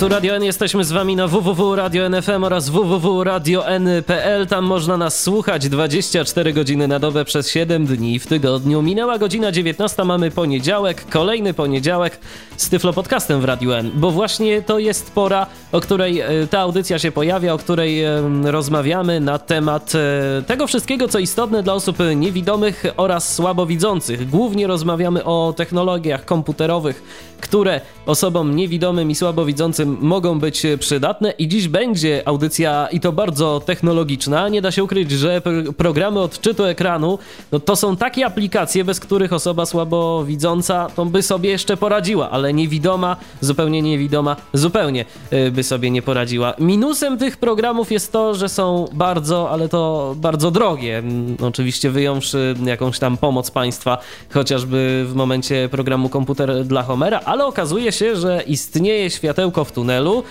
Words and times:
Tu 0.00 0.08
Radio 0.08 0.34
N, 0.34 0.44
jesteśmy 0.44 0.84
z 0.84 0.92
wami 0.92 1.16
na 1.16 1.28
www.radio.nfm 1.28 2.44
oraz 2.44 2.68
www.radio.n.pl. 2.68 4.46
Tam 4.46 4.64
można 4.64 4.96
nas 4.96 5.22
słuchać 5.22 5.68
24 5.68 6.52
godziny 6.52 6.88
na 6.88 6.98
dobę 6.98 7.24
przez 7.24 7.50
7 7.50 7.86
dni 7.86 8.18
w 8.18 8.26
tygodniu. 8.26 8.82
Minęła 8.82 9.18
godzina 9.18 9.52
19, 9.52 10.04
mamy 10.04 10.30
poniedziałek, 10.30 11.04
kolejny 11.10 11.54
poniedziałek 11.54 12.18
z 12.56 12.68
Tyflo 12.68 12.92
Podcastem 12.92 13.40
w 13.40 13.44
Radio 13.44 13.78
N, 13.78 13.90
bo 13.94 14.10
właśnie 14.10 14.62
to 14.62 14.78
jest 14.78 15.12
pora, 15.12 15.46
o 15.72 15.80
której 15.80 16.20
e, 16.20 16.46
ta 16.50 16.60
audycja 16.60 16.98
się 16.98 17.12
pojawia, 17.12 17.54
o 17.54 17.58
której 17.58 18.02
rozmawiamy 18.44 19.20
na 19.20 19.38
temat 19.38 19.92
e, 19.94 20.42
tego 20.42 20.66
wszystkiego, 20.66 21.08
co 21.08 21.18
istotne 21.18 21.62
dla 21.62 21.74
osób 21.74 21.96
niewidomych 22.16 22.84
oraz 22.96 23.34
słabowidzących. 23.34 24.30
Głównie 24.30 24.66
rozmawiamy 24.66 25.24
o 25.24 25.54
technologiach 25.56 26.24
komputerowych, 26.24 27.02
które 27.40 27.80
osobom 28.06 28.56
niewidomym 28.56 29.10
i 29.10 29.14
słabowidzącym 29.14 29.89
mogą 30.00 30.38
być 30.38 30.62
przydatne 30.78 31.30
i 31.30 31.48
dziś 31.48 31.68
będzie 31.68 32.22
audycja 32.28 32.88
i 32.92 33.00
to 33.00 33.12
bardzo 33.12 33.60
technologiczna. 33.66 34.48
Nie 34.48 34.62
da 34.62 34.70
się 34.70 34.84
ukryć, 34.84 35.10
że 35.10 35.42
programy 35.76 36.20
odczytu 36.20 36.64
ekranu 36.64 37.18
no 37.52 37.60
to 37.60 37.76
są 37.76 37.96
takie 37.96 38.26
aplikacje, 38.26 38.84
bez 38.84 39.00
których 39.00 39.32
osoba 39.32 39.66
słabowidząca 39.66 40.88
to 40.96 41.06
by 41.06 41.22
sobie 41.22 41.50
jeszcze 41.50 41.76
poradziła, 41.76 42.30
ale 42.30 42.52
niewidoma, 42.52 43.16
zupełnie 43.40 43.82
niewidoma, 43.82 44.36
zupełnie 44.52 45.04
y, 45.32 45.50
by 45.50 45.62
sobie 45.62 45.90
nie 45.90 46.02
poradziła. 46.02 46.54
Minusem 46.58 47.18
tych 47.18 47.36
programów 47.36 47.92
jest 47.92 48.12
to, 48.12 48.34
że 48.34 48.48
są 48.48 48.88
bardzo, 48.92 49.50
ale 49.50 49.68
to 49.68 50.14
bardzo 50.16 50.50
drogie. 50.50 50.98
Mm, 50.98 51.36
oczywiście 51.42 51.90
wyjąwszy 51.90 52.54
jakąś 52.64 52.98
tam 52.98 53.16
pomoc 53.16 53.50
państwa, 53.50 53.98
chociażby 54.34 55.04
w 55.08 55.14
momencie 55.14 55.68
programu 55.70 56.08
komputer 56.08 56.64
dla 56.64 56.82
Homera, 56.82 57.20
ale 57.24 57.46
okazuje 57.46 57.92
się, 57.92 58.16
że 58.16 58.42
istnieje 58.46 59.10
światełko 59.10 59.64
w 59.64 59.72
tunelu, 59.80 60.22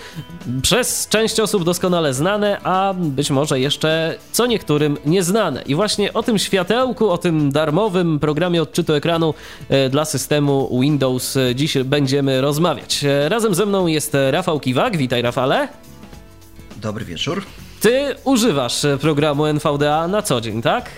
przez 0.62 1.08
część 1.08 1.40
osób 1.40 1.64
doskonale 1.64 2.14
znane, 2.14 2.60
a 2.62 2.94
być 2.96 3.30
może 3.30 3.60
jeszcze 3.60 4.18
co 4.32 4.46
niektórym 4.46 4.96
nieznane. 5.04 5.62
I 5.62 5.74
właśnie 5.74 6.12
o 6.12 6.22
tym 6.22 6.38
światełku, 6.38 7.10
o 7.10 7.18
tym 7.18 7.52
darmowym 7.52 8.18
programie 8.18 8.62
odczytu 8.62 8.94
ekranu 8.94 9.34
e, 9.68 9.88
dla 9.88 10.04
systemu 10.04 10.80
Windows 10.80 11.38
dziś 11.54 11.78
będziemy 11.78 12.40
rozmawiać. 12.40 13.04
E, 13.04 13.28
razem 13.28 13.54
ze 13.54 13.66
mną 13.66 13.86
jest 13.86 14.16
Rafał 14.30 14.60
Kiwak. 14.60 14.96
Witaj, 14.96 15.22
Rafale. 15.22 15.68
Dobry 16.76 17.04
wieczór. 17.04 17.42
Ty 17.80 18.14
używasz 18.24 18.86
programu 19.00 19.46
NVDA 19.46 20.08
na 20.08 20.22
co 20.22 20.40
dzień, 20.40 20.62
tak? 20.62 20.90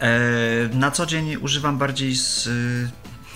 E, 0.00 0.10
na 0.72 0.90
co 0.90 1.06
dzień 1.06 1.36
używam 1.36 1.78
bardziej 1.78 2.14
z 2.14 2.48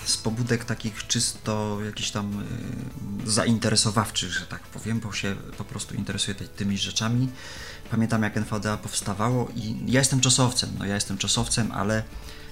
z 0.09 0.17
pobudek 0.17 0.65
takich 0.65 1.07
czysto 1.07 1.77
jakichś 1.85 2.11
tam 2.11 2.43
y, 3.25 3.31
zainteresowawczych, 3.31 4.31
że 4.31 4.45
tak 4.45 4.61
powiem, 4.61 4.99
bo 4.99 5.13
się 5.13 5.35
po 5.57 5.63
prostu 5.63 5.95
interesuję 5.95 6.35
tymi 6.35 6.77
rzeczami. 6.77 7.29
Pamiętam 7.91 8.23
jak 8.23 8.37
NVDA 8.37 8.77
powstawało 8.77 9.49
i 9.55 9.91
ja 9.91 9.99
jestem 9.99 10.19
czasowcem, 10.19 10.69
no 10.79 10.85
ja 10.85 10.95
jestem 10.95 11.17
czasowcem, 11.17 11.71
ale 11.71 12.03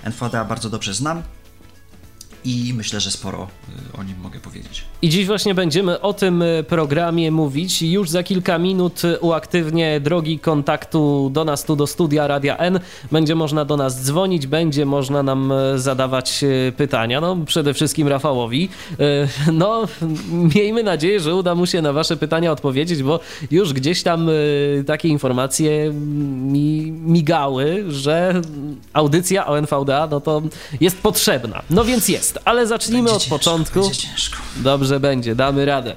NVDA 0.03 0.45
bardzo 0.45 0.70
dobrze 0.70 0.94
znam, 0.94 1.23
i 2.45 2.73
myślę, 2.73 2.99
że 2.99 3.11
sporo 3.11 3.47
y, 3.95 3.97
o 3.97 4.03
nim 4.03 4.15
mogę 4.23 4.39
powiedzieć. 4.39 4.83
I 5.02 5.09
dziś 5.09 5.27
właśnie 5.27 5.55
będziemy 5.55 6.02
o 6.02 6.14
tym 6.14 6.42
y, 6.42 6.64
programie 6.67 7.31
mówić. 7.31 7.81
Już 7.81 8.09
za 8.09 8.23
kilka 8.23 8.58
minut 8.58 9.05
y, 9.05 9.20
uaktywnię 9.20 9.99
drogi 9.99 10.39
kontaktu 10.39 11.30
do 11.33 11.45
nas 11.45 11.65
tu 11.65 11.75
do 11.75 11.87
studia 11.87 12.27
Radia 12.27 12.58
N. 12.58 12.80
Będzie 13.11 13.36
można 13.36 13.65
do 13.65 13.77
nas 13.77 14.03
dzwonić, 14.03 14.47
będzie 14.47 14.86
można 14.86 15.23
nam 15.23 15.53
zadawać 15.75 16.45
pytania. 16.77 17.21
No 17.21 17.37
przede 17.45 17.73
wszystkim 17.73 18.08
Rafałowi. 18.08 18.70
No 19.53 19.87
miejmy 20.55 20.83
nadzieję, 20.83 21.20
że 21.20 21.36
uda 21.36 21.55
mu 21.55 21.65
się 21.65 21.81
na 21.81 21.93
wasze 21.93 22.17
pytania 22.17 22.52
odpowiedzieć, 22.52 23.03
bo 23.03 23.20
już 23.52 23.73
gdzieś 23.73 24.03
tam 24.03 24.30
takie 24.87 25.09
informacje 25.09 25.93
mi 25.93 26.91
migały, 26.91 27.86
że 27.87 28.41
audycja 28.93 29.47
o 29.47 29.59
NVDA 29.59 30.08
no 30.11 30.21
to 30.21 30.41
jest 30.81 30.97
potrzebna. 30.97 31.61
No 31.70 31.86
więc 31.86 32.09
jest 32.09 32.34
jest, 32.35 32.47
ale 32.47 32.67
zacznijmy 32.67 33.03
będzie 33.03 33.15
od 33.15 33.21
ciężko, 33.21 33.37
początku. 33.37 33.81
Będzie 33.81 33.95
ciężko. 33.95 34.37
Dobrze 34.55 34.99
będzie, 34.99 35.35
damy 35.35 35.65
radę. 35.65 35.95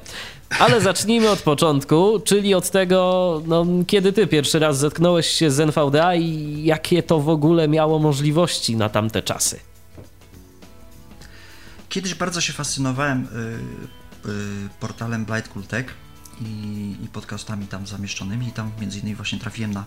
Ale 0.58 0.80
zacznijmy 0.80 1.30
od 1.30 1.42
początku, 1.42 2.20
czyli 2.24 2.54
od 2.54 2.70
tego, 2.70 3.42
no, 3.46 3.66
kiedy 3.86 4.12
ty 4.12 4.26
pierwszy 4.26 4.58
raz 4.58 4.78
zetknąłeś 4.78 5.26
się 5.26 5.50
z 5.50 5.60
NVDA 5.60 6.14
i 6.14 6.62
jakie 6.64 7.02
to 7.02 7.20
w 7.20 7.28
ogóle 7.28 7.68
miało 7.68 7.98
możliwości 7.98 8.76
na 8.76 8.88
tamte 8.88 9.22
czasy? 9.22 9.60
Kiedyś 11.88 12.14
bardzo 12.14 12.40
się 12.40 12.52
fascynowałem 12.52 13.28
y, 14.24 14.28
y, 14.28 14.68
portalem 14.80 15.24
Blight 15.24 15.48
Cool 15.48 15.64
Tech 15.64 15.94
i, 16.40 16.96
i 17.04 17.08
podcastami 17.08 17.66
tam 17.66 17.86
zamieszczonymi 17.86 18.48
i 18.48 18.52
tam 18.52 18.70
między 18.80 18.98
innymi 18.98 19.16
właśnie 19.16 19.38
trafiłem 19.38 19.72
na 19.72 19.84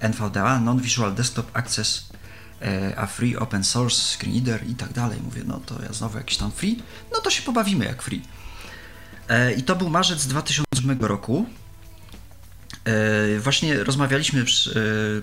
NVDA, 0.00 0.60
Non-Visual 0.60 1.14
Desktop 1.14 1.46
Access 1.56 2.08
a 2.96 3.06
free 3.06 3.36
open 3.36 3.64
source, 3.64 4.16
screenreader 4.16 4.68
i 4.68 4.74
tak 4.74 4.92
dalej. 4.92 5.20
Mówię, 5.24 5.42
no 5.46 5.60
to 5.66 5.82
ja 5.82 5.92
znowu 5.92 6.18
jakiś 6.18 6.36
tam 6.36 6.52
free, 6.52 6.82
no 7.12 7.20
to 7.20 7.30
się 7.30 7.42
pobawimy 7.42 7.84
jak 7.84 8.02
free. 8.02 8.22
E, 9.28 9.52
I 9.52 9.62
to 9.62 9.76
był 9.76 9.90
marzec 9.90 10.26
2008 10.26 10.98
roku. 11.00 11.46
E, 12.84 13.40
właśnie 13.40 13.84
rozmawialiśmy 13.84 14.44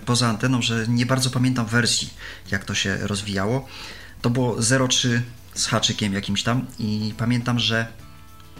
poza 0.06 0.28
anteną, 0.28 0.62
że 0.62 0.86
nie 0.88 1.06
bardzo 1.06 1.30
pamiętam 1.30 1.66
wersji, 1.66 2.10
jak 2.50 2.64
to 2.64 2.74
się 2.74 2.96
rozwijało. 2.96 3.68
To 4.22 4.30
było 4.30 4.56
0.3 4.56 5.20
z 5.54 5.66
haczykiem 5.66 6.12
jakimś 6.12 6.42
tam 6.42 6.66
i 6.78 7.14
pamiętam, 7.16 7.58
że 7.58 7.86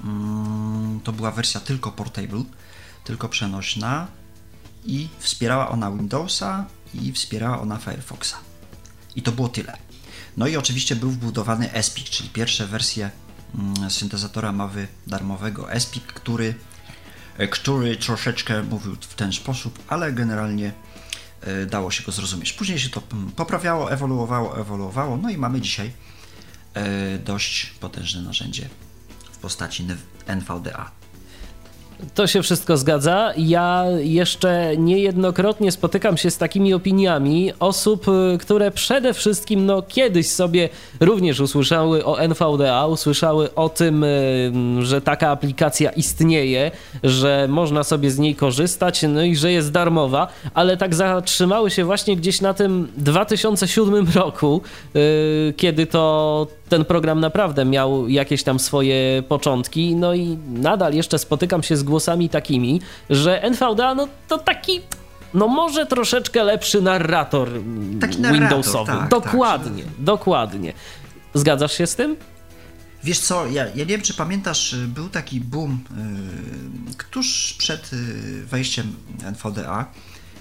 mm, 0.04 1.00
to 1.04 1.12
była 1.12 1.30
wersja 1.30 1.60
tylko 1.60 1.92
portable, 1.92 2.44
tylko 3.04 3.28
przenośna 3.28 4.06
i 4.84 5.08
wspierała 5.18 5.68
ona 5.68 5.90
Windowsa 5.90 6.64
i 6.94 7.12
wspierała 7.12 7.60
ona 7.60 7.78
Firefoxa. 7.78 8.34
I 9.16 9.22
to 9.22 9.32
było 9.32 9.48
tyle. 9.48 9.76
No 10.36 10.46
i 10.46 10.56
oczywiście 10.56 10.96
był 10.96 11.10
wbudowany 11.10 11.72
ESPIC, 11.72 12.10
czyli 12.10 12.28
pierwsze 12.28 12.66
wersje 12.66 13.10
mm, 13.54 13.90
syntezatora 13.90 14.52
mowy 14.52 14.88
darmowego 15.06 15.72
ESPIC, 15.72 16.04
który, 16.04 16.54
e, 17.38 17.48
który 17.48 17.96
troszeczkę 17.96 18.62
mówił 18.62 18.96
w 19.00 19.14
ten 19.14 19.32
sposób, 19.32 19.78
ale 19.88 20.12
generalnie 20.12 20.72
e, 21.40 21.66
dało 21.66 21.90
się 21.90 22.02
go 22.02 22.12
zrozumieć. 22.12 22.52
Później 22.52 22.78
się 22.78 22.90
to 22.90 23.02
mm, 23.12 23.32
poprawiało, 23.32 23.92
ewoluowało, 23.92 24.60
ewoluowało, 24.60 25.16
no 25.16 25.30
i 25.30 25.38
mamy 25.38 25.60
dzisiaj 25.60 25.92
e, 26.74 27.18
dość 27.18 27.66
potężne 27.66 28.22
narzędzie 28.22 28.68
w 29.32 29.38
postaci 29.38 29.86
NVDA. 30.26 31.03
To 32.14 32.26
się 32.26 32.42
wszystko 32.42 32.76
zgadza. 32.76 33.32
Ja 33.36 33.84
jeszcze 33.98 34.76
niejednokrotnie 34.76 35.72
spotykam 35.72 36.16
się 36.16 36.30
z 36.30 36.38
takimi 36.38 36.74
opiniami 36.74 37.52
osób, 37.60 38.06
y, 38.08 38.38
które 38.38 38.70
przede 38.70 39.14
wszystkim 39.14 39.66
no, 39.66 39.82
kiedyś 39.82 40.30
sobie 40.30 40.68
również 41.00 41.40
usłyszały 41.40 42.04
o 42.04 42.20
NVDA, 42.20 42.86
usłyszały 42.86 43.54
o 43.54 43.68
tym, 43.68 44.04
y, 44.04 44.52
że 44.80 45.00
taka 45.00 45.30
aplikacja 45.30 45.90
istnieje, 45.90 46.70
że 47.02 47.46
można 47.48 47.84
sobie 47.84 48.10
z 48.10 48.18
niej 48.18 48.34
korzystać, 48.34 49.02
no 49.08 49.22
i 49.22 49.36
że 49.36 49.52
jest 49.52 49.72
darmowa, 49.72 50.28
ale 50.54 50.76
tak 50.76 50.94
zatrzymały 50.94 51.70
się 51.70 51.84
właśnie 51.84 52.16
gdzieś 52.16 52.40
na 52.40 52.54
tym 52.54 52.88
2007 52.96 54.06
roku, 54.14 54.60
y, 54.96 55.54
kiedy 55.56 55.86
to 55.86 56.46
ten 56.68 56.84
program 56.84 57.20
naprawdę 57.20 57.64
miał 57.64 58.08
jakieś 58.08 58.42
tam 58.42 58.58
swoje 58.58 59.22
początki, 59.28 59.96
no 59.96 60.14
i 60.14 60.38
nadal 60.46 60.94
jeszcze 60.94 61.18
spotykam 61.18 61.62
się 61.62 61.76
z 61.76 61.82
głosami 61.82 62.28
takimi, 62.28 62.80
że 63.10 63.42
NVDA 63.42 63.94
no 63.94 64.08
to 64.28 64.38
taki 64.38 64.80
no 65.34 65.48
może 65.48 65.86
troszeczkę 65.86 66.44
lepszy 66.44 66.82
narrator, 66.82 67.48
taki 68.00 68.20
narrator 68.20 68.40
Windowsowy. 68.40 68.92
Tak, 68.92 69.08
dokładnie, 69.08 69.84
tak. 69.84 69.92
dokładnie. 69.98 70.72
Zgadzasz 71.34 71.72
się 71.72 71.86
z 71.86 71.96
tym? 71.96 72.16
Wiesz 73.04 73.18
co, 73.18 73.46
ja, 73.46 73.66
ja 73.66 73.74
nie 73.74 73.86
wiem, 73.86 74.02
czy 74.02 74.14
pamiętasz, 74.14 74.76
był 74.76 75.08
taki 75.08 75.40
boom 75.40 75.78
yy, 76.88 76.94
tuż 77.10 77.54
przed 77.58 77.92
yy, 77.92 78.46
wejściem 78.46 78.96
NVDA 79.24 79.86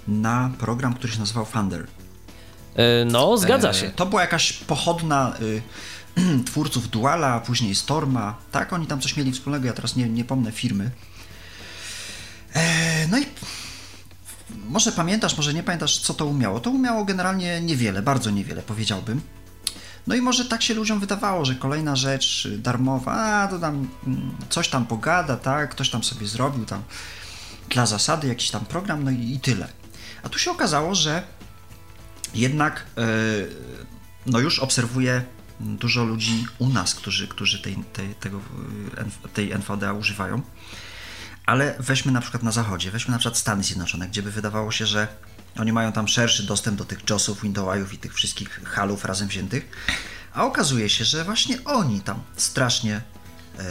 na 0.07 0.51
program, 0.59 0.93
który 0.93 1.13
się 1.13 1.19
nazywał 1.19 1.45
Thunder. 1.45 1.79
Yy, 1.79 2.83
no, 3.05 3.37
zgadza 3.37 3.73
się. 3.73 3.91
to 3.95 4.05
była 4.05 4.21
jakaś 4.21 4.53
pochodna 4.53 5.33
y, 5.41 5.61
twórców 6.45 6.89
Duala, 6.89 7.39
później 7.39 7.75
Storma. 7.75 8.37
Tak, 8.51 8.73
oni 8.73 8.87
tam 8.87 9.01
coś 9.01 9.17
mieli 9.17 9.31
wspólnego, 9.31 9.67
ja 9.67 9.73
teraz 9.73 9.95
nie, 9.95 10.09
nie 10.09 10.25
pomnę 10.25 10.51
firmy. 10.51 10.91
E, 12.53 13.07
no 13.07 13.19
i 13.19 13.25
może 14.69 14.91
pamiętasz, 14.91 15.37
może 15.37 15.53
nie 15.53 15.63
pamiętasz, 15.63 15.99
co 15.99 16.13
to 16.13 16.25
umiało. 16.25 16.59
To 16.59 16.69
umiało 16.69 17.05
generalnie 17.05 17.61
niewiele, 17.61 18.01
bardzo 18.01 18.29
niewiele, 18.29 18.61
powiedziałbym. 18.61 19.21
No 20.07 20.15
i 20.15 20.21
może 20.21 20.45
tak 20.45 20.61
się 20.61 20.73
ludziom 20.73 20.99
wydawało, 20.99 21.45
że 21.45 21.55
kolejna 21.55 21.95
rzecz 21.95 22.47
darmowa, 22.57 23.13
a 23.13 23.47
to 23.47 23.59
tam 23.59 23.87
mm, 24.07 24.35
coś 24.49 24.69
tam 24.69 24.85
pogada, 24.85 25.37
tak, 25.37 25.69
ktoś 25.69 25.89
tam 25.89 26.03
sobie 26.03 26.27
zrobił 26.27 26.65
tam 26.65 26.83
dla 27.69 27.85
zasady 27.85 28.27
jakiś 28.27 28.51
tam 28.51 28.65
program, 28.65 29.03
no 29.03 29.11
i, 29.11 29.33
i 29.33 29.39
tyle. 29.39 29.67
A 30.23 30.29
tu 30.29 30.39
się 30.39 30.51
okazało, 30.51 30.95
że 30.95 31.23
jednak 32.35 32.85
yy, 32.97 33.03
no 34.25 34.39
już 34.39 34.59
obserwuję 34.59 35.23
dużo 35.59 36.03
ludzi 36.03 36.45
u 36.59 36.69
nas, 36.69 36.95
którzy, 36.95 37.27
którzy 37.27 37.61
tej, 37.61 37.75
tej, 37.75 38.15
tego, 38.15 38.41
tej 39.33 39.51
NVDA 39.51 39.93
używają. 39.93 40.41
Ale 41.45 41.75
weźmy 41.79 42.11
na 42.11 42.21
przykład 42.21 42.43
na 42.43 42.51
zachodzie, 42.51 42.91
weźmy 42.91 43.11
na 43.11 43.17
przykład 43.17 43.37
Stany 43.37 43.63
Zjednoczone, 43.63 44.07
gdzie 44.07 44.23
by 44.23 44.31
wydawało 44.31 44.71
się, 44.71 44.85
że 44.85 45.07
oni 45.59 45.71
mają 45.71 45.91
tam 45.91 46.07
szerszy 46.07 46.43
dostęp 46.43 46.77
do 46.77 46.85
tych 46.85 47.09
JOSów, 47.09 47.41
Windowsów 47.41 47.93
i 47.93 47.97
tych 47.97 48.13
wszystkich 48.13 48.61
halów 48.63 49.05
razem 49.05 49.27
wziętych, 49.27 49.69
a 50.33 50.45
okazuje 50.45 50.89
się, 50.89 51.05
że 51.05 51.23
właśnie 51.23 51.63
oni 51.63 52.01
tam 52.01 52.23
strasznie 52.35 52.95
e, 52.95 53.63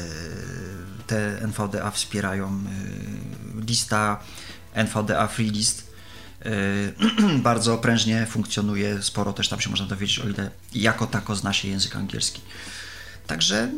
te 1.06 1.40
NVDA 1.40 1.90
wspierają. 1.90 2.49
E, 2.49 3.61
lista 3.67 4.20
NVDA 4.75 5.26
Free 5.26 5.50
List 5.50 5.92
bardzo 7.43 7.79
prężnie 7.79 8.27
funkcjonuje, 8.27 9.03
sporo 9.03 9.33
też 9.33 9.49
tam 9.49 9.61
się 9.61 9.71
można 9.71 9.87
dowiedzieć, 9.87 10.19
o 10.19 10.29
ile 10.29 10.50
jako 10.75 11.06
tako 11.06 11.37
zna 11.37 11.53
się 11.53 11.69
język 11.69 11.97
angielski. 11.97 12.41
Także 13.27 13.71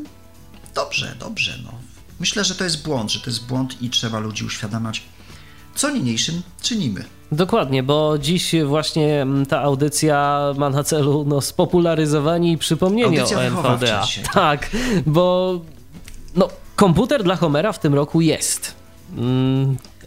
dobrze, 0.75 1.17
dobrze. 1.19 1.59
No. 1.65 1.73
Myślę, 2.21 2.45
że 2.45 2.55
to 2.55 2.65
jest 2.65 2.85
błąd, 2.85 3.13
że 3.13 3.21
to 3.21 3.31
jest 3.31 3.47
błąd 3.47 3.83
i 3.83 3.91
trzeba 3.91 4.19
ludzi 4.19 4.45
uświadamiać, 4.45 5.03
co 5.75 5.91
niniejszym 5.91 6.43
czynimy. 6.63 7.05
Dokładnie, 7.33 7.83
bo 7.83 8.19
dziś 8.19 8.55
właśnie 8.67 9.23
mm, 9.23 9.47
ta 9.47 9.61
audycja 9.61 10.41
ma 10.57 10.71
na 10.71 10.85
celu 10.85 11.25
no, 11.29 11.41
spopularyzowanie 11.41 12.53
i 12.53 12.59
przypomnienie 12.59 13.21
audycja 13.21 13.39
o 13.39 13.43
NVDA. 13.43 14.03
Dzisiaj, 14.05 14.25
tak. 14.25 14.35
tak, 14.35 14.71
bo 15.07 15.61
no, 16.37 16.49
komputer 16.77 17.25
dla 17.25 17.37
Homera 17.37 17.73
w 17.73 17.79
tym 17.79 17.95
roku 17.95 18.21
jest. 18.21 18.75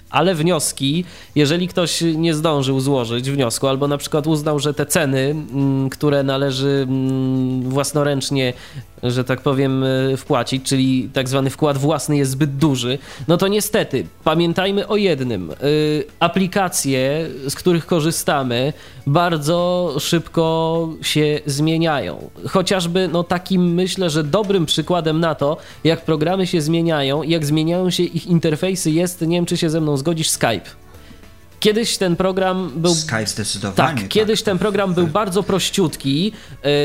Mm, 0.07 0.19
ale 0.19 0.35
wnioski, 0.35 1.05
jeżeli 1.35 1.67
ktoś 1.67 2.01
nie 2.15 2.33
zdążył 2.33 2.79
złożyć 2.79 3.31
wniosku, 3.31 3.67
albo 3.67 3.87
na 3.87 3.97
przykład 3.97 4.27
uznał, 4.27 4.59
że 4.59 4.73
te 4.73 4.85
ceny, 4.85 5.19
mm, 5.19 5.89
które 5.89 6.23
należy 6.23 6.87
własnoręcznie 7.61 8.53
że 9.03 9.23
tak 9.23 9.41
powiem, 9.41 9.83
e, 9.83 10.17
wpłacić, 10.17 10.63
czyli 10.63 11.09
tak 11.13 11.29
zwany 11.29 11.49
wkład 11.49 11.77
własny 11.77 12.17
jest 12.17 12.31
zbyt 12.31 12.55
duży, 12.55 12.97
no 13.27 13.37
to 13.37 13.47
niestety 13.47 14.05
pamiętajmy 14.23 14.87
o 14.87 14.95
jednym. 14.95 15.51
E, 15.51 15.55
aplikacje, 16.19 17.27
z 17.49 17.55
których 17.55 17.85
korzystamy, 17.85 18.73
bardzo 19.07 19.95
szybko 19.99 20.89
się 21.01 21.39
zmieniają. 21.45 22.29
Chociażby 22.47 23.09
no 23.13 23.23
takim 23.23 23.73
myślę, 23.73 24.09
że 24.09 24.23
dobrym 24.23 24.65
przykładem 24.65 25.19
na 25.19 25.35
to, 25.35 25.57
jak 25.83 26.01
programy 26.01 26.47
się 26.47 26.61
zmieniają, 26.61 27.23
jak 27.23 27.45
zmieniają 27.45 27.89
się 27.89 28.03
ich 28.03 28.27
interfejsy 28.27 28.91
jest, 28.91 29.21
nie 29.21 29.37
wiem 29.37 29.45
czy 29.45 29.57
się 29.57 29.69
ze 29.69 29.81
mną 29.81 29.97
zgodzisz, 29.97 30.29
Skype. 30.29 30.86
Kiedyś 31.67 31.97
ten 31.97 32.15
program 32.15 32.71
był. 32.75 32.95
Skype 32.95 33.27
zdecydowanie. 33.27 33.75
Tak, 33.75 33.99
tak. 33.99 34.07
kiedyś 34.07 34.43
ten 34.43 34.57
program 34.57 34.93
był 34.93 35.07
bardzo 35.07 35.43
prościutki. 35.43 36.31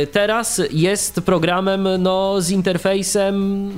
Y, 0.03 0.07
teraz 0.07 0.61
jest 0.71 1.15
programem 1.15 1.89
no, 1.99 2.41
z 2.41 2.51
interfejsem 2.51 3.71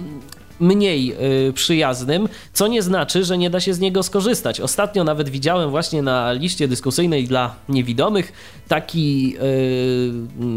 mniej 0.60 1.14
y, 1.48 1.52
przyjaznym, 1.52 2.28
co 2.52 2.66
nie 2.66 2.82
znaczy, 2.82 3.24
że 3.24 3.38
nie 3.38 3.50
da 3.50 3.60
się 3.60 3.74
z 3.74 3.80
niego 3.80 4.02
skorzystać. 4.02 4.60
Ostatnio 4.60 5.04
nawet 5.04 5.28
widziałem 5.28 5.70
właśnie 5.70 6.02
na 6.02 6.32
liście 6.32 6.68
dyskusyjnej 6.68 7.24
dla 7.24 7.54
niewidomych 7.68 8.32
taki, 8.68 9.36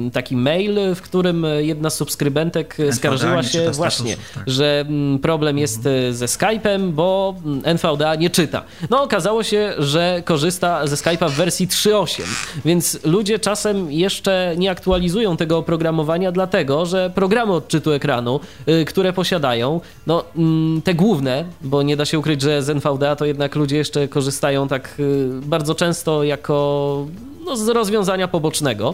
y, 0.07 0.11
taki 0.11 0.35
mail, 0.35 0.79
w 0.95 1.01
którym 1.01 1.45
jedna 1.59 1.89
z 1.89 1.95
subskrybentek 1.95 2.77
skarżyła 2.91 3.43
się 3.43 3.71
właśnie, 3.71 4.11
statusów, 4.11 4.33
tak. 4.33 4.43
że 4.49 4.85
mm, 4.87 5.19
problem 5.19 5.57
jest 5.57 5.77
mhm. 5.77 6.13
ze 6.13 6.25
Skype'em, 6.25 6.91
bo 6.91 7.35
NVDA 7.63 8.15
nie 8.15 8.29
czyta. 8.29 8.63
No 8.89 9.03
okazało 9.03 9.43
się, 9.43 9.73
że 9.77 10.21
korzysta 10.25 10.87
ze 10.87 10.95
Skype'a 10.95 11.29
w 11.29 11.33
wersji 11.33 11.67
3.8, 11.67 12.21
więc 12.65 12.99
ludzie 13.05 13.39
czasem 13.39 13.91
jeszcze 13.91 14.55
nie 14.57 14.71
aktualizują 14.71 15.37
tego 15.37 15.57
oprogramowania, 15.57 16.31
dlatego 16.31 16.85
że 16.85 17.11
programy 17.15 17.53
odczytu 17.53 17.91
ekranu, 17.91 18.39
y, 18.67 18.85
które 18.85 19.13
posiadają, 19.13 19.81
no 20.07 20.23
mm, 20.35 20.81
te 20.81 20.93
główne, 20.93 21.45
bo 21.61 21.83
nie 21.83 21.97
da 21.97 22.05
się 22.05 22.19
ukryć, 22.19 22.41
że 22.41 22.63
z 22.63 22.69
NVDA 22.69 23.15
to 23.15 23.25
jednak 23.25 23.55
ludzie 23.55 23.77
jeszcze 23.77 24.07
korzystają 24.07 24.67
tak 24.67 24.95
y, 24.99 25.29
bardzo 25.43 25.75
często 25.75 26.23
jako 26.23 27.07
no, 27.45 27.57
z 27.57 27.67
rozwiązania 27.67 28.27
pobocznego 28.27 28.93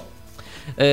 e, 0.77 0.83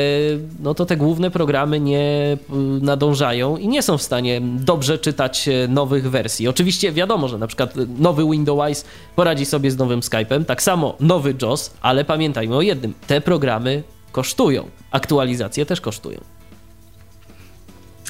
no 0.63 0.75
to 0.75 0.87
te 0.87 0.97
główne 0.97 1.31
programy 1.31 1.81
nie 1.81 2.33
y, 2.33 2.37
nadążają 2.83 3.57
i 3.57 3.69
nie 3.69 3.83
są 3.83 3.99
w 3.99 4.03
stanie 4.03 4.41
dobrze 4.43 4.99
czytać 4.99 5.49
e, 5.49 5.69
nowych 5.69 6.11
wersji. 6.11 6.49
Oczywiście 6.49 6.93
wiadomo, 6.93 7.29
że 7.29 7.39
na 7.39 7.47
przykład 7.47 7.75
nowy 7.99 8.31
Windows 8.31 8.85
poradzi 9.17 9.47
sobie 9.47 9.71
z 9.71 9.79
nowym 9.79 10.01
Skype'em, 10.01 10.45
tak 10.45 10.63
samo 10.63 10.97
nowy 11.01 11.35
JOS, 11.43 11.71
ale 11.81 12.05
pamiętajmy 12.05 12.57
o 12.57 12.63
jednym, 12.63 12.95
te 13.07 13.21
programy 13.21 13.83
kosztują, 14.13 14.65
aktualizacje 14.91 15.67
też 15.67 15.81
kosztują. 15.81 16.40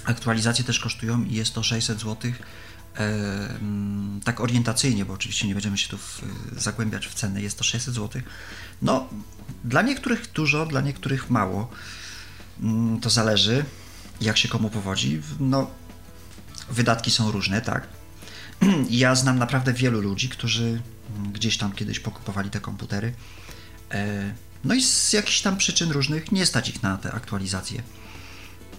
Aktualizacje 0.05 0.65
też 0.65 0.81
kosztują 0.81 1.25
i 1.25 1.35
jest 1.35 1.55
to 1.55 1.63
600 1.63 2.01
zł. 2.01 2.33
tak 4.25 4.41
orientacyjnie, 4.41 5.05
bo 5.05 5.15
oczywiście 5.15 5.49
nie 5.49 5.55
będziemy 5.55 5.79
się 5.79 5.89
tu 5.89 5.99
w, 5.99 6.23
zagłębiać 6.57 7.07
w 7.07 7.15
ceny, 7.15 7.43
jest 7.43 7.59
to 7.59 7.65
600 7.65 7.95
zł. 7.95 8.23
No, 8.83 9.09
dla 9.65 9.83
niektórych 9.83 10.33
dużo, 10.33 10.67
dla 10.67 10.81
niektórych 10.81 11.31
mało. 11.31 11.71
Mm, 12.61 13.01
to 13.01 13.11
zależy, 13.11 13.65
jak 14.21 14.39
się 14.39 14.49
komu 14.49 14.71
powodzi. 14.71 15.23
No, 15.41 15.71
wydatki 16.71 17.11
są 17.11 17.31
różne, 17.31 17.61
tak. 17.61 17.89
Ja 18.91 19.15
znam 19.15 19.39
naprawdę 19.39 19.73
wielu 19.73 20.01
ludzi, 20.01 20.29
którzy 20.29 20.83
gdzieś 21.33 21.57
tam 21.57 21.73
kiedyś 21.73 22.01
pokupowali 22.01 22.51
te 22.51 22.61
komputery. 22.61 23.15
E, 23.91 24.35
no 24.65 24.75
i 24.75 24.83
z 24.83 25.13
jakichś 25.13 25.41
tam 25.41 25.57
przyczyn 25.57 25.91
różnych 25.91 26.33
nie 26.33 26.47
stać 26.47 26.69
ich 26.69 26.83
na 26.83 26.97
te 26.97 27.13
aktualizacje 27.13 27.83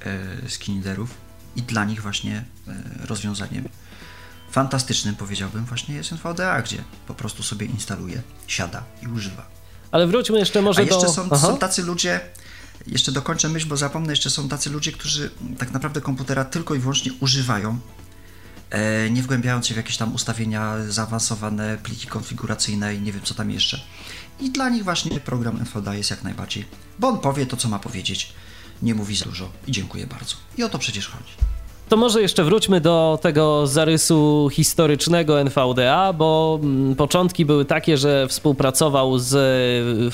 E, 0.06 0.50
skiniderów 0.50 1.18
i 1.56 1.62
dla 1.62 1.86
nich 1.86 2.02
właśnie 2.02 2.46
e, 2.68 3.06
rozwiązaniem 3.06 3.70
fantastycznym, 4.52 5.16
powiedziałbym, 5.16 5.66
właśnie 5.66 5.96
jest 5.96 6.12
NVDA, 6.12 6.62
gdzie 6.62 6.84
po 7.08 7.14
prostu 7.14 7.44
sobie 7.44 7.66
instaluje, 7.66 8.22
siada 8.48 8.84
i 9.02 9.08
używa. 9.08 9.48
Ale 9.92 10.08
wróćmy 10.08 10.40
jeszcze 10.40 10.62
może 10.62 10.80
A 10.80 10.84
jeszcze 10.84 11.02
do... 11.02 11.14
są, 11.14 11.38
są 11.38 11.58
tacy 11.58 11.84
ludzie, 11.84 12.20
jeszcze 12.88 13.12
dokończę 13.12 13.50
myśl, 13.50 13.68
bo 13.68 13.78
zapomnę, 13.78 14.14
jeszcze 14.14 14.30
są 14.30 14.50
tacy 14.50 14.70
ludzie, 14.70 14.92
którzy 14.92 15.32
tak 15.58 15.72
naprawdę 15.72 16.02
komputera 16.02 16.46
tylko 16.46 16.76
i 16.76 16.80
wyłącznie 16.80 17.12
używają, 17.20 17.80
e, 18.70 19.10
nie 19.10 19.24
wgłębiając 19.24 19.68
się 19.68 19.74
w 19.74 19.78
jakieś 19.78 19.98
tam 19.98 20.14
ustawienia 20.14 20.76
zaawansowane, 20.90 21.78
pliki 21.84 22.08
konfiguracyjne 22.08 22.96
i 22.96 23.02
nie 23.02 23.12
wiem 23.12 23.22
co 23.24 23.34
tam 23.34 23.52
jeszcze. 23.52 23.82
I 24.40 24.52
dla 24.52 24.70
nich 24.70 24.84
właśnie 24.84 25.20
program 25.20 25.58
NVDA 25.58 25.96
jest 25.96 26.10
jak 26.10 26.24
najbardziej, 26.24 26.66
bo 27.00 27.08
on 27.08 27.20
powie 27.20 27.46
to, 27.46 27.58
co 27.58 27.70
ma 27.70 27.80
powiedzieć 27.80 28.34
nie 28.82 28.96
mówi 28.96 29.16
za 29.16 29.26
dużo 29.26 29.50
i 29.68 29.72
dziękuję 29.72 30.08
bardzo. 30.08 30.36
I 30.58 30.64
o 30.64 30.70
to 30.70 30.78
przecież 30.80 31.08
chodzi. 31.08 31.52
To 31.92 31.98
może 31.98 32.22
jeszcze 32.22 32.44
wróćmy 32.44 32.82
do 32.82 33.20
tego 33.22 33.68
zarysu 33.68 34.50
historycznego 34.52 35.42
NVDA, 35.42 36.14
bo 36.14 36.60
mm, 36.64 36.96
początki 36.96 37.46
były 37.46 37.66
takie, 37.66 37.98
że 37.98 38.28
współpracował 38.28 39.20
z 39.20 39.36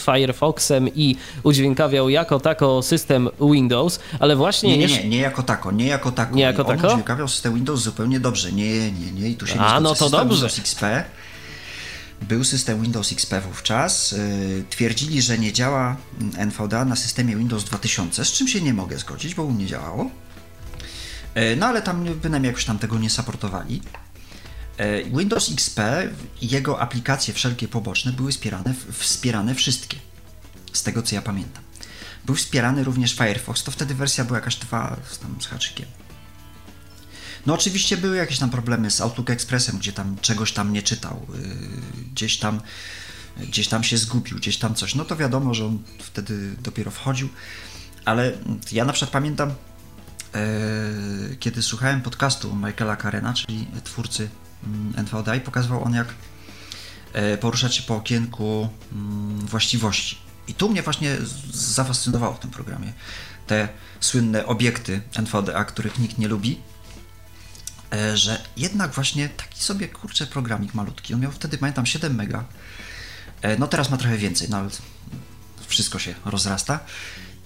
Firefoxem 0.02 0.90
i 0.96 1.16
udźwiękawiał 1.44 2.10
jako 2.10 2.40
tako 2.40 2.82
system 2.82 3.30
Windows, 3.42 4.00
ale 4.20 4.36
właśnie... 4.36 4.78
Nie, 4.78 4.88
nie, 4.88 5.04
nie, 5.04 5.10
nie 5.10 5.18
jako 5.18 5.44
tako, 5.44 5.72
nie 5.72 5.88
jako 5.88 6.12
tako. 6.12 6.36
Nie 6.36 6.44
jako 6.44 6.64
tako? 6.64 6.88
Udźwiękawiał 6.88 7.28
system 7.28 7.54
Windows 7.54 7.82
zupełnie 7.82 8.20
dobrze. 8.20 8.52
Nie, 8.52 8.92
nie, 8.92 9.12
nie, 9.12 9.30
i 9.30 9.36
tu 9.36 9.48
się 9.48 9.56
nie 9.56 9.62
A, 9.62 9.80
no 9.80 9.96
to 9.96 10.10
dobrze. 10.10 10.46
XP 10.46 10.82
był 12.22 12.44
system 12.44 12.82
Windows 12.82 13.12
XP 13.12 13.34
wówczas. 13.42 14.14
Y, 14.14 14.64
twierdzili, 14.70 15.22
że 15.22 15.38
nie 15.38 15.54
działa 15.54 15.98
NVDA 16.38 16.86
na 16.86 16.96
systemie 16.96 17.36
Windows 17.36 17.64
2000, 17.64 18.26
z 18.26 18.32
czym 18.32 18.48
się 18.48 18.62
nie 18.62 18.74
mogę 18.74 18.98
zgodzić, 18.98 19.36
bo 19.36 19.44
u 19.44 19.52
mnie 19.52 19.66
działało. 19.66 20.12
Y, 21.38 21.56
no 21.56 21.66
ale 21.66 21.82
tam 21.82 22.04
bynajmniej 22.04 22.50
jakoś 22.50 22.66
tam 22.66 22.80
tego 22.80 23.00
nie 23.00 23.10
supportowali. 23.10 23.82
Y, 24.80 25.12
Windows 25.18 25.52
XP 25.52 25.80
i 26.42 26.50
jego 26.50 26.82
aplikacje 26.82 27.34
wszelkie 27.34 27.68
poboczne 27.68 28.12
były 28.12 28.32
wspierane, 28.32 28.74
wspierane 28.92 29.56
wszystkie. 29.56 29.98
Z 30.74 30.84
tego 30.84 31.02
co 31.02 31.16
ja 31.16 31.22
pamiętam. 31.22 31.64
Był 32.26 32.36
wspierany 32.36 32.84
również 32.84 33.16
Firefox, 33.16 33.64
to 33.64 33.72
wtedy 33.72 33.96
wersja 33.96 34.26
była 34.26 34.40
jakaś 34.40 34.56
2 34.56 34.98
z 35.40 35.46
haczykiem. 35.46 35.86
No 37.46 37.54
oczywiście 37.54 37.98
były 37.98 38.18
jakieś 38.18 38.40
tam 38.40 38.50
problemy 38.50 38.92
z 38.92 39.02
Outlook 39.02 39.30
Expressem, 39.30 39.78
gdzie 39.78 39.94
tam 39.94 40.18
czegoś 40.22 40.52
tam 40.52 40.74
nie 40.74 40.82
czytał, 40.84 41.28
yy, 41.34 42.12
gdzieś 42.14 42.38
tam 42.38 42.62
gdzieś 43.38 43.68
tam 43.68 43.84
się 43.84 43.98
zgubił, 43.98 44.38
gdzieś 44.38 44.58
tam 44.58 44.76
coś. 44.76 44.96
No 44.96 45.06
to 45.06 45.16
wiadomo, 45.16 45.54
że 45.54 45.66
on 45.66 45.80
wtedy 46.00 46.56
dopiero 46.64 46.92
wchodził, 46.92 47.30
ale 48.06 48.32
ja 48.72 48.86
na 48.86 48.94
przykład 48.94 49.12
pamiętam, 49.12 49.50
yy, 49.50 51.36
kiedy 51.40 51.64
słuchałem 51.64 52.02
podcastu 52.02 52.56
Michaela 52.56 52.96
Karena, 52.96 53.34
czyli 53.34 53.68
twórcy 53.84 54.30
mm, 54.64 54.94
NVDA 54.98 55.36
i 55.36 55.42
pokazywał 55.42 55.84
on 55.84 55.94
jak 55.94 56.08
poruszać 57.42 57.76
się 57.76 57.84
po 57.84 57.96
okienku 57.96 58.70
mm, 58.92 59.40
właściwości. 59.40 60.18
I 60.48 60.54
tu 60.54 60.70
mnie 60.70 60.82
właśnie 60.82 61.18
zafascynowało 61.54 62.34
w 62.34 62.40
tym 62.40 62.52
programie. 62.52 62.94
Te 63.48 63.70
słynne 64.00 64.46
obiekty 64.46 65.02
NVDA, 65.16 65.66
których 65.66 66.00
nikt 66.00 66.18
nie 66.18 66.28
lubi, 66.28 66.52
e, 66.56 66.60
że 68.14 68.44
jednak 68.58 68.92
właśnie 68.92 69.30
taki 69.30 69.64
sobie, 69.64 69.88
kurczę, 69.88 70.28
programik 70.28 70.74
malutki. 70.74 71.14
On 71.14 71.20
miał 71.20 71.32
wtedy, 71.32 71.58
pamiętam, 71.58 71.86
7 71.86 72.16
mega. 72.16 72.46
E, 73.42 73.58
no 73.58 73.68
teraz 73.68 73.90
ma 73.90 73.98
trochę 73.98 74.18
więcej, 74.18 74.48
no 74.50 74.58
ale 74.58 74.70
wszystko 75.68 76.00
się 76.00 76.16
rozrasta. 76.26 76.80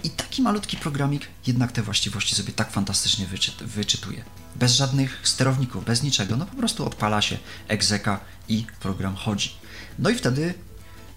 I 0.04 0.10
taki 0.10 0.42
malutki 0.42 0.78
programik 0.78 1.28
jednak 1.48 1.72
te 1.72 1.82
właściwości 1.82 2.36
sobie 2.36 2.54
tak 2.54 2.72
fantastycznie 2.72 3.26
wyczyt, 3.26 3.56
wyczytuje. 3.56 4.24
Bez 4.56 4.76
żadnych 4.76 5.20
sterowników, 5.24 5.86
bez 5.86 6.04
niczego. 6.04 6.38
No 6.38 6.46
po 6.46 6.56
prostu 6.56 6.86
odpala 6.86 7.22
się 7.22 7.38
egzeka 7.68 8.20
i 8.48 8.66
program 8.80 9.16
chodzi. 9.16 9.52
No 10.00 10.10
i 10.10 10.16
wtedy 10.16 10.54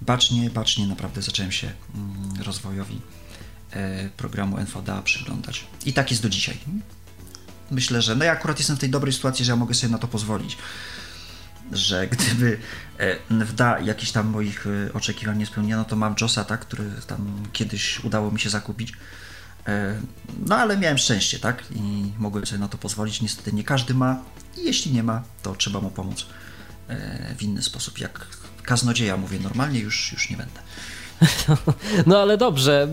bacznie, 0.00 0.50
bacznie 0.50 0.86
naprawdę 0.86 1.22
zacząłem 1.22 1.52
się 1.52 1.72
mm, 1.94 2.42
rozwojowi 2.42 3.00
e, 3.70 4.08
programu 4.08 4.58
NVDA 4.58 5.02
przyglądać. 5.02 5.66
I 5.86 5.92
tak 5.92 6.10
jest 6.10 6.22
do 6.22 6.28
dzisiaj. 6.28 6.58
Myślę, 7.74 8.02
że 8.02 8.16
no 8.16 8.24
ja 8.24 8.32
akurat 8.32 8.58
jestem 8.58 8.76
w 8.76 8.80
tej 8.80 8.90
dobrej 8.90 9.12
sytuacji, 9.12 9.44
że 9.44 9.52
ja 9.52 9.56
mogę 9.56 9.74
sobie 9.74 9.92
na 9.92 9.98
to 9.98 10.08
pozwolić. 10.08 10.58
Że 11.72 12.08
gdyby 12.08 12.58
e, 12.98 13.16
NVDA 13.30 13.80
jakichś 13.80 14.12
tam 14.12 14.26
moich 14.26 14.66
e, 14.66 14.92
oczekiwań 14.92 15.38
nie 15.38 15.46
spełniono, 15.46 15.84
to 15.84 15.96
mam 15.96 16.14
JOSa, 16.20 16.44
tak, 16.44 16.60
który 16.60 16.90
tam 17.06 17.42
kiedyś 17.52 18.04
udało 18.04 18.30
mi 18.30 18.40
się 18.40 18.50
zakupić. 18.50 18.92
No 20.46 20.56
ale 20.56 20.76
miałem 20.76 20.98
szczęście, 20.98 21.38
tak? 21.38 21.64
I 21.70 22.12
mogłem 22.18 22.46
sobie 22.46 22.58
na 22.58 22.68
to 22.68 22.78
pozwolić. 22.78 23.20
Niestety 23.20 23.52
nie 23.52 23.64
każdy 23.64 23.94
ma. 23.94 24.22
I 24.56 24.64
jeśli 24.64 24.92
nie 24.92 25.02
ma, 25.02 25.22
to 25.42 25.54
trzeba 25.54 25.80
mu 25.80 25.90
pomóc 25.90 26.26
w 27.38 27.42
inny 27.42 27.62
sposób, 27.62 27.98
jak 27.98 28.26
kaznodzieja 28.62 29.16
mówię 29.16 29.38
normalnie, 29.38 29.80
już, 29.80 30.12
już 30.12 30.30
nie 30.30 30.36
będę. 30.36 30.60
No 32.06 32.18
ale 32.18 32.36
dobrze, 32.36 32.88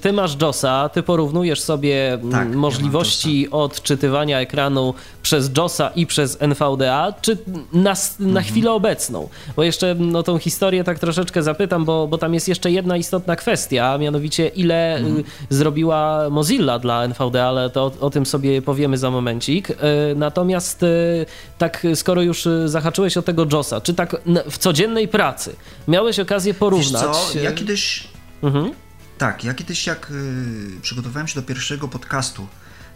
ty 0.00 0.12
masz 0.12 0.36
JOSa, 0.42 0.88
ty 0.88 1.02
porównujesz 1.02 1.60
sobie 1.60 2.18
tak, 2.30 2.54
możliwości 2.54 3.42
ja 3.42 3.50
odczytywania 3.50 4.40
ekranu 4.40 4.94
przez 5.22 5.50
JOSa 5.56 5.88
i 5.88 6.06
przez 6.06 6.38
NVDA, 6.40 7.14
czy 7.22 7.38
na, 7.72 7.94
na 8.20 8.26
mhm. 8.26 8.44
chwilę 8.44 8.72
obecną? 8.72 9.28
Bo 9.56 9.62
jeszcze 9.62 9.94
no, 9.98 10.22
tą 10.22 10.38
historię 10.38 10.84
tak 10.84 10.98
troszeczkę 10.98 11.42
zapytam, 11.42 11.84
bo, 11.84 12.06
bo 12.06 12.18
tam 12.18 12.34
jest 12.34 12.48
jeszcze 12.48 12.70
jedna 12.70 12.96
istotna 12.96 13.36
kwestia, 13.36 13.92
a 13.92 13.98
mianowicie 13.98 14.48
ile 14.48 14.96
mhm. 14.96 15.18
Y, 15.18 15.24
zrobiła 15.50 16.30
Mozilla 16.30 16.78
dla 16.78 17.04
NVDA, 17.04 17.44
ale 17.44 17.70
to 17.70 17.84
o, 17.84 17.92
o, 18.00 18.10
tym 18.10 18.26
sobie 18.26 18.62
powiemy 18.62 18.98
za 18.98 19.10
momencik. 19.10 19.70
Y, 19.70 19.74
natomiast 20.16 20.82
y, 20.82 21.26
tak, 21.58 21.86
skoro 21.94 22.22
już 22.22 22.48
zahaczyłeś 22.66 23.16
o 23.16 23.22
tego 23.22 23.46
JOSa, 23.52 23.80
czy 23.80 23.94
tak 23.94 24.16
w 24.50 24.58
codziennej 24.58 25.08
pracy 25.08 25.56
miałeś 25.88 26.20
okazję 26.20 26.54
porównać... 26.54 27.16
Kiedyś... 27.54 28.08
Mhm. 28.42 28.72
Tak, 29.18 29.44
ja 29.44 29.54
kiedyś 29.54 29.86
jak 29.86 30.12
przygotowałem 30.82 31.28
się 31.28 31.34
do 31.34 31.42
pierwszego 31.42 31.88
podcastu 31.88 32.46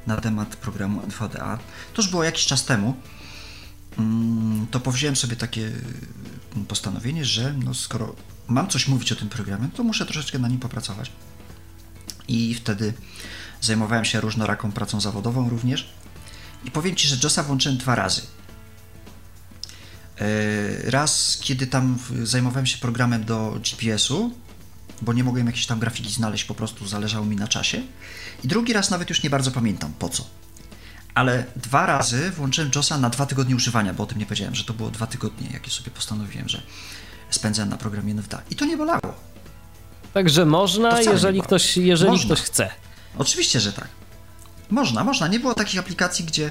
na 0.07 0.17
temat 0.17 0.57
programu 0.57 1.03
NVDA. 1.03 1.59
To 1.95 2.03
już 2.03 2.11
było 2.11 2.25
jakiś 2.25 2.47
czas 2.47 2.65
temu. 2.65 2.97
Mm, 3.99 4.67
to 4.71 4.81
powziąłem 4.81 5.17
sobie 5.17 5.37
takie 5.37 5.67
mm, 5.67 6.67
postanowienie, 6.69 7.25
że 7.25 7.55
no 7.65 7.75
skoro 7.75 8.15
mam 8.49 8.69
coś 8.69 8.89
mówić 8.89 9.13
o 9.13 9.17
tym 9.17 9.29
programie, 9.29 9.69
to 9.75 9.83
muszę 9.83 10.07
troszeczkę 10.07 10.39
na 10.39 10.49
nim 10.49 10.59
popracować. 10.59 11.13
I 12.29 12.55
wtedy 12.55 12.95
zajmowałem 13.61 14.05
się 14.05 14.21
różnoraką 14.21 14.73
pracą 14.73 15.01
zawodową 15.01 15.49
również. 15.49 15.89
I 16.65 16.71
powiem 16.71 16.97
Ci, 16.97 17.09
że 17.09 17.17
JOSa 17.23 17.43
włączyłem 17.43 17.79
dwa 17.79 17.95
razy. 17.95 18.23
E, 20.21 20.91
raz, 20.91 21.39
kiedy 21.43 21.67
tam 21.67 21.99
zajmowałem 22.23 22.67
się 22.67 22.79
programem 22.79 23.25
do 23.25 23.61
GPS-u, 23.65 24.33
bo 25.03 25.13
nie 25.13 25.25
mogłem 25.25 25.47
jakiejś 25.47 25.67
tam 25.67 25.79
grafiki 25.79 26.13
znaleźć, 26.13 26.45
po 26.45 26.55
prostu 26.55 26.89
zależało 26.89 27.27
mi 27.27 27.37
na 27.37 27.49
czasie. 27.49 27.83
I 28.45 28.49
drugi 28.49 28.73
raz 28.73 28.91
nawet 28.91 29.09
już 29.09 29.23
nie 29.23 29.31
bardzo 29.31 29.51
pamiętam 29.51 29.93
po 29.99 30.09
co. 30.09 30.25
Ale 31.15 31.45
dwa 31.57 31.87
razy 31.87 32.31
włączyłem 32.31 32.71
JOSa 32.75 32.99
na 32.99 33.11
dwa 33.11 33.27
tygodnie 33.27 33.57
używania, 33.57 33.95
bo 33.95 34.05
o 34.05 34.07
tym 34.07 34.19
nie 34.19 34.27
powiedziałem, 34.27 34.55
że 34.55 34.65
to 34.65 34.75
było 34.75 34.91
dwa 34.91 35.07
tygodnie, 35.07 35.49
jakie 35.53 35.71
sobie 35.71 35.91
postanowiłem, 35.91 36.49
że 36.49 36.63
spędzę 37.31 37.67
na 37.67 37.77
programie 37.77 38.13
NVDA. 38.13 38.43
I 38.51 38.57
to 38.57 38.65
nie 38.65 38.77
bolało. 38.77 39.15
Także 40.15 40.47
można, 40.47 41.01
jeżeli, 41.01 41.43
ktoś, 41.43 41.77
jeżeli 41.77 42.11
można. 42.11 42.35
ktoś 42.35 42.41
chce. 42.41 42.71
Oczywiście, 43.19 43.61
że 43.61 43.73
tak. 43.73 43.89
Można, 44.71 45.05
można. 45.05 45.29
Nie 45.29 45.41
było 45.41 45.55
takich 45.55 45.81
aplikacji, 45.81 46.25
gdzie 46.25 46.51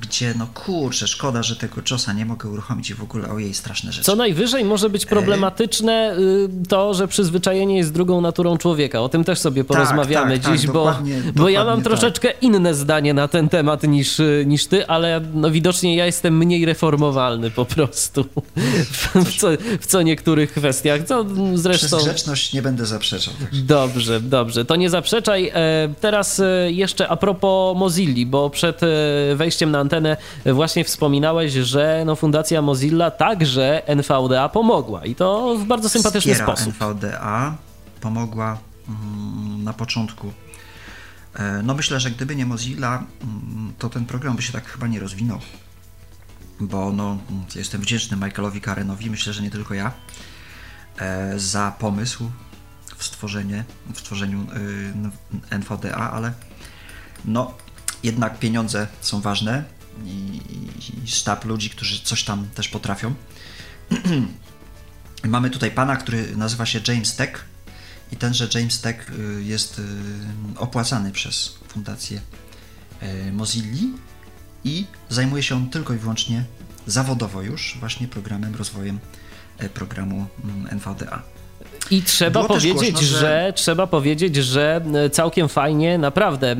gdzie 0.00 0.34
no 0.38 0.46
kurczę, 0.54 1.08
szkoda, 1.08 1.42
że 1.42 1.56
tego 1.56 1.82
czosa 1.82 2.12
nie 2.12 2.26
mogę 2.26 2.48
uruchomić 2.48 2.90
i 2.90 2.94
w 2.94 3.02
ogóle 3.02 3.28
o 3.28 3.38
jej 3.38 3.54
straszne 3.54 3.92
rzeczy. 3.92 4.04
Co 4.04 4.16
najwyżej 4.16 4.64
może 4.64 4.90
być 4.90 5.06
problematyczne 5.06 6.16
yy, 6.18 6.48
to, 6.68 6.94
że 6.94 7.08
przyzwyczajenie 7.08 7.76
jest 7.76 7.92
drugą 7.92 8.20
naturą 8.20 8.58
człowieka. 8.58 9.00
O 9.00 9.08
tym 9.08 9.24
też 9.24 9.38
sobie 9.38 9.64
tak, 9.64 9.76
porozmawiamy 9.76 10.38
tak, 10.38 10.52
dziś, 10.52 10.62
tak, 10.62 10.72
bo, 10.72 10.84
dokładnie, 10.84 11.22
bo 11.36 11.48
ja 11.48 11.64
mam 11.64 11.82
tak. 11.82 11.84
troszeczkę 11.84 12.32
inne 12.40 12.74
zdanie 12.74 13.14
na 13.14 13.28
ten 13.28 13.48
temat 13.48 13.82
niż, 13.82 14.20
niż 14.46 14.66
ty, 14.66 14.86
ale 14.86 15.20
no 15.34 15.50
widocznie 15.50 15.96
ja 15.96 16.06
jestem 16.06 16.36
mniej 16.36 16.64
reformowalny 16.64 17.50
po 17.50 17.64
prostu 17.64 18.24
w 19.14 19.36
co, 19.40 19.48
w 19.80 19.86
co 19.86 20.02
niektórych 20.02 20.52
kwestiach. 20.52 21.02
Co 21.02 21.26
zresztą... 21.54 21.96
Przez 21.96 22.04
grzeczność 22.04 22.52
nie 22.52 22.62
będę 22.62 22.86
zaprzeczał. 22.86 23.34
Dobrze, 23.52 24.20
dobrze. 24.20 24.64
To 24.64 24.76
nie 24.76 24.90
zaprzeczaj. 24.90 25.50
E, 25.54 25.94
teraz 26.00 26.40
e, 26.40 26.72
jeszcze 26.72 27.08
a 27.08 27.16
propos 27.16 27.76
Mozilli, 27.78 28.26
bo 28.26 28.50
przed 28.50 28.77
przed 28.78 28.90
e, 29.32 29.36
wejściem 29.36 29.70
na 29.70 29.78
antenę 29.78 30.16
właśnie 30.46 30.84
wspominałeś, 30.84 31.52
że 31.52 32.02
no, 32.06 32.16
Fundacja 32.16 32.62
Mozilla 32.62 33.10
także 33.10 33.82
NVDA 33.86 34.48
pomogła 34.48 35.04
i 35.04 35.14
to 35.14 35.56
w 35.58 35.64
bardzo 35.64 35.88
sympatyczny 35.88 36.34
Wspiera 36.34 36.56
sposób. 36.56 36.74
NVDA 36.80 37.56
pomogła 38.00 38.58
mm, 38.88 39.64
na 39.64 39.72
początku. 39.72 40.32
E, 41.34 41.62
no 41.62 41.74
myślę, 41.74 42.00
że 42.00 42.10
gdyby 42.10 42.36
nie 42.36 42.46
Mozilla, 42.46 43.04
mm, 43.22 43.72
to 43.78 43.88
ten 43.88 44.06
program 44.06 44.36
by 44.36 44.42
się 44.42 44.52
tak 44.52 44.66
chyba 44.66 44.86
nie 44.86 45.00
rozwinął. 45.00 45.38
Bo 46.60 46.92
no, 46.92 47.18
jestem 47.54 47.80
wdzięczny 47.80 48.16
Michaelowi 48.16 48.60
Karenowi, 48.60 49.10
myślę, 49.10 49.32
że 49.32 49.42
nie 49.42 49.50
tylko 49.50 49.74
ja, 49.74 49.92
e, 50.98 51.38
za 51.38 51.72
pomysł 51.78 52.30
w, 52.96 53.04
stworzenie, 53.04 53.64
w 53.94 53.98
stworzeniu 53.98 54.46
NVDA, 55.50 56.10
ale 56.10 56.32
no, 57.24 57.54
jednak 58.02 58.38
pieniądze 58.38 58.86
są 59.00 59.20
ważne 59.20 59.64
i, 60.04 60.40
i 61.04 61.08
sztab 61.08 61.44
ludzi, 61.44 61.70
którzy 61.70 62.00
coś 62.00 62.24
tam 62.24 62.48
też 62.54 62.68
potrafią. 62.68 63.14
Mamy 65.24 65.50
tutaj 65.50 65.70
pana, 65.70 65.96
który 65.96 66.36
nazywa 66.36 66.66
się 66.66 66.80
James 66.88 67.16
Tech 67.16 67.44
i 68.12 68.16
tenże 68.16 68.48
James 68.54 68.80
Tech 68.80 69.10
y, 69.10 69.42
jest 69.42 69.78
y, 69.78 69.82
opłacany 70.56 71.12
przez 71.12 71.58
fundację 71.68 72.20
y, 73.02 73.32
Mozilla 73.32 73.98
i 74.64 74.86
zajmuje 75.08 75.42
się 75.42 75.56
on 75.56 75.70
tylko 75.70 75.94
i 75.94 75.98
wyłącznie 75.98 76.44
zawodowo 76.86 77.42
już 77.42 77.76
właśnie 77.80 78.08
programem, 78.08 78.54
rozwojem 78.54 78.98
programu 79.74 80.26
mm, 80.44 80.66
NVDA. 80.66 81.22
I 81.90 82.02
trzeba 82.02 82.44
powiedzieć, 82.44 82.72
głośno, 82.72 83.00
że... 83.00 83.18
że... 83.18 83.52
trzeba 83.56 83.86
powiedzieć, 83.86 84.36
że 84.36 84.80
e, 84.94 85.10
całkiem 85.10 85.48
fajnie, 85.48 85.98
naprawdę 85.98 86.52
e, 86.52 86.56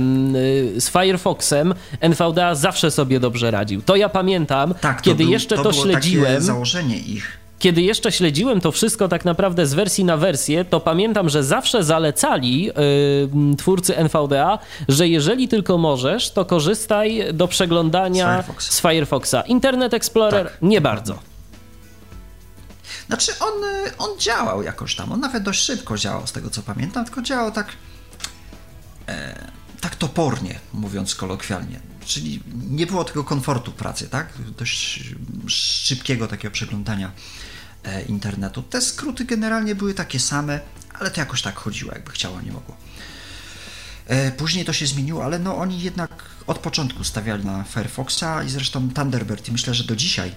z 0.80 0.90
Firefoxem 0.90 1.74
NVDA 2.00 2.54
zawsze 2.54 2.90
sobie 2.90 3.20
dobrze 3.20 3.50
radził. 3.50 3.82
To 3.82 3.96
ja 3.96 4.08
pamiętam, 4.08 4.74
tak, 4.80 5.02
kiedy 5.02 5.24
był, 5.24 5.32
jeszcze 5.32 5.56
to, 5.56 5.62
to 5.62 5.72
śledziłem. 5.72 6.42
założenie 6.42 6.98
ich. 6.98 7.38
Kiedy 7.58 7.82
jeszcze 7.82 8.12
śledziłem 8.12 8.60
to 8.60 8.72
wszystko 8.72 9.08
tak 9.08 9.24
naprawdę 9.24 9.66
z 9.66 9.74
wersji 9.74 10.04
na 10.04 10.16
wersję, 10.16 10.64
to 10.64 10.80
pamiętam, 10.80 11.28
że 11.28 11.44
zawsze 11.44 11.84
zalecali 11.84 12.64
yy, 12.64 12.72
twórcy 13.58 13.96
NVDA, 13.96 14.58
że 14.88 15.08
jeżeli 15.08 15.48
tylko 15.48 15.78
możesz, 15.78 16.30
to 16.30 16.44
korzystaj 16.44 17.24
do 17.32 17.48
przeglądania 17.48 18.26
z, 18.26 18.30
Firefox. 18.30 18.70
z 18.70 18.80
Firefoxa. 18.80 19.42
Internet 19.46 19.94
Explorer 19.94 20.46
tak, 20.46 20.58
nie 20.62 20.80
bardzo. 20.80 21.18
Znaczy 23.08 23.32
on, 23.38 23.64
y, 23.64 23.96
on 23.96 24.20
działał 24.20 24.62
jakoś 24.62 24.94
tam, 24.94 25.12
on 25.12 25.20
nawet 25.20 25.42
dość 25.42 25.62
szybko 25.62 25.98
działał 25.98 26.26
z 26.26 26.32
tego 26.32 26.50
co 26.50 26.62
pamiętam, 26.62 27.04
tylko 27.04 27.22
działał 27.22 27.52
tak 27.52 27.66
e, 29.08 29.50
tak 29.80 29.96
topornie, 29.96 30.60
mówiąc 30.72 31.14
kolokwialnie. 31.14 31.80
Czyli 32.06 32.42
nie 32.70 32.86
było 32.86 33.04
tego 33.04 33.24
komfortu 33.24 33.72
pracy, 33.72 34.08
tak? 34.08 34.32
Dość 34.58 35.04
szybkiego 35.46 36.28
takiego 36.28 36.52
przeglądania 36.52 37.12
e, 37.84 38.02
internetu. 38.02 38.62
Te 38.62 38.80
skróty 38.80 39.24
generalnie 39.24 39.74
były 39.74 39.94
takie 39.94 40.20
same, 40.20 40.60
ale 40.98 41.10
to 41.10 41.20
jakoś 41.20 41.42
tak 41.42 41.56
chodziło, 41.56 41.92
jakby 41.92 42.10
chciało, 42.10 42.40
nie 42.40 42.52
mogło. 42.52 42.76
E, 44.06 44.32
później 44.32 44.64
to 44.64 44.72
się 44.72 44.86
zmieniło, 44.86 45.24
ale 45.24 45.38
no 45.38 45.56
oni 45.56 45.80
jednak 45.80 46.24
od 46.46 46.58
początku 46.58 47.04
stawiali 47.04 47.44
na 47.44 47.64
Firefoxa 47.64 48.42
i 48.46 48.50
zresztą 48.50 48.90
Thunderbird 48.90 49.48
i 49.48 49.52
myślę, 49.52 49.74
że 49.74 49.84
do 49.84 49.96
dzisiaj 49.96 50.34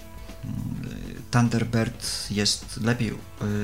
Thunderbird 1.32 2.28
jest 2.32 2.80
lepiej 2.84 3.14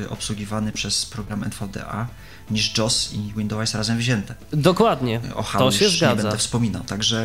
y, 0.03 0.09
obsługiwany 0.09 0.71
przez 0.71 1.05
program 1.05 1.43
NVDA 1.43 2.07
niż 2.51 2.77
JOS 2.77 3.13
i 3.13 3.33
Windows 3.37 3.73
razem 3.75 3.97
wzięte. 3.97 4.35
Dokładnie. 4.51 5.21
O 5.35 5.43
to 5.43 5.71
się 5.71 5.89
zgadza. 5.89 6.15
nie 6.15 6.21
będę 6.21 6.37
wspominał, 6.37 6.83
także 6.83 7.17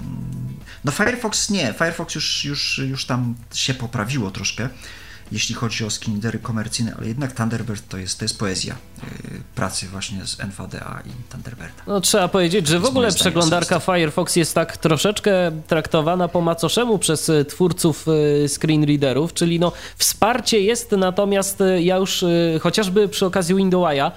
mm, 0.00 0.56
no 0.84 0.92
Firefox 0.92 1.50
nie, 1.50 1.74
Firefox 1.78 2.14
już, 2.14 2.44
już, 2.44 2.78
już 2.78 3.06
tam 3.06 3.34
się 3.54 3.74
poprawiło 3.74 4.30
troszkę 4.30 4.68
jeśli 5.32 5.54
chodzi 5.54 5.84
o 5.84 5.90
screenreadery 5.90 6.38
komercyjne, 6.38 6.94
ale 6.98 7.08
jednak 7.08 7.32
Thunderbird 7.32 7.88
to 7.88 7.98
jest, 7.98 8.18
to 8.18 8.24
jest 8.24 8.38
poezja 8.38 8.76
pracy 9.54 9.86
właśnie 9.86 10.26
z 10.26 10.40
NVDA 10.40 11.02
i 11.06 11.32
Thunderbirda. 11.32 11.82
No 11.86 12.00
trzeba 12.00 12.28
powiedzieć, 12.28 12.66
że 12.66 12.80
w 12.80 12.84
ogóle 12.84 13.12
przeglądarka 13.12 13.80
Firefox 13.80 14.36
jest 14.36 14.54
tak 14.54 14.76
troszeczkę 14.76 15.32
traktowana 15.66 16.28
po 16.28 16.40
macoszemu 16.40 16.98
przez 16.98 17.30
twórców 17.48 18.06
screenreaderów, 18.46 19.34
czyli 19.34 19.60
no 19.60 19.72
wsparcie 19.96 20.60
jest, 20.60 20.92
natomiast 20.92 21.62
ja 21.80 21.96
już 21.96 22.24
chociażby 22.60 23.08
przy 23.08 23.26
okazji 23.26 23.54
Windowsa, 23.54 24.12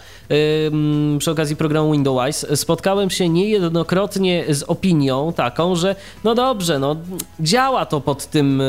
przy 1.20 1.32
okazji 1.32 1.56
programu 1.56 1.92
Windows 1.92 2.46
spotkałem 2.56 3.10
się 3.10 3.30
niejednokrotnie 3.30 4.46
z 4.50 4.64
opinią 4.64 5.34
taką, 5.34 5.76
że 5.76 5.96
no 6.24 6.36
dobrze, 6.36 6.80
no 6.80 6.96
działa 7.40 7.86
to 7.86 8.02
pod 8.02 8.26
tym 8.26 8.62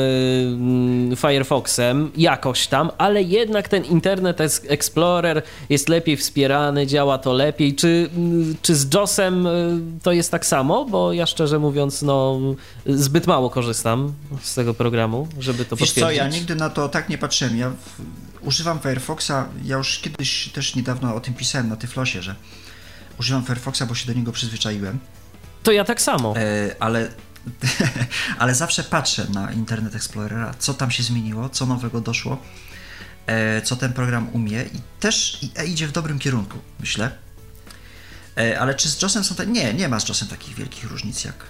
Firefoxem 1.17 2.11
jakoś 2.17 2.67
tam, 2.67 2.91
ale 2.97 3.23
jednak 3.23 3.69
ten 3.69 3.85
Internet 3.85 4.41
Explorer 4.67 5.41
jest 5.69 5.89
lepiej 5.89 6.02
wspierany, 6.17 6.87
działa 6.87 7.17
to 7.17 7.33
lepiej. 7.33 7.75
Czy, 7.75 8.09
czy 8.61 8.75
z 8.75 8.93
JOSem 8.93 9.47
to 10.03 10.11
jest 10.11 10.31
tak 10.31 10.45
samo? 10.45 10.85
Bo 10.85 11.13
ja 11.13 11.25
szczerze 11.25 11.59
mówiąc, 11.59 12.01
no 12.01 12.39
zbyt 12.85 13.27
mało 13.27 13.49
korzystam 13.49 14.13
z 14.41 14.55
tego 14.55 14.73
programu, 14.73 15.27
żeby 15.39 15.65
to 15.65 15.75
Wiesz 15.75 15.89
potwierdzić. 15.89 16.17
co, 16.19 16.23
ja 16.23 16.27
nigdy 16.29 16.55
na 16.55 16.69
to 16.69 16.89
tak 16.89 17.09
nie 17.09 17.17
patrzyłem. 17.17 17.57
Ja 17.57 17.71
używam 18.41 18.79
Firefoxa, 18.79 19.47
ja 19.63 19.77
już 19.77 19.99
kiedyś 19.99 20.49
też 20.49 20.75
niedawno 20.75 21.15
o 21.15 21.19
tym 21.19 21.33
pisałem 21.33 21.69
na 21.69 21.75
Tyflosie, 21.75 22.21
że 22.21 22.35
używam 23.19 23.45
Firefoxa, 23.45 23.81
bo 23.87 23.95
się 23.95 24.07
do 24.07 24.13
niego 24.13 24.31
przyzwyczaiłem. 24.31 24.99
To 25.63 25.71
ja 25.71 25.83
tak 25.83 26.01
samo. 26.01 26.33
E, 26.37 26.75
ale, 26.79 27.09
ale 28.39 28.55
zawsze 28.55 28.83
patrzę 28.83 29.27
na 29.33 29.51
Internet 29.51 29.95
Explorera, 29.95 30.53
co 30.59 30.73
tam 30.73 30.91
się 30.91 31.03
zmieniło, 31.03 31.49
co 31.49 31.65
nowego 31.65 32.01
doszło, 32.01 32.37
co 33.63 33.75
ten 33.75 33.93
program 33.93 34.29
umie 34.33 34.63
i 34.63 34.81
też 34.99 35.39
i, 35.41 35.69
idzie 35.71 35.87
w 35.87 35.91
dobrym 35.91 36.19
kierunku, 36.19 36.57
myślę. 36.79 37.11
E, 38.37 38.59
ale 38.59 38.75
czy 38.75 38.89
z 38.89 39.01
JOSem 39.01 39.23
są 39.23 39.35
te... 39.35 39.47
Nie, 39.47 39.73
nie 39.73 39.89
ma 39.89 39.99
z 39.99 40.09
JOSem 40.09 40.27
takich 40.27 40.55
wielkich 40.55 40.83
różnic 40.83 41.23
jak 41.23 41.45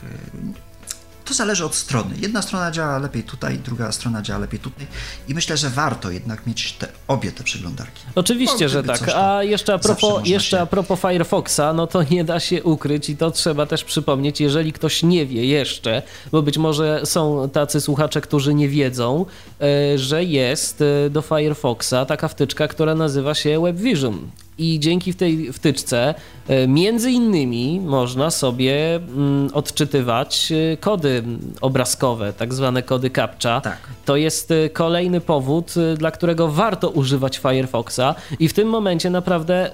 to 1.25 1.33
zależy 1.33 1.65
od 1.65 1.75
strony. 1.75 2.15
Jedna 2.19 2.41
strona 2.41 2.71
działa 2.71 2.99
lepiej 2.99 3.23
tutaj, 3.23 3.57
druga 3.57 3.91
strona 3.91 4.21
działa 4.21 4.39
lepiej 4.39 4.59
tutaj 4.59 4.87
i 5.27 5.33
myślę, 5.33 5.57
że 5.57 5.69
warto 5.69 6.11
jednak 6.11 6.47
mieć 6.47 6.73
te, 6.73 6.87
obie 7.07 7.31
te 7.31 7.43
przeglądarki. 7.43 8.01
Oczywiście, 8.15 8.69
że 8.69 8.83
tak. 8.83 9.09
A 9.15 9.43
jeszcze 9.43 9.73
a, 9.73 9.79
propos, 9.79 10.27
jeszcze 10.27 10.61
a 10.61 10.65
propos 10.65 10.99
Firefoxa, 10.99 11.73
no 11.75 11.87
to 11.87 12.03
nie 12.03 12.23
da 12.23 12.39
się 12.39 12.63
ukryć 12.63 13.09
i 13.09 13.17
to 13.17 13.31
trzeba 13.31 13.65
też 13.65 13.83
przypomnieć, 13.83 14.41
jeżeli 14.41 14.73
ktoś 14.73 15.03
nie 15.03 15.25
wie 15.25 15.45
jeszcze, 15.45 16.01
bo 16.31 16.41
być 16.41 16.57
może 16.57 17.01
są 17.05 17.49
tacy 17.49 17.81
słuchacze, 17.81 18.21
którzy 18.21 18.53
nie 18.53 18.69
wiedzą, 18.69 19.25
e, 19.61 19.97
że 19.97 20.23
jest 20.23 20.81
e, 20.81 21.09
do 21.09 21.21
Firefoxa 21.21 22.05
taka 22.07 22.27
wtyczka, 22.27 22.67
która 22.67 22.95
nazywa 22.95 23.35
się 23.35 23.61
WebVision 23.61 24.29
i 24.57 24.79
dzięki 24.79 25.13
tej 25.13 25.53
wtyczce 25.53 26.15
e, 26.47 26.67
między 26.67 27.11
innymi 27.11 27.81
można 27.85 28.31
sobie 28.31 28.95
mm, 28.95 29.49
odczytywać 29.53 30.51
e, 30.51 30.77
kody 30.77 31.23
obrazkowe, 31.61 32.33
tak 32.33 32.53
zwane 32.53 32.83
kody 32.83 33.09
CAPTCHA. 33.09 33.61
Tak. 33.61 33.77
To 34.05 34.15
jest 34.15 34.51
e, 34.51 34.69
kolejny 34.69 35.21
powód, 35.21 35.73
dla 35.97 36.11
którego 36.11 36.47
warto 36.47 36.89
używać 36.89 37.37
Firefoxa. 37.37 38.15
I 38.39 38.47
w 38.47 38.53
tym 38.53 38.67
momencie 38.67 39.09
naprawdę, 39.09 39.71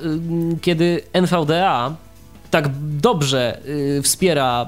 kiedy 0.62 1.02
NVDA 1.14 1.96
tak 2.52 2.70
dobrze 2.98 3.62
wspiera 4.04 4.66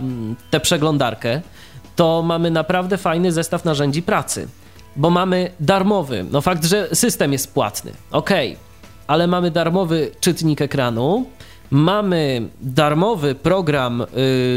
tę 0.50 0.60
przeglądarkę, 0.60 1.42
to 1.96 2.22
mamy 2.22 2.52
naprawdę 2.52 2.98
fajny 2.98 3.32
zestaw 3.32 3.66
narzędzi 3.66 4.02
pracy, 4.02 4.48
bo 4.96 5.10
mamy 5.10 5.52
darmowy, 5.60 6.26
no 6.32 6.42
fakt, 6.42 6.66
że 6.66 6.90
system 6.96 7.32
jest 7.32 7.54
płatny, 7.54 7.92
okej, 8.12 8.52
okay 8.52 8.71
ale 9.12 9.28
mamy 9.28 9.52
darmowy 9.52 10.12
czytnik 10.20 10.62
ekranu, 10.62 11.26
mamy 11.72 12.50
darmowy 12.62 13.36
program 13.36 14.02
y, 14.02 14.06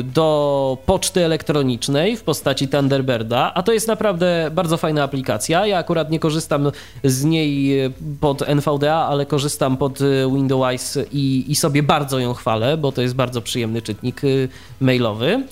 do 0.03 0.79
poczty 0.87 1.25
elektronicznej 1.25 2.17
w 2.17 2.23
postaci 2.23 2.69
Thunderbirda, 2.69 3.55
a 3.55 3.62
to 3.62 3.73
jest 3.73 3.88
naprawdę 3.88 4.51
bardzo 4.53 4.77
fajna 4.77 5.03
aplikacja. 5.03 5.67
Ja 5.67 5.79
akurat 5.79 6.11
nie 6.11 6.19
korzystam 6.19 6.71
z 7.05 7.25
niej 7.25 7.79
pod 8.21 8.43
NVDA, 8.49 8.95
ale 8.95 9.27
korzystam 9.27 9.77
pod 9.77 10.01
y, 10.01 10.27
Windows 10.35 10.99
i, 11.12 11.45
i 11.49 11.57
sobie 11.57 11.83
bardzo 11.83 12.19
ją 12.19 12.35
chwalę, 12.35 12.77
bo 12.77 12.93
to 12.93 13.03
jest 13.03 13.14
bardzo 13.14 13.43
przyjemny 13.43 13.83
czytnik 13.83 14.25
y, 14.25 14.49
mailowy. 14.81 15.43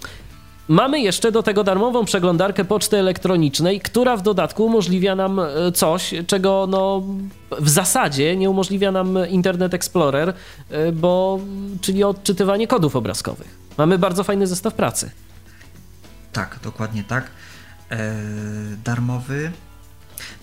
Mamy 0.73 1.01
jeszcze 1.01 1.33
do 1.33 1.43
tego 1.43 1.65
darmową 1.65 2.05
przeglądarkę 2.05 2.65
poczty 2.65 2.99
elektronicznej, 2.99 3.81
która 3.81 4.17
w 4.17 4.23
dodatku 4.23 4.67
umożliwia 4.67 5.17
nam 5.17 5.41
e, 5.41 5.73
coś, 5.75 6.15
czego 6.27 6.67
no, 6.71 7.03
w 7.61 7.69
zasadzie 7.69 8.37
nie 8.37 8.51
umożliwia 8.51 8.93
nam 8.93 9.19
Internet 9.29 9.75
Explorer, 9.75 10.35
e, 10.71 10.93
bo, 10.93 11.39
czyli 11.81 12.05
odczytywanie 12.05 12.67
kodów 12.67 12.97
obrazkowych. 12.97 13.59
Mamy 13.79 13.99
bardzo 13.99 14.25
fajny 14.25 14.47
zestaw 14.47 14.75
pracy. 14.75 15.11
Tak, 16.33 16.59
dokładnie 16.65 17.05
tak. 17.05 17.31
Eee, 17.91 17.99
darmowy 18.85 19.53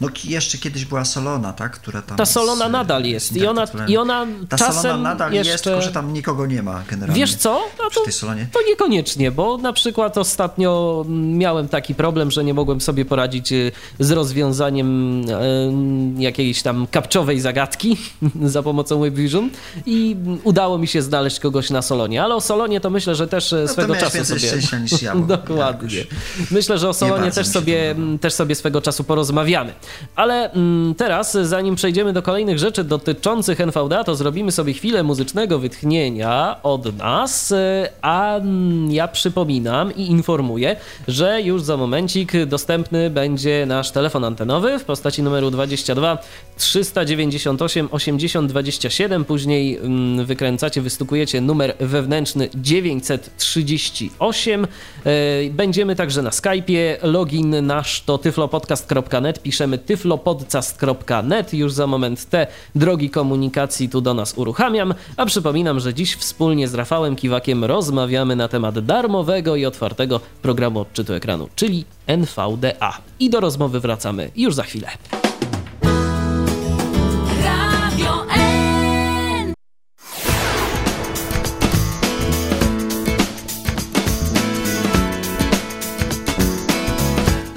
no 0.02 0.08
jeszcze 0.24 0.58
kiedyś 0.58 0.86
była 0.86 1.06
Solona, 1.06 1.54
tak? 1.54 1.72
Która 1.72 2.02
tam 2.02 2.18
ta 2.18 2.26
Solona 2.26 2.70
z, 2.70 2.72
nadal 2.72 3.06
jest 3.06 3.36
i 3.36 3.48
ona, 3.48 3.68
i 3.88 3.98
ona 3.98 4.28
ta 4.50 4.58
czasem 4.58 4.82
Solona 4.82 5.10
nadal 5.10 5.34
jeszcze... 5.34 5.52
jest, 5.52 5.64
tylko 5.64 5.82
że 5.82 5.92
tam 5.92 6.14
nikogo 6.14 6.46
nie 6.46 6.64
ma 6.64 6.84
generalnie. 6.90 7.22
Wiesz 7.22 7.36
co? 7.36 7.62
No 7.80 7.90
to, 7.90 8.04
to 8.52 8.68
niekoniecznie, 8.68 9.32
bo 9.32 9.58
na 9.58 9.74
przykład 9.74 10.18
ostatnio 10.18 11.06
miałem 11.10 11.68
taki 11.68 11.96
problem, 11.96 12.32
że 12.32 12.44
nie 12.44 12.54
mogłem 12.54 12.82
sobie 12.82 13.06
poradzić 13.06 13.52
y, 13.52 13.72
z 14.00 14.12
rozwiązaniem 14.12 15.22
y, 15.30 16.22
jakiejś 16.22 16.62
tam 16.62 16.88
kapczowej 16.92 17.40
zagadki 17.40 17.98
za 18.46 18.64
pomocą 18.64 19.00
WebVision 19.00 19.50
i 19.86 20.16
udało 20.44 20.78
mi 20.78 20.88
się 20.88 21.02
znaleźć 21.02 21.40
kogoś 21.40 21.70
na 21.70 21.82
Solonie, 21.82 22.24
ale 22.24 22.36
o 22.36 22.42
Solonie 22.42 22.82
to 22.82 22.90
myślę, 22.90 23.16
że 23.16 23.28
też 23.28 23.52
no 23.52 23.68
swego 23.68 23.96
czasu 23.96 24.26
sobie... 24.26 24.82
niż 24.82 25.02
ja. 25.02 25.16
Dokładnie. 25.38 26.06
Myślę, 26.52 26.78
że 26.78 26.90
o 26.90 26.94
Solonie 26.94 27.32
też 27.32 27.48
sobie, 27.48 27.96
też 28.22 28.34
sobie 28.34 28.56
swego 28.56 28.82
czasu 28.82 29.04
porozmawiamy. 29.04 29.74
Ale 30.16 30.52
mm, 30.52 30.96
teraz, 30.96 31.34
zanim 31.34 31.76
przejdziemy 31.76 32.14
do 32.14 32.22
kolejnych 32.22 32.60
rzeczy 32.60 32.84
dotyczących 32.84 33.62
NVDA, 33.62 34.04
to 34.04 34.16
zrobimy 34.16 34.52
sobie 34.52 34.74
chwilę 34.74 35.04
muzycznego 35.04 35.60
wytchnienia 35.60 36.56
od 36.64 36.98
nas, 36.98 37.54
a 38.02 38.38
mm, 38.38 38.92
ja 38.92 39.08
przypominam 39.08 39.96
i 39.96 40.02
informuję, 40.02 40.76
że 41.08 41.42
już 41.42 41.62
za 41.62 41.78
momencik 41.78 42.46
dostępny 42.46 43.10
będzie 43.10 43.66
nasz 43.66 43.92
telefon 43.92 44.24
antenowy 44.24 44.80
w 44.80 44.84
postaci 44.84 45.24
numeru 45.24 45.52
22 45.52 46.18
398 46.58 47.90
80 47.92 48.50
27, 48.50 49.26
później 49.26 49.78
mm, 49.78 50.26
wykręcacie, 50.26 50.82
wystukujecie 50.82 51.42
numer 51.42 51.76
wewnętrzny 51.80 52.50
938. 52.56 54.68
E, 55.06 55.10
będziemy 55.52 55.96
także 55.96 56.22
na 56.22 56.30
Skype'ie, 56.30 56.98
login 57.04 57.66
nasz 57.66 58.02
to 58.02 58.18
tyflopodcast.net, 58.18 59.42
piszemy 59.42 59.78
tyflopodcast.net. 59.80 61.54
Już 61.54 61.74
za 61.74 61.88
moment 61.88 62.26
te 62.26 62.48
drogi 62.76 63.10
komunikacji 63.10 63.90
tu 63.90 64.02
do 64.02 64.14
nas 64.14 64.34
uruchamiam, 64.38 64.94
a 65.18 65.26
przypominam, 65.26 65.80
że 65.80 65.94
dziś 65.94 66.16
wspólnie 66.16 66.68
z 66.68 66.74
Rafałem 66.74 67.16
Kiwakiem 67.16 67.66
rozmawiamy 67.66 68.36
na 68.36 68.48
temat 68.48 68.80
darmowego 68.80 69.56
i 69.56 69.66
otwartego 69.66 70.20
programu 70.42 70.80
odczytu 70.80 71.14
ekranu, 71.14 71.50
czyli 71.56 71.86
NVDA. 72.08 72.98
I 73.20 73.30
do 73.30 73.40
rozmowy 73.40 73.80
wracamy 73.80 74.32
już 74.36 74.54
za 74.54 74.64
chwilę. 74.64 74.90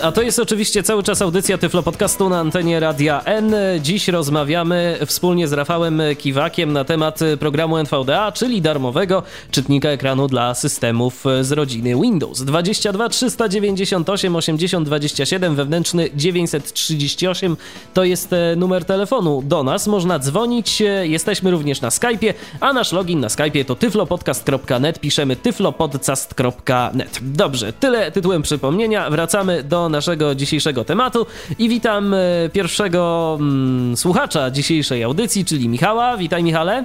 A 0.02 0.12
to 0.12 0.22
jest 0.22 0.38
oczywiście 0.38 0.82
cały 0.82 1.02
czas 1.02 1.22
audycja 1.22 1.58
Tyflo 1.58 1.82
Podcastu 1.82 2.28
na 2.28 2.40
antenie 2.40 2.80
Radia 2.80 3.22
N. 3.24 3.54
Dziś 3.80 4.08
rozmawiamy 4.08 4.98
wspólnie 5.06 5.48
z 5.48 5.52
Rafałem 5.52 6.02
Kiwakiem 6.18 6.72
na 6.72 6.84
temat 6.84 7.20
programu 7.40 7.76
NVDA, 7.76 8.32
czyli 8.32 8.62
darmowego 8.62 9.22
czytnika 9.50 9.88
ekranu 9.88 10.28
dla 10.28 10.54
systemów 10.54 11.24
z 11.40 11.52
rodziny 11.52 11.94
Windows. 12.02 12.42
22 12.42 13.08
398 13.08 14.36
80 14.36 14.86
27 14.86 15.54
wewnętrzny 15.54 16.10
938 16.14 17.56
to 17.94 18.04
jest 18.04 18.32
e, 18.32 18.56
numer 18.56 18.84
telefonu 18.84 19.42
do 19.44 19.62
nas. 19.62 19.86
Można 19.86 20.18
dzwonić. 20.18 20.82
Jesteśmy 21.02 21.50
również 21.50 21.80
na 21.80 21.88
Skype'ie, 21.88 22.34
a 22.60 22.72
nasz 22.72 22.92
login 22.92 23.20
na 23.20 23.28
Skype'ie 23.28 23.64
to 23.64 23.74
tyflopodcast.net. 23.74 25.00
Piszemy 25.00 25.36
tyflopodcast.net. 25.36 27.18
Dobrze, 27.22 27.72
tyle 27.72 28.12
tytułem 28.12 28.42
przypomnienia. 28.42 29.10
Wracamy 29.10 29.62
do 29.62 29.91
naszego 29.92 30.34
dzisiejszego 30.34 30.84
tematu 30.84 31.26
i 31.58 31.68
witam 31.68 32.14
e, 32.14 32.18
pierwszego 32.52 33.36
mm, 33.40 33.96
słuchacza 33.96 34.50
dzisiejszej 34.50 35.04
audycji, 35.04 35.44
czyli 35.44 35.68
Michała. 35.68 36.16
Witaj 36.16 36.42
Michale. 36.42 36.84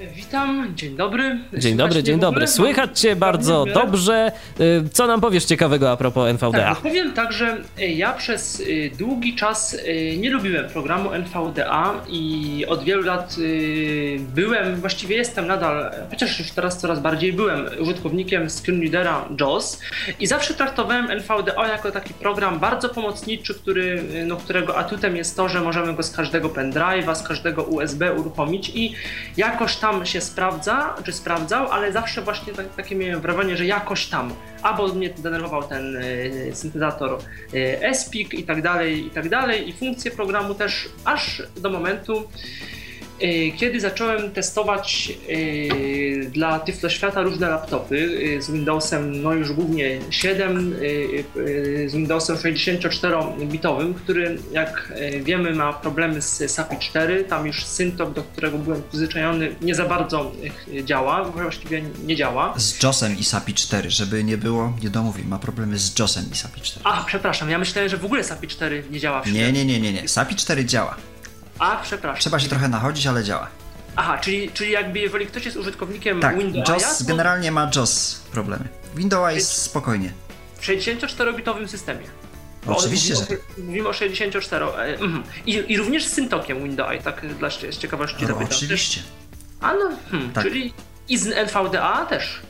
Witam, 0.00 0.72
dzień 0.74 0.96
dobry. 0.96 1.38
Dzień 1.52 1.76
dobry, 1.76 2.02
dzień 2.02 2.20
dobry. 2.20 2.46
Słychać 2.46 3.00
Cię 3.00 3.16
bardzo 3.16 3.66
dobrze. 3.74 4.32
Y, 4.60 4.88
co 4.92 5.06
nam 5.06 5.20
powiesz 5.20 5.44
ciekawego 5.44 5.90
a 5.90 5.96
propos 5.96 6.28
NVDA? 6.28 6.74
Tak, 6.74 6.76
powiem 6.76 7.12
tak, 7.12 7.32
że 7.32 7.56
y, 7.78 7.86
ja 7.86 8.12
przez 8.12 8.60
y, 8.60 8.90
długi 8.98 9.34
czas 9.34 9.76
nie 10.18 10.30
lubiłem 10.30 10.68
programu 10.68 11.10
NVDA 11.12 11.94
i 12.08 12.64
od 12.68 12.84
wielu 12.84 13.02
lat 13.02 13.36
byłem, 14.18 14.76
właściwie 14.76 15.16
jestem 15.16 15.46
nadal, 15.46 15.90
chociaż 16.10 16.38
już 16.38 16.50
teraz 16.50 16.78
coraz 16.78 17.00
bardziej 17.00 17.32
byłem 17.32 17.66
użytkownikiem 17.80 18.50
screenreadera 18.50 19.28
JAWS 19.40 19.80
i 20.20 20.26
zawsze 20.26 20.54
traktowałem 20.54 21.10
NVDA 21.10 21.68
jako 21.68 21.90
taki 21.90 22.14
program 22.14 22.58
bardzo 22.58 22.88
pomocniczy, 22.88 23.54
który, 23.54 24.02
no, 24.26 24.36
którego 24.36 24.76
atutem 24.76 25.16
jest 25.16 25.36
to, 25.36 25.48
że 25.48 25.60
możemy 25.60 25.94
go 25.94 26.02
z 26.02 26.10
każdego 26.10 26.48
pendrive'a, 26.48 27.14
z 27.14 27.22
każdego 27.22 27.62
USB 27.62 28.14
uruchomić 28.14 28.72
i 28.74 28.94
jakoś 29.36 29.76
tam 29.76 29.86
tam 29.96 30.06
się 30.06 30.20
sprawdza, 30.20 30.94
czy 31.04 31.12
sprawdzał, 31.12 31.68
ale 31.68 31.92
zawsze 31.92 32.22
właśnie 32.22 32.52
tak, 32.52 32.74
takie 32.74 32.96
miałem 32.96 33.20
wrażenie, 33.20 33.56
że 33.56 33.66
jakoś 33.66 34.06
tam. 34.06 34.32
Albo 34.62 34.88
mnie 34.88 35.10
denerwował 35.10 35.62
ten 35.62 35.96
y, 35.96 36.50
syntezator 36.54 37.18
y, 37.54 37.94
SPIC 37.94 38.34
i 38.34 38.42
tak 38.42 38.62
dalej, 38.62 39.06
i 39.06 39.10
tak 39.10 39.28
dalej, 39.28 39.68
i 39.68 39.72
funkcje 39.72 40.10
programu 40.10 40.54
też, 40.54 40.88
aż 41.04 41.42
do 41.56 41.70
momentu, 41.70 42.22
E, 42.22 42.85
kiedy 43.56 43.80
zacząłem 43.80 44.30
testować 44.30 45.12
e, 45.28 46.30
dla 46.30 46.58
Tyflo 46.58 46.88
Świata 46.88 47.22
różne 47.22 47.48
laptopy 47.48 48.18
e, 48.38 48.42
z 48.42 48.50
Windowsem, 48.50 49.22
no 49.22 49.32
już 49.32 49.52
głównie 49.52 49.98
7, 50.10 50.74
z 51.86 51.92
Windowsem 51.92 52.36
64-bitowym, 52.36 53.94
który 53.94 54.38
jak 54.52 54.92
wiemy 55.22 55.54
ma 55.54 55.72
problemy 55.72 56.22
z 56.22 56.50
SAPI 56.50 56.76
4, 56.78 57.24
tam 57.24 57.46
już 57.46 57.64
Syntok, 57.64 58.12
do 58.12 58.22
którego 58.22 58.58
byłem 58.58 58.82
przyzwyczajony, 58.88 59.56
nie 59.60 59.74
za 59.74 59.84
bardzo 59.84 60.32
działa, 60.84 61.24
właściwie 61.24 61.82
nie 62.04 62.16
działa. 62.16 62.54
Z 62.56 62.82
JOSem 62.82 63.18
i 63.18 63.24
SAPI 63.24 63.54
4, 63.54 63.90
żeby 63.90 64.24
nie 64.24 64.38
było 64.38 64.72
niedomówień, 64.82 65.26
ma 65.26 65.38
problemy 65.38 65.78
z 65.78 65.98
JOSem 65.98 66.24
i 66.32 66.36
SAPI 66.36 66.60
4. 66.60 66.80
A, 66.84 67.04
przepraszam, 67.04 67.50
ja 67.50 67.58
myślałem, 67.58 67.90
że 67.90 67.96
w 67.96 68.04
ogóle 68.04 68.24
SAPI 68.24 68.48
4 68.48 68.84
nie 68.90 69.00
działa 69.00 69.22
w 69.22 69.32
Nie, 69.32 69.52
nie, 69.52 69.64
nie, 69.64 69.80
nie, 69.80 69.92
nie. 69.92 70.08
SAPI 70.08 70.36
4 70.36 70.64
działa. 70.64 70.96
A, 71.58 71.76
przepraszam. 71.76 72.20
Trzeba 72.20 72.38
się 72.38 72.48
trochę 72.48 72.68
nachodzić, 72.68 73.06
ale 73.06 73.24
działa. 73.24 73.48
Aha, 73.96 74.18
czyli, 74.18 74.50
czyli 74.50 74.70
jakby 74.70 74.98
jeżeli 74.98 75.26
ktoś 75.26 75.44
jest 75.44 75.56
użytkownikiem 75.56 76.20
tak, 76.20 76.38
Windows, 76.38 76.68
JOS 76.68 76.98
to... 76.98 77.04
generalnie 77.04 77.52
ma 77.52 77.70
JOS 77.76 78.20
problemy. 78.32 78.68
Windows 78.94 79.34
jest 79.34 79.52
spokojnie. 79.52 80.12
W 80.54 80.66
64-bitowym 80.66 81.68
systemie. 81.68 82.06
Bo 82.66 82.76
Oczywiście, 82.76 83.14
mówimy 83.14 83.36
że. 83.56 83.62
O, 83.62 83.66
mówimy 83.66 83.88
o 83.88 83.92
64. 83.92 84.66
E, 84.66 84.70
mm, 84.70 85.22
I, 85.46 85.64
I 85.68 85.76
również 85.76 86.04
z 86.04 86.12
Syntokiem 86.12 86.64
Windows, 86.64 87.04
tak 87.04 87.36
dla 87.38 87.50
z 87.50 87.78
ciekawości 87.78 88.16
no, 88.20 88.28
zapytam. 88.28 88.48
Oczywiście. 88.52 89.00
A 89.60 89.72
no, 89.72 89.90
hmm, 90.10 90.32
tak. 90.32 90.44
czyli 90.44 90.72
i 91.08 91.18
z 91.18 91.26
NVDA 91.26 92.06
też. 92.06 92.40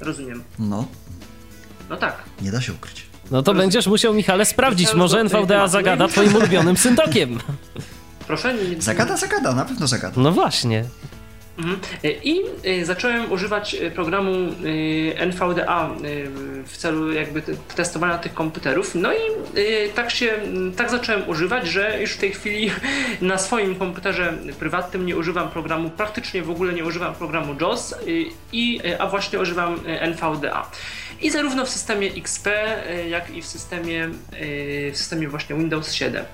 Rozumiem. 0.00 0.44
No. 0.58 0.88
No 1.90 1.96
tak. 1.96 2.16
Nie 2.42 2.50
da 2.50 2.60
się 2.60 2.72
ukryć. 2.72 3.06
No 3.30 3.42
to 3.42 3.54
będziesz 3.54 3.86
musiał, 3.86 4.14
Michale, 4.14 4.44
sprawdzić. 4.44 4.94
Może 4.94 5.20
NVDA 5.20 5.68
zagada 5.68 6.08
twoim 6.08 6.36
ulubionym 6.36 6.76
syntokiem. 6.76 7.38
Proszę, 8.30 8.54
nie... 8.54 8.82
Zagada, 8.82 9.16
zagada, 9.16 9.54
na 9.54 9.64
pewno 9.64 9.86
zagada. 9.86 10.20
No 10.20 10.32
właśnie. 10.32 10.84
Mhm. 11.58 11.80
I 12.24 12.40
y, 12.66 12.84
zacząłem 12.84 13.32
używać 13.32 13.74
y, 13.74 13.90
programu 13.90 14.32
y, 14.32 15.14
NVDA 15.16 15.90
w 16.66 16.76
celu 16.76 17.12
jakby 17.12 17.42
testowania 17.76 18.18
tych 18.18 18.34
komputerów. 18.34 18.94
No 18.94 19.12
i 19.12 19.16
tak 19.94 20.10
się, 20.10 20.32
tak 20.76 20.90
zacząłem 20.90 21.28
używać, 21.28 21.68
że 21.68 22.00
już 22.00 22.12
w 22.12 22.18
tej 22.18 22.32
chwili 22.32 22.70
na 23.20 23.38
swoim 23.38 23.74
komputerze 23.74 24.32
prywatnym 24.58 25.06
nie 25.06 25.16
używam 25.16 25.50
programu, 25.50 25.90
praktycznie 25.90 26.42
w 26.42 26.50
ogóle 26.50 26.72
nie 26.72 26.84
używam 26.84 27.14
programu 27.14 27.54
JOS, 27.60 27.94
i, 28.52 28.80
a 28.98 29.06
właśnie 29.06 29.40
używam 29.40 29.80
NVDA. 29.86 30.70
I 31.20 31.30
zarówno 31.30 31.66
w 31.66 31.68
systemie 31.68 32.10
XP, 32.16 32.48
jak 33.08 33.30
i 33.30 33.42
w 33.42 33.46
systemie, 33.46 34.08
w 34.92 34.96
systemie 34.96 35.28
właśnie 35.28 35.56
Windows 35.56 35.92
7. 35.92 36.24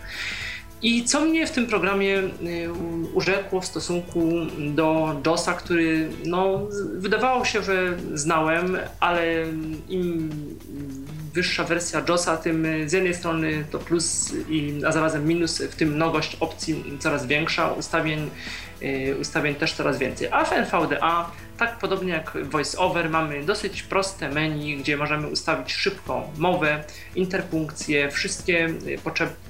I 0.86 1.04
co 1.04 1.20
mnie 1.20 1.46
w 1.46 1.50
tym 1.50 1.66
programie 1.66 2.18
y, 2.18 2.28
urzekło 3.14 3.60
w 3.60 3.66
stosunku 3.66 4.30
do 4.58 5.16
JOSa, 5.26 5.54
który 5.54 6.08
no, 6.24 6.60
wydawało 6.92 7.44
się, 7.44 7.62
że 7.62 7.96
znałem, 8.14 8.78
ale 9.00 9.44
im 9.88 10.30
wyższa 11.34 11.64
wersja 11.64 12.02
JOSa, 12.08 12.36
tym 12.36 12.66
z 12.86 12.92
jednej 12.92 13.14
strony 13.14 13.64
to 13.70 13.78
plus, 13.78 14.32
a 14.86 14.92
zarazem 14.92 15.26
minus, 15.26 15.62
w 15.62 15.74
tym 15.74 15.94
mnogość 15.94 16.36
opcji 16.40 16.84
coraz 16.98 17.26
większa, 17.26 17.68
ustawień, 17.68 18.30
y, 18.82 19.16
ustawień 19.20 19.54
też 19.54 19.72
coraz 19.72 19.98
więcej. 19.98 20.28
A 20.30 20.44
w 20.44 20.52
NVDA 20.52 21.30
tak 21.58 21.78
podobnie 21.78 22.12
jak 22.12 22.32
VoiceOver 22.42 23.10
mamy 23.10 23.44
dosyć 23.44 23.82
proste 23.82 24.28
menu, 24.30 24.76
gdzie 24.76 24.96
możemy 24.96 25.28
ustawić 25.28 25.72
szybko 25.72 26.30
mowę, 26.38 26.84
interpunkcję, 27.14 28.10
wszystkie 28.10 28.68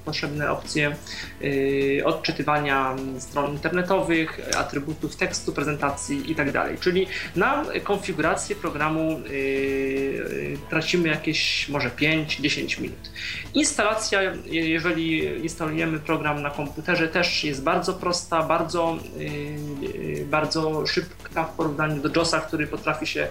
potrzebne 0.05 0.51
opcje 0.51 0.95
yy, 1.41 2.05
odczytywania 2.05 2.95
stron 3.19 3.51
internetowych, 3.51 4.39
atrybutów 4.57 5.15
tekstu, 5.15 5.53
prezentacji 5.53 6.29
itd. 6.29 6.51
Tak 6.51 6.79
Czyli 6.79 7.07
na 7.35 7.65
konfigurację 7.83 8.55
programu 8.55 9.21
yy, 9.29 10.57
tracimy 10.69 11.09
jakieś 11.09 11.69
może 11.69 11.89
5-10 11.89 12.81
minut. 12.81 13.11
Instalacja, 13.53 14.21
jeżeli 14.45 15.23
instalujemy 15.43 15.99
program 15.99 16.41
na 16.41 16.49
komputerze, 16.49 17.07
też 17.07 17.43
jest 17.43 17.63
bardzo 17.63 17.93
prosta, 17.93 18.43
bardzo, 18.43 18.97
yy, 19.17 20.25
bardzo 20.25 20.87
szybka 20.87 21.43
w 21.43 21.55
porównaniu 21.55 21.96
do 22.01 22.09
JOSa, 22.19 22.39
który 22.39 22.67
potrafi 22.67 23.07
się 23.07 23.27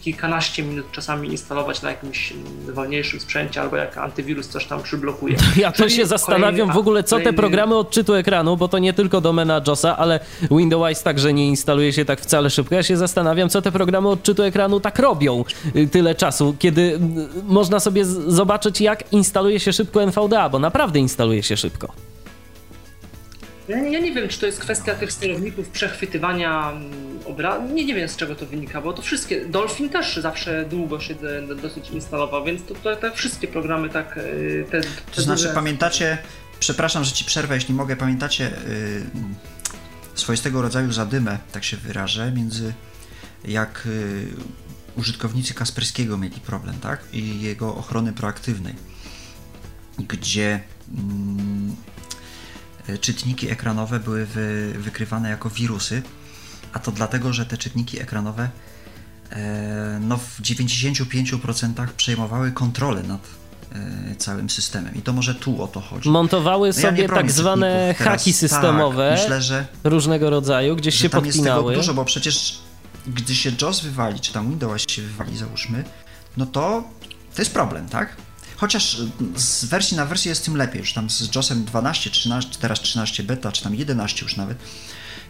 kilkanaście 0.00 0.62
minut 0.62 0.86
czasami 0.92 1.28
instalować 1.28 1.82
na 1.82 1.90
jakimś 1.90 2.32
wolniejszym 2.74 3.20
sprzęcie, 3.20 3.60
albo 3.60 3.76
jak 3.76 3.98
antywirus 3.98 4.48
coś 4.48 4.66
tam 4.66 4.82
przyblokuje. 4.82 5.36
Ja 5.56 5.72
to 5.72 5.88
się 5.88 6.06
zastanawiam 6.06 6.72
w 6.72 6.76
ogóle, 6.76 7.04
co 7.04 7.20
te 7.20 7.32
programy 7.32 7.76
odczytu 7.76 8.14
ekranu, 8.14 8.56
bo 8.56 8.68
to 8.68 8.78
nie 8.78 8.92
tylko 8.92 9.20
domena 9.20 9.60
JOSa, 9.66 9.96
ale 9.96 10.20
Windows 10.50 11.02
także 11.02 11.32
nie 11.32 11.48
instaluje 11.48 11.92
się 11.92 12.04
tak 12.04 12.20
wcale 12.20 12.50
szybko. 12.50 12.74
Ja 12.74 12.82
się 12.82 12.96
zastanawiam, 12.96 13.48
co 13.48 13.62
te 13.62 13.72
programy 13.72 14.08
odczytu 14.08 14.42
ekranu 14.42 14.80
tak 14.80 14.98
robią 14.98 15.44
y, 15.76 15.88
tyle 15.88 16.14
czasu, 16.14 16.56
kiedy 16.58 16.80
y, 16.82 16.98
można 17.44 17.80
sobie 17.80 18.04
zobaczyć, 18.04 18.80
jak 18.80 19.12
instaluje 19.12 19.60
się 19.60 19.72
szybko 19.72 20.02
NVDA, 20.02 20.48
bo 20.48 20.58
naprawdę 20.58 20.98
instaluje 20.98 21.42
się 21.42 21.56
szybko. 21.56 21.92
Ja, 23.68 23.78
ja, 23.78 24.00
nie 24.00 24.12
wiem, 24.12 24.28
czy 24.28 24.40
to 24.40 24.46
jest 24.46 24.60
kwestia 24.60 24.94
tych 24.94 25.12
sterowników 25.12 25.68
przechwytywania 25.68 26.70
mm, 26.70 27.18
obrazu. 27.24 27.74
Nie, 27.74 27.84
nie 27.84 27.94
wiem, 27.94 28.08
z 28.08 28.16
czego 28.16 28.34
to 28.34 28.46
wynika, 28.46 28.80
bo 28.80 28.92
to 28.92 29.02
wszystkie. 29.02 29.46
Dolphin 29.46 29.88
też 29.88 30.16
zawsze 30.16 30.64
długo 30.64 31.00
się 31.00 31.14
dosyć 31.62 31.90
instalował, 31.90 32.44
więc 32.44 32.64
to, 32.64 32.74
to, 32.74 32.96
to 32.96 33.14
wszystkie 33.14 33.48
programy 33.48 33.88
tak. 33.88 34.16
Y, 34.16 34.64
te, 34.70 34.80
te 34.80 34.88
to 35.14 35.22
znaczy, 35.22 35.42
duże... 35.42 35.54
pamiętacie, 35.54 36.18
przepraszam, 36.60 37.04
że 37.04 37.12
ci 37.12 37.24
przerwę, 37.24 37.54
jeśli 37.54 37.74
mogę, 37.74 37.96
pamiętacie 37.96 38.44
yy, 38.44 39.02
swoistego 40.14 40.62
rodzaju 40.62 40.92
zadymę, 40.92 41.38
tak 41.52 41.64
się 41.64 41.76
wyrażę, 41.76 42.32
między 42.32 42.72
jak 43.44 43.82
yy, 43.86 44.26
użytkownicy 44.96 45.54
Kasperskiego 45.54 46.18
mieli 46.18 46.40
problem, 46.40 46.78
tak? 46.80 47.00
I 47.12 47.40
jego 47.40 47.74
ochrony 47.74 48.12
proaktywnej, 48.12 48.74
gdzie. 49.98 50.60
Yy, 50.94 51.95
czytniki 53.00 53.50
ekranowe 53.50 54.00
były 54.00 54.26
wy, 54.26 54.74
wykrywane 54.78 55.30
jako 55.30 55.50
wirusy, 55.50 56.02
a 56.72 56.78
to 56.78 56.92
dlatego, 56.92 57.32
że 57.32 57.46
te 57.46 57.58
czytniki 57.58 58.00
ekranowe 58.00 58.48
e, 59.30 59.98
no, 60.02 60.16
w 60.16 60.40
95% 60.42 61.86
przejmowały 61.96 62.52
kontrolę 62.52 63.02
nad 63.02 63.20
e, 63.72 64.14
całym 64.16 64.50
systemem. 64.50 64.94
I 64.94 65.02
to 65.02 65.12
może 65.12 65.34
tu 65.34 65.62
o 65.62 65.68
to 65.68 65.80
chodzi. 65.80 66.08
Montowały 66.08 66.68
no 66.68 66.72
sobie 66.72 67.02
ja 67.02 67.08
tak 67.08 67.32
zwane 67.32 67.94
haki 67.98 68.30
tak, 68.30 68.40
systemowe 68.40 69.10
tak, 69.10 69.20
myślę, 69.20 69.42
że, 69.42 69.66
różnego 69.84 70.30
rodzaju, 70.30 70.76
gdzieś 70.76 70.94
się 70.94 71.08
tam 71.08 71.22
podpinały. 71.22 71.72
Jest 71.72 71.86
tego 71.86 71.94
dużo, 71.94 71.94
bo 71.94 72.04
przecież 72.04 72.58
gdy 73.06 73.34
się 73.34 73.52
JOS 73.62 73.80
wywali, 73.80 74.20
czy 74.20 74.32
tam 74.32 74.48
Windows 74.48 74.82
się 74.90 75.02
wywali, 75.02 75.36
załóżmy, 75.36 75.84
no 76.36 76.46
to 76.46 76.84
to 77.34 77.42
jest 77.42 77.54
problem, 77.54 77.88
tak? 77.88 78.16
Chociaż 78.56 78.96
z 79.36 79.64
wersji 79.64 79.96
na 79.96 80.06
wersję 80.06 80.28
jest 80.28 80.44
tym 80.44 80.56
lepiej, 80.56 80.78
już 80.80 80.92
tam 80.92 81.10
z 81.10 81.34
JOSem 81.34 81.64
12, 81.64 82.10
13, 82.10 82.58
teraz 82.60 82.80
13 82.80 83.22
beta, 83.22 83.52
czy 83.52 83.62
tam 83.62 83.74
11 83.74 84.22
już 84.22 84.36
nawet, 84.36 84.58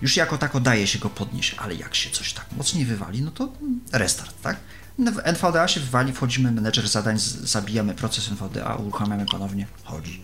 już 0.02 0.16
jako 0.16 0.38
tako 0.38 0.60
daje 0.60 0.86
się 0.86 0.98
go 0.98 1.10
podnieść, 1.10 1.54
ale 1.58 1.74
jak 1.74 1.94
się 1.94 2.10
coś 2.10 2.32
tak 2.32 2.46
mocniej 2.56 2.84
wywali, 2.84 3.22
no 3.22 3.30
to 3.30 3.52
restart, 3.92 4.42
tak? 4.42 4.56
W 4.98 5.18
NVDA 5.24 5.68
się 5.68 5.80
wywali, 5.80 6.12
wchodzimy, 6.12 6.52
menedżer 6.52 6.88
zadań, 6.88 7.18
zabijamy 7.18 7.94
proces 7.94 8.28
NVDA, 8.28 8.74
uruchamiamy 8.74 9.26
ponownie, 9.26 9.66
chodzi. 9.84 10.20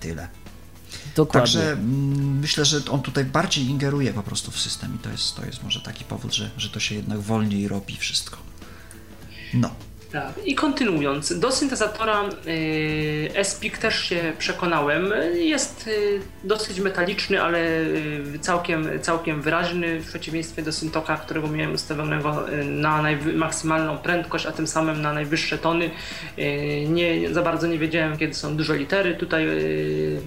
Tyle. 0.00 0.28
Dokładnie. 1.16 1.40
Także 1.40 1.72
mm, 1.72 2.38
myślę, 2.38 2.64
że 2.64 2.80
on 2.90 3.02
tutaj 3.02 3.24
bardziej 3.24 3.64
ingeruje 3.64 4.12
po 4.12 4.22
prostu 4.22 4.50
w 4.50 4.60
system 4.60 4.94
i 4.94 4.98
to 4.98 5.10
jest, 5.10 5.36
to 5.36 5.46
jest 5.46 5.62
może 5.62 5.80
taki 5.80 6.04
powód, 6.04 6.34
że, 6.34 6.50
że 6.56 6.68
to 6.68 6.80
się 6.80 6.94
jednak 6.94 7.20
wolniej 7.20 7.68
robi 7.68 7.96
wszystko. 7.96 8.36
No. 9.54 9.74
Tak, 10.12 10.32
i 10.44 10.54
kontynuując, 10.54 11.38
do 11.38 11.52
syntezatora 11.52 12.24
y, 12.46 13.44
SPIC 13.44 13.78
też 13.78 14.04
się 14.04 14.32
przekonałem. 14.38 15.12
Jest 15.34 15.86
y, 15.86 16.20
dosyć 16.44 16.80
metaliczny, 16.80 17.42
ale 17.42 17.58
y, 17.58 18.38
całkiem, 18.40 18.88
całkiem 19.02 19.42
wyraźny, 19.42 20.00
w 20.00 20.06
przeciwieństwie 20.06 20.62
do 20.62 20.72
Syntoka, 20.72 21.16
którego 21.16 21.48
miałem 21.48 21.74
ustawionego 21.74 22.46
na 22.64 23.02
maksymalną 23.34 23.98
prędkość, 23.98 24.46
a 24.46 24.52
tym 24.52 24.66
samym 24.66 25.02
na 25.02 25.12
najwyższe 25.12 25.58
tony. 25.58 25.90
Nie, 26.88 27.34
za 27.34 27.42
bardzo 27.42 27.66
nie 27.66 27.78
wiedziałem, 27.78 28.18
kiedy 28.18 28.34
są 28.34 28.56
duże 28.56 28.76
litery. 28.76 29.14
Tutaj 29.14 29.46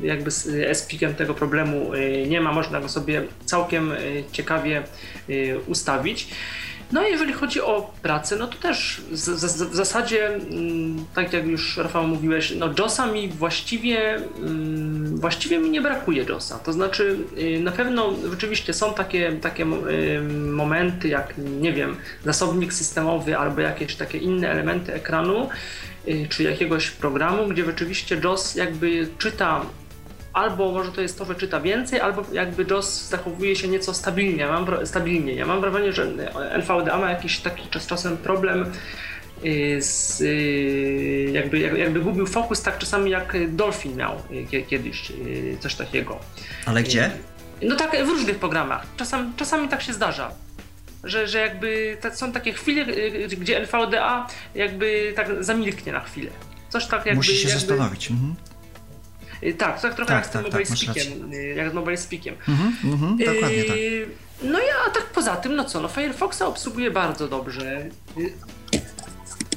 jakby 0.03 0.31
z 0.31 0.77
SPIC-em 0.77 1.15
tego 1.15 1.33
problemu 1.33 1.91
nie 2.27 2.41
ma, 2.41 2.51
można 2.51 2.81
go 2.81 2.89
sobie 2.89 3.23
całkiem 3.45 3.91
ciekawie 4.31 4.83
ustawić. 5.67 6.27
No 6.93 7.01
a 7.01 7.03
jeżeli 7.03 7.33
chodzi 7.33 7.61
o 7.61 7.93
pracę, 8.01 8.35
no 8.35 8.47
to 8.47 8.57
też 8.57 9.01
w 9.11 9.75
zasadzie, 9.75 10.27
mm, 10.27 11.05
tak 11.15 11.33
jak 11.33 11.47
już 11.47 11.77
Rafał 11.77 12.07
mówiłeś, 12.07 12.53
no 12.55 12.69
JOSa 12.79 13.07
mi 13.07 13.29
właściwie, 13.29 14.15
mm, 14.15 15.17
właściwie 15.17 15.59
mi 15.59 15.69
nie 15.69 15.81
brakuje 15.81 16.23
JOSa. 16.23 16.59
To 16.59 16.73
znaczy 16.73 17.17
y, 17.37 17.59
na 17.59 17.71
pewno 17.71 18.13
rzeczywiście 18.29 18.73
są 18.73 18.93
takie, 18.93 19.31
takie 19.31 19.63
y, 19.63 20.21
momenty 20.51 21.07
jak, 21.07 21.33
nie 21.37 21.73
wiem, 21.73 21.95
zasobnik 22.25 22.73
systemowy 22.73 23.37
albo 23.37 23.61
jakieś 23.61 23.95
takie 23.95 24.17
inne 24.17 24.51
elementy 24.51 24.93
ekranu, 24.93 25.49
y, 26.07 26.27
czy 26.29 26.43
jakiegoś 26.43 26.89
programu, 26.91 27.47
gdzie 27.47 27.65
rzeczywiście 27.65 28.21
JOS 28.23 28.55
jakby 28.55 29.07
czyta 29.17 29.61
albo 30.33 30.71
może 30.71 30.91
to 30.91 31.01
jest 31.01 31.17
to, 31.17 31.25
że 31.25 31.35
czyta 31.35 31.61
więcej, 31.61 31.99
albo 31.99 32.23
jakby 32.31 32.65
JOS 32.69 33.09
zachowuje 33.09 33.55
się 33.55 33.67
nieco 33.67 33.93
stabilnie. 33.93 34.45
Mam, 34.45 34.67
stabilnie. 34.85 35.33
Ja 35.33 35.45
mam 35.45 35.61
wrażenie, 35.61 35.93
że 35.93 36.07
NVDA 36.51 36.97
ma 36.97 37.09
jakiś 37.09 37.39
taki 37.39 37.69
czas, 37.69 37.87
czasem 37.87 38.17
problem 38.17 38.71
y, 39.45 39.81
z, 39.81 40.21
y, 40.21 41.29
jakby, 41.33 41.59
jakby 41.59 41.99
gubił 41.99 42.27
fokus 42.27 42.61
tak 42.61 42.77
czasami 42.77 43.11
jak 43.11 43.55
Dolphin 43.55 43.95
miał 43.95 44.21
y, 44.53 44.63
kiedyś 44.63 45.11
coś 45.59 45.75
takiego. 45.75 46.19
Ale 46.65 46.83
gdzie? 46.83 47.11
No 47.61 47.75
tak 47.75 48.05
w 48.05 48.09
różnych 48.09 48.39
programach. 48.39 48.85
Czasami, 48.97 49.31
czasami 49.37 49.69
tak 49.69 49.81
się 49.81 49.93
zdarza. 49.93 50.31
Że, 51.03 51.27
że 51.27 51.39
jakby 51.39 51.97
są 52.13 52.31
takie 52.31 52.53
chwile, 52.53 52.85
gdzie 53.27 53.57
NVDA 53.57 54.27
jakby 54.55 55.13
tak 55.15 55.43
zamilknie 55.43 55.91
na 55.93 55.99
chwilę. 55.99 56.31
Coś 56.69 56.85
tak 56.85 57.05
jakby. 57.05 57.15
Musi 57.15 57.37
się 57.37 57.47
jakby, 57.47 57.59
zastanowić. 57.59 58.11
Mhm. 58.11 58.35
Y, 59.45 59.53
tak, 59.53 59.81
tak 59.81 59.95
trochę 59.95 60.07
tak, 60.13 60.17
jak 60.17 60.25
z 60.25 60.29
tym 60.29 60.43
tak, 60.43 60.51
Mobile 60.51 60.69
tak, 60.69 60.77
Speakiem. 60.77 61.33
Y, 61.33 61.55
jak 61.55 61.71
z 61.71 61.73
Mobile 61.73 61.97
Speakiem. 61.97 62.35
Mhm, 62.47 62.75
mhm, 62.83 63.17
dokładnie 63.17 63.63
tak. 63.63 63.77
No 64.43 64.59
ja 64.59 64.73
a 64.87 64.89
tak 64.89 65.03
poza 65.03 65.35
tym, 65.35 65.55
no 65.55 65.65
co, 65.65 65.81
no 65.81 65.87
Firefoxa 65.87 66.41
obsługuje 66.41 66.91
bardzo 66.91 67.27
dobrze. 67.27 67.85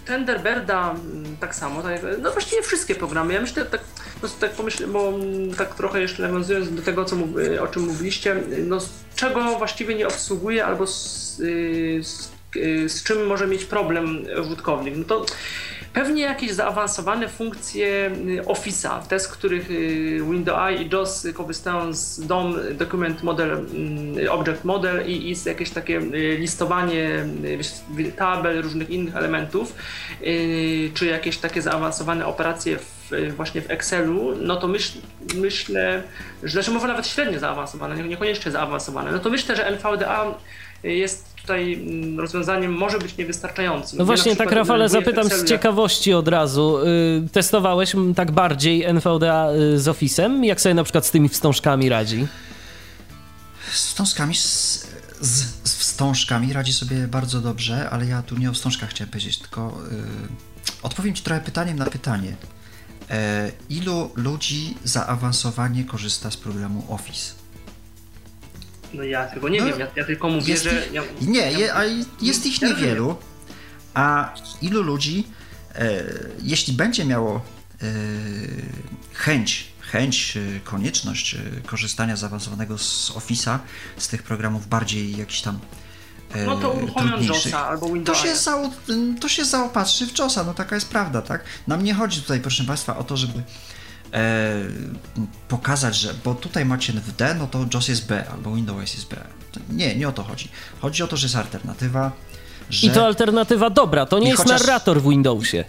Thunderbirda 0.06 0.90
mm, 0.90 1.36
tak 1.36 1.54
samo, 1.54 1.82
tak, 1.82 2.00
no 2.22 2.32
właściwie 2.32 2.62
wszystkie 2.62 2.94
programy. 2.94 3.34
Ja 3.34 3.40
myślę, 3.40 3.64
tak, 3.64 3.80
no, 4.22 4.28
tak 4.40 4.50
pomyślę, 4.50 4.86
bo 4.86 5.08
mm, 5.08 5.54
tak 5.54 5.74
trochę 5.74 6.00
jeszcze 6.00 6.22
nawiązując 6.22 6.74
do 6.74 6.82
tego, 6.82 7.04
co, 7.04 7.16
o 7.60 7.66
czym 7.66 7.82
mówiliście, 7.82 8.36
no 8.66 8.78
czego 9.16 9.58
właściwie 9.58 9.94
nie 9.94 10.06
obsługuje 10.06 10.66
albo 10.66 10.86
z, 10.86 11.36
z, 12.02 12.30
z 12.86 13.02
czym 13.02 13.26
może 13.26 13.46
mieć 13.46 13.64
problem 13.64 14.26
użytkownik, 14.42 14.94
no 14.96 15.04
to 15.04 15.26
Pewnie 15.96 16.22
jakieś 16.22 16.52
zaawansowane 16.52 17.28
funkcje 17.28 18.10
y, 18.28 18.42
Office'a, 18.42 19.06
te 19.08 19.20
z 19.20 19.28
których 19.28 19.70
y, 19.70 20.20
Windows 20.30 20.80
i 20.80 20.88
JOS 20.92 21.26
korzystają 21.34 21.92
z 21.92 22.26
DOM, 22.26 22.56
Document 22.78 23.22
Model, 23.22 23.50
mm, 23.50 24.30
Object 24.30 24.64
Model 24.64 25.06
i, 25.06 25.30
i 25.30 25.36
jakieś 25.46 25.70
takie 25.70 25.98
y, 25.98 26.36
listowanie 26.38 27.26
tabel, 28.16 28.62
różnych 28.62 28.90
innych 28.90 29.16
elementów, 29.16 29.74
czy 30.94 31.06
jakieś 31.06 31.38
takie 31.38 31.62
zaawansowane 31.62 32.26
operacje 32.26 32.78
właśnie 33.36 33.60
w 33.60 33.70
Excelu, 33.70 34.34
no 34.40 34.56
to 34.56 34.68
myśl, 34.68 34.98
myślę, 35.34 36.02
że 36.42 36.52
znaczy 36.52 36.70
może 36.70 36.86
nawet 36.86 37.06
średnio 37.06 37.38
zaawansowane, 37.38 38.08
niekoniecznie 38.08 38.52
zaawansowane, 38.52 39.12
no 39.12 39.18
to 39.18 39.30
myślę, 39.30 39.56
że 39.56 39.66
NVDA 39.66 40.34
jest 40.82 41.35
tutaj 41.46 41.74
mm, 41.74 42.20
rozwiązaniem 42.20 42.72
może 42.72 42.98
być 42.98 43.16
niewystarczającym. 43.16 43.98
No 43.98 44.04
właśnie, 44.04 44.36
tak 44.36 44.52
Rafale, 44.52 44.88
zapytam 44.88 45.28
z 45.28 45.44
ciekawości 45.44 46.12
od 46.12 46.28
razu. 46.28 46.78
Y, 46.78 47.28
testowałeś 47.32 47.92
tak 48.16 48.30
bardziej 48.30 48.84
NVDA 48.84 49.50
y, 49.52 49.78
z 49.78 49.86
Office'em? 49.86 50.44
Jak 50.44 50.60
sobie 50.60 50.74
na 50.74 50.84
przykład 50.84 51.06
z 51.06 51.10
tymi 51.10 51.28
wstążkami 51.28 51.88
radzi? 51.88 52.26
Z 53.72 53.86
wstążkami, 53.86 54.34
z, 54.34 54.86
z, 55.20 55.44
z 55.64 55.76
wstążkami 55.76 56.52
radzi 56.52 56.72
sobie 56.72 57.08
bardzo 57.08 57.40
dobrze, 57.40 57.90
ale 57.90 58.06
ja 58.06 58.22
tu 58.22 58.38
nie 58.38 58.50
o 58.50 58.52
wstążkach 58.52 58.90
chciałem 58.90 59.10
powiedzieć, 59.10 59.38
tylko 59.38 59.78
yy, 59.90 59.98
odpowiem 60.82 61.14
Ci 61.14 61.22
trochę 61.22 61.40
pytaniem 61.40 61.78
na 61.78 61.86
pytanie. 61.86 62.36
E, 63.10 63.52
ilu 63.68 64.10
ludzi 64.14 64.74
zaawansowanie 64.84 65.84
korzysta 65.84 66.30
z 66.30 66.36
programu 66.36 66.84
Office? 66.88 67.45
No 68.96 69.02
ja 69.02 69.26
tego 69.26 69.48
nie 69.48 69.60
no, 69.60 69.66
wiem, 69.66 69.78
ja, 69.78 69.86
ja, 69.96 70.04
tylko 70.04 70.28
mówię, 70.28 70.52
jest 70.52 70.64
że... 70.64 70.86
Ich, 70.86 70.92
ja, 70.92 71.02
nie, 71.20 71.52
je, 71.52 71.74
a 71.74 71.82
jest 72.20 72.46
ich 72.46 72.62
niewielu, 72.62 73.16
a 73.94 74.34
ilu 74.62 74.82
ludzi, 74.82 75.26
e, 75.74 76.04
jeśli 76.42 76.72
będzie 76.72 77.04
miało 77.04 77.40
e, 77.82 77.86
chęć, 79.12 79.72
chęć, 79.80 80.36
e, 80.36 80.60
konieczność 80.60 81.34
e, 81.34 81.38
korzystania 81.66 82.16
zaawansowanego 82.16 82.78
z 82.78 83.10
Office'a, 83.10 83.58
z 83.96 84.08
tych 84.08 84.22
programów 84.22 84.68
bardziej 84.68 85.16
jakiś 85.16 85.40
tam 85.40 85.58
e, 86.34 86.46
no 86.46 86.56
to 86.56 86.70
uruchomią 86.70 87.22
JOSa 87.22 87.66
albo 87.66 87.88
Windowsa. 87.88 88.22
To 88.22 88.28
się, 88.28 88.36
za, 88.36 88.70
to 89.20 89.28
się 89.28 89.44
zaopatrzy 89.44 90.06
w 90.06 90.18
JOSa, 90.18 90.44
no 90.44 90.54
taka 90.54 90.74
jest 90.74 90.88
prawda, 90.88 91.22
tak? 91.22 91.44
Nam 91.66 91.84
nie 91.84 91.94
chodzi 91.94 92.22
tutaj, 92.22 92.40
proszę 92.40 92.64
Państwa, 92.64 92.96
o 92.96 93.04
to, 93.04 93.16
żeby 93.16 93.42
e, 94.12 94.54
pokazać, 95.48 95.96
że 95.96 96.14
bo 96.24 96.34
tutaj 96.34 96.64
macie 96.64 96.92
w 96.92 97.16
D, 97.16 97.34
no 97.34 97.46
to 97.46 97.66
JOS 97.74 97.88
jest 97.88 98.06
B 98.06 98.30
albo 98.30 98.54
Windows 98.54 98.94
jest 98.94 99.08
B. 99.08 99.16
Nie, 99.70 99.96
nie 99.96 100.08
o 100.08 100.12
to 100.12 100.22
chodzi. 100.22 100.48
Chodzi 100.80 101.02
o 101.02 101.06
to, 101.06 101.16
że 101.16 101.26
jest 101.26 101.36
alternatywa. 101.36 102.12
Że... 102.70 102.86
I 102.86 102.90
to 102.90 103.06
alternatywa 103.06 103.70
dobra, 103.70 104.06
to 104.06 104.18
nie 104.18 104.26
I 104.26 104.28
jest 104.28 104.42
chociaż... 104.42 104.60
narrator 104.60 105.02
w 105.02 105.08
Windowsie. 105.08 105.64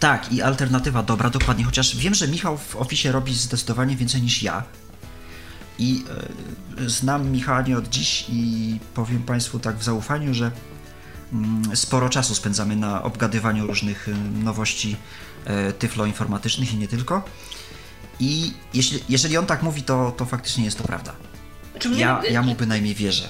Tak, 0.00 0.32
i 0.32 0.42
alternatywa 0.42 1.02
dobra, 1.02 1.30
dokładnie. 1.30 1.64
Chociaż 1.64 1.96
wiem, 1.96 2.14
że 2.14 2.28
Michał 2.28 2.58
w 2.58 2.76
Office 2.76 3.12
robi 3.12 3.34
zdecydowanie 3.34 3.96
więcej 3.96 4.22
niż 4.22 4.42
ja. 4.42 4.62
I 5.78 6.04
e, 6.78 6.90
znam 6.90 7.30
Michała 7.30 7.62
nie 7.62 7.78
od 7.78 7.88
dziś 7.88 8.24
i 8.28 8.78
powiem 8.94 9.22
Państwu 9.22 9.58
tak 9.58 9.78
w 9.78 9.82
zaufaniu, 9.82 10.34
że 10.34 10.50
mm, 11.32 11.76
sporo 11.76 12.08
czasu 12.08 12.34
spędzamy 12.34 12.76
na 12.76 13.02
obgadywaniu 13.02 13.66
różnych 13.66 14.08
nowości 14.44 14.96
e, 15.44 15.72
tyfloinformatycznych 15.72 16.74
i 16.74 16.76
nie 16.76 16.88
tylko. 16.88 17.24
I 18.20 18.52
jeśli, 18.74 19.00
jeżeli 19.08 19.36
on 19.36 19.46
tak 19.46 19.62
mówi, 19.62 19.82
to, 19.82 20.12
to 20.16 20.24
faktycznie 20.24 20.64
jest 20.64 20.78
to 20.78 20.84
prawda. 20.84 21.12
Znaczy 21.70 21.90
ja, 21.96 22.22
ja 22.30 22.42
mu 22.42 22.54
bynajmniej 22.54 22.94
wierzę. 22.94 23.28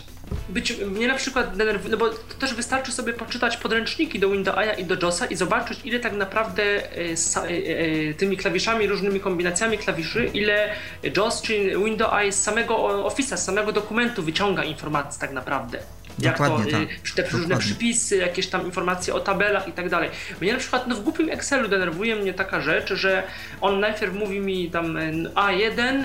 Być, 0.48 0.72
mnie 0.86 1.08
na 1.08 1.14
przykład 1.14 1.56
denerwuje, 1.56 1.90
no 1.90 1.96
bo 1.96 2.08
to 2.08 2.34
też 2.38 2.54
wystarczy 2.54 2.92
sobie 2.92 3.12
poczytać 3.12 3.56
podręczniki 3.56 4.18
do 4.18 4.30
Windowsa 4.30 4.72
i 4.74 4.84
do 4.84 5.06
JOSa 5.06 5.26
i 5.26 5.36
zobaczyć, 5.36 5.80
ile 5.84 6.00
tak 6.00 6.12
naprawdę 6.12 6.62
e, 6.62 6.98
e, 7.36 8.10
e, 8.10 8.14
tymi 8.14 8.36
klawiszami, 8.36 8.86
różnymi 8.86 9.20
kombinacjami 9.20 9.78
klawiszy, 9.78 10.30
ile 10.34 10.74
JOS 11.16 11.42
czy 11.42 11.72
Windows 11.84 12.34
z 12.34 12.42
samego 12.42 12.74
Office'a, 13.08 13.36
z 13.36 13.44
samego 13.44 13.72
dokumentu 13.72 14.22
wyciąga 14.22 14.64
informacji 14.64 15.20
tak 15.20 15.32
naprawdę. 15.32 15.78
Dokładnie 16.18 16.58
jak 16.58 16.88
to, 16.88 16.92
y, 16.92 17.14
tak. 17.16 17.28
te 17.28 17.36
różne 17.36 17.56
przypisy, 17.58 18.16
jakieś 18.16 18.46
tam 18.46 18.66
informacje 18.66 19.14
o 19.14 19.20
tabelach 19.20 19.68
i 19.68 19.72
tak 19.72 19.88
dalej. 19.88 20.10
Mnie 20.40 20.52
na 20.52 20.58
przykład 20.58 20.86
no 20.86 20.94
w 20.94 21.00
głupim 21.00 21.30
Excelu 21.30 21.68
denerwuje 21.68 22.16
mnie 22.16 22.34
taka 22.34 22.60
rzecz, 22.60 22.94
że 22.94 23.22
on 23.60 23.80
najpierw 23.80 24.14
mówi 24.14 24.40
mi 24.40 24.70
tam 24.70 24.96
y, 24.96 25.30
A1, 25.34 26.04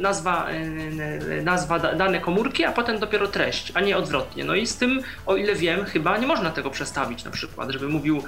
nazwa, 0.00 0.50
y, 0.50 1.42
nazwa 1.44 1.78
dane 1.78 2.20
komórki, 2.20 2.64
a 2.64 2.72
potem 2.72 2.98
dopiero 2.98 3.28
treść, 3.28 3.72
a 3.74 3.80
nie 3.80 3.96
odwrotnie. 3.96 4.44
No 4.44 4.54
i 4.54 4.66
z 4.66 4.76
tym, 4.76 5.02
o 5.26 5.36
ile 5.36 5.54
wiem, 5.54 5.84
chyba 5.84 6.18
nie 6.18 6.26
można 6.26 6.50
tego 6.50 6.70
przestawić 6.70 7.24
na 7.24 7.30
przykład, 7.30 7.70
żeby 7.70 7.88
mówił 7.88 8.22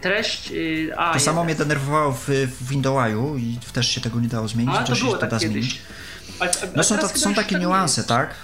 treść 0.00 0.52
A1. 0.96 1.12
To 1.12 1.20
samo 1.20 1.44
mnie 1.44 1.54
denerwowało 1.54 2.12
w, 2.12 2.28
w 2.28 2.68
Windowsu 2.68 3.36
i 3.38 3.58
też 3.72 3.88
się 3.88 4.00
tego 4.00 4.20
nie 4.20 4.28
dało 4.28 4.48
zmienić, 4.48 4.74
a, 4.78 4.84
to 4.84 4.94
się 4.94 5.06
to 5.06 5.16
tak 5.16 5.30
da 5.30 5.38
kiedyś. 5.38 5.52
zmienić. 5.52 5.82
A, 6.40 6.44
a, 6.44 6.48
no 6.76 6.84
są, 6.84 6.98
to, 6.98 7.08
są 7.08 7.34
takie 7.34 7.56
niuanse, 7.56 8.04
tak? 8.04 8.34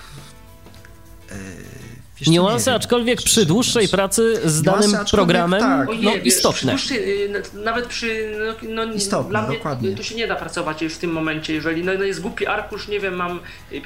Wiesz, 2.20 2.28
Niuanse, 2.28 2.74
aczkolwiek 2.74 3.22
przy 3.22 3.46
dłuższej 3.46 3.88
pracy 3.88 4.40
z 4.44 4.62
danym 4.62 4.96
programem, 5.10 5.60
tak. 5.60 5.88
no 5.88 5.94
nie, 5.94 6.16
istotne. 6.16 6.76
Przy 6.76 6.94
dłuższej, 6.94 7.28
nawet 7.64 7.86
przy, 7.86 8.36
no, 8.62 8.84
no 8.86 8.92
istotne, 8.92 9.30
dla 9.30 9.42
mnie 9.42 9.56
dokładnie. 9.56 9.96
to 9.96 10.02
się 10.02 10.14
nie 10.14 10.26
da 10.26 10.36
pracować 10.36 10.84
w 10.84 10.98
tym 10.98 11.12
momencie, 11.12 11.54
jeżeli 11.54 11.84
no, 11.84 11.92
no 11.98 12.04
jest 12.04 12.20
głupi 12.20 12.46
arkusz, 12.46 12.88
nie 12.88 13.00
wiem, 13.00 13.14
mam 13.14 13.40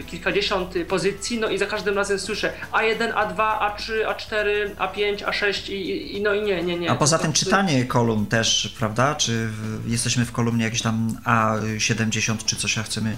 kilkadziesiąt 0.06 0.74
pozycji, 0.88 1.40
no 1.40 1.48
i 1.48 1.58
za 1.58 1.66
każdym 1.66 1.96
razem 1.96 2.18
słyszę 2.18 2.52
A1, 2.72 3.12
A2, 3.12 3.36
A3, 3.36 3.92
A4, 4.06 4.44
A5, 4.76 5.16
A6 5.16 5.72
i, 5.72 6.16
i 6.16 6.22
no 6.22 6.34
i 6.34 6.42
nie, 6.42 6.62
nie, 6.62 6.78
nie. 6.78 6.90
A 6.90 6.94
poza 6.94 7.18
tym 7.18 7.32
czytanie 7.32 7.84
kolumn 7.84 8.26
też, 8.26 8.74
prawda? 8.78 9.14
Czy 9.14 9.48
jesteśmy 9.86 10.24
w 10.24 10.32
kolumnie 10.32 10.64
jakiejś 10.64 10.82
tam 10.82 11.16
A70 11.24 12.44
czy 12.44 12.56
coś, 12.56 12.78
a 12.78 12.82
chcemy 12.82 13.16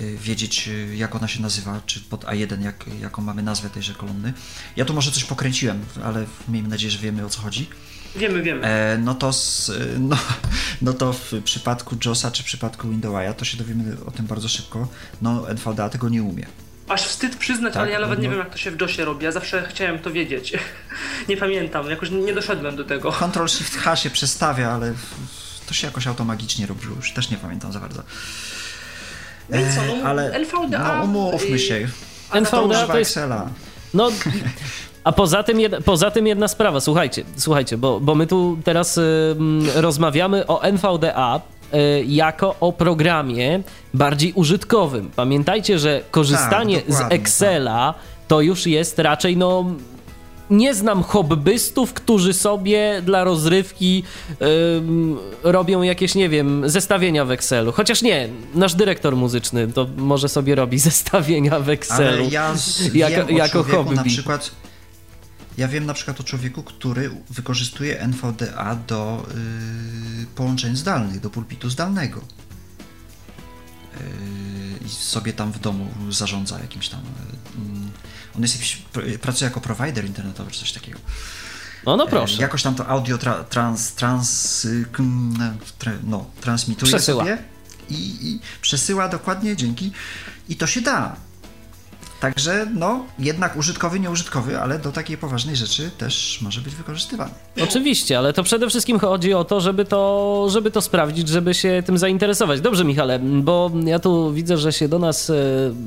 y, 0.00 0.16
wiedzieć, 0.16 0.68
y, 0.68 0.96
jak 0.96 1.14
ona 1.14 1.28
się 1.28 1.42
nazywa, 1.42 1.80
czy 1.86 2.00
pod 2.00 2.24
A1, 2.24 2.62
jak, 2.62 2.84
jaką 3.00 3.22
mamy 3.22 3.42
nazwę 3.42 3.70
tejże 3.70 3.94
kolumny 3.94 4.32
Ja 4.76 4.84
tu 4.84 4.94
może 4.94 5.10
coś 5.10 5.24
pokręciłem, 5.24 5.84
ale 6.04 6.24
miejmy 6.48 6.68
nadzieję, 6.68 6.90
że 6.90 6.98
wiemy 6.98 7.24
o 7.26 7.28
co 7.28 7.40
chodzi. 7.40 7.68
Wiemy, 8.16 8.42
wiemy. 8.42 8.66
E, 8.66 8.98
no, 8.98 9.14
to 9.14 9.32
z, 9.32 9.70
no, 9.98 10.16
no 10.82 10.92
to 10.92 11.12
w 11.12 11.32
przypadku 11.44 11.96
JOSa 12.04 12.30
czy 12.30 12.42
w 12.42 12.46
przypadku 12.46 12.88
Windowsa 12.88 13.34
to 13.34 13.44
się 13.44 13.56
dowiemy 13.56 13.96
o 14.06 14.10
tym 14.10 14.26
bardzo 14.26 14.48
szybko. 14.48 14.88
No 15.22 15.50
NVDA 15.50 15.88
tego 15.88 16.08
nie 16.08 16.22
umie. 16.22 16.46
Aż 16.88 17.02
wstyd 17.02 17.36
przyznać, 17.36 17.74
Tak, 17.74 17.82
ale 17.82 17.90
ja 17.92 18.00
nawet 18.00 18.18
nie 18.18 18.24
no. 18.28 18.30
wiem 18.30 18.38
jak 18.44 18.52
to 18.52 18.58
się 18.58 18.70
w 18.70 18.80
JOSie 18.80 19.04
robi. 19.04 19.24
Ja 19.24 19.32
zawsze 19.32 19.66
chciałem 19.70 19.98
to 19.98 20.10
wiedzieć. 20.10 20.52
nie 21.28 21.36
pamiętam, 21.36 21.90
jakoś 21.90 22.10
nie 22.10 22.34
doszedłem 22.34 22.76
do 22.76 22.84
tego. 22.84 23.12
Ctrl 23.12 23.46
Shift 23.46 23.76
H 23.76 23.96
się 23.96 24.10
przestawia, 24.10 24.70
ale 24.70 24.94
to 25.66 25.74
się 25.74 25.86
jakoś 25.86 26.06
automagicznie 26.06 26.66
robiło, 26.66 26.96
już 26.96 27.12
też 27.12 27.30
nie 27.30 27.36
pamiętam 27.36 27.72
za 27.72 27.80
bardzo. 27.80 28.02
No 29.50 29.60
i 29.60 29.62
co, 29.74 29.82
no, 29.86 29.94
E, 29.94 30.04
ale 30.04 30.32
NVDA, 30.32 30.96
no 30.98 31.04
umówmy 31.04 31.58
się. 31.58 31.88
NVDA 32.32 32.60
używa 32.60 32.86
to 32.86 32.98
jest 32.98 33.10
Excela. 33.10 33.50
No, 33.94 34.10
a 35.04 35.12
poza 35.12 35.42
tym, 35.42 35.60
jed, 35.60 35.84
poza 35.84 36.10
tym 36.10 36.26
jedna 36.26 36.48
sprawa, 36.48 36.80
słuchajcie, 36.80 37.24
słuchajcie, 37.36 37.78
bo, 37.78 38.00
bo 38.00 38.14
my 38.14 38.26
tu 38.26 38.58
teraz 38.64 38.98
y, 38.98 39.02
mm, 39.32 39.66
rozmawiamy 39.74 40.46
o 40.46 40.62
NVDA 40.62 41.40
y, 41.74 42.04
jako 42.04 42.54
o 42.60 42.72
programie 42.72 43.60
bardziej 43.94 44.32
użytkowym. 44.32 45.10
Pamiętajcie, 45.16 45.78
że 45.78 46.00
korzystanie 46.10 46.80
Tak, 46.80 46.94
z 46.94 47.12
Excela 47.12 47.94
to 48.28 48.40
już 48.40 48.66
jest 48.66 48.98
raczej 48.98 49.36
no 49.36 49.64
nie 50.50 50.74
znam 50.74 51.02
hobbystów, 51.02 51.92
którzy 51.94 52.34
sobie 52.34 53.02
dla 53.06 53.24
rozrywki 53.24 54.02
ym, 54.76 55.16
robią 55.42 55.82
jakieś, 55.82 56.14
nie 56.14 56.28
wiem, 56.28 56.70
zestawienia 56.70 57.24
w 57.24 57.30
Excelu. 57.30 57.72
Chociaż 57.72 58.02
nie, 58.02 58.28
nasz 58.54 58.74
dyrektor 58.74 59.16
muzyczny 59.16 59.68
to 59.72 59.86
może 59.96 60.28
sobie 60.28 60.54
robi 60.54 60.78
zestawienia 60.88 61.60
w 61.60 61.68
Excelu. 61.68 62.08
Ale 62.08 62.24
ja 62.24 62.54
jako- 63.10 63.26
wiem 63.26 63.36
o 63.36 63.38
jako 63.38 63.52
człowieku 63.64 63.90
na 63.90 63.96
hobby. 63.96 64.10
przykład. 64.10 64.50
Ja 65.58 65.68
wiem 65.68 65.86
na 65.86 65.94
przykład 65.94 66.20
o 66.20 66.24
człowieku, 66.24 66.62
który 66.62 67.10
wykorzystuje 67.30 68.00
NVDA 68.00 68.74
do 68.86 69.26
y, 70.22 70.26
połączeń 70.34 70.76
zdalnych, 70.76 71.20
do 71.20 71.30
pulpitu 71.30 71.70
zdalnego. 71.70 72.20
Y, 72.20 72.24
I 74.86 74.88
sobie 74.88 75.32
tam 75.32 75.52
w 75.52 75.58
domu 75.58 75.86
zarządza 76.10 76.58
jakimś 76.60 76.88
tam. 76.88 77.00
On 78.38 78.42
jest 78.42 78.54
jakiś, 78.54 78.82
pr- 78.94 79.18
pracuje 79.18 79.48
jako 79.48 79.60
prowajder 79.60 80.04
internetowy 80.04 80.50
czy 80.50 80.60
coś 80.60 80.72
takiego. 80.72 80.98
No, 81.86 81.96
no 81.96 82.04
E, 82.04 82.10
proszę. 82.10 82.42
Jakoś 82.42 82.62
tam 82.62 82.74
to 82.74 82.86
audio 82.86 83.18
tra, 83.18 83.44
trans, 83.44 83.92
trans, 83.92 84.66
no, 86.04 86.30
transmituje 86.40 86.92
Przesyła. 86.92 87.24
sobie 87.24 87.38
i, 87.90 88.28
i 88.28 88.40
przesyła 88.60 89.08
dokładnie 89.08 89.56
dzięki 89.56 89.92
i 90.48 90.56
to 90.56 90.66
się 90.66 90.80
da. 90.80 91.16
Także 92.20 92.66
no, 92.74 93.06
jednak 93.18 93.56
użytkowy, 93.56 94.00
nieużytkowy, 94.00 94.58
ale 94.60 94.78
do 94.78 94.92
takiej 94.92 95.16
poważnej 95.16 95.56
rzeczy 95.56 95.90
też 95.98 96.38
może 96.42 96.60
być 96.60 96.74
wykorzystywany. 96.74 97.30
Oczywiście, 97.62 98.18
ale 98.18 98.32
to 98.32 98.42
przede 98.42 98.68
wszystkim 98.68 98.98
chodzi 98.98 99.34
o 99.34 99.44
to, 99.44 99.60
żeby 99.60 99.84
to, 99.84 100.46
żeby 100.50 100.70
to 100.70 100.80
sprawdzić, 100.80 101.28
żeby 101.28 101.54
się 101.54 101.82
tym 101.86 101.98
zainteresować. 101.98 102.60
Dobrze, 102.60 102.84
Michale, 102.84 103.18
bo 103.18 103.70
ja 103.84 103.98
tu 103.98 104.32
widzę, 104.32 104.56
że 104.56 104.72
się 104.72 104.88
do 104.88 104.98
nas 104.98 105.30
e, 105.30 105.34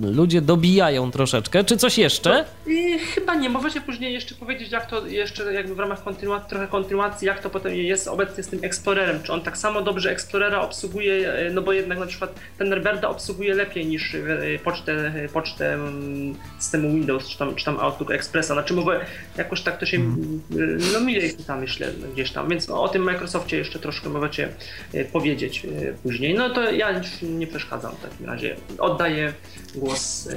ludzie 0.02 0.41
dobijają 0.41 1.12
troszeczkę. 1.12 1.63
Czy 1.63 1.78
coś 1.78 1.98
jeszcze? 1.98 2.46
I 2.67 3.00
chyba 3.00 3.36
nie, 3.36 3.50
możecie 3.50 3.82
później 3.82 4.13
jeszcze 4.13 4.36
powiedzieć, 4.36 4.72
jak 4.72 4.89
to 4.89 5.08
jeszcze 5.08 5.54
jakby 5.54 5.76
w 5.76 5.80
ramach 5.80 6.04
kontynuacji, 6.04 6.50
trochę 6.50 6.67
kontynuacji, 6.67 7.28
jak 7.28 7.39
to 7.39 7.50
potem 7.50 7.76
jest 7.76 8.08
obecnie 8.08 8.44
z 8.44 8.48
tym 8.48 8.60
Explorerem. 8.63 9.24
Czy 9.24 9.34
on 9.34 9.41
tak 9.41 9.58
samo 9.58 9.82
dobrze 9.82 10.12
Explorera 10.12 10.62
obsługuje, 10.62 11.34
e, 11.34 11.50
no 11.50 11.62
bo 11.62 11.74
jednak 11.74 12.00
na 12.00 12.06
przykład 12.06 12.36
Thunderbirda 12.58 13.10
obsługuje 13.10 13.54
lepiej 13.54 13.86
niż 13.86 14.15
e, 14.15 14.20
pocztę, 14.63 15.13
pocztę 15.34 15.74
mm, 15.74 16.21
systemu 16.60 16.94
Windows, 16.94 17.28
czy 17.28 17.38
tam, 17.38 17.56
czy 17.56 17.66
tam 17.66 17.80
Outlook 17.80 18.12
Expressa. 18.12 18.54
Znaczy 18.54 18.74
mówię, 18.74 19.00
jakoś 19.38 19.62
tak 19.62 19.80
to 19.80 19.86
się, 19.86 19.98
mm, 19.98 20.42
no 20.94 21.02
milej 21.02 21.34
tam 21.48 21.60
myślę 21.60 21.92
gdzieś 22.14 22.32
tam, 22.32 22.50
więc 22.50 22.70
o 22.70 22.88
tym 22.88 23.04
Microsoftie 23.04 23.58
jeszcze 23.58 23.80
troszkę 23.80 24.10
możecie 24.10 24.50
e, 24.94 25.06
powiedzieć 25.06 25.66
e, 25.66 25.94
później. 26.04 26.34
No 26.34 26.50
to 26.50 26.72
ja 26.72 26.98
już 26.98 27.08
nie 27.22 27.48
przeszkadzam 27.48 27.92
w 27.96 28.02
takim 28.02 28.26
razie. 28.26 28.56
Oddaję 28.80 29.34
głos 29.76 30.30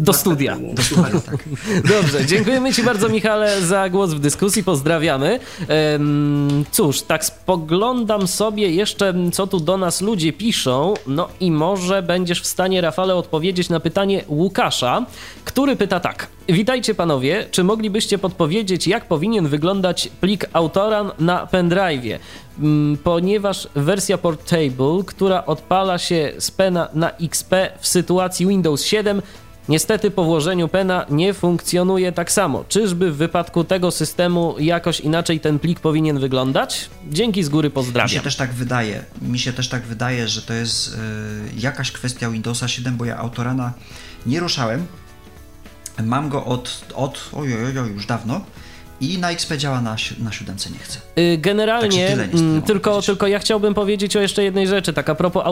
Do 0.00 0.12
studia. 0.12 0.56
słuchaczowi. 0.80 1.22
Tak. 1.26 1.38
Dobrze, 1.94 2.26
dziękujemy 2.26 2.72
Ci 2.72 2.82
bardzo, 2.82 3.08
Michale, 3.08 3.60
za 3.60 3.90
głos 3.90 4.10
w 4.10 4.18
dyskusji. 4.18 4.64
Pozdrawiamy. 4.64 5.40
Cóż, 6.70 7.02
tak 7.02 7.24
spoglądam 7.24 8.28
sobie 8.28 8.70
jeszcze, 8.70 9.14
co 9.32 9.46
tu 9.46 9.60
do 9.60 9.76
nas 9.76 10.00
ludzie 10.00 10.32
piszą. 10.32 10.94
No 11.06 11.28
i 11.40 11.50
może 11.50 12.02
będziesz 12.02 12.40
w 12.40 12.46
stanie, 12.46 12.80
Rafale, 12.80 13.14
odpowiedzieć 13.14 13.68
na 13.68 13.80
pytanie 13.80 14.24
Łukasza, 14.28 15.06
który 15.44 15.76
pyta 15.76 16.00
tak. 16.00 16.26
Witajcie 16.48 16.94
panowie, 16.94 17.46
czy 17.50 17.64
moglibyście 17.64 18.18
podpowiedzieć, 18.18 18.86
jak 18.86 19.08
powinien 19.08 19.48
wyglądać 19.48 20.08
plik 20.20 20.44
Autoran 20.52 21.10
na 21.18 21.46
pendrive'ie? 21.46 22.18
Mm, 22.58 22.96
Ponieważ 23.04 23.68
wersja 23.74 24.18
Portable, 24.18 25.02
która 25.06 25.44
odpala 25.46 25.98
się 25.98 26.32
z 26.38 26.50
pena 26.50 26.88
na 26.94 27.10
XP 27.10 27.54
w 27.80 27.86
sytuacji 27.88 28.46
Windows 28.46 28.84
7, 28.84 29.22
Niestety 29.68 30.10
po 30.10 30.24
włożeniu 30.24 30.68
pena 30.68 31.06
nie 31.10 31.34
funkcjonuje 31.34 32.12
tak 32.12 32.32
samo. 32.32 32.64
Czyżby 32.68 33.12
w 33.12 33.16
wypadku 33.16 33.64
tego 33.64 33.90
systemu 33.90 34.54
jakoś 34.58 35.00
inaczej 35.00 35.40
ten 35.40 35.58
plik 35.58 35.80
powinien 35.80 36.18
wyglądać? 36.18 36.90
Dzięki 37.10 37.42
z 37.42 37.48
góry 37.48 37.68
Mi 37.68 37.70
się 37.70 37.74
pozdrawiam. 37.74 38.24
też 38.24 38.36
tak 38.36 38.52
wydaje. 38.52 39.04
Mi 39.22 39.38
się 39.38 39.52
też 39.52 39.68
tak 39.68 39.82
wydaje, 39.82 40.28
że 40.28 40.42
to 40.42 40.52
jest 40.52 40.88
y, 40.88 40.96
jakaś 41.58 41.92
kwestia 41.92 42.30
Windowsa 42.30 42.68
7, 42.68 42.96
bo 42.96 43.04
ja 43.04 43.16
autorana 43.16 43.72
nie 44.26 44.40
ruszałem. 44.40 44.86
Mam 46.02 46.28
go 46.28 46.44
od, 46.44 46.84
od 46.94 47.30
ojoj, 47.32 47.64
ojoj, 47.66 47.92
już 47.92 48.06
dawno 48.06 48.40
i 49.00 49.18
na 49.18 49.30
XP 49.30 49.52
działa 49.56 49.80
na, 49.80 49.96
na 50.18 50.32
siódemce 50.32 50.70
nie 50.70 50.78
chcę. 50.78 50.98
Y, 51.18 51.38
Generalnie, 51.38 52.06
Także 52.06 52.26
tyle 52.26 52.44
mm, 52.44 52.62
tylko, 52.62 52.90
powiedzieć. 52.90 53.06
tylko 53.06 53.26
ja 53.26 53.38
chciałbym 53.38 53.74
powiedzieć 53.74 54.16
o 54.16 54.20
jeszcze 54.20 54.44
jednej 54.44 54.66
rzeczy, 54.66 54.92
tak 54.92 55.08
a 55.08 55.14
propos, 55.14 55.44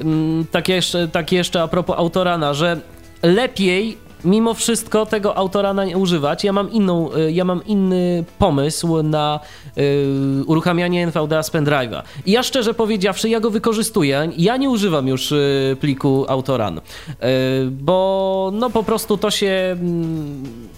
mm, 0.00 0.46
tak 0.50 0.68
jeszcze, 0.68 1.08
tak 1.08 1.32
jeszcze 1.32 1.62
a 1.62 1.68
propos 1.68 1.98
autorana, 1.98 2.54
że 2.54 2.80
lepiej 3.22 3.98
mimo 4.24 4.54
wszystko 4.54 5.06
tego 5.06 5.36
autorana 5.36 5.84
nie 5.84 5.98
używać. 5.98 6.44
Ja 6.44 6.52
mam 6.52 6.70
inną, 6.70 7.14
y, 7.14 7.32
ja 7.32 7.44
mam 7.44 7.64
inny 7.66 8.24
pomysł 8.38 9.02
na 9.02 9.40
y, 9.78 10.44
uruchamianie 10.46 11.06
NVDA 11.06 11.42
z 11.42 11.50
pendrive'a. 11.50 12.02
I 12.26 12.32
ja 12.32 12.42
szczerze 12.42 12.74
powiedziawszy, 12.74 13.28
ja 13.28 13.40
go 13.40 13.50
wykorzystuję. 13.50 14.30
Ja 14.36 14.56
nie 14.56 14.70
używam 14.70 15.08
już 15.08 15.32
y, 15.32 15.76
pliku 15.80 16.24
autoran, 16.28 16.78
y, 16.78 16.82
bo 17.70 18.50
no 18.54 18.70
po 18.70 18.82
prostu 18.82 19.16
to 19.16 19.30
się 19.30 19.76
mm, 19.80 20.68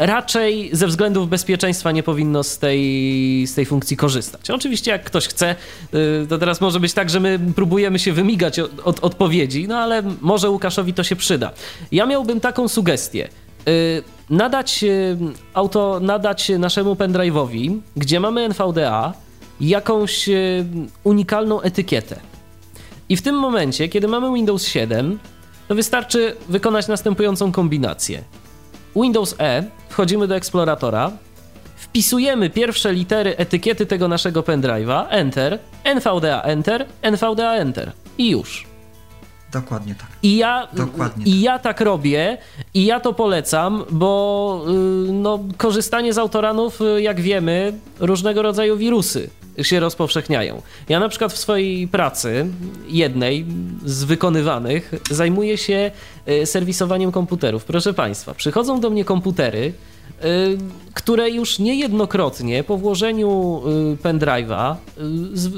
raczej 0.00 0.70
ze 0.72 0.86
względów 0.86 1.28
bezpieczeństwa 1.28 1.92
nie 1.92 2.02
powinno 2.02 2.44
z 2.44 2.58
tej, 2.58 3.46
z 3.46 3.54
tej 3.54 3.66
funkcji 3.66 3.96
korzystać. 3.96 4.50
Oczywiście, 4.50 4.90
jak 4.90 5.04
ktoś 5.04 5.28
chce, 5.28 5.56
y, 5.94 6.26
to 6.28 6.38
teraz 6.38 6.60
może 6.60 6.80
być 6.80 6.92
tak, 6.92 7.10
że 7.10 7.20
my 7.20 7.40
próbujemy 7.56 7.98
się 7.98 8.12
wymigać 8.12 8.58
od, 8.58 8.80
od 8.84 9.00
odpowiedzi, 9.00 9.68
no 9.68 9.76
ale 9.78 10.02
może 10.20 10.50
Łukaszowi 10.50 10.94
to 10.94 11.04
się 11.04 11.16
przyda. 11.16 11.52
Ja 11.92 12.06
miałbym 12.06 12.40
taką 12.40 12.68
sugestię. 12.68 13.28
Y, 13.68 14.02
Nadać, 14.30 14.84
y, 14.84 15.16
auto, 15.54 16.00
nadać 16.00 16.48
naszemu 16.48 16.94
pendrive'owi, 16.94 17.78
gdzie 17.96 18.20
mamy 18.20 18.40
NVDA, 18.40 19.12
jakąś 19.60 20.28
unikalną 21.04 21.60
etykietę. 21.60 22.20
I 23.08 23.16
w 23.16 23.22
tym 23.22 23.34
momencie, 23.34 23.88
kiedy 23.88 24.08
mamy 24.08 24.34
Windows 24.34 24.66
7, 24.66 25.18
to 25.68 25.74
wystarczy 25.74 26.36
wykonać 26.48 26.88
następującą 26.88 27.52
kombinację. 27.52 28.22
Windows 28.96 29.34
E, 29.38 29.64
wchodzimy 29.88 30.26
do 30.26 30.36
eksploratora, 30.36 31.10
wpisujemy 31.76 32.50
pierwsze 32.50 32.92
litery 32.92 33.36
etykiety 33.36 33.86
tego 33.86 34.08
naszego 34.08 34.42
pendrive'a, 34.42 35.06
Enter, 35.08 35.58
NVDA 35.84 36.42
Enter, 36.42 36.86
NVDA 37.02 37.54
Enter 37.54 37.92
i 38.18 38.30
już. 38.30 38.70
Dokładnie 39.52 39.94
tak. 39.94 40.08
I 40.22 40.36
ja, 40.36 40.68
Dokładnie 40.72 41.24
I 41.24 41.40
ja 41.40 41.58
tak 41.58 41.80
robię 41.80 42.38
i 42.74 42.84
ja 42.86 43.00
to 43.00 43.12
polecam, 43.12 43.84
bo 43.90 44.64
y, 45.08 45.12
no, 45.12 45.38
korzystanie 45.56 46.12
z 46.12 46.18
autoranów, 46.18 46.80
y, 46.80 47.02
jak 47.02 47.20
wiemy, 47.20 47.72
różnego 48.00 48.42
rodzaju 48.42 48.76
wirusy 48.76 49.30
się 49.62 49.80
rozpowszechniają. 49.80 50.62
Ja 50.88 51.00
na 51.00 51.08
przykład 51.08 51.32
w 51.32 51.38
swojej 51.38 51.88
pracy, 51.88 52.46
jednej 52.88 53.46
z 53.84 54.04
wykonywanych, 54.04 54.92
zajmuję 55.10 55.58
się 55.58 55.90
y, 56.28 56.46
serwisowaniem 56.46 57.12
komputerów. 57.12 57.64
Proszę 57.64 57.94
Państwa, 57.94 58.34
przychodzą 58.34 58.80
do 58.80 58.90
mnie 58.90 59.04
komputery, 59.04 59.72
y, 60.24 60.58
które 60.94 61.30
już 61.30 61.58
niejednokrotnie 61.58 62.64
po 62.64 62.76
włożeniu 62.76 63.62
y, 63.94 63.96
pendrive'a 64.02 64.74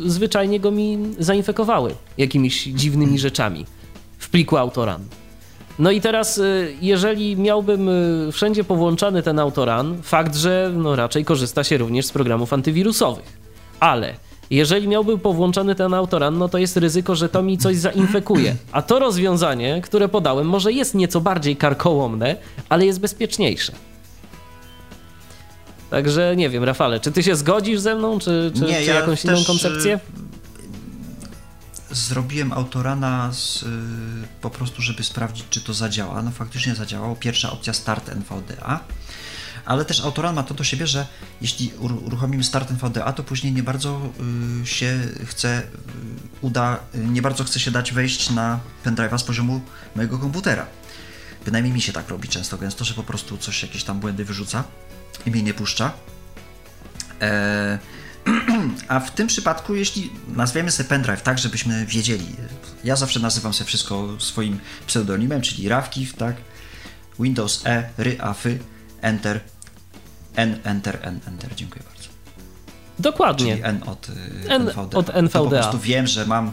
zwyczajnie 0.06 0.60
go 0.60 0.70
mi 0.70 0.98
zainfekowały 1.18 1.94
jakimiś 2.18 2.64
dziwnymi 2.64 3.18
rzeczami 3.18 3.66
w 4.18 4.30
pliku 4.30 4.56
autoran. 4.56 5.04
No 5.78 5.90
i 5.90 6.00
teraz, 6.00 6.40
jeżeli 6.80 7.36
miałbym 7.36 7.90
wszędzie 8.32 8.64
powłączany 8.64 9.22
ten 9.22 9.38
autoran, 9.38 10.02
fakt, 10.02 10.36
że 10.36 10.72
no 10.76 10.96
raczej 10.96 11.24
korzysta 11.24 11.64
się 11.64 11.78
również 11.78 12.06
z 12.06 12.12
programów 12.12 12.52
antywirusowych. 12.52 13.41
Ale 13.82 14.14
jeżeli 14.50 14.88
miałbym 14.88 15.18
powłączony 15.18 15.74
ten 15.74 15.94
autoran, 15.94 16.38
no 16.38 16.48
to 16.48 16.58
jest 16.58 16.76
ryzyko, 16.76 17.16
że 17.16 17.28
to 17.28 17.42
mi 17.42 17.58
coś 17.58 17.76
zainfekuje. 17.76 18.56
A 18.72 18.82
to 18.82 18.98
rozwiązanie, 18.98 19.80
które 19.84 20.08
podałem, 20.08 20.46
może 20.46 20.72
jest 20.72 20.94
nieco 20.94 21.20
bardziej 21.20 21.56
karkołomne, 21.56 22.36
ale 22.68 22.86
jest 22.86 23.00
bezpieczniejsze. 23.00 23.72
Także 25.90 26.36
nie 26.36 26.50
wiem, 26.50 26.64
Rafale, 26.64 27.00
czy 27.00 27.12
ty 27.12 27.22
się 27.22 27.36
zgodzisz 27.36 27.80
ze 27.80 27.94
mną, 27.94 28.18
czy, 28.18 28.52
czy, 28.54 28.60
nie, 28.60 28.66
czy 28.66 28.84
ja 28.84 28.94
jakąś 28.94 29.24
inną 29.24 29.36
też, 29.36 29.46
koncepcję? 29.46 30.00
y, 31.90 31.94
Zrobiłem 31.94 32.52
autorana 32.52 33.32
z, 33.32 33.62
y, 33.62 33.66
po 34.40 34.50
prostu, 34.50 34.82
żeby 34.82 35.02
sprawdzić, 35.04 35.44
czy 35.50 35.60
to 35.60 35.74
zadziała. 35.74 36.22
No 36.22 36.30
faktycznie 36.30 36.74
zadziałało. 36.74 37.16
Pierwsza 37.16 37.52
opcja 37.52 37.72
start 37.72 38.08
NVDA. 38.08 38.80
Ale 39.64 39.84
też 39.84 40.00
autoran 40.00 40.34
ma 40.34 40.42
to 40.42 40.54
do 40.54 40.64
siebie, 40.64 40.86
że 40.86 41.06
jeśli 41.40 41.72
uruchomimy 41.78 42.44
start 42.44 42.70
NVDA, 42.70 43.12
to 43.12 43.22
później 43.22 43.52
nie 43.52 43.62
bardzo 43.62 44.00
y, 44.62 44.66
się 44.66 44.98
chce, 45.26 45.58
y, 45.58 45.64
uda, 46.40 46.78
y, 46.94 46.98
nie 46.98 47.22
bardzo 47.22 47.44
chce 47.44 47.60
się 47.60 47.70
dać 47.70 47.92
wejść 47.92 48.30
na 48.30 48.60
pendrive'a 48.84 49.18
z 49.18 49.24
poziomu 49.24 49.60
mojego 49.96 50.18
komputera. 50.18 50.66
Bynajmniej 51.44 51.74
mi 51.74 51.80
się 51.80 51.92
tak 51.92 52.08
robi 52.08 52.28
często 52.28 52.58
gęsto, 52.58 52.84
że 52.84 52.94
po 52.94 53.02
prostu 53.02 53.38
coś, 53.38 53.62
jakieś 53.62 53.84
tam 53.84 54.00
błędy 54.00 54.24
wyrzuca 54.24 54.64
i 55.26 55.30
mnie 55.30 55.42
nie 55.42 55.54
puszcza. 55.54 55.92
E, 57.20 57.78
a 58.88 59.00
w 59.00 59.10
tym 59.10 59.26
przypadku, 59.26 59.74
jeśli 59.74 60.10
nazwiemy 60.28 60.70
sobie 60.70 60.88
pendrive 60.88 61.22
tak, 61.22 61.38
żebyśmy 61.38 61.86
wiedzieli, 61.86 62.26
ja 62.84 62.96
zawsze 62.96 63.20
nazywam 63.20 63.52
sobie 63.54 63.68
wszystko 63.68 64.08
swoim 64.18 64.60
pseudonimem, 64.86 65.42
czyli 65.42 65.68
Rawkiw, 65.68 66.14
tak? 66.16 66.36
Windows 67.20 67.62
E, 67.66 67.90
ry, 67.98 68.20
afy, 68.20 68.58
enter, 69.00 69.40
n, 70.36 70.58
enter, 70.64 70.98
n, 71.02 71.20
enter. 71.28 71.54
Dziękuję 71.54 71.84
bardzo. 71.84 72.08
Dokładnie. 72.98 73.52
Czyli 73.52 73.64
n 73.64 73.82
od, 73.86 74.08
y, 74.08 74.12
N 74.48 74.62
NVDA. 74.62 74.98
od 74.98 75.10
NVDA. 75.10 75.38
To 75.38 75.44
po 75.44 75.50
prostu 75.50 75.78
wiem, 75.78 76.06
że 76.06 76.26
mam 76.26 76.52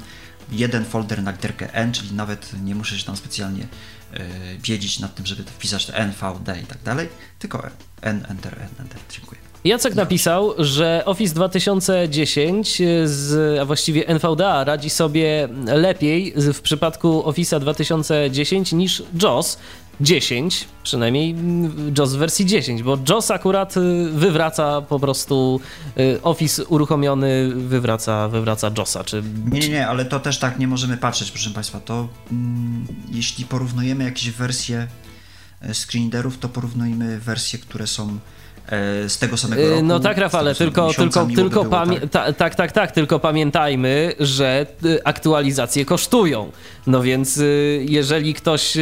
jeden 0.52 0.86
folder 0.86 1.24
na 1.24 1.32
literkę 1.32 1.74
n, 1.74 1.94
czyli 1.94 2.14
nawet 2.14 2.54
nie 2.64 2.76
muszę 2.76 3.00
się 3.00 3.06
tam 3.06 3.18
specjalnie 3.18 3.64
y, 3.64 4.20
wiedzieć 4.64 5.00
nad 5.00 5.16
tym, 5.16 5.26
żeby 5.26 5.44
wpisać 5.44 5.86
to 5.86 5.94
NVD 5.94 6.60
i 6.64 6.66
tak 6.66 6.84
dalej, 6.84 7.10
tylko 7.40 7.64
n, 8.02 8.26
enter, 8.30 8.54
n, 8.62 8.70
enter. 8.80 9.00
Dziękuję. 9.10 9.42
Jacek 9.64 9.96
napisał, 9.96 10.54
że 10.58 11.04
Office 11.06 11.36
2010, 11.36 12.82
z, 13.06 13.60
a 13.60 13.66
właściwie 13.66 14.08
NVDA 14.08 14.64
radzi 14.64 14.90
sobie 14.90 15.50
lepiej 15.66 16.34
w 16.36 16.62
przypadku 16.62 17.22
Office'a 17.22 17.60
2010 17.60 18.72
niż 18.72 19.04
JOS 19.24 19.58
10, 20.02 20.68
przynajmniej 20.84 21.36
JOS 21.97 22.14
w 22.14 22.18
wersji 22.18 22.45
10, 22.45 22.84
bo 22.84 22.97
JOS 23.10 23.32
akurat 23.32 23.78
y, 23.78 24.10
wywraca 24.10 24.82
po 24.82 25.00
prostu 25.00 25.60
y, 26.00 26.22
Office 26.22 26.66
uruchomiony, 26.66 27.50
wywraca, 27.56 28.28
wywraca 28.28 28.72
JOSa. 28.78 29.04
Czy... 29.04 29.24
Nie, 29.52 29.60
nie, 29.60 29.70
nie, 29.70 29.88
ale 29.88 30.06
to 30.06 30.20
też 30.20 30.39
tak 30.39 30.60
nie 30.60 30.68
możemy 30.68 30.97
patrzeć, 30.97 31.32
proszę 31.32 31.50
Państwa. 31.50 31.80
To 31.80 32.08
mm, 32.32 32.88
jeśli 33.12 33.45
porównujemy 33.45 34.04
jakieś 34.04 34.32
wersje 34.32 34.88
e, 35.62 35.74
screenreaderów, 35.74 36.38
to 36.38 36.50
porównujmy 36.50 37.20
wersje, 37.20 37.60
które 37.60 37.88
są 37.88 38.20
z 39.08 39.18
tego 39.18 39.38
samego 39.38 39.70
roku. 39.70 39.84
No 39.84 40.00
tak, 40.00 40.18
Rafale, 40.18 40.56
tylko, 40.56 40.94
tylko, 40.94 41.26
tylko 41.36 41.64
było, 41.64 41.86
tak? 41.86 42.10
Ta, 42.12 42.34
tak, 42.34 42.56
tak, 42.56 42.72
tak, 42.72 42.92
tylko 42.92 43.20
pamiętajmy, 43.20 44.14
że 44.20 44.66
y, 44.86 45.04
aktualizacje 45.04 45.86
kosztują. 45.86 46.52
No 46.88 47.02
więc 47.02 47.40
jeżeli 47.80 48.34
ktoś, 48.34 48.78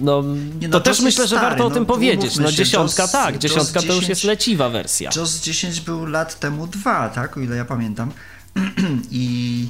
no, 0.00 0.22
Nie, 0.60 0.68
no, 0.68 0.72
to 0.72 0.80
też 0.80 1.00
myślę, 1.00 1.26
że 1.26 1.36
stary, 1.36 1.50
warto 1.50 1.66
o 1.66 1.68
no, 1.68 1.74
tym 1.74 1.86
powiedzieć. 1.86 2.36
No 2.36 2.52
dziesiątka, 2.52 3.08
tak, 3.08 3.38
dziesiątka 3.38 3.80
to 3.80 3.86
już 3.86 3.94
10 3.94 4.08
jest 4.08 4.24
leciwa 4.24 4.68
wersja. 4.68 5.10
JOS 5.16 5.40
10 5.40 5.80
był 5.80 6.06
lat 6.06 6.40
temu 6.40 6.66
dwa, 6.66 7.08
tak? 7.08 7.36
O 7.36 7.40
ile 7.40 7.56
ja 7.56 7.64
pamiętam. 7.64 8.12
I 9.10 9.66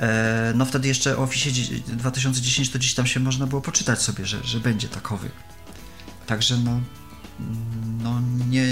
e, 0.00 0.52
no 0.54 0.64
wtedy 0.64 0.88
jeszcze 0.88 1.18
o 1.18 1.22
Office 1.22 1.50
2010 1.86 2.70
to 2.70 2.78
gdzieś 2.78 2.94
tam 2.94 3.06
się 3.06 3.20
można 3.20 3.46
było 3.46 3.60
poczytać 3.60 4.02
sobie, 4.02 4.26
że, 4.26 4.38
że 4.44 4.60
będzie 4.60 4.88
takowy. 4.88 5.28
Także 6.26 6.56
no, 6.64 6.80
no 8.02 8.10
nie, 8.50 8.64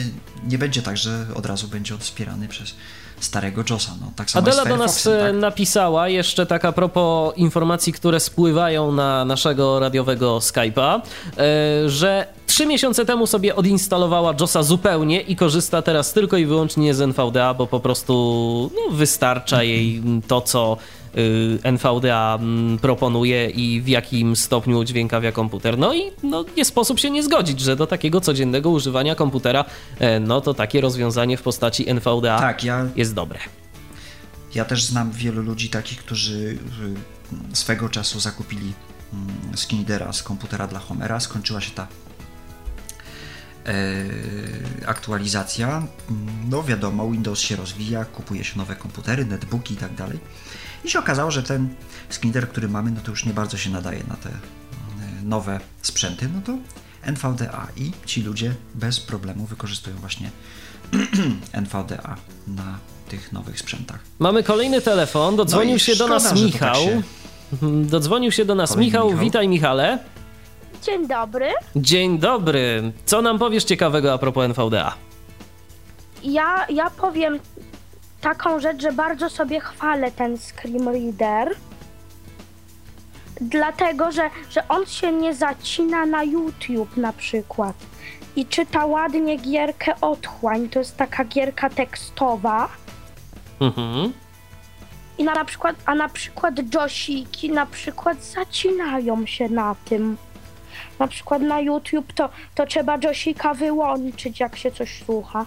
nie 0.46 0.58
będzie 0.58 0.82
tak, 0.82 0.96
że 0.96 1.26
od 1.34 1.46
razu 1.46 1.68
będzie 1.68 1.94
on 1.94 2.00
wspierany 2.00 2.48
przez 2.48 2.74
starego 3.20 3.64
JOSa. 3.70 3.92
No, 4.00 4.12
tak 4.16 4.30
samo 4.30 4.46
Adela 4.46 4.64
do 4.64 4.76
nas 4.76 5.02
Firefoxem, 5.02 5.32
tak? 5.32 5.40
napisała 5.40 6.08
jeszcze 6.08 6.46
tak 6.46 6.64
a 6.64 6.72
propos 6.72 7.36
informacji, 7.36 7.92
które 7.92 8.20
spływają 8.20 8.92
na 8.92 9.24
naszego 9.24 9.80
radiowego 9.80 10.38
Skype'a, 10.38 11.00
e, 11.38 11.88
że 11.88 12.26
trzy 12.46 12.66
miesiące 12.66 13.04
temu 13.04 13.26
sobie 13.26 13.56
odinstalowała 13.56 14.34
JOSa 14.40 14.62
zupełnie 14.62 15.20
i 15.20 15.36
korzysta 15.36 15.82
teraz 15.82 16.12
tylko 16.12 16.36
i 16.36 16.46
wyłącznie 16.46 16.94
z 16.94 17.00
NVDA, 17.00 17.54
bo 17.54 17.66
po 17.66 17.80
prostu 17.80 18.70
no, 18.74 18.96
wystarcza 18.96 19.62
jej 19.62 20.02
to, 20.28 20.40
co 20.40 20.76
NVDA 21.62 22.38
mm, 22.40 22.78
proponuje 22.78 23.50
i 23.50 23.80
w 23.80 23.88
jakim 23.88 24.36
stopniu 24.36 24.78
udźwiękawia 24.78 25.32
komputer. 25.32 25.78
No 25.78 25.94
i 25.94 26.02
no, 26.22 26.44
nie 26.56 26.64
sposób 26.64 26.98
się 26.98 27.10
nie 27.10 27.22
zgodzić, 27.22 27.60
że 27.60 27.76
do 27.76 27.86
takiego 27.86 28.20
codziennego 28.20 28.70
używania 28.70 29.14
komputera, 29.14 29.64
e, 29.98 30.20
no 30.20 30.40
to 30.40 30.54
takie 30.54 30.80
rozwiązanie 30.80 31.36
w 31.36 31.42
postaci 31.42 31.88
NVDA 31.90 32.38
Tak, 32.38 32.64
ja, 32.64 32.86
jest 32.96 33.14
dobre. 33.14 33.38
ja 34.54 34.64
też 34.64 34.84
znam 34.84 35.12
wielu 35.12 35.42
ludzi 35.42 35.68
takich, 35.70 35.98
którzy 35.98 36.58
y, 37.52 37.56
swego 37.56 37.88
czasu 37.88 38.20
zakupili 38.20 38.72
mm, 39.12 39.56
Skinnera 39.56 40.12
z 40.12 40.22
komputera 40.22 40.66
dla 40.66 40.78
Homera. 40.78 41.20
Skończyła 41.20 41.60
się 41.60 41.70
ta 41.70 41.86
e, 43.66 43.74
aktualizacja. 44.86 45.82
No 46.50 46.62
wiadomo, 46.62 47.10
Windows 47.10 47.38
się 47.40 47.56
rozwija, 47.56 48.04
kupuje 48.04 48.44
się 48.44 48.58
nowe 48.58 48.76
komputery, 48.76 49.24
netbooki 49.24 49.74
i 49.74 49.76
tak 49.76 49.94
dalej. 49.94 50.18
I 50.88 50.90
się 50.90 50.98
okazało, 50.98 51.30
że 51.30 51.42
ten 51.42 51.68
Skinner, 52.08 52.48
który 52.48 52.68
mamy, 52.68 52.90
no 52.90 53.00
to 53.04 53.10
już 53.10 53.24
nie 53.26 53.32
bardzo 53.32 53.56
się 53.56 53.70
nadaje 53.70 54.02
na 54.08 54.16
te 54.16 54.28
mm, 54.28 55.28
nowe 55.28 55.60
sprzęty, 55.82 56.28
no 56.34 56.40
to 56.46 56.52
NVDA 57.02 57.66
i 57.76 57.92
ci 58.06 58.22
ludzie 58.22 58.54
bez 58.74 59.00
problemu 59.00 59.46
wykorzystują 59.46 59.96
właśnie 59.96 60.30
NVDA 61.52 62.16
na 62.46 62.78
tych 63.08 63.32
nowych 63.32 63.58
sprzętach. 63.58 63.98
Mamy 64.18 64.42
kolejny 64.42 64.80
telefon, 64.80 65.36
dodzwonił 65.36 65.72
No 65.72 65.78
się 65.78 65.92
do 65.92 66.04
szkoda, 66.04 66.14
nas 66.14 66.22
że 66.22 66.28
to 66.30 66.34
tak 66.36 66.44
Michał. 66.52 66.84
się- 66.84 67.02
Dodzwonił 67.82 68.32
się 68.32 68.44
do 68.44 68.54
nas 68.54 68.76
Michał. 68.76 69.06
Michał. 69.06 69.20
Witaj 69.24 69.48
Michale. 69.48 69.98
Dzień 70.82 71.08
dobry. 71.08 71.46
Dzień 71.76 72.18
dobry. 72.18 72.92
Co 73.06 73.22
nam 73.22 73.38
powiesz 73.38 73.64
ciekawego 73.64 74.12
a 74.12 74.18
propos 74.18 74.44
NVDA? 74.44 74.94
Ja, 76.22 76.66
ja 76.68 76.90
powiem 76.90 77.38
taką 78.20 78.60
rzecz, 78.60 78.82
że 78.82 78.92
bardzo 78.92 79.30
sobie 79.30 79.60
chwalę 79.60 80.10
ten 80.10 80.38
Screen 80.38 80.88
Reader. 80.88 81.56
Dlatego, 83.40 84.12
że, 84.12 84.30
że 84.50 84.68
on 84.68 84.86
się 84.86 85.12
nie 85.12 85.34
zacina 85.34 86.06
na 86.06 86.22
YouTube 86.22 86.96
na 86.96 87.12
przykład. 87.12 87.76
I 88.36 88.46
czyta 88.46 88.86
ładnie 88.86 89.36
gierkę 89.36 89.94
Otchłań. 90.00 90.68
To 90.68 90.78
jest 90.78 90.96
taka 90.96 91.24
gierka 91.24 91.70
tekstowa. 91.70 92.68
Mhm. 93.60 94.12
I 95.18 95.24
na, 95.24 95.34
na 95.34 95.44
przykład, 95.44 95.76
a 95.86 95.94
na 95.94 96.08
przykład 96.08 96.74
Josiki 96.74 97.50
na 97.50 97.66
przykład 97.66 98.24
zacinają 98.24 99.26
się 99.26 99.48
na 99.48 99.74
tym. 99.84 100.16
Na 100.98 101.08
przykład 101.08 101.42
na 101.42 101.60
YouTube 101.60 102.12
to, 102.12 102.28
to 102.54 102.66
trzeba 102.66 102.98
Josika 103.04 103.54
wyłączyć, 103.54 104.40
jak 104.40 104.56
się 104.56 104.70
coś 104.70 105.02
słucha. 105.06 105.46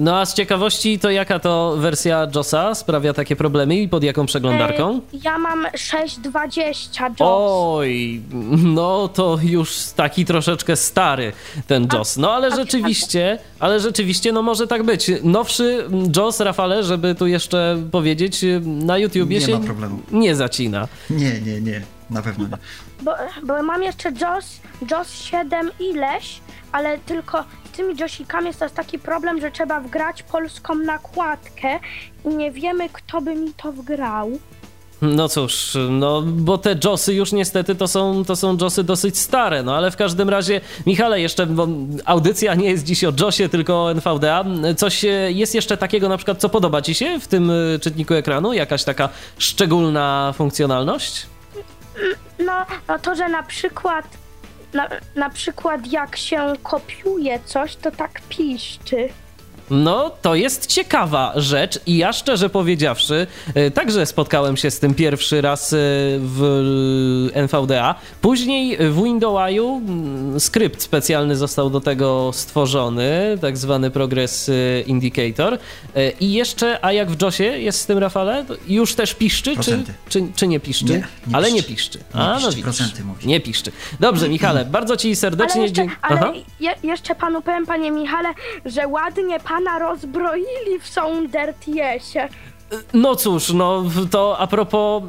No 0.00 0.18
a 0.18 0.26
z 0.26 0.34
ciekawości 0.34 0.98
to 0.98 1.10
jaka 1.10 1.38
to 1.38 1.74
wersja 1.78 2.26
JOSa 2.34 2.74
sprawia 2.74 3.12
takie 3.14 3.36
problemy 3.36 3.76
i 3.76 3.88
pod 3.88 4.02
jaką 4.04 4.26
przeglądarką? 4.26 4.94
E, 4.96 5.00
ja 5.24 5.38
mam 5.38 5.66
620 5.76 7.06
JOS. 7.08 7.16
Oj, 7.20 8.20
no 8.64 9.08
to 9.08 9.38
już 9.42 9.76
taki 9.96 10.24
troszeczkę 10.24 10.76
stary 10.76 11.32
ten 11.66 11.88
JOS. 11.92 12.16
No 12.16 12.32
ale 12.32 12.50
rzeczywiście, 12.56 13.38
ale 13.60 13.80
rzeczywiście 13.80 14.32
no 14.32 14.42
może 14.42 14.66
tak 14.66 14.82
być. 14.82 15.10
Nowszy 15.22 15.84
JOS, 16.16 16.40
Rafale, 16.40 16.82
żeby 16.84 17.14
tu 17.14 17.26
jeszcze 17.26 17.82
powiedzieć, 17.92 18.44
na 18.64 18.98
YouTubie 18.98 19.38
Nie 19.38 19.46
się 19.46 19.58
ma 19.58 19.64
problemu. 19.64 19.98
nie 20.12 20.34
zacina. 20.36 20.88
Nie, 21.10 21.40
nie, 21.40 21.60
nie, 21.60 21.82
na 22.10 22.22
pewno 22.22 22.48
nie. 22.48 22.56
Bo, 23.02 23.12
bo 23.42 23.62
mam 23.62 23.82
jeszcze 23.82 24.08
JOS, 24.08 24.60
JOS 24.90 25.12
7 25.12 25.70
ileś, 25.80 26.40
ale 26.72 26.98
tylko 26.98 27.44
z 27.64 27.76
tymi 27.76 27.94
JOSikami 28.00 28.46
jest 28.46 28.58
teraz 28.58 28.72
taki 28.72 28.98
problem, 28.98 29.40
że 29.40 29.50
trzeba 29.50 29.80
wgrać 29.80 30.22
polską 30.22 30.74
nakładkę 30.74 31.80
i 32.24 32.28
nie 32.28 32.52
wiemy, 32.52 32.88
kto 32.88 33.20
by 33.20 33.34
mi 33.34 33.54
to 33.54 33.72
wgrał. 33.72 34.38
No 35.02 35.28
cóż, 35.28 35.76
no 35.90 36.22
bo 36.22 36.58
te 36.58 36.76
JOSy 36.84 37.14
już 37.14 37.32
niestety 37.32 37.74
to 37.74 37.88
są, 37.88 38.24
to 38.24 38.36
są 38.36 38.56
JOSy 38.60 38.84
dosyć 38.84 39.18
stare, 39.18 39.62
no 39.62 39.76
ale 39.76 39.90
w 39.90 39.96
każdym 39.96 40.28
razie, 40.28 40.60
Michale, 40.86 41.20
jeszcze 41.20 41.46
bo 41.46 41.68
audycja 42.04 42.54
nie 42.54 42.70
jest 42.70 42.84
dziś 42.84 43.04
o 43.04 43.12
JOSie, 43.20 43.48
tylko 43.48 43.84
o 43.84 43.90
NVDA. 43.90 44.44
Coś 44.76 45.04
e, 45.04 45.08
jest 45.32 45.54
jeszcze 45.54 45.76
takiego 45.76 46.08
na 46.08 46.16
przykład, 46.16 46.38
co 46.38 46.48
podoba 46.48 46.82
Ci 46.82 46.94
się 46.94 47.20
w 47.20 47.28
tym 47.28 47.50
e, 47.50 47.78
czytniku 47.78 48.14
ekranu? 48.14 48.52
Jakaś 48.52 48.84
taka 48.84 49.08
szczególna 49.38 50.34
funkcjonalność? 50.36 51.26
No, 52.38 52.66
no 52.88 52.98
to, 52.98 53.14
że 53.14 53.28
na 53.28 53.42
przykład 53.42 54.04
na, 54.72 54.88
na 55.14 55.30
przykład 55.30 55.86
jak 55.86 56.16
się 56.16 56.52
kopiuje 56.62 57.40
coś, 57.44 57.76
to 57.76 57.90
tak 57.90 58.20
piszczy. 58.28 59.08
No, 59.70 60.10
to 60.22 60.34
jest 60.34 60.66
ciekawa 60.66 61.32
rzecz 61.36 61.78
i 61.86 61.96
ja 61.96 62.12
szczerze 62.12 62.50
powiedziawszy, 62.50 63.26
e, 63.54 63.70
także 63.70 64.06
spotkałem 64.06 64.56
się 64.56 64.70
z 64.70 64.78
tym 64.78 64.94
pierwszy 64.94 65.40
raz 65.40 65.72
e, 65.72 65.76
w 66.20 67.30
NVDA. 67.34 67.94
Później 68.20 68.76
w 68.80 69.02
Windowsiu 69.04 69.82
mm, 69.88 70.40
skrypt 70.40 70.82
specjalny 70.82 71.36
został 71.36 71.70
do 71.70 71.80
tego 71.80 72.30
stworzony, 72.34 73.38
tak 73.40 73.56
zwany 73.58 73.90
Progress 73.90 74.48
e, 74.48 74.80
Indicator. 74.80 75.58
I 76.20 76.32
jeszcze, 76.32 76.84
a 76.84 76.92
jak 76.92 77.10
w 77.10 77.22
JOSie 77.22 77.44
jest 77.44 77.80
z 77.80 77.86
tym, 77.86 77.98
Rafale? 77.98 78.44
Już 78.68 78.94
też 78.94 79.14
piszczy, 79.14 79.56
czy, 79.56 79.84
czy, 80.08 80.26
czy, 80.36 80.46
nie 80.48 80.60
piszczy? 80.60 80.84
Nie, 80.84 81.06
nie 81.26 81.36
Ale 81.36 81.46
piszczy. 81.46 81.56
nie 81.56 81.62
piszczy. 81.62 81.98
Nie 82.14 82.20
a, 82.20 82.34
piszczy, 82.34 82.42
no 82.44 82.50
widzisz. 82.50 82.64
procenty 82.64 83.04
mówi. 83.04 83.26
Nie 83.26 83.40
piszczy. 83.40 83.72
Dobrze, 84.00 84.28
Michale, 84.28 84.64
bardzo 84.64 84.96
ci 84.96 85.16
serdecznie 85.16 85.54
Ale, 85.54 85.62
jeszcze, 85.62 85.74
dziękuję. 85.76 85.98
ale 86.20 86.32
je, 86.60 86.74
jeszcze 86.82 87.14
panu 87.14 87.42
powiem, 87.42 87.66
panie 87.66 87.90
Michale, 87.90 88.28
że 88.64 88.88
ładnie 88.88 89.40
pana 89.56 89.78
rozbroili 89.78 90.78
w 90.80 90.88
Soundertiesie. 90.88 92.28
No 92.94 93.16
cóż, 93.16 93.52
no 93.52 93.84
to 94.10 94.38
a 94.38 94.46
propos, 94.46 95.02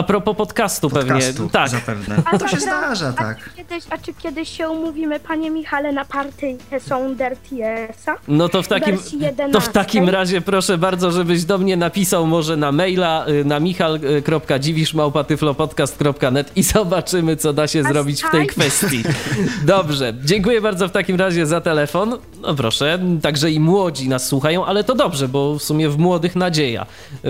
a 0.00 0.02
propos 0.02 0.36
podcastu, 0.36 0.90
Podcastu, 0.90 1.32
pewnie. 1.34 1.50
Tak. 1.50 1.68
Zapewne. 1.68 2.16
A 2.24 2.38
To 2.38 2.48
się 2.48 2.60
zdarza, 2.60 3.08
A 3.08 3.12
tak. 3.12 3.44
czy, 3.44 3.50
kiedyś, 3.56 3.84
a 3.90 3.98
czy 3.98 4.14
kiedyś 4.14 4.56
się 4.56 4.68
umówimy, 4.68 5.20
panie 5.20 5.50
Michale, 5.50 5.92
na 5.92 6.04
partyjkę 6.04 6.80
Soundertiesa? 6.80 8.16
No 8.28 8.48
to 8.48 8.62
w 8.62 8.68
takim, 8.68 8.96
to 8.98 9.02
w 9.02 9.12
11. 9.12 9.72
takim 9.72 10.08
razie 10.08 10.40
proszę 10.40 10.78
bardzo, 10.78 11.10
żebyś 11.10 11.44
do 11.44 11.58
mnie 11.58 11.76
napisał 11.76 12.26
może 12.26 12.56
na 12.56 12.72
maila 12.72 13.26
y, 13.28 13.44
na 13.44 13.60
michal.dziwiszmałpatyflopodcast.net 13.60 16.52
i 16.56 16.62
zobaczymy, 16.62 17.36
co 17.36 17.52
da 17.52 17.68
się 17.68 17.80
A 17.80 17.82
zrobić 17.92 18.22
w 18.22 18.30
tej 18.30 18.46
kwestii. 18.46 19.02
Dobrze, 19.64 20.14
dziękuję 20.24 20.60
bardzo 20.60 20.88
w 20.88 20.92
takim 20.92 21.16
razie 21.16 21.46
za 21.46 21.60
telefon. 21.60 22.18
No 22.42 22.54
proszę, 22.54 22.98
także 23.22 23.50
i 23.50 23.60
młodzi 23.60 24.08
nas 24.08 24.26
słuchają, 24.26 24.66
ale 24.66 24.84
to 24.84 24.94
dobrze, 24.94 25.28
bo 25.28 25.58
w 25.58 25.62
sumie 25.62 25.88
w 25.88 25.98
młodych 25.98 26.36
nadzieja. 26.36 26.86
Y, 27.24 27.28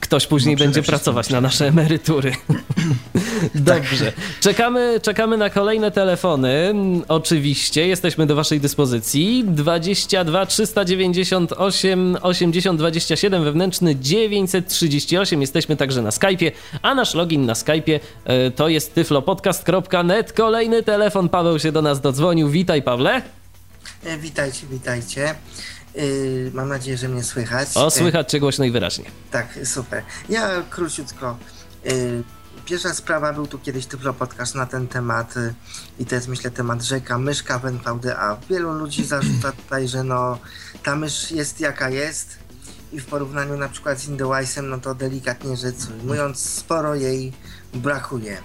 Ktoś 0.00 0.26
później 0.26 0.54
No, 0.54 0.58
będzie 0.64 0.82
wszystkim 0.82 0.94
pracować 1.12 1.30
na 1.30 1.40
nasze 1.40 1.66
emerytury. 1.68 2.32
Dobrze. 3.54 4.12
Czekamy, 4.40 5.00
czekamy 5.02 5.36
na 5.36 5.50
kolejne 5.50 5.90
telefony. 5.90 6.74
Oczywiście 7.08 7.86
jesteśmy 7.88 8.26
do 8.26 8.34
Waszej 8.34 8.60
dyspozycji. 8.60 9.44
22 9.46 10.46
398 10.46 12.16
80 12.22 12.78
27 12.78 13.44
wewnętrzny 13.44 13.96
938. 13.96 15.40
Jesteśmy 15.40 15.76
także 15.76 16.02
na 16.02 16.10
Skype'ie, 16.10 16.50
a 16.82 16.94
nasz 16.94 17.14
login 17.14 17.46
na 17.46 17.52
Skype'ie 17.52 18.00
e, 18.24 18.50
to 18.50 18.68
jest 18.68 18.94
tyflopodcast.net. 18.94 20.32
Kolejny 20.32 20.82
telefon. 20.82 21.28
Paweł 21.28 21.58
się 21.58 21.72
do 21.72 21.82
nas 21.82 22.00
dodzwonił. 22.00 22.48
Witaj, 22.48 22.82
Pawle. 22.82 23.22
E, 24.04 24.18
Witajcie, 24.18 24.66
witajcie. 24.70 25.34
Yy, 25.94 26.50
mam 26.54 26.68
nadzieję, 26.68 26.96
że 26.96 27.08
mnie 27.08 27.24
słychać. 27.24 27.68
O, 27.74 27.90
słychać 27.90 28.30
cię 28.30 28.40
głośno 28.40 28.64
i 28.64 28.70
wyraźnie. 28.70 29.04
tak, 29.30 29.58
super. 29.64 30.02
Ja 30.28 30.62
króciutko. 30.70 31.36
Yy, 31.84 32.22
pierwsza 32.64 32.94
sprawa, 32.94 33.32
był 33.32 33.46
tu 33.46 33.58
kiedyś 33.58 33.86
typlo 33.86 34.14
podcast 34.14 34.54
na 34.54 34.66
ten 34.66 34.88
temat 34.88 35.36
yy, 35.36 35.54
i 35.98 36.06
to 36.06 36.14
jest 36.14 36.28
myślę 36.28 36.50
temat 36.50 36.82
rzeka, 36.82 37.18
myszka 37.18 37.58
w 37.58 37.66
NVDA. 37.66 38.36
Wielu 38.50 38.72
ludzi 38.72 39.04
zarzuca 39.14 39.52
tutaj, 39.52 39.88
że 39.88 40.04
no 40.04 40.38
ta 40.82 40.96
mysz 40.96 41.30
jest 41.30 41.60
jaka 41.60 41.88
jest 41.90 42.38
i 42.92 43.00
w 43.00 43.06
porównaniu 43.06 43.56
na 43.56 43.68
przykład 43.68 43.98
z 43.98 44.08
Indowajsem, 44.08 44.68
no 44.68 44.78
to 44.78 44.94
delikatnie 44.94 45.56
rzecz 45.56 45.76
ujmując, 46.00 46.38
sporo 46.40 46.94
jej 46.94 47.32
brakuje. 47.74 48.36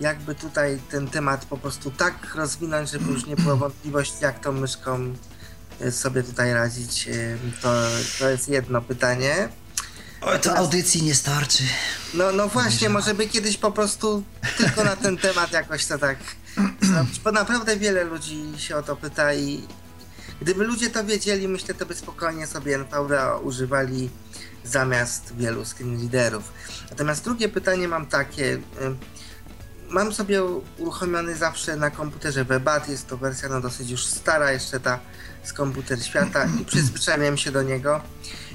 Jakby 0.00 0.34
tutaj 0.34 0.78
ten 0.90 1.08
temat 1.08 1.44
po 1.44 1.56
prostu 1.56 1.90
tak 1.90 2.34
rozwinąć, 2.34 2.90
żeby 2.90 3.12
już 3.12 3.26
nie 3.26 3.36
było 3.36 3.56
wątpliwości, 3.56 4.16
jak 4.20 4.40
tą 4.40 4.52
myszką 4.52 5.00
y, 5.00 5.12
sobie 5.90 6.22
tutaj 6.22 6.52
radzić, 6.52 7.08
y, 7.08 7.38
to, 7.62 7.72
to 8.18 8.30
jest 8.30 8.48
jedno 8.48 8.82
pytanie. 8.82 9.48
Oj, 10.20 10.40
to 10.40 10.56
audycji 10.56 11.02
nie 11.02 11.14
starczy. 11.14 11.62
No, 12.14 12.32
no 12.32 12.48
właśnie, 12.48 12.88
może 12.88 13.14
by 13.14 13.26
kiedyś 13.26 13.56
po 13.56 13.70
prostu 13.70 14.22
tylko 14.56 14.84
na 14.84 14.96
ten 14.96 15.16
temat 15.16 15.52
jakoś 15.52 15.86
to 15.86 15.98
tak 15.98 16.18
zrobić, 16.80 17.20
bo 17.20 17.32
naprawdę 17.32 17.76
wiele 17.76 18.04
ludzi 18.04 18.42
się 18.56 18.76
o 18.76 18.82
to 18.82 18.96
pyta 18.96 19.34
i 19.34 19.62
gdyby 20.40 20.64
ludzie 20.64 20.90
to 20.90 21.04
wiedzieli, 21.04 21.48
myślę, 21.48 21.74
to 21.74 21.86
by 21.86 21.94
spokojnie 21.94 22.46
sobie 22.46 22.78
NVDA 22.78 23.36
używali 23.36 24.10
zamiast 24.64 25.36
wielu 25.36 25.64
screen 25.64 26.00
readerów. 26.00 26.52
Natomiast 26.90 27.24
drugie 27.24 27.48
pytanie 27.48 27.88
mam 27.88 28.06
takie. 28.06 28.58
Mam 29.92 30.12
sobie 30.12 30.42
uruchomiony 30.78 31.36
zawsze 31.36 31.76
na 31.76 31.90
komputerze 31.90 32.44
Webat, 32.44 32.88
jest 32.88 33.06
to 33.06 33.16
wersja 33.16 33.48
no 33.48 33.60
dosyć 33.60 33.90
już 33.90 34.06
stara, 34.06 34.52
jeszcze 34.52 34.80
ta 34.80 34.98
z 35.44 35.52
komputer 35.52 36.02
świata 36.04 36.46
i 36.60 36.64
przyzwyczaiłem 36.70 37.36
się 37.36 37.52
do 37.52 37.62
niego. 37.62 38.00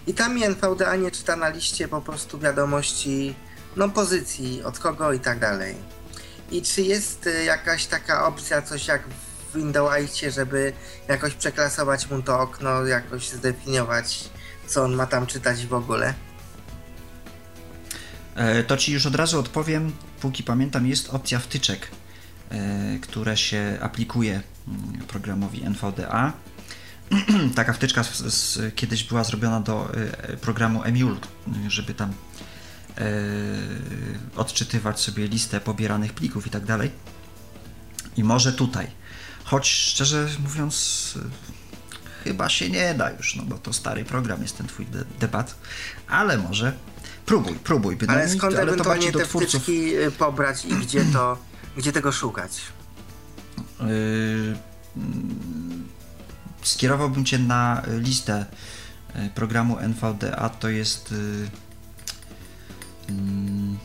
I 0.08 0.14
tam 0.14 0.36
mi 0.36 0.44
NVDA 0.44 0.96
nie 0.96 1.12
czyta 1.12 1.36
na 1.36 1.50
liście 1.50 1.88
po 1.88 2.02
prostu 2.02 2.40
wiadomości, 2.40 3.36
no 3.76 3.90
pozycji, 3.90 4.64
od 4.64 4.80
kogo 4.80 5.14
i 5.14 5.20
tak 5.20 5.40
dalej. 5.40 5.76
I 6.52 6.62
czy 6.62 6.82
jest 6.82 7.28
y, 7.28 7.44
jakaś 7.44 7.86
taka 7.86 8.28
opcja, 8.28 8.62
coś 8.62 8.88
jak 8.88 9.02
w 9.08 9.58
Windowsie, 9.58 10.32
żeby 10.32 10.74
jakoś 11.08 11.34
przeklasować 11.34 12.10
mu 12.10 12.22
to 12.22 12.40
okno, 12.40 12.86
jakoś 12.86 13.30
zdefiniować, 13.30 14.30
co 14.68 14.84
on 14.84 14.96
ma 14.96 15.06
tam 15.06 15.28
czytać 15.28 15.66
w 15.66 15.74
ogóle? 15.74 16.14
E, 18.38 18.64
To 18.64 18.78
ci 18.78 18.94
już 18.94 19.06
od 19.06 19.16
razu 19.16 19.40
odpowiem. 19.40 19.92
Póki 20.22 20.44
pamiętam, 20.44 20.88
jest 20.88 21.10
opcja 21.10 21.40
wtyczek, 21.40 21.88
e, 22.50 23.00
które 23.02 23.38
się 23.38 23.78
aplikuje 23.82 24.42
mm, 24.68 24.82
programowi 25.08 25.64
NVDA. 25.64 26.34
Taka 27.56 27.74
wtyczka 27.74 28.04
z, 28.04 28.18
z, 28.18 28.76
kiedyś 28.76 29.04
była 29.04 29.24
zrobiona 29.24 29.60
do 29.62 29.94
e, 29.94 30.38
programu 30.38 30.84
Emule, 30.84 31.18
żeby 31.68 31.94
tam 31.94 32.14
odczytywać 34.36 35.00
sobie 35.00 35.28
listę 35.28 35.60
pobieranych 35.60 36.14
plików 36.14 36.48
i 36.48 36.50
tak 36.50 36.66
dalej. 36.66 36.92
I 38.18 38.24
może 38.24 38.54
tutaj. 38.54 38.88
Choć 39.44 39.68
szczerze 39.68 40.28
mówiąc, 40.40 41.14
chyba 42.24 42.50
się 42.50 42.70
nie 42.70 42.94
da 42.94 43.12
już, 43.12 43.36
no 43.36 43.44
bo 43.44 43.58
to 43.58 43.74
stary 43.74 44.06
program 44.06 44.42
jest 44.42 44.58
ten 44.58 44.68
twój 44.68 44.86
de- 44.86 45.06
debat, 45.20 45.56
ale 46.08 46.38
może 46.38 46.74
próbuj, 47.28 47.54
próbuj. 47.56 47.98
Ale 48.08 48.30
skąd 48.30 48.56
ale 48.56 48.64
ewentualnie 48.64 49.12
te 49.12 49.26
twórców. 49.26 49.62
wtyczki 49.64 49.96
y, 49.96 50.12
pobrać 50.12 50.66
i 50.66 50.70
gdzie 50.76 51.06
to, 51.14 51.38
gdzie 51.78 51.92
tego 51.92 52.12
szukać? 52.12 52.62
Mm, 53.80 54.58
skierowałbym 56.64 57.26
cię 57.26 57.40
na 57.40 57.84
y, 57.88 58.00
listę 58.00 58.46
y, 59.16 59.30
programu 59.36 59.78
NVDA, 59.80 60.50
to 60.50 60.70
jest. 60.70 61.12
y, 61.12 61.50
mm, 63.10 63.78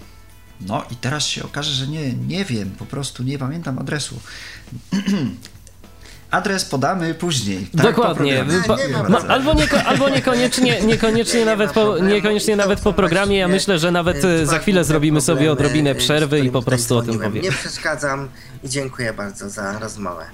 No 0.61 0.85
i 0.91 0.97
teraz 0.97 1.27
się 1.27 1.45
okaże, 1.45 1.73
że 1.73 1.87
nie, 1.89 2.13
nie 2.13 2.45
wiem, 2.45 2.71
po 2.71 2.87
prostu 2.87 3.23
nie 3.23 3.39
pamiętam 3.39 3.79
adresu. 3.79 4.21
Adres 6.33 6.65
podamy 6.65 7.15
później. 7.15 7.67
tak, 7.77 7.87
Dokładnie. 7.87 8.45
po 8.67 8.77
Nie, 8.77 8.87
nie 8.89 8.93
ma 8.93 9.05
problemu. 9.05 9.33
albo, 9.33 9.55
nieko, 9.55 9.83
albo 9.83 10.09
niekoniecznie, 10.09 10.81
niekoniecznie, 10.81 11.35
Nie, 11.41 11.45
nie 11.45 11.51
nawet 11.51 11.67
ma 11.67 11.73
po, 11.75 11.99
niekoniecznie 11.99 12.57
nawet 12.57 12.81
po 12.81 12.93
programie. 12.93 13.39
Ja 13.39 13.49
myślę, 13.49 13.79
że 13.79 13.91
nawet 13.91 14.25
e, 14.25 14.47
za 14.47 14.59
chwilę 14.59 14.85
zrobimy 14.85 15.21
sobie 15.21 15.53
odrobinę 15.53 15.95
przerwy 15.95 16.41
i 16.41 16.51
po 16.51 16.63
prostu 16.63 16.97
o 16.97 17.03
tym 17.03 17.19
powiem. 17.19 17.43
Nie 17.45 17.53
przeszkadzam 17.53 18.29
i 18.65 18.69
dziękuję 18.69 19.13
bardzo 19.13 19.51
za 19.51 19.79
rozmowę. 19.79 20.25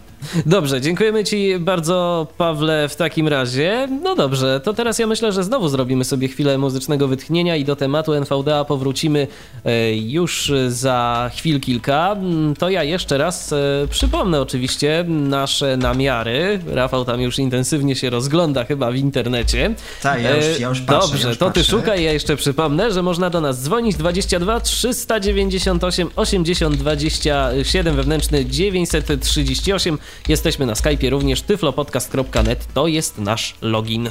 Dobrze, 0.46 0.80
dziękujemy 0.80 1.24
Ci 1.24 1.58
bardzo, 1.58 2.26
Pawle, 2.38 2.88
w 2.88 2.96
takim 2.96 3.28
razie. 3.28 3.88
No 4.02 4.14
dobrze, 4.16 4.60
to 4.64 4.74
teraz 4.74 4.98
ja 4.98 5.06
myślę, 5.06 5.32
że 5.32 5.44
znowu 5.44 5.68
zrobimy 5.68 6.04
sobie 6.04 6.28
chwilę 6.28 6.58
muzycznego 6.58 7.08
wytchnienia 7.08 7.56
i 7.56 7.64
do 7.64 7.76
tematu 7.76 8.12
NVDA 8.14 8.64
powrócimy 8.64 9.26
e, 9.64 9.96
już 9.96 10.52
za 10.68 11.30
chwil 11.36 11.60
kilka. 11.60 12.12
Mm, 12.12 12.56
To 12.56 12.70
ja 12.70 12.82
jeszcze 12.84 13.18
raz 13.18 13.52
e, 13.52 13.56
przypomnę 13.90 14.40
oczywiście 14.40 15.04
nasze 15.08 15.76
namiary. 15.76 16.60
Rafał 16.66 17.04
tam 17.04 17.20
już 17.20 17.38
intensywnie 17.38 17.96
się 17.96 18.10
rozgląda 18.10 18.64
chyba 18.64 18.90
w 18.90 18.96
internecie. 18.96 19.74
Tak, 20.02 20.22
ja 20.22 20.36
już- 20.36 20.44
E, 20.46 20.58
ja 20.60 20.68
już 20.68 20.80
patrzę, 20.80 21.08
Dobrze, 21.08 21.22
ja 21.22 21.28
już 21.28 21.38
to 21.38 21.50
Ty 21.50 21.60
patrzę. 21.60 21.70
szukaj, 21.70 22.02
ja 22.04 22.12
jeszcze 22.12 22.36
przypomnę, 22.36 22.92
że 22.92 23.02
można 23.02 23.30
do 23.30 23.40
nas 23.40 23.62
dzwonić 23.62 23.96
22 23.96 24.60
398 24.60 26.10
80 26.16 26.76
27 26.76 27.96
wewnętrzny 27.96 28.44
938. 28.46 29.98
Jesteśmy 30.28 30.66
na 30.66 30.74
Skype'ie 30.74 31.10
również 31.10 31.42
tyflopodcast.net. 31.42 32.66
To 32.74 32.86
jest 32.86 33.18
nasz 33.18 33.54
login. 33.62 34.10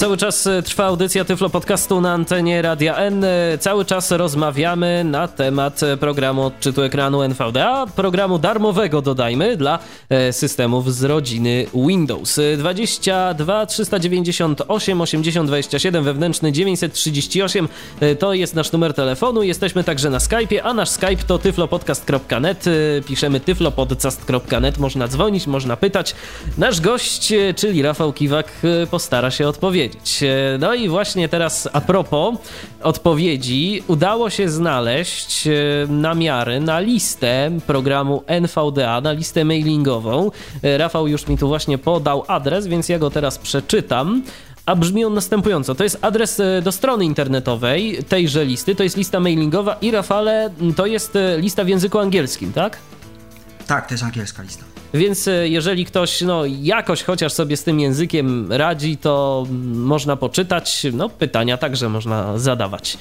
Cały 0.00 0.16
czas 0.16 0.46
e, 0.46 0.62
trwa 0.62 0.84
audycja 0.84 1.24
Tyflo 1.24 1.50
Podcastu 1.50 2.00
na 2.00 2.12
antenie 2.12 2.62
Radia 2.62 2.96
N. 2.96 3.24
E, 3.24 3.58
cały 3.58 3.84
czas 3.84 4.10
rozmawiamy 4.10 5.04
na 5.04 5.28
temat 5.28 5.82
e, 5.82 5.96
programu 5.96 6.42
odczytu 6.42 6.82
ekranu 6.82 7.22
NVDA, 7.22 7.86
programu 7.96 8.38
darmowego 8.38 9.02
dodajmy 9.02 9.56
dla 9.56 9.78
systemów 10.30 10.94
z 10.94 11.04
rodziny 11.04 11.66
Windows. 11.74 12.40
22 12.58 13.66
398 13.66 15.00
80 15.00 15.46
27 15.46 16.04
wewnętrzny 16.04 16.52
938 16.52 17.68
to 18.18 18.34
jest 18.34 18.54
nasz 18.54 18.72
numer 18.72 18.94
telefonu. 18.94 19.42
Jesteśmy 19.42 19.84
także 19.84 20.10
na 20.10 20.18
Skype'ie, 20.18 20.60
a 20.62 20.74
nasz 20.74 20.88
Skype 20.88 21.24
to 21.26 21.38
tyflopodcast.net. 21.38 22.64
Piszemy 23.06 23.40
tyflopodcast.net. 23.40 24.78
Można 24.78 25.08
dzwonić, 25.08 25.46
można 25.46 25.76
pytać. 25.76 26.14
Nasz 26.58 26.80
gość, 26.80 27.32
czyli 27.56 27.82
Rafał 27.82 28.12
Kiwak, 28.12 28.52
postara 28.90 29.30
się 29.30 29.48
odpowiedzieć 29.48 29.89
E, 30.22 30.58
no 30.58 30.74
i 30.74 30.88
właśnie 30.88 31.28
teraz 31.28 31.68
a 31.72 31.80
propos 31.80 32.34
odpowiedzi, 32.82 33.82
udało 33.86 34.30
się 34.30 34.48
znaleźć 34.48 35.46
e, 35.46 35.52
namiary 35.88 36.60
na 36.60 36.80
listę 36.80 37.50
programu 37.66 38.22
NVDA, 38.26 39.00
na 39.00 39.12
listę 39.12 39.44
mailingową. 39.44 40.30
E, 40.62 40.78
Rafał 40.78 41.08
już 41.08 41.26
mi 41.26 41.38
tu 41.38 41.48
właśnie 41.48 41.78
podał 41.78 42.24
adres, 42.28 42.66
więc 42.66 42.88
ja 42.88 42.98
go 42.98 43.10
teraz 43.10 43.38
przeczytam 43.38 44.22
a 44.66 44.76
brzmi 44.76 45.04
on 45.04 45.14
następująco. 45.14 45.74
To 45.74 45.84
jest 45.84 45.98
adres 46.00 46.42
do 46.62 46.72
strony 46.72 47.04
internetowej 47.04 47.98
tejże 48.08 48.44
listy, 48.44 48.74
to 48.74 48.82
jest 48.82 48.96
lista 48.96 49.20
mailingowa 49.20 49.76
i 49.80 49.90
Rafale, 49.90 50.50
to 50.76 50.86
jest 50.86 51.18
lista 51.36 51.64
w 51.64 51.68
języku 51.68 51.98
angielskim, 51.98 52.52
tak? 52.52 52.78
Tak, 53.70 53.86
to 53.86 53.94
jest 53.94 54.04
angielska 54.04 54.42
lista. 54.42 54.64
Więc 54.94 55.28
e, 55.28 55.48
jeżeli 55.48 55.84
ktoś 55.84 56.20
no, 56.20 56.42
jakoś 56.46 57.02
chociaż 57.02 57.32
sobie 57.32 57.56
z 57.56 57.64
tym 57.64 57.80
językiem 57.80 58.52
radzi, 58.52 58.96
to 58.96 59.46
można 59.74 60.16
poczytać. 60.16 60.86
No, 60.92 61.08
pytania 61.08 61.56
także 61.56 61.88
można 61.88 62.38
zadawać. 62.38 62.98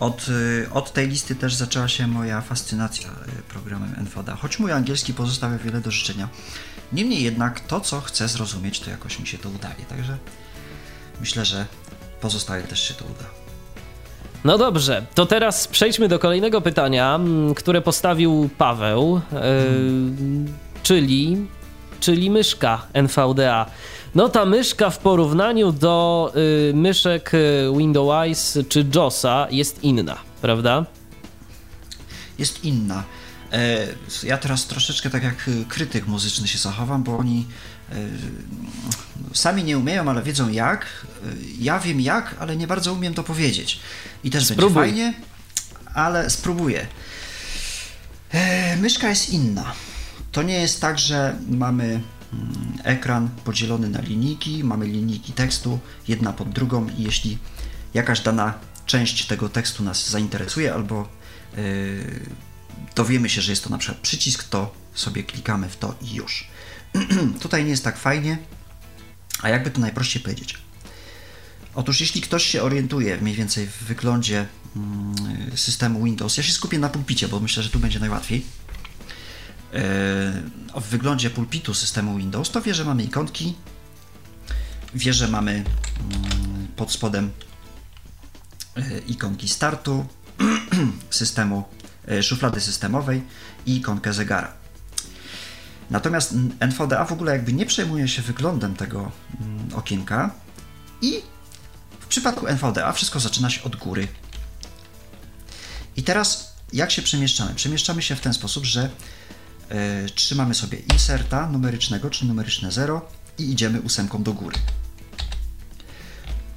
Od, 0.00 0.26
od 0.72 0.92
tej 0.92 1.08
listy 1.08 1.34
też 1.34 1.54
zaczęła 1.54 1.88
się 1.88 2.06
moja 2.06 2.40
fascynacja 2.40 3.10
programem 3.48 3.94
NVDA, 3.98 4.36
choć 4.36 4.58
mój 4.58 4.72
angielski 4.72 5.14
pozostawia 5.14 5.58
wiele 5.58 5.80
do 5.80 5.90
życzenia. 5.90 6.28
Niemniej 6.92 7.22
jednak 7.22 7.60
to, 7.60 7.80
co 7.80 8.00
chcę 8.00 8.28
zrozumieć, 8.28 8.80
to 8.80 8.90
jakoś 8.90 9.18
mi 9.18 9.26
się 9.26 9.38
to 9.38 9.48
udaje. 9.48 9.84
Także 9.88 10.18
myślę, 11.20 11.44
że 11.44 11.66
pozostałych 12.20 12.66
też 12.66 12.88
się 12.88 12.94
to 12.94 13.04
uda. 13.04 13.24
No 14.44 14.58
dobrze, 14.58 15.06
to 15.14 15.26
teraz 15.26 15.68
przejdźmy 15.68 16.08
do 16.08 16.18
kolejnego 16.18 16.60
pytania, 16.60 17.20
które 17.56 17.80
postawił 17.82 18.50
Paweł, 18.58 19.20
yy, 19.32 19.40
czyli, 20.82 21.46
czyli 22.00 22.30
myszka 22.30 22.86
NVDA. 22.92 23.66
No 24.14 24.28
ta 24.28 24.44
myszka 24.44 24.90
w 24.90 24.98
porównaniu 24.98 25.72
do 25.72 26.32
yy, 26.34 26.74
myszek 26.74 27.34
y, 27.34 27.72
Windows 27.76 28.58
czy 28.68 28.86
JOSa 28.94 29.46
jest 29.50 29.84
inna, 29.84 30.18
prawda? 30.42 30.84
Jest 32.38 32.64
inna. 32.64 33.04
E, 33.52 33.86
ja 34.22 34.38
teraz 34.38 34.66
troszeczkę 34.66 35.10
tak 35.10 35.22
jak 35.22 35.50
krytyk 35.68 36.06
muzyczny 36.06 36.48
się 36.48 36.58
zachowam, 36.58 37.02
bo 37.02 37.18
oni 37.18 37.46
e, 37.92 37.94
sami 39.34 39.64
nie 39.64 39.78
umieją, 39.78 40.10
ale 40.10 40.22
wiedzą 40.22 40.48
jak. 40.48 40.82
E, 40.82 40.86
ja 41.58 41.80
wiem 41.80 42.00
jak, 42.00 42.34
ale 42.38 42.56
nie 42.56 42.66
bardzo 42.66 42.92
umiem 42.92 43.14
to 43.14 43.24
powiedzieć. 43.24 43.80
I 44.24 44.30
też 44.30 44.44
Spróbuj. 44.44 44.82
będzie 44.82 45.02
fajnie, 45.02 45.14
ale 45.94 46.30
spróbuję. 46.30 46.86
Myszka 48.80 49.08
jest 49.08 49.30
inna. 49.30 49.72
To 50.32 50.42
nie 50.42 50.60
jest 50.60 50.80
tak, 50.80 50.98
że 50.98 51.36
mamy 51.50 51.84
mm, 51.84 52.02
ekran 52.84 53.28
podzielony 53.44 53.88
na 53.88 54.00
linijki, 54.00 54.64
mamy 54.64 54.86
linijki 54.86 55.32
tekstu, 55.32 55.78
jedna 56.08 56.32
pod 56.32 56.50
drugą 56.50 56.88
i 56.88 57.02
jeśli 57.02 57.38
jakaś 57.94 58.20
dana 58.20 58.54
część 58.86 59.26
tego 59.26 59.48
tekstu 59.48 59.82
nas 59.82 60.10
zainteresuje 60.10 60.74
albo 60.74 61.08
dowiemy 62.98 63.28
się, 63.28 63.42
że 63.42 63.52
jest 63.52 63.64
to 63.64 63.70
na 63.70 63.78
przykład 63.78 64.00
przycisk, 64.00 64.44
to 64.44 64.74
sobie 64.94 65.22
klikamy 65.22 65.68
w 65.68 65.76
to 65.76 65.94
i 66.02 66.14
już. 66.14 66.46
Tutaj 67.42 67.64
nie 67.64 67.70
jest 67.70 67.84
tak 67.84 67.98
fajnie, 67.98 68.38
a 69.42 69.48
jakby 69.48 69.70
to 69.70 69.80
najprościej 69.80 70.22
powiedzieć. 70.22 70.54
Otóż 71.74 72.00
jeśli 72.00 72.20
ktoś 72.20 72.46
się 72.46 72.62
orientuje 72.62 73.16
mniej 73.16 73.34
więcej 73.34 73.66
w 73.66 73.84
wyglądzie 73.84 74.46
mm, 74.76 75.14
systemu 75.56 76.04
Windows, 76.04 76.36
ja 76.36 76.42
się 76.42 76.52
skupię 76.52 76.78
na 76.78 76.88
pulpicie, 76.88 77.28
bo 77.28 77.40
myślę, 77.40 77.62
że 77.62 77.70
tu 77.70 77.78
będzie 77.78 78.00
najłatwiej. 78.00 78.46
E, 79.72 79.82
w 80.80 80.84
wyglądzie 80.90 81.30
pulpitu 81.30 81.74
systemu 81.74 82.18
Windows, 82.18 82.50
to 82.50 82.62
wie, 82.62 82.74
że 82.74 82.84
mamy 82.84 83.02
ikonki, 83.02 83.54
wie, 84.94 85.12
że 85.12 85.28
mamy 85.28 85.52
mm, 85.52 86.68
pod 86.76 86.92
spodem 86.92 87.30
e, 88.76 88.98
ikonki 88.98 89.48
startu 89.48 90.06
systemu 91.10 91.64
szuflady 92.22 92.60
systemowej 92.60 93.22
i 93.66 93.76
ikonkę 93.76 94.12
zegara. 94.12 94.52
Natomiast 95.90 96.34
NVDA 96.60 97.04
w 97.04 97.12
ogóle 97.12 97.32
jakby 97.32 97.52
nie 97.52 97.66
przejmuje 97.66 98.08
się 98.08 98.22
wyglądem 98.22 98.76
tego 98.76 99.12
mm, 99.40 99.74
okienka 99.74 100.30
i 101.02 101.22
w 102.00 102.06
przypadku 102.06 102.46
NVDA 102.46 102.92
wszystko 102.92 103.20
zaczyna 103.20 103.50
się 103.50 103.62
od 103.62 103.76
góry. 103.76 104.08
I 105.96 106.02
teraz 106.02 106.54
jak 106.72 106.90
się 106.90 107.02
przemieszczamy? 107.02 107.54
Przemieszczamy 107.54 108.02
się 108.02 108.16
w 108.16 108.20
ten 108.20 108.34
sposób, 108.34 108.64
że 108.64 108.90
y, 110.06 110.10
trzymamy 110.10 110.54
sobie 110.54 110.78
inserta 110.78 111.50
numerycznego, 111.50 112.10
czy 112.10 112.26
numeryczne 112.26 112.72
0 112.72 113.08
i 113.38 113.50
idziemy 113.50 113.80
ósemką 113.80 114.22
do 114.22 114.32
góry. 114.32 114.56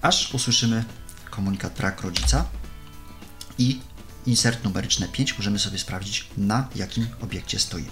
Aż 0.02 0.34
usłyszymy 0.34 0.84
komunikat 1.30 1.74
brak 1.78 2.02
rodzica 2.02 2.46
i 3.58 3.80
insert 4.26 4.64
numeryczne 4.64 5.08
5 5.08 5.38
możemy 5.38 5.60
sobie 5.60 5.80
sprawdzić 5.80 6.28
na 6.38 6.68
jakim 6.76 7.08
obiekcie 7.22 7.60
stoimy. 7.60 7.92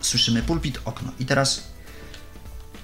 Słyszymy 0.00 0.42
pulpit, 0.42 0.78
okno 0.84 1.12
i 1.18 1.26
teraz 1.26 1.62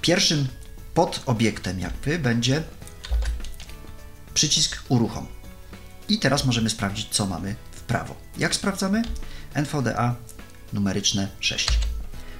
pierwszym 0.01 0.49
pod 0.95 1.22
obiektem 1.27 1.81
jakby 1.81 2.18
będzie 2.18 2.62
przycisk 4.35 4.83
uruchom. 4.89 5.27
I 6.09 6.18
teraz 6.18 6.45
możemy 6.45 6.70
sprawdzić 6.70 7.09
co 7.11 7.27
mamy 7.27 7.57
w 7.72 7.81
prawo. 7.81 8.16
Jak 8.39 8.55
sprawdzamy? 8.55 9.03
NVDA 9.55 10.14
numeryczne 10.72 11.29
6. 11.41 11.68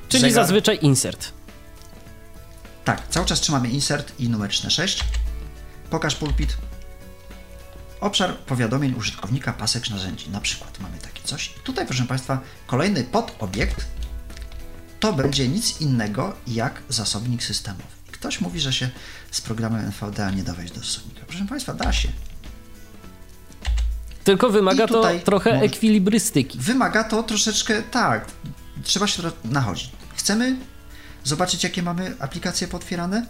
Czyli 0.09 0.21
Zegar... 0.21 0.35
zazwyczaj 0.35 0.79
insert. 0.83 1.33
Tak, 2.85 3.09
cały 3.09 3.27
czas 3.27 3.41
trzymamy 3.41 3.69
insert 3.69 4.21
i 4.21 4.29
numeryczne 4.29 4.71
6. 4.71 5.05
Pokaż 5.91 6.15
pulpit, 6.15 6.57
Obszar 8.05 8.37
powiadomień 8.37 8.95
użytkownika 8.95 9.53
pasek 9.53 9.91
narzędzi. 9.91 10.31
Na 10.31 10.41
przykład 10.41 10.81
mamy 10.81 10.99
takie 10.99 11.23
coś. 11.25 11.49
Tutaj, 11.65 11.87
proszę 11.87 12.05
Państwa, 12.05 12.41
kolejny 12.67 13.05
podobiekt 13.05 13.87
to 15.01 15.13
będzie 15.13 15.49
nic 15.49 15.81
innego 15.81 16.35
jak 16.47 16.83
zasobnik 16.89 17.43
systemowy. 17.43 17.85
Ktoś 18.13 18.41
mówi, 18.41 18.61
że 18.61 18.73
się 18.73 18.91
z 19.31 19.41
programem 19.41 19.87
NVDA 19.87 20.31
nie 20.31 20.43
da 20.43 20.55
wejść 20.55 20.75
do 20.75 20.81
zasobnika. 20.81 21.21
Proszę 21.27 21.47
Państwa, 21.47 21.75
da 21.75 21.93
się. 21.93 22.09
Tylko 24.25 24.51
wymaga 24.51 24.87
to 24.87 25.11
trochę 25.25 25.53
może, 25.53 25.65
ekwilibrystyki. 25.65 26.59
Wymaga 26.59 27.05
to 27.05 27.23
troszeczkę, 27.23 27.83
tak, 27.83 28.27
trzeba 28.83 29.07
się 29.07 29.23
nachodzić. 29.45 29.91
Chcemy 30.15 30.57
zobaczyć, 31.25 31.65
jakie 31.65 31.83
mamy 31.83 32.17
aplikacje 32.19 32.69
potwierane? 32.69 33.27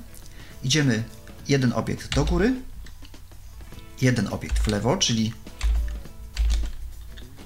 Idziemy 0.64 1.04
jeden 1.48 1.72
obiekt 1.72 2.14
do 2.14 2.24
góry, 2.24 2.54
jeden 4.02 4.28
obiekt 4.32 4.58
w 4.58 4.66
lewo, 4.66 4.96
czyli 4.96 5.32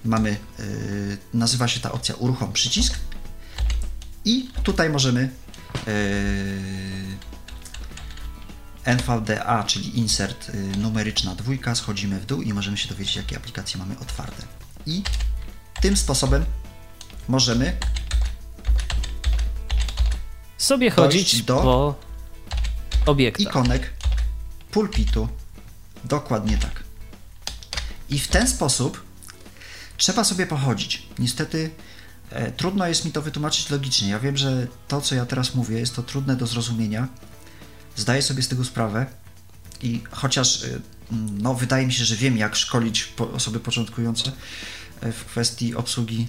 mamy, 0.04 0.30
yy, 0.58 1.18
nazywa 1.34 1.68
się 1.68 1.80
ta 1.80 1.92
opcja 1.92 2.14
uruchom 2.14 2.52
przycisk 2.52 2.94
i 4.24 4.48
tutaj 4.62 4.90
możemy 4.90 5.30
yy, 5.86 5.92
NVDA, 8.84 9.64
czyli 9.64 9.98
insert 9.98 10.54
yy, 10.54 10.76
numeryczna 10.76 11.34
dwójka, 11.34 11.74
schodzimy 11.74 12.20
w 12.20 12.26
dół 12.26 12.42
i 12.42 12.52
możemy 12.52 12.76
się 12.78 12.88
dowiedzieć, 12.88 13.16
jakie 13.16 13.36
aplikacje 13.36 13.78
mamy 13.78 13.98
otwarte. 13.98 14.42
I 14.86 15.02
tym 15.80 15.96
sposobem 15.96 16.44
możemy 17.28 17.76
Sobie 20.58 20.90
chodzić 20.90 21.42
do- 21.42 21.54
po 21.62 21.94
obiektach. 23.10 23.46
ikonek 23.46 23.92
pulpitu. 24.70 25.28
Dokładnie 26.04 26.58
tak. 26.58 26.82
I 28.10 28.18
w 28.18 28.28
ten 28.28 28.48
sposób 28.48 29.04
trzeba 29.96 30.24
sobie 30.24 30.46
pochodzić. 30.46 31.06
Niestety 31.18 31.70
e, 32.30 32.52
trudno 32.52 32.86
jest 32.86 33.04
mi 33.04 33.12
to 33.12 33.22
wytłumaczyć 33.22 33.70
logicznie. 33.70 34.08
Ja 34.08 34.18
wiem, 34.18 34.36
że 34.36 34.66
to, 34.88 35.00
co 35.00 35.14
ja 35.14 35.26
teraz 35.26 35.54
mówię, 35.54 35.78
jest 35.78 35.96
to 35.96 36.02
trudne 36.02 36.36
do 36.36 36.46
zrozumienia. 36.46 37.08
Zdaję 37.96 38.22
sobie 38.22 38.42
z 38.42 38.48
tego 38.48 38.64
sprawę 38.64 39.06
i 39.82 40.02
chociaż 40.10 40.64
e, 40.64 40.80
no, 41.12 41.54
wydaje 41.54 41.86
mi 41.86 41.92
się, 41.92 42.04
że 42.04 42.16
wiem, 42.16 42.36
jak 42.36 42.56
szkolić 42.56 43.04
po, 43.04 43.30
osoby 43.30 43.60
początkujące 43.60 44.32
e, 45.00 45.12
w 45.12 45.24
kwestii 45.24 45.74
obsługi 45.74 46.28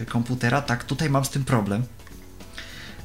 e, 0.00 0.06
komputera, 0.06 0.62
tak 0.62 0.84
tutaj 0.84 1.10
mam 1.10 1.24
z 1.24 1.30
tym 1.30 1.44
problem 1.44 1.84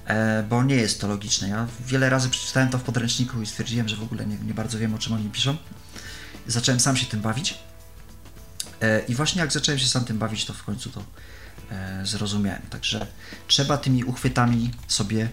e, 0.05 0.43
bo 0.49 0.63
nie 0.63 0.75
jest 0.75 1.01
to 1.01 1.07
logiczne. 1.07 1.49
Ja 1.49 1.67
wiele 1.87 2.09
razy 2.09 2.29
przeczytałem 2.29 2.69
to 2.69 2.77
w 2.77 2.83
podręczniku 2.83 3.41
i 3.41 3.45
stwierdziłem, 3.45 3.89
że 3.89 3.95
w 3.95 4.03
ogóle 4.03 4.25
nie, 4.25 4.37
nie 4.37 4.53
bardzo 4.53 4.79
wiem, 4.79 4.93
o 4.93 4.97
czym 4.97 5.13
oni 5.13 5.29
piszą. 5.29 5.57
Zacząłem 6.47 6.79
sam 6.79 6.97
się 6.97 7.05
tym 7.05 7.21
bawić. 7.21 7.57
E, 8.81 8.99
I 8.99 9.15
właśnie 9.15 9.41
jak 9.41 9.51
zacząłem 9.51 9.79
się 9.79 9.87
sam 9.87 10.05
tym 10.05 10.17
bawić, 10.17 10.45
to 10.45 10.53
w 10.53 10.63
końcu 10.63 10.89
to 10.89 11.03
e, 11.71 12.05
zrozumiałem. 12.05 12.61
Także 12.69 13.07
trzeba 13.47 13.77
tymi 13.77 14.03
uchwytami 14.03 14.71
sobie, 14.87 15.29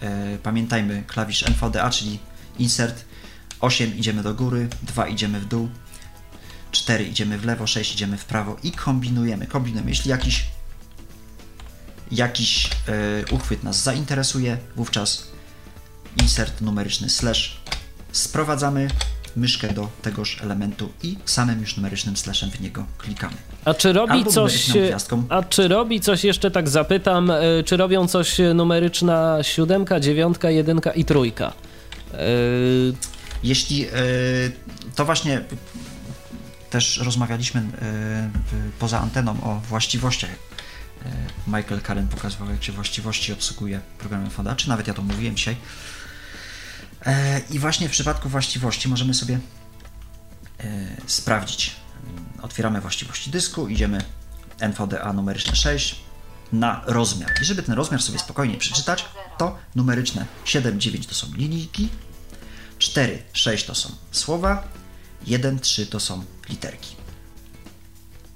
e, 0.00 0.38
pamiętajmy, 0.38 1.04
klawisz 1.06 1.42
NVDA, 1.42 1.90
czyli 1.90 2.18
insert, 2.58 3.04
8 3.60 3.98
idziemy 3.98 4.22
do 4.22 4.34
góry, 4.34 4.68
2 4.82 5.08
idziemy 5.08 5.40
w 5.40 5.44
dół, 5.44 5.68
4 6.72 7.04
idziemy 7.04 7.38
w 7.38 7.44
lewo, 7.44 7.66
6 7.66 7.94
idziemy 7.94 8.18
w 8.18 8.24
prawo 8.24 8.56
i 8.62 8.72
kombinujemy. 8.72 9.46
Kombinujemy. 9.46 9.90
Jeśli 9.90 10.10
jakiś 10.10 10.46
jakiś 12.10 12.66
e, 12.66 12.70
uchwyt 13.30 13.62
nas 13.62 13.82
zainteresuje, 13.82 14.58
wówczas 14.76 15.26
insert 16.16 16.60
numeryczny 16.60 17.10
slash 17.10 17.60
sprowadzamy 18.12 18.88
myszkę 19.36 19.74
do 19.74 19.88
tegoż 20.02 20.42
elementu 20.42 20.92
i 21.02 21.16
samym 21.24 21.60
już 21.60 21.76
numerycznym 21.76 22.16
slashem 22.16 22.50
w 22.50 22.60
niego 22.60 22.86
klikamy. 22.98 23.36
A 23.64 23.74
czy 23.74 23.92
robi 23.92 24.12
Albo 24.12 24.30
coś. 24.30 24.68
A 25.28 25.42
czy 25.42 25.68
robi 25.68 26.00
coś, 26.00 26.24
jeszcze 26.24 26.50
tak 26.50 26.68
zapytam, 26.68 27.30
e, 27.30 27.62
czy 27.64 27.76
robią 27.76 28.06
coś 28.06 28.36
numeryczna 28.54 29.38
siódemka, 29.42 30.00
dziewiątka, 30.00 30.50
jedynka 30.50 30.92
i 30.92 31.04
trójka? 31.04 31.52
E, 32.12 32.18
Jeśli 33.42 33.86
e, 33.86 33.90
to 34.94 35.04
właśnie 35.04 35.40
też 36.70 36.98
rozmawialiśmy 36.98 37.62
poza 38.78 39.00
anteną 39.00 39.32
o 39.42 39.60
właściwościach. 39.68 40.30
Michael 41.46 41.80
Karen 41.80 42.08
pokazywał, 42.08 42.50
jak 42.50 42.64
się 42.64 42.72
właściwości 42.72 43.32
obsługuje 43.32 43.80
programem 43.98 44.30
FADA, 44.30 44.56
czy 44.56 44.68
nawet 44.68 44.86
ja 44.86 44.94
to 44.94 45.02
mówiłem 45.02 45.36
dzisiaj. 45.36 45.56
E, 47.06 47.40
I 47.50 47.58
właśnie 47.58 47.88
w 47.88 47.92
przypadku 47.92 48.28
właściwości 48.28 48.88
możemy 48.88 49.14
sobie 49.14 49.38
e, 50.60 50.86
sprawdzić. 51.06 51.76
Otwieramy 52.42 52.80
właściwości 52.80 53.30
dysku, 53.30 53.68
idziemy 53.68 54.04
NVDA 54.60 55.12
numeryczne 55.12 55.56
6 55.56 56.00
na 56.52 56.82
rozmiar. 56.86 57.30
I 57.42 57.44
żeby 57.44 57.62
ten 57.62 57.74
rozmiar 57.74 58.02
sobie 58.02 58.18
spokojnie 58.18 58.56
przeczytać, 58.58 59.04
to 59.38 59.58
numeryczne 59.74 60.26
7, 60.44 60.80
9 60.80 61.06
to 61.06 61.14
są 61.14 61.26
linijki, 61.34 61.88
4, 62.78 63.22
6 63.32 63.66
to 63.66 63.74
są 63.74 63.90
słowa, 64.10 64.68
1, 65.26 65.60
3 65.60 65.86
to 65.86 66.00
są 66.00 66.24
literki. 66.48 66.96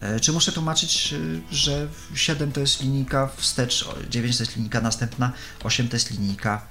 E, 0.01 0.21
Czy 0.21 0.33
muszę 0.33 0.53
tłumaczyć, 0.53 1.15
że 1.51 1.89
7 2.15 2.53
to 2.53 2.61
jest 2.61 2.83
linijka 2.83 3.31
wstecz, 3.37 3.83
o, 3.83 3.95
9 4.09 4.37
to 4.37 4.43
jest 4.43 4.57
linijka 4.57 4.81
następna, 4.81 5.33
8 5.65 5.89
to 5.89 5.97
jest 5.97 6.11
linijka 6.11 6.67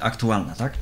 aktualna, 0.00 0.54
tak? 0.54 0.72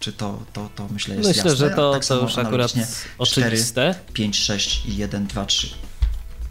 Czy 0.00 0.12
to, 0.12 0.42
to, 0.52 0.70
to 0.76 0.88
myślę 0.90 1.14
jest 1.14 1.28
Myślę, 1.28 1.50
jasne? 1.50 1.68
że 1.68 1.74
to, 1.74 1.92
tak 1.92 2.04
to 2.04 2.22
już 2.22 2.38
akurat 2.38 2.72
oczywiste. 3.18 3.94
4, 3.94 4.12
5, 4.12 4.38
6 4.38 4.86
i 4.86 4.96
1, 4.96 5.26
2, 5.26 5.46
3. 5.46 5.68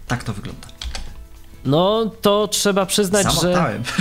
Tak 0.07 0.23
to 0.23 0.33
wygląda. 0.33 0.67
No, 1.65 2.11
to 2.21 2.47
trzeba 2.47 2.85
przyznać, 2.85 3.33
że. 3.33 3.41
Zamotałem. 3.41 3.83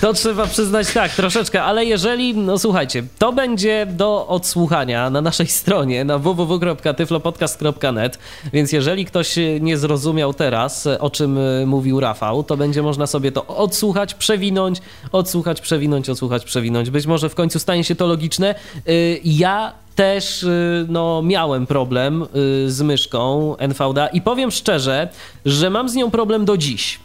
To 0.00 0.12
trzeba 0.12 0.46
przyznać 0.46 0.92
tak, 0.92 1.12
troszeczkę, 1.12 1.62
ale 1.62 1.84
jeżeli, 1.84 2.34
no 2.36 2.58
słuchajcie, 2.58 3.02
to 3.18 3.32
będzie 3.32 3.86
do 3.86 4.26
odsłuchania 4.28 5.10
na 5.10 5.20
naszej 5.20 5.46
stronie 5.46 6.04
na 6.04 6.18
www.tyflopodcast.net, 6.18 8.18
więc 8.52 8.72
jeżeli 8.72 9.04
ktoś 9.04 9.34
nie 9.60 9.78
zrozumiał 9.78 10.34
teraz, 10.34 10.88
o 11.00 11.10
czym 11.10 11.38
y, 11.38 11.66
mówił 11.66 12.00
Rafał, 12.00 12.44
to 12.44 12.56
będzie 12.56 12.82
można 12.82 13.06
sobie 13.06 13.32
to 13.32 13.46
odsłuchać, 13.46 14.14
przewinąć, 14.14 14.78
odsłuchać, 15.12 15.60
przewinąć, 15.60 16.10
odsłuchać, 16.10 16.44
przewinąć. 16.44 16.90
Być 16.90 17.06
może 17.06 17.28
w 17.28 17.34
końcu 17.34 17.58
stanie 17.58 17.84
się 17.84 17.94
to 17.94 18.06
logiczne. 18.06 18.54
Y, 18.88 19.20
Ja 19.24 19.72
też 19.94 20.42
y, 20.42 20.86
no, 20.88 21.22
miałem 21.22 21.66
problem 21.66 22.22
y, 22.22 22.26
z 22.70 22.82
myszką 22.82 23.56
NVDA 23.56 24.06
i 24.06 24.20
powiem 24.20 24.50
szczerze, 24.50 25.08
że 25.44 25.70
mam 25.70 25.88
z 25.88 25.94
nią 25.94 26.10
problem 26.10 26.44
do 26.44 26.56
dziś. 26.56 27.00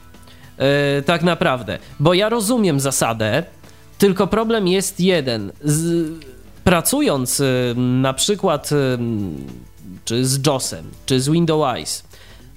E, 0.58 1.02
tak 1.02 1.24
naprawdę. 1.24 1.80
Bo 2.00 2.14
ja 2.14 2.30
rozumiem 2.30 2.80
zasadę, 2.80 3.44
tylko 3.98 4.28
problem 4.28 4.68
jest 4.68 5.00
jeden. 5.00 5.52
Z, 5.64 6.12
pracując 6.64 7.42
na 7.76 8.14
przykład 8.14 8.70
czy 10.06 10.26
z 10.26 10.48
JOSem, 10.48 10.86
czy 11.06 11.22
z 11.22 11.30
Windows 11.30 12.04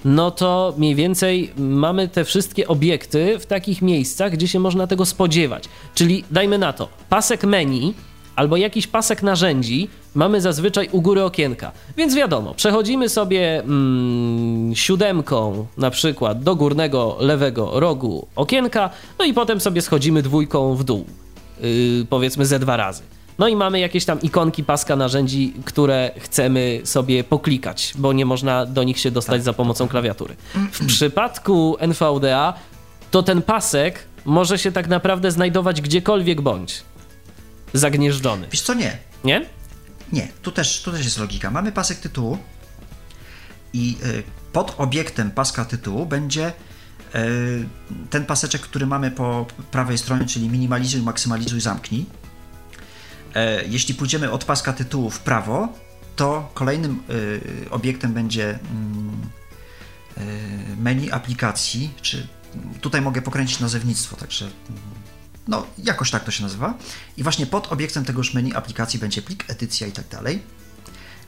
no 0.04 0.30
to 0.30 0.74
mniej 0.78 0.94
więcej 0.94 1.52
mamy 1.56 2.08
te 2.08 2.24
wszystkie 2.24 2.68
obiekty 2.68 3.38
w 3.38 3.46
takich 3.46 3.82
miejscach, 3.82 4.32
gdzie 4.32 4.48
się 4.48 4.60
można 4.60 4.86
tego 4.86 5.06
spodziewać. 5.06 5.64
Czyli 5.94 6.24
dajmy 6.30 6.58
na 6.58 6.72
to, 6.72 6.88
pasek 7.08 7.44
menu 7.44 7.94
albo 8.36 8.56
jakiś 8.56 8.86
pasek 8.86 9.22
narzędzi 9.22 9.88
mamy 10.14 10.40
zazwyczaj 10.40 10.88
u 10.92 11.02
góry 11.02 11.24
okienka. 11.24 11.72
Więc 11.96 12.14
wiadomo, 12.14 12.54
przechodzimy 12.54 13.08
sobie 13.08 13.60
mm, 13.60 14.74
siódemką 14.74 15.66
na 15.76 15.90
przykład 15.90 16.42
do 16.42 16.56
górnego 16.56 17.16
lewego 17.20 17.80
rogu 17.80 18.26
okienka, 18.36 18.90
no 19.18 19.24
i 19.24 19.34
potem 19.34 19.60
sobie 19.60 19.82
schodzimy 19.82 20.22
dwójką 20.22 20.74
w 20.74 20.84
dół, 20.84 21.04
yy, 21.60 22.06
powiedzmy 22.10 22.46
ze 22.46 22.58
dwa 22.58 22.76
razy. 22.76 23.02
No 23.38 23.48
i 23.48 23.56
mamy 23.56 23.80
jakieś 23.80 24.04
tam 24.04 24.20
ikonki 24.22 24.64
paska 24.64 24.96
narzędzi, 24.96 25.54
które 25.64 26.10
chcemy 26.18 26.80
sobie 26.84 27.24
poklikać, 27.24 27.92
bo 27.98 28.12
nie 28.12 28.26
można 28.26 28.66
do 28.66 28.82
nich 28.82 28.98
się 28.98 29.10
dostać 29.10 29.44
za 29.44 29.52
pomocą 29.52 29.88
klawiatury. 29.88 30.36
W 30.72 30.86
przypadku 30.86 31.76
NVDA 31.80 32.54
to 33.10 33.22
ten 33.22 33.42
pasek 33.42 34.04
może 34.24 34.58
się 34.58 34.72
tak 34.72 34.88
naprawdę 34.88 35.30
znajdować 35.30 35.80
gdziekolwiek 35.80 36.40
bądź 36.40 36.82
zagnieżdżony. 37.72 38.48
Wiesz 38.50 38.62
co, 38.62 38.74
nie. 38.74 38.98
Nie? 39.24 39.46
Nie, 40.12 40.28
tu 40.42 40.52
też, 40.52 40.82
tu 40.82 40.92
też 40.92 41.04
jest 41.04 41.18
logika. 41.18 41.50
Mamy 41.50 41.72
pasek 41.72 41.98
tytułu 41.98 42.38
i 43.72 43.96
y, 44.04 44.22
pod 44.52 44.74
obiektem 44.78 45.30
paska 45.30 45.64
tytułu 45.64 46.06
będzie 46.06 46.52
y, 47.14 47.66
ten 48.10 48.24
paseczek, 48.26 48.60
który 48.60 48.86
mamy 48.86 49.10
po 49.10 49.46
prawej 49.70 49.98
stronie, 49.98 50.26
czyli 50.26 50.48
minimalizuj, 50.48 51.02
maksymalizuj, 51.02 51.60
zamknij. 51.60 52.06
E, 53.34 53.64
Jeśli 53.64 53.94
pójdziemy 53.94 54.30
od 54.30 54.44
paska 54.44 54.72
tytułu 54.72 55.10
w 55.10 55.20
prawo, 55.20 55.68
to 56.16 56.50
kolejnym 56.54 57.02
y, 57.10 57.70
obiektem 57.70 58.12
będzie 58.12 58.58
mm, 58.70 59.12
menu 60.78 61.10
aplikacji, 61.10 61.90
czy 62.02 62.28
tutaj 62.80 63.00
mogę 63.00 63.22
pokręcić 63.22 63.60
nazewnictwo, 63.60 64.16
także 64.16 64.44
mm, 64.44 64.82
no 65.52 65.66
jakoś 65.78 66.10
tak 66.10 66.24
to 66.24 66.30
się 66.30 66.42
nazywa. 66.42 66.74
I 67.16 67.22
właśnie 67.22 67.46
pod 67.46 67.72
obiektem 67.72 68.04
tegoż 68.04 68.34
menu 68.34 68.54
aplikacji 68.54 68.98
będzie 68.98 69.22
plik, 69.22 69.44
edycja 69.50 69.86
i 69.86 69.92
tak 69.92 70.08
dalej. 70.08 70.42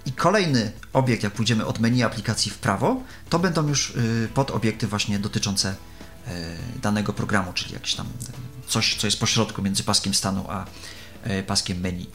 I 0.06 0.12
kolejny 0.12 0.72
obiekt, 0.92 1.22
jak 1.22 1.32
pójdziemy 1.32 1.66
od 1.66 1.78
menu 1.78 2.02
aplikacji 2.02 2.50
w 2.50 2.58
prawo, 2.58 3.02
to 3.30 3.38
będą 3.38 3.68
już 3.68 3.90
y, 3.90 4.28
podobiekty 4.34 4.86
właśnie 4.86 5.18
dotyczące 5.18 5.70
y, 5.70 6.30
danego 6.82 7.12
programu, 7.12 7.52
czyli 7.52 7.72
jakieś 7.72 7.94
tam 7.94 8.06
coś, 8.66 8.96
co 8.96 9.06
jest 9.06 9.20
pośrodku 9.20 9.62
między 9.62 9.82
paskiem 9.82 10.14
stanu 10.14 10.44
a 10.48 10.66
y, 11.26 11.42
paskiem 11.42 11.80
menu. 11.80 12.06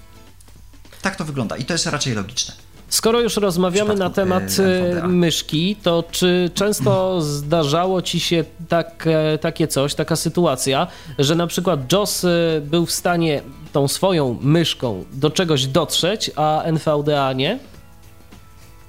Tak 1.02 1.16
to 1.16 1.26
wygląda 1.26 1.58
i 1.58 1.66
to 1.66 1.74
jest 1.74 1.86
raczej 1.86 2.14
logiczne. 2.14 2.54
Skoro 2.90 3.22
już 3.22 3.38
rozmawiamy 3.38 3.96
na 3.96 4.10
temat 4.10 4.44
e, 4.60 4.64
e, 4.64 4.90
NVDA. 4.90 5.08
myszki, 5.08 5.76
to 5.76 6.04
czy 6.12 6.52
często 6.54 7.22
zdarzało 7.22 8.02
ci 8.02 8.20
się 8.20 8.46
tak, 8.68 9.08
takie 9.42 9.68
coś, 9.68 9.96
taka 9.96 10.16
sytuacja, 10.16 10.88
że 11.20 11.36
na 11.36 11.48
przykład 11.48 11.92
JOS 11.92 12.26
e, 12.26 12.30
był 12.62 12.86
w 12.86 12.92
stanie 12.92 13.42
tą 13.72 13.88
swoją 13.88 14.38
myszką 14.42 15.06
do 15.14 15.32
czegoś 15.32 15.68
dotrzeć, 15.68 16.32
a 16.36 16.64
NVDA 16.64 17.34
nie? 17.34 17.60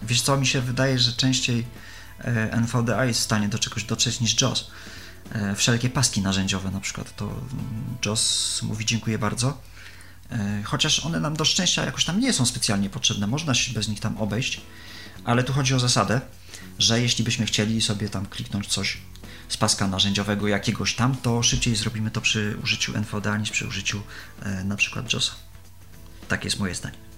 Wiesz 0.03 0.23
co, 0.23 0.37
mi 0.37 0.47
się 0.47 0.61
wydaje, 0.61 0.99
że 0.99 1.13
częściej 1.13 1.65
NVDA 2.51 3.05
jest 3.05 3.21
w 3.21 3.23
stanie 3.23 3.49
do 3.49 3.59
czegoś 3.59 3.85
dotrzeć 3.85 4.21
niż 4.21 4.41
JOS. 4.41 4.71
E, 5.33 5.55
Wszelkie 5.55 5.91
paski 5.91 6.23
narzędziowe 6.23 6.71
na 6.71 6.81
przykład, 6.81 7.17
to 7.17 7.25
mm, 7.25 7.41
JOS 8.07 8.63
mówi 8.63 8.87
dziękuję 8.87 9.19
bardzo. 9.19 9.70
E, 10.33 10.63
Chociaż 10.65 11.07
one 11.07 11.21
nam 11.21 11.37
do 11.37 11.45
szczęścia 11.45 11.85
jakoś 11.85 12.05
tam 12.05 12.21
nie 12.21 12.33
są 12.33 12.47
specjalnie 12.47 12.91
potrzebne, 12.91 13.27
można 13.27 13.55
się 13.55 13.73
bez 13.73 13.89
nich 13.89 14.01
tam 14.01 14.19
obejść, 14.19 14.61
ale 15.25 15.45
tu 15.45 15.53
chodzi 15.53 15.75
o 15.75 15.81
zasadę. 15.81 16.21
że 16.79 17.01
jeśli 17.01 17.25
byśmy 17.25 17.47
chcieli 17.47 17.81
sobie 17.81 18.09
tam 18.09 18.27
kliknąć 18.27 18.67
coś 18.67 18.99
z 19.49 19.57
paska 19.57 19.87
narzędziowego 19.87 20.49
jakiegoś 20.49 20.95
tam, 20.95 21.17
to 21.17 21.43
szybciej 21.43 21.77
zrobimy 21.77 22.11
to 22.11 22.21
przy 22.21 22.57
użyciu 22.63 22.97
NVDA 22.97 23.37
niż 23.37 23.51
przy 23.51 23.67
użyciu 23.67 24.03
e, 24.43 24.65
na 24.65 24.77
przykład 24.77 25.13
JOSa. 25.13 25.33
Takie 26.29 26.45
jest 26.45 26.59
moje 26.59 26.75
zdanie. 26.75 27.10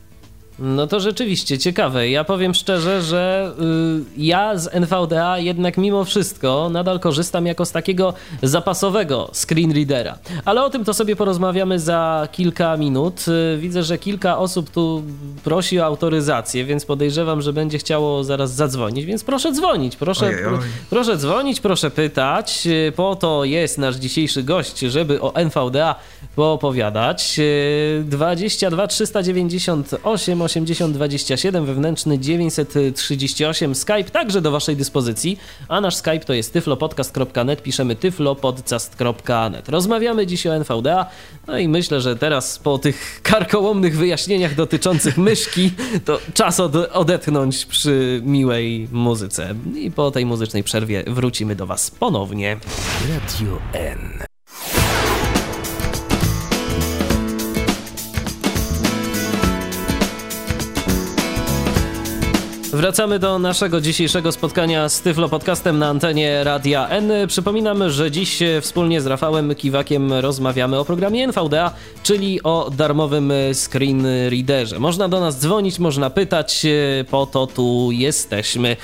No 0.59 0.87
to 0.87 1.01
rzeczywiście 1.01 1.59
ciekawe. 1.59 2.09
Ja 2.09 2.25
powiem 2.25 2.55
szczerze, 2.55 3.03
że 3.03 3.53
y, 3.61 4.23
ja 4.23 4.57
z 4.57 4.75
NVDA 4.75 5.39
jednak 5.39 5.79
mimo 5.79 6.05
wszystko 6.05 6.69
nadal 6.73 7.01
korzystam 7.01 7.47
jako 7.47 7.67
z 7.67 7.73
takiego 7.73 8.15
zapasowego 8.43 9.31
screen 9.35 9.73
readera. 9.73 10.19
Ale 10.45 10.65
o 10.65 10.71
tym 10.71 10.85
to 10.85 10.95
sobie 10.95 11.17
porozmawiamy 11.17 11.79
za 11.79 12.29
kilka 12.33 12.77
minut. 12.77 13.25
Y, 13.29 13.59
widzę, 13.59 13.83
że 13.83 13.99
kilka 13.99 14.39
osób 14.39 14.71
tu 14.71 15.03
prosi 15.45 15.81
o 15.81 15.85
autoryzację, 15.85 16.65
więc 16.65 16.85
podejrzewam, 16.85 17.43
że 17.43 17.53
będzie 17.53 17.79
chciało 17.79 18.25
zaraz 18.25 18.55
zadzwonić, 18.55 19.05
więc 19.05 19.25
proszę 19.25 19.53
dzwonić, 19.53 19.97
proszę, 19.97 20.27
Ojej, 20.27 20.45
oj. 20.47 20.59
proszę 20.91 21.17
dzwonić, 21.17 21.61
proszę 21.61 21.91
pytać. 21.91 22.67
Y, 22.67 22.93
Po 22.97 23.17
to 23.17 23.45
jest 23.45 23.79
nasz 23.79 23.97
dzisiejszy 23.97 24.43
gość, 24.43 24.79
żeby 24.79 25.21
o 25.23 25.35
NVDA 25.35 25.95
poopowiadać. 26.37 27.35
Y, 27.39 28.05
22 28.07 28.87
398 28.87 30.42
80 30.43 30.95
27 30.95 31.67
wewnętrzny 31.67 32.19
938 32.19 33.75
Skype 33.75 34.05
także 34.05 34.41
do 34.41 34.51
waszej 34.51 34.77
dyspozycji, 34.77 35.39
a 35.69 35.81
nasz 35.81 35.97
Skype 35.97 36.21
to 36.21 36.33
jest 36.33 36.53
tyflopodcast.net, 36.53 37.63
piszemy 37.63 37.97
tyflopodcast.net. 37.97 39.69
Rozmawiamy 39.69 40.27
dziś 40.27 40.47
o 40.47 40.57
NVDA, 40.57 41.07
no 41.47 41.59
i 41.59 41.69
myślę, 41.69 42.01
że 42.01 42.17
teraz 42.17 42.59
po 42.59 42.79
tych 42.79 43.21
karkołomnych 43.23 43.97
wyjaśnieniach 43.97 44.55
dotyczących 44.55 45.19
myszki, 45.19 45.71
to 46.05 46.19
czas 46.35 46.61
od, 46.61 46.75
odetchnąć 46.77 47.67
przy 47.67 48.21
miłej 48.25 48.89
muzyce. 48.93 49.55
I 49.77 49.91
po 49.91 50.11
tej 50.11 50.27
muzycznej 50.27 50.63
przerwie 50.63 51.05
wrócimy 51.07 51.57
do 51.57 51.67
was 51.67 51.91
ponownie. 51.91 52.57
Radio 53.09 53.59
N. 53.73 54.32
Wracamy 62.73 63.19
do 63.19 63.39
naszego 63.39 63.81
dzisiejszego 63.81 64.33
spotkania 64.33 64.89
z 64.89 65.01
Tyflo 65.01 65.29
Podcastem 65.29 65.79
na 65.79 65.89
antenie 65.89 66.45
Radia 66.45 66.89
N. 66.89 67.13
Przypominam, 67.29 67.91
że 67.91 68.11
dziś 68.11 68.39
wspólnie 68.61 69.01
z 69.01 69.07
Rafałem 69.07 69.55
Kiwakiem 69.55 70.13
rozmawiamy 70.13 70.79
o 70.79 70.85
programie 70.85 71.25
NVDA, 71.25 71.75
czyli 72.03 72.43
o 72.43 72.71
darmowym 72.77 73.33
screen 73.55 74.07
readerze. 74.29 74.79
Można 74.79 75.09
do 75.09 75.21
nas 75.21 75.39
dzwonić, 75.39 75.79
można 75.79 76.11
pytać, 76.11 76.67
po 77.11 77.27
to 77.27 77.47
tu 77.47 77.89
jesteśmy. 77.91 78.77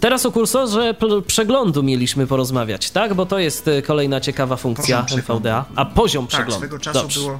Teraz 0.00 0.26
o 0.26 0.32
kursorze 0.32 0.94
przeglądu 1.26 1.82
mieliśmy 1.82 2.26
porozmawiać, 2.26 2.90
tak? 2.90 3.14
Bo 3.14 3.26
to 3.26 3.38
jest 3.38 3.68
e, 3.68 3.82
kolejna 3.82 4.20
ciekawa 4.20 4.56
funkcja. 4.56 5.06
NVDA. 5.16 5.64
A 5.76 5.84
poziom 5.84 6.26
Tak, 6.26 6.30
przeglądu. 6.30 6.66
swego 6.66 6.78
czasu 6.78 6.98
Dobrze. 7.00 7.20
było 7.20 7.38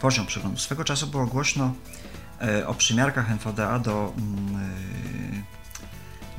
poziom 0.00 0.26
przeglądu. 0.26 0.58
Swego 0.58 0.84
czasu 0.84 1.06
było 1.06 1.26
głośno 1.26 1.64
e, 1.64 1.70
o 2.66 2.74
przymiarkach 2.74 3.30
NVDA 3.30 3.78
do 3.78 4.12
mm, 4.16 4.56
e, 4.56 5.04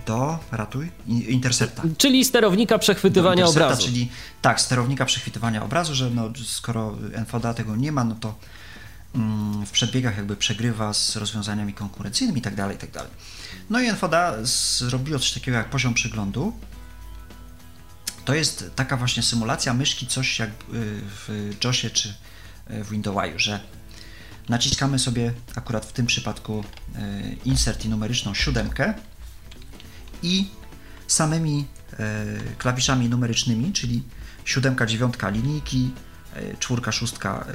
do 0.05 0.39
ratuj 0.51 0.91
Intercepta. 1.07 1.83
Czyli 1.97 2.25
sterownika 2.25 2.79
przechwytywania 2.79 3.45
obrazu. 3.45 3.83
Czyli 3.83 4.11
tak, 4.41 4.61
sterownika 4.61 5.05
przechwytywania 5.05 5.63
obrazu, 5.63 5.95
że 5.95 6.09
no, 6.09 6.29
skoro 6.45 6.97
NVDA 7.13 7.53
tego 7.53 7.75
nie 7.75 7.91
ma, 7.91 8.03
no 8.03 8.15
to 8.15 8.35
mm, 9.15 9.65
w 9.65 9.71
przedbiegach 9.71 10.17
jakby 10.17 10.35
przegrywa 10.35 10.93
z 10.93 11.15
rozwiązaniami 11.15 11.73
konkurencyjnymi 11.73 12.39
i 12.39 12.41
tak 12.41 12.55
dalej, 12.55 12.75
i 12.75 12.79
tak. 12.79 13.07
No 13.69 13.79
i 13.79 13.87
NVDA 13.87 14.35
zrobiło 14.41 15.19
coś 15.19 15.31
takiego 15.31 15.57
jak 15.57 15.69
poziom 15.69 15.93
przeglądu. 15.93 16.53
To 18.25 18.33
jest 18.33 18.71
taka 18.75 18.97
właśnie 18.97 19.23
symulacja 19.23 19.73
myszki, 19.73 20.07
coś 20.07 20.39
jak 20.39 20.49
y, 20.49 20.53
w 21.27 21.51
JOSie 21.63 21.89
czy 21.89 22.09
y, 22.71 22.83
w 22.83 22.89
Windows, 22.89 23.17
że 23.35 23.59
naciskamy 24.49 24.99
sobie 24.99 25.33
akurat 25.55 25.85
w 25.85 25.93
tym 25.93 26.05
przypadku 26.05 26.63
y, 26.95 27.37
insert 27.45 27.85
i 27.85 27.89
numeryczną 27.89 28.33
siódemkę 28.33 28.93
i 30.23 30.47
samymi 31.07 31.65
e, 31.99 32.25
klawiszami 32.57 33.09
numerycznymi, 33.09 33.73
czyli 33.73 34.03
siódemka, 34.45 34.85
dziewiątka 34.85 35.29
linijki, 35.29 35.91
e, 36.35 36.57
czwórka, 36.57 36.91
szóstka 36.91 37.45
e, 37.47 37.53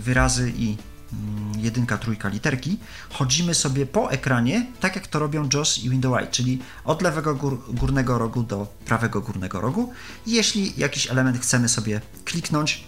wyrazy 0.00 0.52
i 0.56 0.76
mm, 1.12 1.52
jedynka, 1.60 1.98
trójka 1.98 2.28
literki, 2.28 2.78
chodzimy 3.10 3.54
sobie 3.54 3.86
po 3.86 4.10
ekranie, 4.10 4.66
tak 4.80 4.96
jak 4.96 5.06
to 5.06 5.18
robią 5.18 5.48
JOS 5.54 5.78
i 5.78 5.90
Windows 5.90 6.22
Eye, 6.22 6.30
czyli 6.30 6.58
od 6.84 7.02
lewego 7.02 7.34
gór, 7.34 7.74
górnego 7.74 8.18
rogu 8.18 8.42
do 8.42 8.66
prawego 8.84 9.20
górnego 9.20 9.60
rogu. 9.60 9.92
Jeśli 10.26 10.72
jakiś 10.76 11.10
element 11.10 11.38
chcemy 11.40 11.68
sobie 11.68 12.00
kliknąć, 12.24 12.84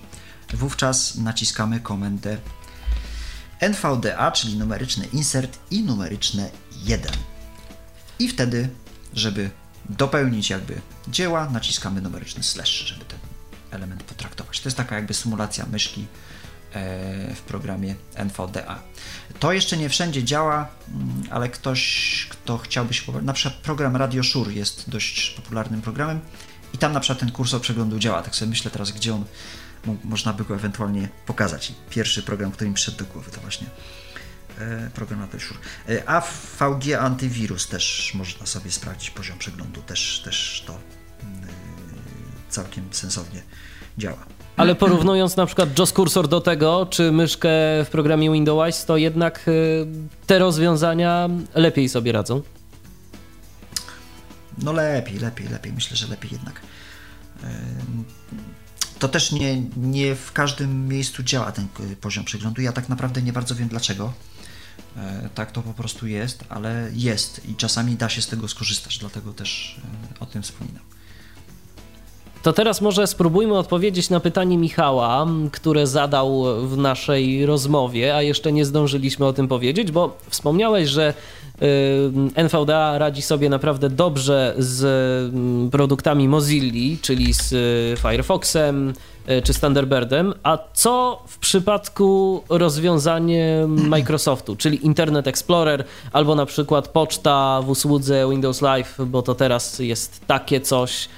wówczas 0.55 1.15
naciskamy 1.15 1.81
komendę 1.81 2.39
NVDA, 3.61 4.33
czyli 4.33 4.57
numeryczny 4.57 5.07
insert 5.13 5.59
i 5.71 5.83
numeryczne 5.83 6.51
1. 6.85 7.13
I 8.19 8.29
wtedy, 8.29 8.69
żeby 9.15 9.51
dopełnić 9.89 10.51
jakby 10.51 10.81
dzieła, 11.09 11.51
naciskamy 11.51 12.01
numeryczny 12.01 12.43
slash, 12.43 12.71
żeby 12.71 13.05
ten 13.05 13.19
element 13.71 14.03
potraktować. 14.03 14.61
To 14.61 14.69
jest 14.69 14.77
taka 14.77 14.97
jakby 14.97 15.15
symulacja 15.15 15.67
myszki 15.67 16.07
e, 16.73 17.35
w 17.35 17.41
programie 17.41 17.95
NVDA. 18.15 18.83
To 19.41 19.53
jeszcze 19.53 19.77
nie 19.77 19.89
wszędzie 19.89 20.25
działa, 20.25 20.69
mm, 20.89 21.23
ale 21.31 21.49
ktoś, 21.49 22.27
kto 22.31 22.59
chciałby 22.59 22.95
się 22.95 23.13
na 23.23 23.33
przykład 23.33 23.63
program 23.63 23.97
Radio 23.97 24.23
Shure 24.23 24.53
jest 24.53 24.91
dość 24.91 25.31
popularnym 25.31 25.83
programem 25.83 26.21
i 26.75 26.79
tam 26.79 26.93
na 26.93 27.01
przykład 27.01 27.19
ten 27.19 27.33
kursor 27.33 27.61
przeglądu 27.61 27.99
działa. 27.99 28.23
Tak 28.23 28.37
sobie 28.37 28.49
myślę 28.49 28.71
teraz, 28.71 28.93
gdzie 28.93 29.15
on 29.15 29.25
można 30.05 30.33
by 30.33 30.45
go 30.45 30.55
ewentualnie 30.55 31.09
pokazać. 31.27 31.73
Pierwszy 31.91 32.23
program, 32.23 32.51
który 32.51 32.71
mi 32.71 32.75
przyszedł 32.75 32.99
do 32.99 33.05
głowy, 33.05 33.31
to 33.31 33.41
właśnie 33.41 33.67
e, 34.59 34.91
program 34.95 35.21
Radio 35.21 35.41
Shure. 35.41 35.59
E, 35.89 36.09
A 36.09 36.21
w 36.21 36.57
VG 36.59 37.01
Antywirus 37.01 37.69
też 37.69 38.13
można 38.15 38.47
sobie 38.47 38.71
sprawdzić 38.71 39.11
poziom 39.11 39.39
przeglądu, 39.39 39.83
też, 39.83 40.23
też 40.25 40.65
to 40.67 40.79
mm, 41.23 41.45
e, 41.45 41.47
całkiem 42.49 42.85
sensownie 42.91 43.43
działa. 43.99 44.27
Ale 44.57 44.75
porównując 44.75 45.37
na 45.37 45.47
przykład 45.47 45.79
JOS 45.79 45.93
Cursor 45.93 46.29
do 46.29 46.41
tego, 46.41 46.87
czy 46.91 47.13
myszkę 47.13 47.49
w 47.85 47.89
programie 47.91 48.33
Windows 48.33 48.85
to 48.85 48.97
jednak 48.97 49.51
te 50.27 50.39
rozwiązania 50.39 51.29
lepiej 51.55 51.89
sobie 51.89 52.13
radzą. 52.13 52.43
No 54.59 54.73
lepiej, 54.73 55.19
lepiej, 55.19 55.49
lepiej. 55.49 55.73
Myślę, 55.73 55.97
że 55.97 56.07
lepiej 56.07 56.31
jednak. 56.33 56.61
To 59.01 59.09
też 59.09 59.33
nie, 59.33 59.61
nie 59.77 60.15
w 60.15 60.33
każdym 60.33 60.89
miejscu 60.89 61.23
działa 61.23 61.53
ten 61.53 61.69
k- 61.69 61.83
poziom 62.01 62.25
przeglądu. 62.25 62.63
Ja 62.63 62.73
tak 62.73 62.89
naprawdę 62.89 63.23
nie 63.23 63.33
bardzo 63.33 63.55
wiem 63.55 63.69
dlaczego. 63.69 64.13
E, 64.97 65.29
Tak 65.35 65.53
to 65.53 65.63
po 65.63 65.75
prostu 65.75 66.07
jest, 66.07 66.45
ale 66.49 66.91
jest 66.95 67.49
i 67.49 67.55
czasami 67.57 67.97
da 67.97 68.09
się 68.09 68.23
z 68.23 68.27
tego 68.27 68.49
skorzystać, 68.49 68.99
dlatego 68.99 69.33
też 69.33 69.81
e, 70.17 70.21
o 70.21 70.27
tym 70.27 70.43
wspominam. 70.43 70.83
To 72.43 72.53
teraz 72.53 72.81
może 72.81 73.07
spróbujmy 73.07 73.59
odpowiedzieć 73.59 74.11
na 74.11 74.21
pytanie 74.21 74.59
Michała, 74.59 75.27
które 75.53 75.87
zadał 75.87 76.45
w 76.69 76.77
naszej 76.77 77.47
rozmowie, 77.47 78.17
a 78.17 78.23
jeszcze 78.23 78.53
nie 78.53 78.65
zdążyliśmy 78.65 79.27
o 79.27 79.33
tym 79.33 79.49
powiedzieć, 79.49 79.93
bo 79.93 80.17
wspomniałeś, 80.29 80.89
że 80.89 81.15
y, 81.63 81.67
NVDA 82.35 82.99
radzi 82.99 83.23
sobie 83.23 83.49
naprawdę 83.49 83.91
dobrze 83.91 84.55
z 84.59 84.85
mm, 85.35 85.71
produktami 85.71 86.29
Mozilla, 86.29 86.97
czyli 87.03 87.35
z 87.35 87.53
y, 87.53 88.03
Firefoxem 88.03 88.93
y, 89.29 89.43
czy 89.43 89.53
z 89.53 89.61
Thunderbirdem, 89.61 90.35
a 90.43 90.59
co 90.73 91.23
w 91.27 91.39
przypadku 91.39 92.43
rozwiązanie 92.49 93.67
Microsoftu, 93.69 94.57
czyli 94.57 94.87
Internet 94.87 95.27
Explorer 95.27 95.85
albo 96.13 96.35
na 96.35 96.47
przykład 96.47 96.89
poczta 96.89 97.63
w 97.63 97.71
usłudze 97.71 98.31
Windows 98.31 98.63
Live, 98.63 98.95
bo 99.07 99.23
to 99.23 99.35
teraz 99.35 99.79
jest 99.79 100.27
takie 100.27 100.61
coś, 100.61 101.09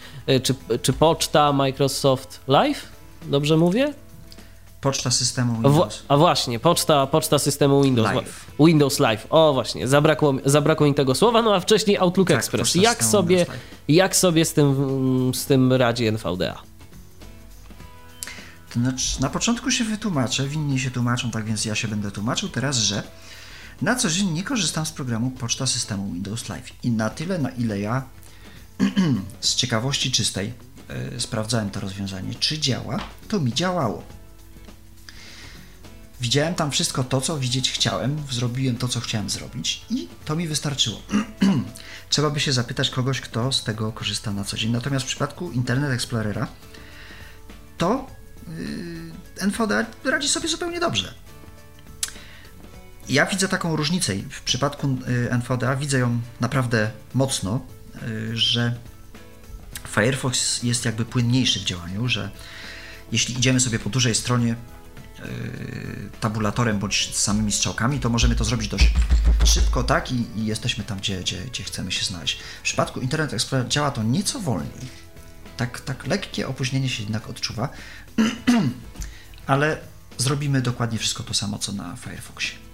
czy, 0.43 0.55
czy 0.83 0.93
poczta 0.93 1.53
Microsoft 1.53 2.41
Live? 2.49 2.89
Dobrze 3.23 3.57
mówię? 3.57 3.95
Poczta 4.81 5.11
systemu 5.11 5.53
Windows. 5.55 6.03
a 6.09 6.17
właśnie, 6.17 6.61
poczta, 6.61 7.07
poczta 7.07 7.39
systemu 7.39 7.83
Windows 7.83 8.15
Live. 8.15 8.47
Windows 8.61 8.99
Live. 8.99 9.27
O 9.31 9.53
właśnie, 9.53 9.89
zabrakło, 9.89 10.35
zabrakło 10.45 10.87
mi 10.87 10.95
tego 10.95 11.15
słowa, 11.15 11.43
no 11.43 11.55
a 11.55 11.61
wcześniej 11.61 11.97
Outlook 11.97 12.29
Tak, 12.29 12.39
Express. 12.39 12.75
Jak 12.75 13.05
sobie, 13.05 13.47
jak 13.89 14.17
sobie 14.17 14.45
z 14.45 14.53
tym, 14.53 15.33
z 15.35 15.47
tym 15.47 15.73
radzi 15.73 16.07
NVDA? 16.07 16.63
To 18.75 18.81
znaczy, 18.81 19.21
na 19.21 19.31
początku 19.31 19.71
się 19.71 19.85
wytłumaczę, 19.85 20.49
winni 20.49 20.79
się 20.79 20.91
tłumaczą, 20.91 21.31
tak 21.31 21.45
więc 21.45 21.65
ja 21.65 21.75
się 21.75 21.89
będę 21.89 22.11
tłumaczył 22.11 22.49
teraz, 22.49 22.77
że 22.77 23.03
na 23.83 23.95
co 23.95 24.11
dzień 24.11 24.31
nie 24.31 24.43
korzystam 24.45 24.87
z 24.87 24.93
programu 24.93 25.31
Poczta 25.31 25.67
Systemu 25.67 26.13
Windows 26.13 26.49
Live 26.49 26.85
i 26.85 26.91
na 26.91 27.11
tyle, 27.11 27.39
na 27.39 27.51
ile 27.51 27.81
ja 27.81 28.03
z 29.41 29.55
ciekawości 29.55 30.13
czystej 30.13 30.53
e, 30.89 31.21
sprawdzałem 31.21 31.71
to 31.71 31.81
rozwiązanie, 31.81 32.35
czy 32.35 32.59
działa, 32.59 32.99
to 33.29 33.41
mi 33.41 33.53
działało. 33.53 34.03
Widziałem 36.21 36.55
tam 36.55 36.71
wszystko 36.71 37.05
to, 37.05 37.21
co 37.21 37.39
widzieć 37.39 37.71
chciałem, 37.71 38.23
zrobiłem 38.31 38.77
to, 38.77 38.89
co 38.89 39.01
chciałem 39.01 39.31
zrobić 39.31 39.85
i 39.91 40.09
to 40.25 40.37
mi 40.37 40.49
wystarczyło. 40.49 41.03
trzeba 42.11 42.31
by 42.31 42.41
się 42.41 42.53
zapytać 42.53 42.91
kogoś, 42.91 43.21
kto 43.21 43.53
z 43.53 43.65
tego 43.65 43.93
korzysta 43.93 44.33
na 44.33 44.45
co 44.45 44.57
dzień. 44.57 44.73
Natomiast 44.73 45.05
w 45.05 45.09
przypadku 45.09 45.51
Internet 45.51 45.91
Explorera 45.91 46.47
to 47.79 48.07
yy, 48.49 49.47
NVDA 49.47 49.87
radzi 50.05 50.29
sobie 50.29 50.49
zupełnie 50.49 50.81
dobrze. 50.81 51.15
Ja 53.09 53.27
widzę 53.27 53.49
taką 53.49 53.77
różnicę 53.77 54.13
w 54.31 54.43
przypadku 54.43 54.87
y, 55.09 55.31
NVDA 55.31 55.77
widzę 55.77 55.99
ją 55.99 56.21
naprawdę 56.41 56.91
mocno, 57.15 57.61
że 58.33 58.75
Firefox 59.89 60.63
jest 60.63 60.85
jakby 60.85 61.05
płynniejszy 61.05 61.61
w 61.61 61.65
działaniu, 61.65 62.09
że 62.09 62.31
jeśli 63.13 63.39
idziemy 63.39 63.61
sobie 63.61 63.79
po 63.79 63.91
dużej 63.91 64.15
stronie 64.15 64.57
y, 65.25 66.11
tabulatorem 66.21 66.79
bądź 66.79 67.17
samymi 67.17 67.53
strzałkami, 67.53 68.01
to 68.01 68.09
możemy 68.09 68.37
to 68.37 68.45
zrobić 68.45 68.69
dość 68.69 68.91
szybko, 69.45 69.85
tak? 69.85 70.13
I, 70.13 70.27
i 70.37 70.47
jesteśmy 70.47 70.85
tam, 70.85 70.99
gdzie, 70.99 71.21
gdzie, 71.21 71.45
gdzie 71.45 71.65
chcemy 71.65 71.93
się 71.93 72.05
znaleźć. 72.05 72.39
W 72.59 72.63
przypadku 72.63 73.01
Internet 73.01 73.33
Explorer 73.33 73.69
działa 73.69 73.91
to 73.91 74.03
nieco 74.03 74.41
wolniej. 74.41 75.03
Tak, 75.57 75.81
tak 75.81 76.07
lekkie 76.07 76.49
opóźnienie 76.49 76.89
się 76.89 77.03
jednak 77.03 77.29
odczuwa, 77.29 77.69
ale 79.47 79.79
zrobimy 80.19 80.63
dokładnie 80.63 80.99
wszystko 80.99 81.23
to 81.23 81.35
samo, 81.35 81.59
co 81.59 81.73
na 81.73 81.97
Firefoxie. 81.97 82.72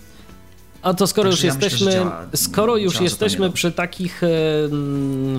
A 0.88 0.94
to 0.94 1.06
skoro 1.06 1.30
Także 1.30 1.46
już 1.46 1.54
ja 1.54 1.60
myślę, 1.60 1.68
jesteśmy, 1.70 1.92
działa- 1.92 2.26
skoro 2.34 2.76
już 2.76 3.00
jesteśmy 3.00 3.50
przy 3.50 3.72
takich 3.72 4.22
e, 4.22 4.28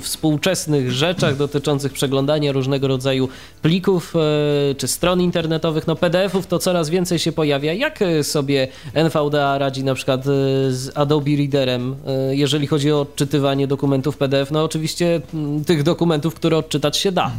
współczesnych 0.01 0.91
rzeczach 0.91 1.37
dotyczących 1.37 1.93
przeglądania 1.93 2.51
różnego 2.51 2.87
rodzaju 2.87 3.29
plików 3.61 4.13
e, 4.15 4.75
czy 4.75 4.87
stron 4.87 5.21
internetowych, 5.21 5.87
no 5.87 5.95
PDF-ów 5.95 6.47
to 6.47 6.59
coraz 6.59 6.89
więcej 6.89 7.19
się 7.19 7.31
pojawia. 7.31 7.73
Jak 7.73 8.01
e, 8.01 8.23
sobie 8.23 8.67
NVDA 8.93 9.57
radzi 9.57 9.83
na 9.83 9.95
przykład 9.95 10.21
e, 10.21 10.23
z 10.71 10.91
Adobe 10.95 11.31
Readerem, 11.37 11.95
e, 12.07 12.35
jeżeli 12.35 12.67
chodzi 12.67 12.91
o 12.91 13.01
odczytywanie 13.01 13.67
dokumentów 13.67 14.17
PDF? 14.17 14.51
No 14.51 14.63
oczywiście 14.63 15.21
mm, 15.33 15.65
tych 15.65 15.83
dokumentów, 15.83 16.35
które 16.35 16.57
odczytać 16.57 16.97
się 16.97 17.11
da. 17.11 17.31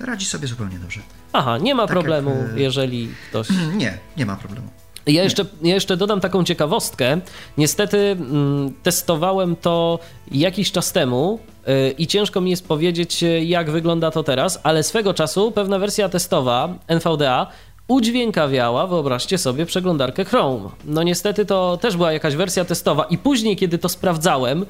Radzi 0.00 0.26
sobie 0.26 0.48
zupełnie 0.48 0.78
dobrze. 0.78 1.00
Aha, 1.32 1.58
nie 1.58 1.74
ma 1.74 1.82
Tak 1.82 1.90
problemu, 1.90 2.30
jak, 2.30 2.56
e, 2.56 2.60
jeżeli 2.60 3.08
ktoś... 3.30 3.48
Nie, 3.76 3.98
nie 4.16 4.26
ma 4.26 4.36
problemu. 4.36 4.83
Ja 5.06 5.22
jeszcze, 5.22 5.44
ja 5.62 5.74
jeszcze 5.74 5.96
dodam 5.96 6.20
taką 6.20 6.44
ciekawostkę. 6.44 7.20
Niestety 7.58 7.98
mm, 7.98 8.74
testowałem 8.82 9.56
to 9.56 9.98
jakiś 10.30 10.72
czas 10.72 10.92
temu 10.92 11.38
yy, 11.66 11.90
i 11.98 12.06
ciężko 12.06 12.40
mi 12.40 12.50
jest 12.50 12.68
powiedzieć, 12.68 13.22
yy, 13.22 13.44
jak 13.44 13.70
wygląda 13.70 14.10
to 14.10 14.22
teraz, 14.22 14.60
ale 14.62 14.82
swego 14.82 15.14
czasu 15.14 15.52
pewna 15.52 15.78
wersja 15.78 16.08
testowa 16.08 16.74
NVDA 16.88 17.46
udźwiękawiała, 17.88 18.86
wyobraźcie 18.86 19.38
sobie, 19.38 19.66
przeglądarkę 19.66 20.24
Chrome. 20.24 20.68
No 20.84 21.02
niestety 21.02 21.46
to 21.46 21.78
też 21.80 21.96
była 21.96 22.12
jakaś 22.12 22.36
wersja 22.36 22.64
testowa 22.64 23.04
i 23.04 23.18
później, 23.18 23.56
kiedy 23.56 23.78
to 23.78 23.88
sprawdzałem, 23.88 24.66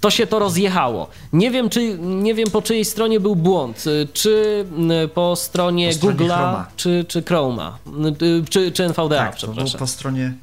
to 0.00 0.10
się 0.10 0.26
to 0.26 0.38
rozjechało. 0.38 1.08
Nie 1.32 1.50
wiem, 1.50 1.68
czy, 1.70 1.98
nie 1.98 2.34
wiem 2.34 2.50
po 2.50 2.62
czyjej 2.62 2.84
stronie 2.84 3.20
był 3.20 3.36
błąd. 3.36 3.86
y, 3.86 4.08
Czy 4.12 4.64
y, 5.04 5.08
po 5.08 5.36
stronie 5.36 5.88
Po 5.88 5.94
stronie 5.94 6.16
Google'a, 6.16 6.64
czy, 6.76 7.04
czy 7.08 7.22
Chroma, 7.22 7.78
y, 8.22 8.44
czy, 8.50 8.72
czy 8.72 8.84
NVDA, 8.84 9.18
tak, 9.18 9.30
to 9.32 9.46
przepraszam. 9.46 9.78
po 9.78 9.86
stronie, 9.86 10.34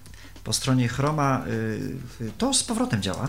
po 0.43 0.54
stronie 0.54 0.88
Chroma 0.88 1.43
to 2.38 2.54
z 2.54 2.64
powrotem 2.64 3.01
działa. 3.01 3.28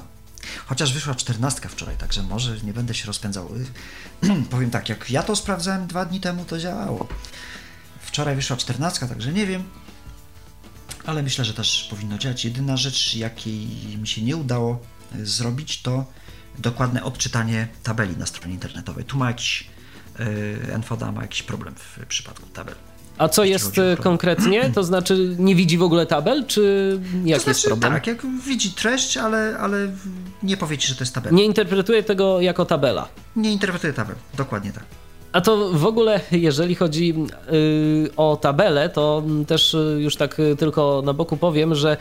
Chociaż 0.67 0.93
wyszła 0.93 1.15
14 1.15 1.69
wczoraj, 1.69 1.97
także 1.97 2.23
może 2.23 2.57
nie 2.65 2.73
będę 2.73 2.95
się 2.95 3.07
rozpędzał. 3.07 3.49
Powiem 4.51 4.71
tak, 4.71 4.89
jak 4.89 5.11
ja 5.11 5.23
to 5.23 5.37
sprawdzałem 5.37 5.87
dwa 5.87 6.05
dni 6.05 6.21
temu, 6.21 6.45
to 6.45 6.59
działało. 6.59 7.07
Wczoraj 8.01 8.37
wyszła 8.37 8.57
14, 8.57 9.09
także 9.09 9.33
nie 9.33 9.47
wiem. 9.47 9.63
Ale 11.07 11.23
myślę, 11.23 11.45
że 11.45 11.55
też 11.55 11.87
powinno 11.91 12.19
działać. 12.19 12.45
Jedyna 12.45 12.77
rzecz, 12.77 13.15
jakiej 13.15 13.67
mi 14.01 14.09
się 14.09 14.23
nie 14.23 14.37
udało 14.37 14.79
zrobić, 15.23 15.83
to 15.83 16.05
dokładne 16.59 17.05
odczytanie 17.05 17.69
tabeli 17.83 18.17
na 18.17 18.27
stronie 18.27 18.55
internetowej. 18.55 19.05
Tu 19.05 19.19
ma 19.19 19.29
jakiś 19.29 19.67
NVDA 20.73 21.13
ma 21.13 21.23
jakiś 21.23 21.43
problem 21.43 21.75
w 21.75 22.07
przypadku 22.07 22.47
tabel. 22.47 22.75
A 23.19 23.29
co 23.29 23.45
jest 23.45 23.81
konkretnie? 24.03 24.71
To 24.71 24.85
znaczy 24.85 25.37
nie 25.39 25.55
widzi 25.55 25.79
w 25.79 25.83
ogóle 25.83 26.07
tabel, 26.07 26.47
czy 26.47 27.01
jak 27.25 27.43
to 27.43 27.51
jest 27.51 27.61
znaczy, 27.61 27.69
problem? 27.69 27.93
Tak, 27.93 28.07
jak 28.07 28.27
widzi 28.47 28.71
treść, 28.71 29.17
ale, 29.17 29.59
ale 29.61 29.93
nie 30.43 30.57
powie 30.57 30.79
ci, 30.79 30.89
że 30.89 30.95
to 30.95 31.03
jest 31.05 31.15
tabela. 31.15 31.37
Nie 31.37 31.45
interpretuje 31.45 32.03
tego 32.03 32.41
jako 32.41 32.65
tabela. 32.65 33.09
Nie 33.37 33.53
interpretuje 33.53 33.93
tabel, 33.93 34.17
dokładnie 34.37 34.73
tak. 34.73 34.85
A 35.35 35.41
to 35.41 35.71
w 35.73 35.87
ogóle, 35.87 36.21
jeżeli 36.33 36.75
chodzi 36.75 37.15
y, 37.53 38.11
o 38.17 38.37
tabelę, 38.37 38.89
to 38.89 39.23
też 39.47 39.75
y, 39.75 39.99
już 40.01 40.17
tak 40.17 40.41
y, 40.41 40.57
tylko 40.57 41.03
na 41.05 41.13
boku 41.13 41.37
powiem, 41.37 41.75
że 41.75 41.97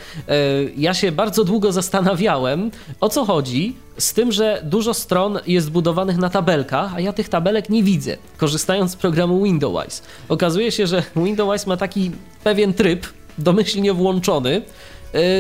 ja 0.78 0.94
się 0.94 1.12
bardzo 1.12 1.44
długo 1.44 1.72
zastanawiałem, 1.72 2.72
o 3.00 3.10
co 3.10 3.26
chodzi 3.26 3.76
z 3.98 4.14
tym, 4.14 4.32
że 4.32 4.62
dużo 4.66 4.94
stron 4.94 5.40
jest 5.48 5.72
budowanych 5.72 6.18
na 6.18 6.30
tabelkach, 6.30 6.96
a 6.96 7.00
ja 7.00 7.14
tych 7.14 7.30
tabelek 7.30 7.70
nie 7.70 7.84
widzę, 7.84 8.18
korzystając 8.38 8.92
z 8.92 8.96
programu 8.96 9.44
Windowise. 9.44 10.04
Okazuje 10.30 10.72
się, 10.72 10.88
że 10.88 11.04
Windowise 11.16 11.70
ma 11.70 11.78
taki 11.78 12.12
pewien 12.44 12.74
tryb, 12.74 13.08
domyślnie 13.38 13.94
włączony, 13.94 14.62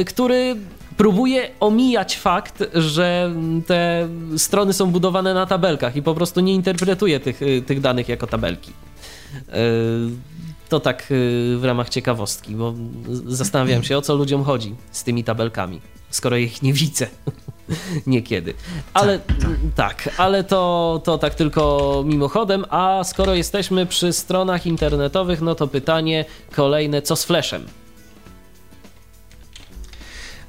który 0.05 0.55
próbuje 0.97 1.49
omijać 1.59 2.17
fakt, 2.17 2.63
że 2.73 3.31
te 3.67 4.07
strony 4.37 4.73
są 4.73 4.91
budowane 4.91 5.33
na 5.33 5.45
tabelkach 5.45 5.95
i 5.95 6.01
po 6.01 6.13
prostu 6.15 6.39
nie 6.39 6.53
interpretuje 6.53 7.19
tych, 7.19 7.41
y, 7.41 7.61
tych 7.61 7.81
danych 7.81 8.09
jako 8.09 8.27
tabelki. 8.27 8.71
Y, 8.71 10.33
To 10.69 10.79
tak 10.79 11.11
y, 11.11 11.57
w 11.59 11.63
ramach 11.63 11.89
ciekawostki, 11.89 12.55
bo 12.55 12.73
zastanawiam 13.27 13.83
się, 13.83 13.97
o 13.97 14.01
co 14.01 14.15
ludziom 14.15 14.43
chodzi 14.43 14.75
z 14.91 15.03
tymi 15.03 15.23
tabelkami, 15.23 15.81
skoro 16.09 16.37
ich 16.37 16.61
nie 16.61 16.73
widzę 16.73 17.07
niekiedy. 18.07 18.53
Ale 18.93 19.19
tak, 19.75 20.09
ale 20.17 20.43
to, 20.43 21.01
to 21.03 21.17
tak 21.17 21.35
tylko 21.35 22.03
mimochodem, 22.07 22.65
a 22.69 23.03
skoro 23.03 23.35
jesteśmy 23.35 23.85
przy 23.85 24.13
stronach 24.13 24.65
internetowych, 24.65 25.41
no 25.41 25.55
to 25.55 25.67
pytanie 25.67 26.25
kolejne, 26.55 27.01
co 27.01 27.15
z 27.15 27.23
Flashem? 27.25 27.65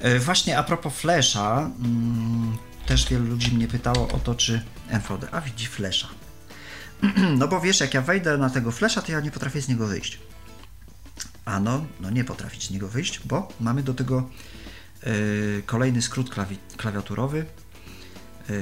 E, 0.05 0.19
Właśnie 0.19 0.59
a 0.59 0.63
propos 0.63 0.95
Flasha, 0.95 1.71
mm, 1.85 2.57
też 2.87 3.09
wielu 3.09 3.25
ludzi 3.25 3.55
mnie 3.55 3.69
pytało 3.69 4.09
o 4.09 4.19
to, 4.19 4.35
czy 4.35 4.63
NVDA 4.89 5.41
widzi 5.41 5.67
Flasha. 5.67 6.09
No 7.39 7.49
bo 7.49 7.61
wiesz, 7.61 7.81
jak 7.81 7.95
ja 7.95 8.03
wejdę 8.03 8.39
na 8.39 8.51
tego 8.51 8.71
Flasha, 8.73 9.03
to 9.03 9.13
ja 9.13 9.21
nie 9.21 9.31
potrafię 9.31 9.63
z 9.63 9.69
niego 9.69 9.87
wyjść. 9.87 10.19
A 11.45 11.61
no, 11.61 11.85
no 12.01 12.11
nie 12.11 12.25
potrafić 12.25 12.67
z 12.67 12.71
niego 12.71 12.89
wyjść, 12.89 13.21
bo 13.25 13.49
mamy 13.61 13.83
do 13.83 13.95
tego 13.95 14.31
e, 15.03 15.11
kolejny 15.67 16.03
skrót 16.03 16.31
klawi- 16.35 16.77
klawiaturowy. 16.77 17.47
E, 18.51 18.53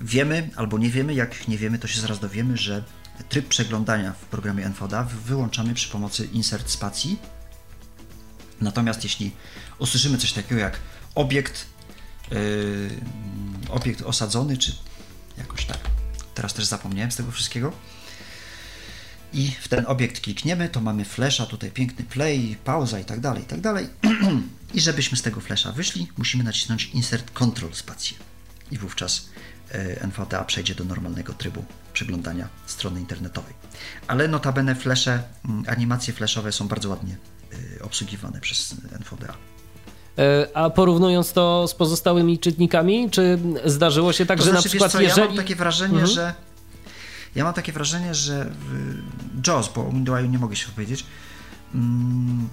wiemy 0.00 0.50
albo 0.56 0.78
nie 0.78 0.90
wiemy, 0.90 1.14
jak 1.14 1.48
nie 1.48 1.58
wiemy, 1.58 1.78
to 1.78 1.88
się 1.88 2.00
zaraz 2.00 2.18
dowiemy, 2.20 2.56
że 2.56 2.84
tryb 3.28 3.48
przeglądania 3.48 4.12
w 4.12 4.24
programie 4.24 4.64
NVDA 4.66 5.04
wyłączamy 5.04 5.74
przy 5.74 5.88
pomocy 5.88 6.24
insert 6.32 6.70
spacji. 6.70 7.18
Natomiast 8.60 9.04
jeśli 9.04 9.32
usłyszymy 9.78 10.18
coś 10.18 10.32
takiego 10.32 10.60
jak 10.60 10.78
obiekt, 11.14 11.66
yy, 12.30 12.90
obiekt 13.68 14.02
osadzony, 14.02 14.58
czy 14.58 14.72
jakoś 15.38 15.64
tak, 15.64 15.78
teraz 16.34 16.54
też 16.54 16.64
zapomniałem 16.64 17.12
z 17.12 17.16
tego 17.16 17.30
wszystkiego, 17.30 17.72
i 19.32 19.50
w 19.50 19.68
ten 19.68 19.84
obiekt 19.86 20.20
klikniemy, 20.20 20.68
to 20.68 20.80
mamy 20.80 21.04
flasha, 21.04 21.46
tutaj 21.46 21.70
piękny 21.70 22.04
play, 22.04 22.56
pauza 22.64 23.00
i 23.00 23.04
tak 23.04 23.20
dalej, 23.20 23.42
i 23.42 23.46
tak 23.46 23.60
dalej. 23.60 23.88
I 24.74 24.80
żebyśmy 24.80 25.18
z 25.18 25.22
tego 25.22 25.40
flasha 25.40 25.72
wyszli, 25.72 26.08
musimy 26.18 26.44
nacisnąć 26.44 26.90
insert 26.94 27.30
control 27.30 27.74
spację. 27.74 28.16
I 28.70 28.78
wówczas 28.78 29.28
e, 29.70 30.02
NVDA 30.02 30.44
przejdzie 30.44 30.74
do 30.74 30.84
normalnego 30.84 31.32
trybu 31.32 31.64
przeglądania 31.92 32.48
strony 32.66 33.00
internetowej. 33.00 33.54
Ale 34.06 34.28
notabene 34.28 34.74
flasze, 34.74 35.22
mm, 35.44 35.64
animacje 35.68 36.14
flashowe 36.14 36.52
są 36.52 36.68
bardzo 36.68 36.88
ładnie 36.88 37.16
e, 37.78 37.82
obsługiwane 37.82 38.40
przez 38.40 38.74
NVDA. 39.00 39.34
E, 40.18 40.56
A 40.56 40.70
porównując 40.70 41.32
to 41.32 41.68
z 41.68 41.74
pozostałymi 41.74 42.38
czytnikami, 42.38 43.10
czy 43.10 43.38
zdarzyło 43.64 44.12
się 44.12 44.26
tak, 44.26 44.38
To 44.38 44.44
że 44.44 44.50
znaczy, 44.50 44.64
na 44.64 44.68
przykład 44.70 44.92
co, 44.92 45.00
jeżeli... 45.00 45.20
Ja 45.20 45.26
mam 45.26 45.36
takie 45.36 45.56
wrażenie, 45.56 45.92
Mhm. 45.94 46.12
że 46.12 46.34
ja 47.34 47.44
mam 47.44 47.54
takie 47.54 47.72
wrażenie, 47.72 48.14
że 48.14 48.50
JAWS, 49.46 49.68
bo 49.74 49.86
o 49.86 49.90
Windowsie 49.90 50.28
nie 50.28 50.38
mogę 50.38 50.56
się 50.56 50.68
powiedzieć, 50.68 51.04
mm, 51.74 52.48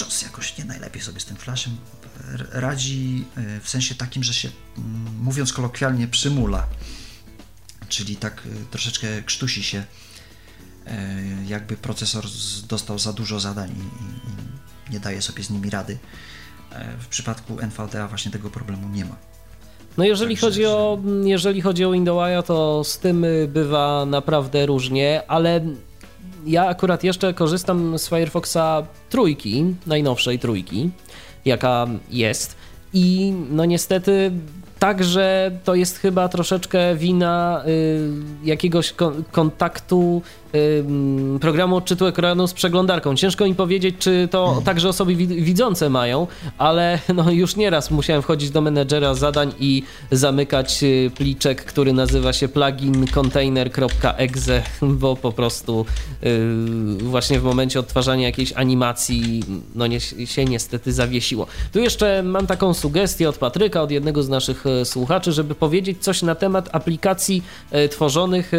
JAWS 0.00 0.22
jakoś 0.22 0.58
nie 0.58 0.64
najlepiej 0.64 1.02
sobie 1.02 1.20
z 1.20 1.24
tym 1.24 1.36
flashem 1.36 1.76
radzi 2.52 3.24
y, 3.38 3.60
w 3.60 3.68
sensie 3.68 3.94
takim, 3.94 4.24
że 4.24 4.34
się, 4.34 4.48
mm, 4.78 5.16
mówiąc 5.22 5.52
kolokwialnie, 5.52 6.08
przymula. 6.08 6.66
Czyli 7.88 8.16
tak 8.16 8.42
y, 8.46 8.66
troszeczkę 8.70 9.22
krztusi 9.22 9.62
się, 9.64 9.84
jakby 11.46 11.76
procesor 11.76 12.24
dostał 12.68 12.98
za 12.98 13.12
dużo 13.12 13.40
zadań 13.40 13.70
i 13.70 14.92
nie 14.92 15.00
daje 15.00 15.22
sobie 15.22 15.44
z 15.44 15.50
nimi 15.50 15.70
rady. 15.70 15.98
E, 16.74 16.84
W 17.00 17.08
przypadku 17.08 17.60
NVDA 17.60 18.08
właśnie 18.08 18.32
tego 18.32 18.50
problemu 18.50 18.88
nie 18.88 19.04
ma. 19.04 19.16
No 19.98 20.04
jeżeli 20.04 20.34
Także, 20.34 20.46
chodzi 20.46 20.66
o, 20.66 20.98
jeżeli 21.24 21.60
chodzi 21.60 21.84
o 21.84 21.90
Windowsa, 21.92 22.42
to 22.42 22.84
z 22.84 22.98
tym 22.98 23.24
y, 23.24 23.48
bywa 23.48 24.06
naprawdę 24.06 24.66
różnie, 24.66 25.22
ale 25.28 25.60
ja 26.46 26.66
akurat 26.66 27.04
jeszcze 27.04 27.34
korzystam 27.34 27.98
z 27.98 28.08
Firefoxa 28.08 28.82
trójki, 29.10 29.74
najnowszej 29.86 30.38
trójki, 30.38 30.90
jaka 31.44 31.86
jest 32.10 32.56
i 32.92 33.32
no 33.50 33.64
niestety 33.64 34.32
Także 34.82 35.50
to 35.64 35.74
jest 35.74 35.98
chyba 35.98 36.28
troszeczkę 36.28 36.96
wina 36.96 37.62
y, 37.66 38.00
jakiegoś 38.44 38.92
kon 38.92 39.24
kontaktu 39.32 40.22
y, 40.54 40.84
programu 41.40 41.76
odczytu 41.76 42.06
ekranu 42.06 42.46
z 42.46 42.52
przeglądarką. 42.52 43.16
Ciężko 43.16 43.44
mi 43.44 43.54
powiedzieć, 43.54 43.94
czy 43.98 44.28
to 44.30 44.46
hmm. 44.46 44.64
także 44.64 44.88
osoby 44.88 45.16
widzące 45.16 45.90
mają, 45.90 46.26
ale 46.58 46.98
no 47.14 47.30
już 47.30 47.56
nieraz 47.56 47.90
musiałem 47.90 48.22
wchodzić 48.22 48.50
do 48.50 48.60
menedżera 48.60 49.14
zadań 49.14 49.52
i 49.60 49.82
zamykać 50.10 50.82
y, 50.82 51.10
pliczek, 51.16 51.64
który 51.64 51.92
nazywa 51.92 52.32
się 52.32 52.48
plugin 52.48 53.06
container.exe, 53.06 54.62
bo 54.82 55.16
po 55.16 55.32
prostu 55.32 55.86
y, 56.24 56.48
właśnie 57.00 57.40
w 57.40 57.44
momencie 57.44 57.80
odtwarzania 57.80 58.26
jakiejś 58.26 58.52
animacji 58.52 59.42
no 59.74 59.86
nie, 59.86 60.00
się 60.00 60.44
niestety 60.44 60.92
zawiesiło. 60.92 61.46
Tu 61.72 61.80
jeszcze 61.80 62.22
mam 62.22 62.46
taką 62.46 62.74
sugestię 62.74 63.28
od 63.28 63.36
Patryka, 63.38 63.82
od 63.82 63.90
jednego 63.90 64.22
z 64.22 64.28
naszych 64.28 64.66
e, 64.66 64.71
słuchaczy, 64.84 65.32
żeby 65.32 65.54
powiedzieć 65.54 66.02
coś 66.04 66.22
na 66.22 66.34
temat 66.34 66.68
aplikacji 66.72 67.42
e, 67.70 67.88
tworzonych, 67.88 68.54
e, 68.54 68.58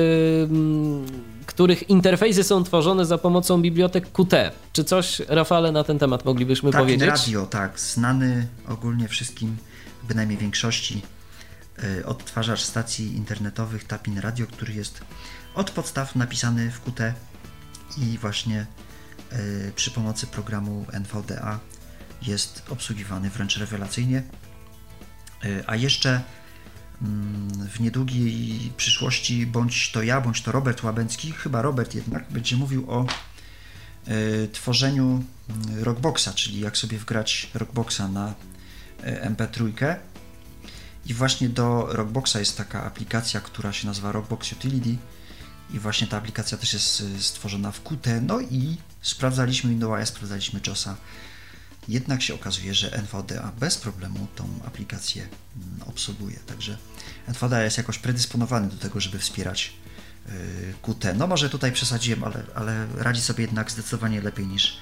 których 1.45 1.89
interfejsy 1.89 2.43
są 2.43 2.63
tworzone 2.63 3.05
za 3.05 3.17
pomocą 3.17 3.61
bibliotek 3.61 4.11
Qt. 4.11 4.51
Czy 4.73 4.83
coś, 4.83 5.21
Rafale, 5.27 5.71
na 5.71 5.83
ten 5.83 5.99
temat 5.99 6.25
moglibyśmy 6.25 6.71
tak, 6.71 6.81
powiedzieć? 6.81 7.09
Radio, 7.09 7.45
tak. 7.45 7.79
Znany 7.79 8.47
ogólnie 8.67 9.07
wszystkim, 9.07 9.57
bynajmniej 10.03 10.37
większości, 10.37 11.01
odtwarzacz 12.05 12.61
stacji 12.61 13.15
internetowych 13.15 13.83
Tapin 13.83 14.19
Radio, 14.19 14.47
który 14.47 14.73
jest 14.73 15.01
od 15.55 15.71
podstaw 15.71 16.15
napisany 16.15 16.71
w 16.71 16.81
Qt 16.81 17.13
i 17.97 18.17
właśnie 18.17 18.65
przy 19.75 19.91
pomocy 19.91 20.27
programu 20.27 20.85
NVDA 20.91 21.59
jest 22.27 22.63
obsługiwany 22.69 23.29
wręcz 23.29 23.57
rewelacyjnie. 23.57 24.23
E, 25.45 25.63
a 25.67 25.75
jeszcze 25.75 26.21
mm, 27.01 27.67
w 27.69 27.79
niedługiej 27.79 28.71
przyszłości 28.77 29.45
bądź 29.45 29.91
to 29.91 30.03
ja, 30.03 30.21
bądź 30.21 30.41
to 30.41 30.51
Robert 30.51 30.83
Łabęcki, 30.83 31.31
chyba 31.31 31.61
Robert 31.61 31.95
jednak, 31.95 32.31
będzie 32.31 32.55
mówił 32.57 32.91
o 32.91 33.05
e, 34.07 34.47
tworzeniu 34.47 35.23
mm, 35.49 35.83
Rockboxa, 35.83 36.29
czyli 36.35 36.59
jak 36.59 36.77
sobie 36.77 36.97
wgrać 36.97 37.49
Rockboxa 37.53 38.07
na 38.13 38.33
e, 39.03 39.29
MP3. 39.29 39.95
I 41.05 41.13
właśnie 41.13 41.49
do 41.49 41.87
Rockboxa 41.89 42.35
jest 42.39 42.57
taka 42.57 42.83
aplikacja, 42.83 43.41
która 43.41 43.73
się 43.73 43.87
nazywa 43.87 44.11
Rockbox 44.11 44.51
Utility. 44.51 44.97
I 45.73 45.79
właśnie 45.79 46.07
ta 46.07 46.17
aplikacja 46.17 46.57
też 46.57 46.73
jest 46.73 47.03
stworzona 47.19 47.71
w 47.71 47.83
Qt. 47.83 48.21
No 48.21 48.39
i 48.41 48.77
sprawdzaliśmy 49.01 49.69
Windowsa, 49.69 50.05
sprawdzaliśmy 50.05 50.59
JOSa 50.67 50.95
jednak 51.87 52.21
się 52.21 52.33
okazuje, 52.33 52.73
że 52.73 52.93
NVDA 52.93 53.51
bez 53.59 53.77
problemu 53.77 54.27
tą 54.35 54.47
aplikację 54.67 55.21
mm, 55.23 55.89
obsługuje. 55.89 56.39
Także 56.45 56.77
NVDA 57.27 57.63
jest 57.63 57.77
jakoś 57.77 57.99
predysponowany 57.99 58.67
do 58.67 58.77
tego, 58.77 58.99
żeby 58.99 59.19
wspierać 59.19 59.73
y, 60.29 60.31
Qt. 60.81 61.13
No 61.13 61.27
może 61.27 61.49
tutaj 61.49 61.71
przesadziłem, 61.71 62.23
ale, 62.23 62.43
ale 62.55 62.87
radzi 62.97 63.21
sobie 63.21 63.41
jednak 63.41 63.71
zdecydowanie 63.71 64.21
lepiej 64.21 64.47
niż 64.47 64.77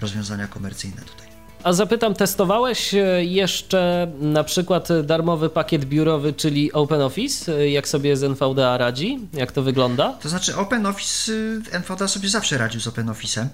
rozwiązania 0.00 0.48
komercyjne 0.48 1.02
tutaj. 1.02 1.26
A 1.62 1.72
zapytam, 1.72 2.14
testowałeś 2.14 2.94
e, 2.94 3.24
jeszcze 3.24 4.12
na 4.20 4.44
przykład 4.44 4.88
darmowy 5.04 5.50
pakiet 5.50 5.84
biurowy, 5.84 6.32
czyli 6.32 6.72
OpenOffice? 6.72 7.56
E, 7.56 7.70
jak 7.70 7.88
sobie 7.88 8.16
z 8.16 8.22
NVDA 8.22 8.78
radzi? 8.78 9.18
Jak 9.32 9.52
to 9.52 9.62
wygląda? 9.62 10.12
To 10.12 10.28
znaczy 10.28 10.56
OpenOffice, 10.56 11.32
y, 11.32 11.60
NVDA 11.72 12.08
sobie 12.08 12.28
zawsze 12.28 12.58
radził 12.58 12.80
z 12.80 12.86
OpenOffice'em. 12.86 13.46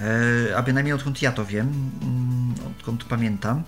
E, 0.00 0.56
a 0.56 0.62
bynajmniej 0.62 0.92
odkąd 0.94 1.22
ja 1.22 1.32
to 1.32 1.44
wiem, 1.44 1.90
mm, 2.02 2.54
odkąd 2.78 3.04
pamiętam, 3.04 3.62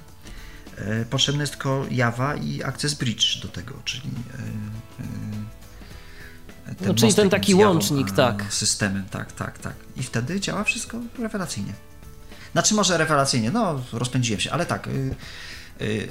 e, 0.76 1.04
potrzebny 1.04 1.42
jest 1.42 1.52
tylko 1.52 1.86
Java 1.90 2.36
i 2.36 2.62
Access 2.62 2.94
Bridge 2.94 3.42
do 3.42 3.48
tego, 3.48 3.74
czyli 3.84 4.10
e, 6.68 6.74
ten, 6.74 6.88
no, 6.88 6.94
czyli 6.94 7.14
ten 7.14 7.30
taki 7.30 7.54
łącznik, 7.54 8.10
tak. 8.10 8.44
Systemem, 8.48 9.04
tak, 9.10 9.32
tak, 9.32 9.58
tak. 9.58 9.74
I 9.96 10.02
wtedy 10.02 10.40
działa 10.40 10.64
wszystko 10.64 10.98
rewelacyjnie. 11.18 11.72
Znaczy 12.52 12.74
może 12.74 12.98
rewelacyjnie, 12.98 13.50
no 13.50 13.80
rozpędziłem 13.92 14.40
się, 14.40 14.50
ale 14.50 14.66
tak. 14.66 14.88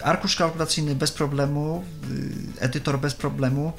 Arkusz 0.04 0.36
kalkulacyjny 0.36 0.96
bez 0.96 1.12
problemu, 1.12 1.84
edytor 2.60 3.00
bez 3.00 3.14
problemu, 3.14 3.74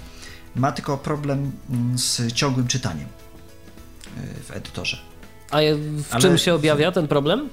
ma 0.56 0.72
tylko 0.72 0.98
problem 0.98 1.52
mm, 1.70 1.98
z 1.98 2.32
ciągłym 2.32 2.66
czytaniem 2.66 3.08
w 4.46 4.50
edytorze. 4.50 5.15
A 5.50 5.56
w 6.02 6.12
Ale... 6.12 6.22
czym 6.22 6.38
się 6.38 6.54
objawia 6.54 6.92
ten 6.92 7.08
problem? 7.08 7.48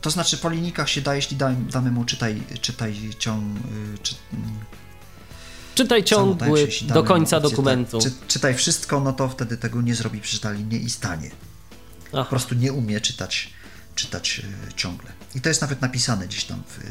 To 0.00 0.10
znaczy 0.10 0.38
po 0.38 0.50
linijkach 0.50 0.88
się 0.88 1.00
da, 1.00 1.14
jeśli 1.14 1.36
damy, 1.36 1.56
damy 1.70 1.90
mu 1.90 2.04
czytaj, 2.04 2.42
czytaj 2.60 2.94
ciąg... 3.18 3.56
Y, 3.56 3.98
czy, 4.02 4.14
czytaj 5.74 6.04
ciągły 6.04 6.68
do 6.82 7.04
końca 7.04 7.36
opcję, 7.36 7.50
dokumentu. 7.50 7.98
Tak, 7.98 8.12
czy, 8.12 8.18
czytaj 8.28 8.54
wszystko, 8.54 9.00
no 9.00 9.12
to 9.12 9.28
wtedy 9.28 9.56
tego 9.56 9.82
nie 9.82 9.94
zrobi, 9.94 10.20
przeczyta 10.20 10.52
linię 10.52 10.78
i 10.78 10.90
stanie. 10.90 11.30
Aha. 12.12 12.24
Po 12.24 12.30
prostu 12.30 12.54
nie 12.54 12.72
umie 12.72 13.00
czytać, 13.00 13.50
czytać 13.94 14.42
y, 14.70 14.74
ciągle. 14.74 15.12
I 15.34 15.40
to 15.40 15.48
jest 15.48 15.60
nawet 15.60 15.80
napisane 15.80 16.26
gdzieś 16.26 16.44
tam 16.44 16.62
w 16.66 16.78
y, 16.78 16.82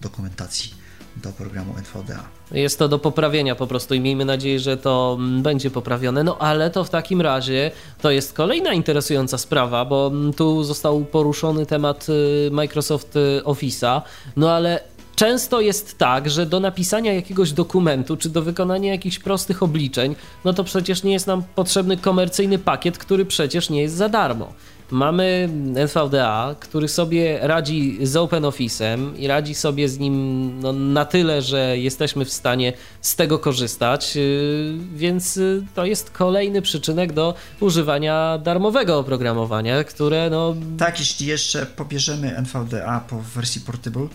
dokumentacji 0.00 0.79
do 1.16 1.32
programu 1.32 1.74
NVDA. 1.78 2.24
Jest 2.52 2.78
to 2.78 2.88
do 2.88 2.98
poprawienia 2.98 3.54
po 3.54 3.66
prostu 3.66 3.94
i 3.94 4.00
miejmy 4.00 4.24
nadzieję, 4.24 4.60
że 4.60 4.76
to 4.76 5.16
mm, 5.18 5.42
będzie 5.42 5.70
poprawione. 5.70 6.24
No 6.24 6.38
ale 6.38 6.70
to 6.70 6.84
w 6.84 6.90
takim 6.90 7.20
razie 7.20 7.70
to 8.02 8.10
jest 8.10 8.32
kolejna 8.32 8.72
interesująca 8.72 9.38
sprawa, 9.38 9.84
bo 9.84 10.06
mm, 10.06 10.32
tu 10.32 10.64
został 10.64 11.04
poruszony 11.04 11.66
temat 11.66 12.06
y, 12.08 12.50
Microsoft 12.50 13.16
y, 13.16 13.42
Office'a, 13.44 14.02
no 14.36 14.50
ale 14.50 14.80
często 15.16 15.60
jest 15.60 15.98
tak, 15.98 16.30
że 16.30 16.46
do 16.46 16.60
napisania 16.60 17.12
jakiegoś 17.12 17.52
dokumentu 17.52 18.16
czy 18.16 18.28
do 18.28 18.42
wykonania 18.42 18.92
jakichś 18.92 19.18
prostych 19.18 19.62
obliczeń, 19.62 20.16
no 20.44 20.52
to 20.52 20.64
przecież 20.64 21.02
nie 21.02 21.12
jest 21.12 21.26
nam 21.26 21.42
potrzebny 21.54 21.96
komercyjny 21.96 22.58
pakiet, 22.58 22.98
który 22.98 23.24
przecież 23.24 23.70
nie 23.70 23.82
jest 23.82 23.94
za 23.94 24.08
darmo 24.08 24.52
mamy 24.90 25.48
NVDA, 25.74 26.54
który 26.60 26.88
sobie 26.88 27.38
radzi 27.42 27.98
z 28.02 28.16
OpenOffice'em 28.16 29.18
i 29.18 29.26
radzi 29.26 29.54
sobie 29.54 29.88
z 29.88 29.98
nim 29.98 30.14
no, 30.60 30.72
na 30.72 31.04
tyle, 31.04 31.42
że 31.42 31.78
jesteśmy 31.78 32.24
w 32.24 32.32
stanie 32.32 32.72
z 33.00 33.16
tego 33.16 33.38
korzystać, 33.38 34.16
y, 34.16 34.78
więc 34.94 35.36
y, 35.36 35.66
to 35.74 35.84
jest 35.84 36.10
kolejny 36.10 36.62
przyczynek 36.62 37.12
do 37.12 37.34
używania 37.60 38.38
darmowego 38.38 38.98
oprogramowania, 38.98 39.84
które 39.84 40.30
no... 40.30 40.56
Tak, 40.78 40.98
jeśli 40.98 41.26
jeszcze 41.26 41.66
pobierzemy 41.66 42.36
NVDA 42.36 43.00
po 43.08 43.22
wersji 43.22 43.60
Portable, 43.60 44.08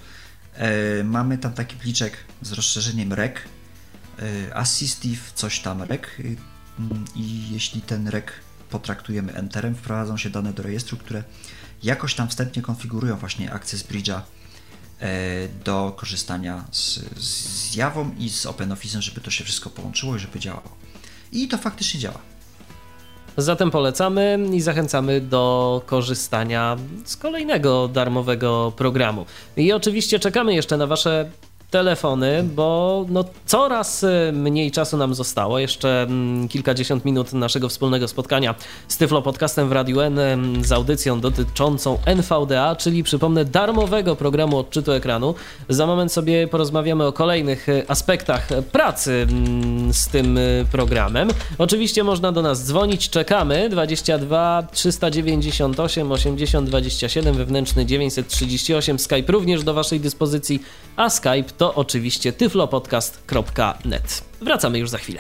e, 0.54 1.04
mamy 1.04 1.38
tam 1.38 1.54
taki 1.54 1.76
pliczek 1.76 2.18
z 2.42 2.52
rozszerzeniem 2.52 3.14
REC, 3.14 3.34
e, 4.20 4.56
Assistive 4.56 5.32
coś 5.36 5.60
tam 5.60 5.82
REC 5.82 6.02
i 7.16 7.52
jeśli 7.52 7.82
ten 7.82 8.08
REC 8.08 8.26
potraktujemy 8.80 9.34
Enterem, 9.34 9.76
wprowadzą 9.76 10.18
się 10.18 10.30
dane 10.30 10.54
do 10.54 10.64
rejestru, 10.64 10.98
które 10.98 11.24
jakoś 11.84 12.16
tam 12.16 12.28
wstępnie 12.28 12.62
konfigurują 12.62 13.18
właśnie 13.18 13.54
Access 13.54 13.88
Bridge'a 13.88 14.20
e, 15.00 15.48
do 15.66 15.94
korzystania 15.98 16.64
z, 16.72 17.00
z 17.18 17.76
i 18.20 18.30
z 18.30 18.46
OpenOffice'em, 18.46 19.02
żeby 19.02 19.22
to 19.22 19.32
się 19.32 19.44
wszystko 19.44 19.70
połączyło 19.70 20.16
i 20.16 20.20
żeby 20.20 20.40
działało. 20.40 20.76
I 21.32 21.48
to 21.48 21.58
faktycznie 21.58 22.00
działa. 22.00 22.20
Zatem 23.38 23.72
polecamy 23.72 24.40
i 24.54 24.62
zachęcamy 24.62 25.22
do 25.22 25.82
korzystania 25.86 26.78
z 27.06 27.18
kolejnego 27.18 27.88
darmowego 27.88 28.74
programu. 28.76 29.26
I 29.58 29.74
oczywiście 29.74 30.20
czekamy 30.20 30.56
jeszcze 30.56 30.78
na 30.78 30.88
Wasze 30.88 31.30
telefony, 31.76 32.44
bo 32.44 33.06
no 33.10 33.24
coraz 33.46 34.04
y, 34.04 34.32
mniej 34.34 34.72
czasu 34.72 34.98
nam 34.98 35.14
zostało. 35.14 35.60
Jeszcze 35.60 36.02
mm, 36.02 36.48
kilkadziesiąt 36.48 37.06
minut 37.06 37.34
naszego 37.34 37.70
wspólnego 37.70 38.08
spotkania 38.08 38.56
z 38.88 38.98
Tyflo 38.98 39.22
Podcastem 39.22 39.70
w 39.70 39.72
Radiu 39.72 40.00
N 40.02 40.20
z 40.64 40.72
audycją 40.72 41.20
dotyczącą 41.20 41.98
NVDA, 42.06 42.76
czyli 42.76 43.04
przypomnę 43.04 43.46
darmowego 43.46 44.16
programu 44.16 44.58
odczytu 44.58 44.92
ekranu. 44.92 45.36
Za 45.70 45.86
moment 45.86 46.12
sobie 46.12 46.48
porozmawiamy 46.48 47.06
o 47.06 47.14
kolejnych 47.14 47.70
y, 47.70 47.84
aspektach 47.88 48.48
pracy 48.72 49.28
mm, 49.30 49.94
z 49.94 50.08
tym 50.08 50.38
y, 50.38 50.66
programem. 50.72 51.30
Oczywiście 51.58 52.04
można 52.04 52.32
do 52.32 52.42
nas 52.42 52.66
dzwonić, 52.66 53.10
czekamy 53.10 53.70
22 53.70 54.68
398 54.72 56.12
80 56.12 56.70
27 56.70 57.36
wewnętrzny 57.36 57.86
938 57.86 59.00
Skype 59.00 59.32
również 59.32 59.64
do 59.64 59.74
waszej 59.74 60.00
dyspozycji, 60.00 60.64
a 60.96 61.10
Skype 61.10 61.44
to 61.58 61.65
to 61.66 61.76
oczywiście 61.76 62.34
tyflopodcast.net. 62.34 64.24
Wracamy 64.42 64.80
już 64.80 64.90
za 64.90 64.98
chwilę. 64.98 65.20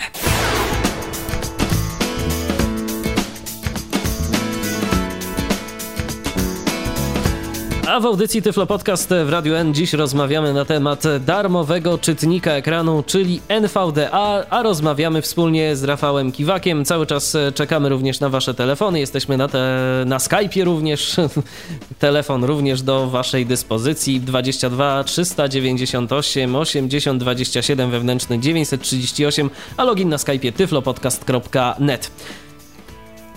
A 7.87 7.99
w 7.99 8.05
audycji 8.05 8.41
Tyflo 8.41 8.65
Podcast 8.65 9.09
w 9.25 9.29
Radio 9.29 9.57
N 9.57 9.73
dziś 9.73 9.93
rozmawiamy 9.93 10.53
na 10.53 10.65
temat 10.65 11.03
darmowego 11.25 11.97
czytnika 11.97 12.51
ekranu, 12.51 13.03
czyli 13.07 13.41
NVDA, 13.47 14.45
a 14.49 14.63
rozmawiamy 14.63 15.21
wspólnie 15.21 15.75
z 15.75 15.83
Rafałem 15.83 16.31
Kiwakiem. 16.31 16.85
Cały 16.85 17.05
czas 17.05 17.37
czekamy 17.55 17.89
również 17.89 18.19
na 18.19 18.29
wasze 18.29 18.53
telefony. 18.53 18.99
Jesteśmy 18.99 19.37
na, 19.37 19.47
te, 19.47 19.59
na 20.05 20.17
Skype'ie 20.17 20.63
również. 20.63 21.15
Telefon 21.99 22.43
również 22.43 22.81
do 22.81 23.07
waszej 23.07 23.45
dyspozycji 23.45 24.21
22 24.21 25.03
398 25.03 26.55
80 26.55 27.19
27 27.19 27.91
wewnętrzny 27.91 28.39
938, 28.39 29.49
a 29.77 29.83
login 29.83 30.09
na 30.09 30.17
Skype'ie 30.17 30.53
tyflopodcast.net. 30.53 32.11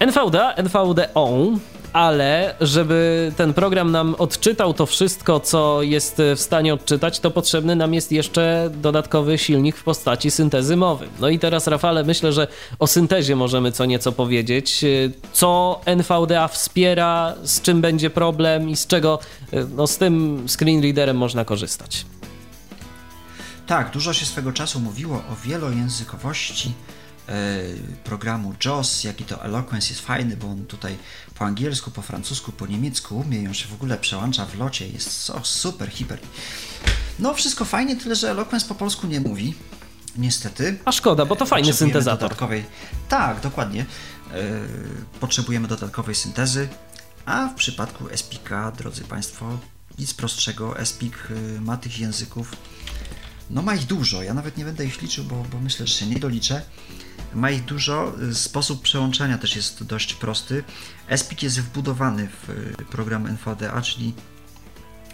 NVDA, 0.01 0.55
NVDO 0.55 1.53
ale 1.93 2.55
żeby 2.61 3.33
ten 3.37 3.55
program 3.55 3.91
nam 3.91 4.15
odczytał 4.19 4.75
to 4.75 4.87
wszystko, 4.87 5.41
co 5.41 5.83
jest 5.83 6.23
w 6.37 6.41
stanie 6.41 6.75
odczytać, 6.75 7.21
to 7.21 7.31
potrzebny 7.31 7.77
nam 7.77 7.95
jest 7.95 8.13
jeszcze 8.13 8.71
dodatkowy 8.75 9.39
silnik 9.39 9.77
w 9.77 9.83
postaci 9.83 10.31
syntezy 10.31 10.77
mowy. 10.77 11.09
No 11.21 11.29
i 11.29 11.39
teraz, 11.39 11.67
Rafale, 11.67 12.05
myślę, 12.05 12.33
że 12.33 12.47
o 12.79 12.87
syntezie 12.87 13.37
możemy 13.37 13.73
co 13.73 13.85
nieco 13.85 14.13
powiedzieć. 14.13 14.85
Co 15.33 15.81
NVDA 15.85 16.49
wspiera, 16.49 17.35
z 17.43 17.61
czym 17.61 17.81
będzie 17.81 18.11
problem 18.11 18.71
i 18.71 18.77
z 18.77 18.87
czego 18.87 19.19
no, 19.77 19.87
z 19.87 19.99
tym 19.99 20.45
screen 20.49 20.83
readerem 20.83 21.17
można 21.17 21.45
korzystać. 21.45 22.07
Tak, 23.67 23.91
dużo 23.91 24.13
się 24.13 24.27
swego 24.27 24.53
czasu 24.53 24.81
mówiło 24.81 25.17
o 25.17 25.49
wielojęzykowości 25.49 26.73
E, 27.29 27.61
programu 28.05 28.55
JOS, 28.65 29.05
jaki 29.05 29.25
to 29.25 29.45
Eloquence 29.45 29.89
jest 29.89 30.01
fajny, 30.01 30.37
bo 30.37 30.47
on 30.47 30.67
tutaj 30.67 30.97
po 31.39 31.45
angielsku, 31.45 31.91
po 31.91 32.03
francusku, 32.03 32.53
po 32.53 32.67
niemiecku 32.67 33.19
umie, 33.19 33.43
ją 33.43 33.53
się 33.53 33.69
w 33.69 33.73
ogóle 33.73 33.99
przełącza 33.99 34.47
w 34.47 34.59
locie, 34.59 34.89
jest 34.89 35.31
o, 35.31 35.45
super, 35.45 35.91
hiper. 35.91 36.19
No 37.19 37.35
wszystko 37.35 37.65
fajnie, 37.65 37.97
tyle 37.97 38.15
że 38.15 38.31
Eloquence 38.31 38.69
po 38.69 38.75
polsku 38.75 39.07
nie 39.07 39.21
mówi, 39.21 39.55
niestety. 40.17 40.79
A 40.85 40.93
szkoda, 40.93 41.27
bo 41.27 41.37
to 41.37 41.47
fajny 41.47 41.73
syntezator. 41.73 42.29
Dodatkowej... 42.29 42.65
Tak, 43.09 43.41
dokładnie. 43.41 43.87
Yy, 44.33 44.37
potrzebujemy 45.21 45.69
dodatkowej 45.69 46.15
syntezy, 46.15 46.69
a 47.27 47.49
w 47.49 47.55
przypadku 47.55 48.05
SPIK, 48.17 48.51
drodzy 48.77 49.05
Państwo, 49.05 49.59
nic 49.99 50.15
prostszego, 50.15 50.75
SPIK 50.85 51.29
yy, 51.31 51.61
ma 51.61 51.77
tych 51.77 51.99
języków, 51.99 52.57
no 53.51 53.63
ma 53.63 53.75
ich 53.75 53.87
dużo, 53.87 54.23
ja 54.23 54.35
nawet 54.35 54.57
nie 54.57 54.65
będę 54.65 54.85
ich 54.85 55.03
liczył, 55.03 55.25
bo, 55.25 55.45
bo 55.53 55.61
myślę, 55.61 55.87
że 55.87 55.95
się 55.95 56.07
nie 56.07 56.19
doliczę. 56.19 56.63
Ma 57.35 57.51
ich 57.51 57.65
dużo, 57.65 58.13
sposób 58.33 58.83
przełączania 58.83 59.39
też 59.39 59.57
jest 59.57 59.85
dość 59.85 60.15
prosty. 60.15 60.65
SPIC 61.17 61.43
jest 61.43 61.61
wbudowany 61.61 62.29
w 62.29 62.51
y, 62.51 62.85
program 62.91 63.27
NVDA, 63.27 63.83
czyli 63.83 64.15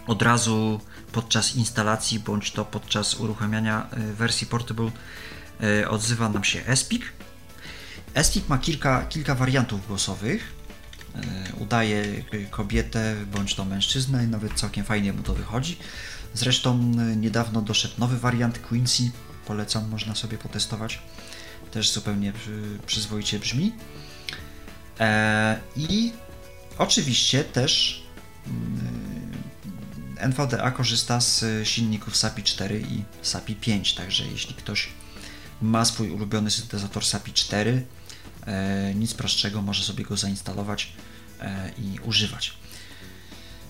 od 0.07 0.21
razu 0.21 0.81
podczas 1.11 1.55
instalacji 1.55 2.19
bądź 2.19 2.51
to 2.51 2.65
podczas 2.65 3.13
uruchamiania 3.13 3.89
y, 4.11 4.13
wersji 4.13 4.47
Portable 4.47 4.91
y, 5.81 5.89
odzywa 5.89 6.29
nam 6.29 6.43
się 6.43 6.75
SPIC. 6.75 7.03
SPIC 8.23 8.49
ma 8.49 8.57
kilka, 8.57 9.05
kilka 9.05 9.35
wariantów 9.35 9.87
głosowych. 9.87 10.55
Udaje 11.59 12.23
kobietę 12.51 13.15
bądź 13.31 13.55
to 13.55 13.65
mężczyznę 13.65 14.23
i 14.23 14.27
nawet 14.27 14.53
całkiem 14.53 14.85
fajnie 14.85 15.13
mu 15.13 15.23
to 15.23 15.33
wychodzi. 15.33 15.77
Zresztą 16.33 16.77
niedawno 17.15 17.61
doszedł 17.61 17.93
nowy 17.97 18.17
wariant 18.17 18.59
Quincy, 18.59 19.11
polecam, 19.45 19.89
można 19.89 20.15
sobie 20.15 20.37
potestować 20.37 21.01
też 21.75 21.91
zupełnie 21.91 22.33
przyzwoicie 22.85 23.39
brzmi. 23.39 23.71
E, 24.99 25.59
I 25.75 26.13
oczywiście 26.77 27.43
też 27.43 28.03
mm, 28.47 29.31
NVDA 30.17 30.71
korzysta 30.71 31.21
z 31.21 31.45
silników 31.67 32.17
SAPI 32.17 32.43
4 32.43 32.81
i 32.89 33.03
SAPI 33.21 33.55
5, 33.55 33.93
także 33.93 34.27
jeśli 34.27 34.55
ktoś 34.55 34.89
ma 35.61 35.85
swój 35.85 36.09
ulubiony 36.09 36.51
syntezator 36.51 37.05
SAPI 37.05 37.33
4, 37.33 37.85
e, 38.45 38.93
nic 38.95 39.13
prostszego, 39.13 39.61
może 39.61 39.83
sobie 39.83 40.03
go 40.03 40.17
zainstalować 40.17 40.93
e, 41.39 41.71
i 41.77 41.99
używać. 41.99 42.53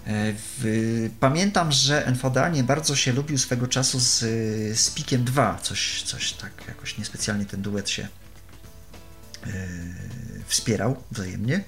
W, 0.07 1.10
pamiętam, 1.19 1.72
że 1.72 2.06
NVDA 2.06 2.49
nie 2.49 2.64
bardzo 2.64 2.95
się 2.95 3.14
lubił 3.14 3.38
swego 3.38 3.68
czasu 3.68 3.99
z, 3.99 4.19
z 4.80 4.90
Pikiem 4.90 5.23
2, 5.23 5.60
coś, 5.61 6.03
coś 6.03 6.34
tak 6.34 6.52
jakoś 6.68 6.98
niespecjalnie 6.98 7.45
ten 7.45 7.61
duet 7.61 7.90
się 7.90 8.07
yy, 9.45 9.52
wspierał 10.48 11.03
wzajemnie. 11.11 11.64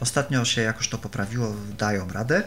Ostatnio 0.00 0.44
się 0.44 0.62
jakoś 0.62 0.88
to 0.88 0.98
poprawiło, 0.98 1.54
dają 1.78 2.08
radę. 2.08 2.42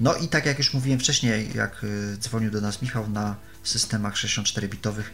No 0.00 0.14
i 0.14 0.28
tak 0.28 0.46
jak 0.46 0.58
już 0.58 0.74
mówiłem 0.74 1.00
wcześniej, 1.00 1.50
jak 1.54 1.84
e, 1.84 2.16
dzwonił 2.16 2.50
do 2.50 2.60
nas 2.60 2.82
Michał, 2.82 3.10
na 3.10 3.36
systemach 3.62 4.14
64-bitowych 4.14 5.04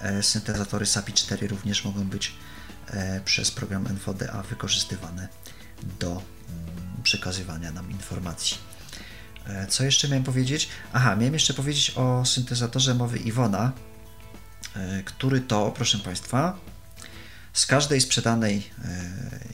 e, 0.00 0.22
syntezatory 0.22 0.86
SAPI 0.86 1.12
4 1.12 1.48
również 1.48 1.84
mogą 1.84 2.04
być 2.04 2.34
e, 2.86 3.20
przez 3.24 3.50
program 3.50 3.86
NVDA 3.86 4.42
wykorzystywane 4.42 5.28
do 6.00 6.22
przekazywania 7.06 7.72
nam 7.72 7.90
informacji. 7.90 8.56
E, 9.46 9.66
co 9.66 9.84
jeszcze 9.84 10.08
miałem 10.08 10.24
powiedzieć? 10.24 10.68
Aha, 10.92 11.16
miałem 11.16 11.34
jeszcze 11.34 11.54
powiedzieć 11.54 11.92
o 11.96 12.24
syntezatorze 12.24 12.94
mowy 12.94 13.18
Iwona, 13.18 13.72
e, 14.76 15.02
który 15.02 15.40
to, 15.40 15.72
proszę 15.76 15.98
Państwa, 15.98 16.58
z 17.52 17.66
każdej 17.66 18.00
sprzedanej 18.00 18.70
e, 18.84 19.10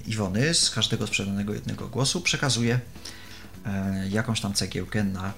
Iwony, 0.07 0.55
z 0.55 0.71
każdego 0.71 1.07
sprzedanego 1.07 1.55
jednego 1.55 1.89
głosu 1.89 2.21
przekazuje 2.21 2.81
jakąś 4.11 4.41
tam 4.41 4.55
cegiełkę 4.55 5.05
na 5.05 5.33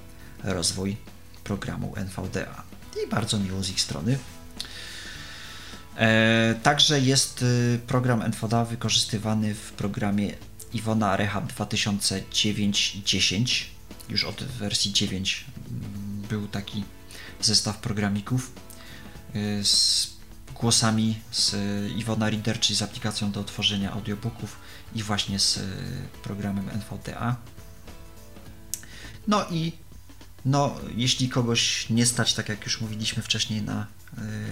rozwój 0.45 0.97
programu 1.45 1.95
NVDA. 1.97 2.63
I 3.05 3.11
bardzo 3.11 3.39
miło 3.39 3.63
z 3.63 3.71
ich 3.71 3.81
strony. 3.81 4.19
Także 6.63 7.01
jest 7.01 7.45
program 7.87 8.23
NVDA 8.23 8.65
wykorzystywany 8.65 9.55
w 9.55 9.73
programie 9.73 10.35
Iwona 10.75 11.17
Rehab 11.17 11.53
2009-10. 11.53 13.65
Już 14.09 14.25
od 14.25 14.45
wersji 14.45 14.93
9 14.93 15.45
mm, 15.71 16.23
był 16.29 16.49
taki 16.49 16.85
zestaw 17.41 17.79
programików 17.79 18.53
y, 19.37 19.65
z 19.65 20.15
głosami 20.55 21.19
z 21.33 21.57
Iwona 21.97 22.31
Reader, 22.31 22.61
czyli 22.61 22.77
z 22.77 22.83
aplikacją 22.83 23.33
do 23.33 23.45
tworzenia 23.45 23.93
audiobooków 23.93 24.57
i 24.95 25.03
właśnie 25.03 25.39
z 25.39 25.61
programem 26.23 26.71
NVDA. 26.71 27.37
No 29.27 29.47
i 29.51 29.73
no, 30.45 30.77
jeśli 30.97 31.29
kogoś 31.29 31.91
nie 31.91 32.07
stać, 32.07 32.35
tak 32.35 32.49
jak 32.49 32.65
już 32.65 32.81
mówiliśmy 32.81 33.23
wcześniej, 33.23 33.63
na 33.63 33.87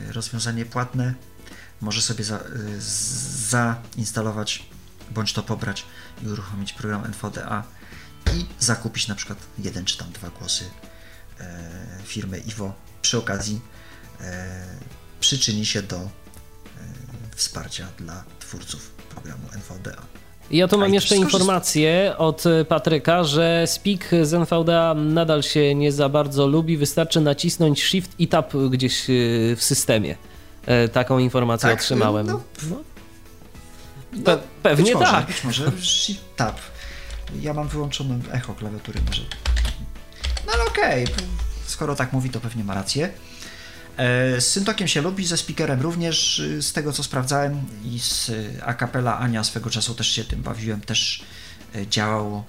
y, 0.09 0.13
rozwiązanie 0.13 0.67
płatne, 0.67 1.15
może 1.81 2.03
sobie 2.03 2.25
za, 2.25 2.39
y, 2.39 2.41
zainstalować 3.51 4.67
bądź 5.15 5.33
to 5.33 5.43
pobrać 5.43 5.85
i 6.23 6.29
uruchomić 6.29 6.73
program 6.73 7.05
NVDA 7.05 7.65
i 8.37 8.47
zakupić 8.59 9.09
na 9.09 9.15
przykład 9.15 9.39
jeden 9.59 9.85
czy 9.85 9.99
tam 9.99 10.13
dwa 10.13 10.29
głosy 10.31 10.65
e, 11.41 11.45
firmy 12.05 12.39
Iwo. 12.39 12.73
Przy 13.03 13.19
okazji 13.19 13.61
e, 14.21 14.67
przyczyni 15.21 15.67
się 15.67 15.83
do 15.83 15.97
e, 15.97 16.09
wsparcia 17.37 17.87
dla 17.99 18.25
twórców 18.41 18.91
programu 18.91 19.45
NVDA. 19.53 20.03
Ja 20.51 20.69
tu 20.69 20.79
mam 20.79 20.95
jeszcze 20.95 21.17
informację 21.17 22.15
od 22.19 22.45
Patryka, 22.69 23.25
że 23.25 23.65
Speak 23.67 24.11
z 24.23 24.35
NVDA 24.35 24.95
nadal 24.95 25.43
się 25.43 25.75
nie 25.75 25.93
za 25.93 26.09
bardzo 26.09 26.47
lubi. 26.47 26.77
Wystarczy 26.77 27.21
nacisnąć 27.21 27.83
Shift 27.83 28.11
i 28.19 28.29
Tab 28.29 28.53
gdzieś 28.71 29.05
w 29.57 29.59
systemie. 29.59 30.17
Taką 30.93 31.19
informację 31.19 31.69
tak, 31.69 31.79
otrzymałem. 31.79 32.27
No, 32.27 32.43
no. 32.71 32.92
Pe 34.25 34.39
pewnie 34.63 34.85
być 34.85 34.95
może, 34.95 35.13
tak. 35.13 35.27
Być 35.27 35.45
może 35.45 35.73
Shift 35.81 36.37
Tab. 36.37 36.61
Ja 37.41 37.55
mam 37.55 37.69
wyłączone 37.69 38.19
echo 38.33 38.55
klawiatury 38.55 39.01
może. 39.07 39.23
No 40.47 40.53
ale 40.53 40.65
okej, 40.65 41.05
okay. 41.05 41.25
skoro 41.67 41.97
tak 41.97 42.13
mówi, 42.13 42.31
to 42.31 42.41
pewnie 42.41 42.65
ma 42.65 42.75
rację. 42.75 43.13
E, 43.97 44.41
z 44.41 44.49
Syntokiem 44.49 44.89
się 44.89 45.03
lubi, 45.03 45.27
ze 45.27 45.37
speakerem 45.37 45.81
również, 45.81 46.43
z 46.61 46.73
tego 46.73 46.93
co 46.93 47.03
sprawdzałem 47.03 47.61
i 47.85 48.01
z 48.01 48.31
Acapella 48.63 49.19
Ania 49.19 49.45
swego 49.45 49.71
czasu 49.71 49.95
też 49.95 50.09
się 50.09 50.25
tym 50.25 50.43
bawiłem, 50.43 50.81
też 50.81 51.25
y, 51.77 51.87
działało 51.87 52.45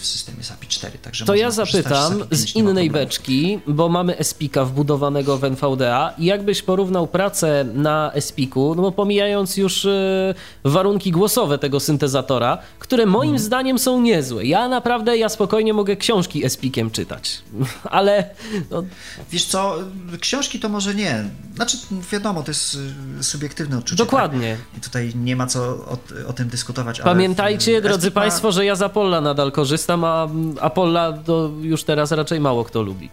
w 0.00 0.06
systemie 0.06 0.42
SAPI 0.42 0.66
4. 0.66 0.98
Także 0.98 1.24
to 1.24 1.34
ja 1.34 1.50
zapytam 1.50 2.24
z, 2.30 2.56
innej 2.56 2.90
beczki, 2.90 3.60
bo 3.66 3.88
mamy 3.88 4.16
SPIKa 4.22 4.64
wbudowanego 4.64 5.36
w 5.38 5.44
NVDA 5.44 6.14
i 6.18 6.24
jakbyś 6.24 6.62
porównał 6.62 7.06
pracę 7.06 7.64
na 7.74 8.12
SPIKu, 8.20 8.74
no 8.74 8.82
bo 8.82 8.92
pomijając 8.92 9.56
już 9.56 9.84
y, 9.84 10.34
warunki 10.64 11.12
głosowe 11.12 11.58
tego 11.58 11.80
syntezatora, 11.80 12.58
które 12.78 13.06
moim 13.06 13.30
hmm. 13.30 13.38
zdaniem 13.38 13.78
są 13.78 14.00
niezłe. 14.00 14.44
Ja 14.44 14.68
naprawdę, 14.68 15.16
ja 15.16 15.28
spokojnie 15.28 15.72
mogę 15.72 15.96
książki 15.96 16.50
SPIKiem 16.50 16.90
czytać, 16.90 17.42
ale... 17.84 18.30
No... 18.70 18.82
Wiesz 19.30 19.44
co, 19.44 19.78
książki 20.20 20.60
to 20.60 20.68
może 20.68 20.94
nie. 20.94 21.24
Znaczy, 21.56 21.78
wiadomo, 22.12 22.42
to 22.42 22.50
jest 22.50 22.78
y, 23.20 23.24
subiektywne 23.24 23.78
odczucie. 23.78 24.04
Dokładnie. 24.04 24.56
Tak? 24.56 24.78
I 24.78 24.80
tutaj 24.80 25.12
nie 25.14 25.36
ma 25.36 25.46
co 25.46 25.60
o, 25.64 25.98
o 26.26 26.32
tym 26.32 26.48
dyskutować. 26.48 27.00
Pamiętajcie, 27.00 27.82
drodzy 27.82 28.10
Państwo, 28.10 28.52
że 28.52 28.64
ja 28.64 28.76
Polla 28.76 28.86
Apolla 28.86 29.20
nadal 29.20 29.52
korzystam, 29.52 30.04
a 30.04 30.28
Apolla 30.60 31.12
to 31.12 31.50
już 31.60 31.84
teraz 31.84 32.12
raczej 32.12 32.40
mało 32.40 32.64
kto 32.64 32.82
lubi. 32.82 33.10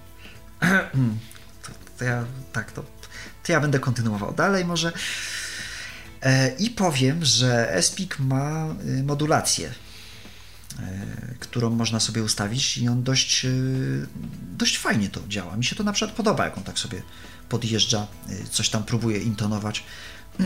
To, 1.64 1.72
to 2.00 2.06
ja 2.06 2.24
tak, 2.52 2.72
to, 2.72 2.84
to 3.44 3.52
ja 3.52 3.62
będę 3.62 3.80
kontynuował 3.80 4.34
dalej 4.34 4.66
może. 4.66 4.92
E, 6.22 6.56
I 6.60 6.70
powiem, 6.70 7.26
że 7.26 7.74
Espik 7.74 8.20
ma 8.20 8.76
y, 8.86 9.04
modulację, 9.04 9.72
e, 10.80 10.84
którą 11.40 11.70
można 11.70 12.00
sobie 12.00 12.24
ustawić 12.24 12.78
i 12.78 12.88
on 12.88 13.04
dość, 13.04 13.46
y, 13.46 14.08
dość 14.58 14.78
fajnie 14.78 15.10
to 15.10 15.20
działa. 15.28 15.58
Mi 15.58 15.66
się 15.66 15.76
to 15.76 15.84
na 15.84 15.94
przykład 15.94 16.18
podoba, 16.18 16.46
jak 16.46 16.58
on 16.58 16.64
tak 16.64 16.80
sobie 16.80 17.02
podjeżdża, 17.54 18.08
y, 18.30 18.50
coś 18.50 18.70
tam 18.70 18.84
próbuje 18.84 19.18
intonować. 19.18 19.84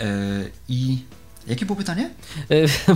E, 0.00 0.50
I 0.68 0.98
jakie 1.46 1.66
było 1.66 1.76
pytanie? 1.76 2.10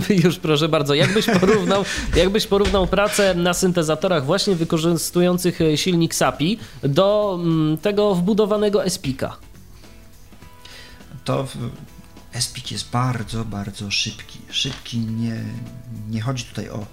E, 0.09 0.13
Już 0.23 0.39
proszę 0.39 0.69
bardzo, 0.69 0.93
jakbyś 0.93 1.25
porównał, 1.25 1.85
jakbyś 2.23 2.47
porównał 2.47 2.87
pracę 2.87 3.35
na 3.35 3.53
syntezatorach 3.53 4.25
właśnie 4.25 4.55
wykorzystujących 4.55 5.61
e, 5.61 5.77
silnik 5.77 6.15
SAPI 6.15 6.59
do 6.83 7.39
mm, 7.41 7.77
tego 7.77 8.15
wbudowanego 8.15 8.85
Espika? 8.85 9.37
to 11.23 11.47
Espik 12.33 12.71
jest 12.71 12.89
bardzo, 12.89 13.45
bardzo 13.45 13.91
szybki. 13.91 14.39
Szybki 14.49 14.99
nie, 14.99 15.43
nie 16.09 16.21
chodzi 16.21 16.43
tutaj 16.43 16.69
o 16.69 16.85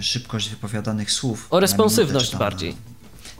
szybkość 0.00 0.48
wypowiadanych 0.48 1.12
słów. 1.12 1.46
O 1.50 1.60
responsywność 1.60 2.26
minutę, 2.26 2.44
bardziej. 2.44 2.76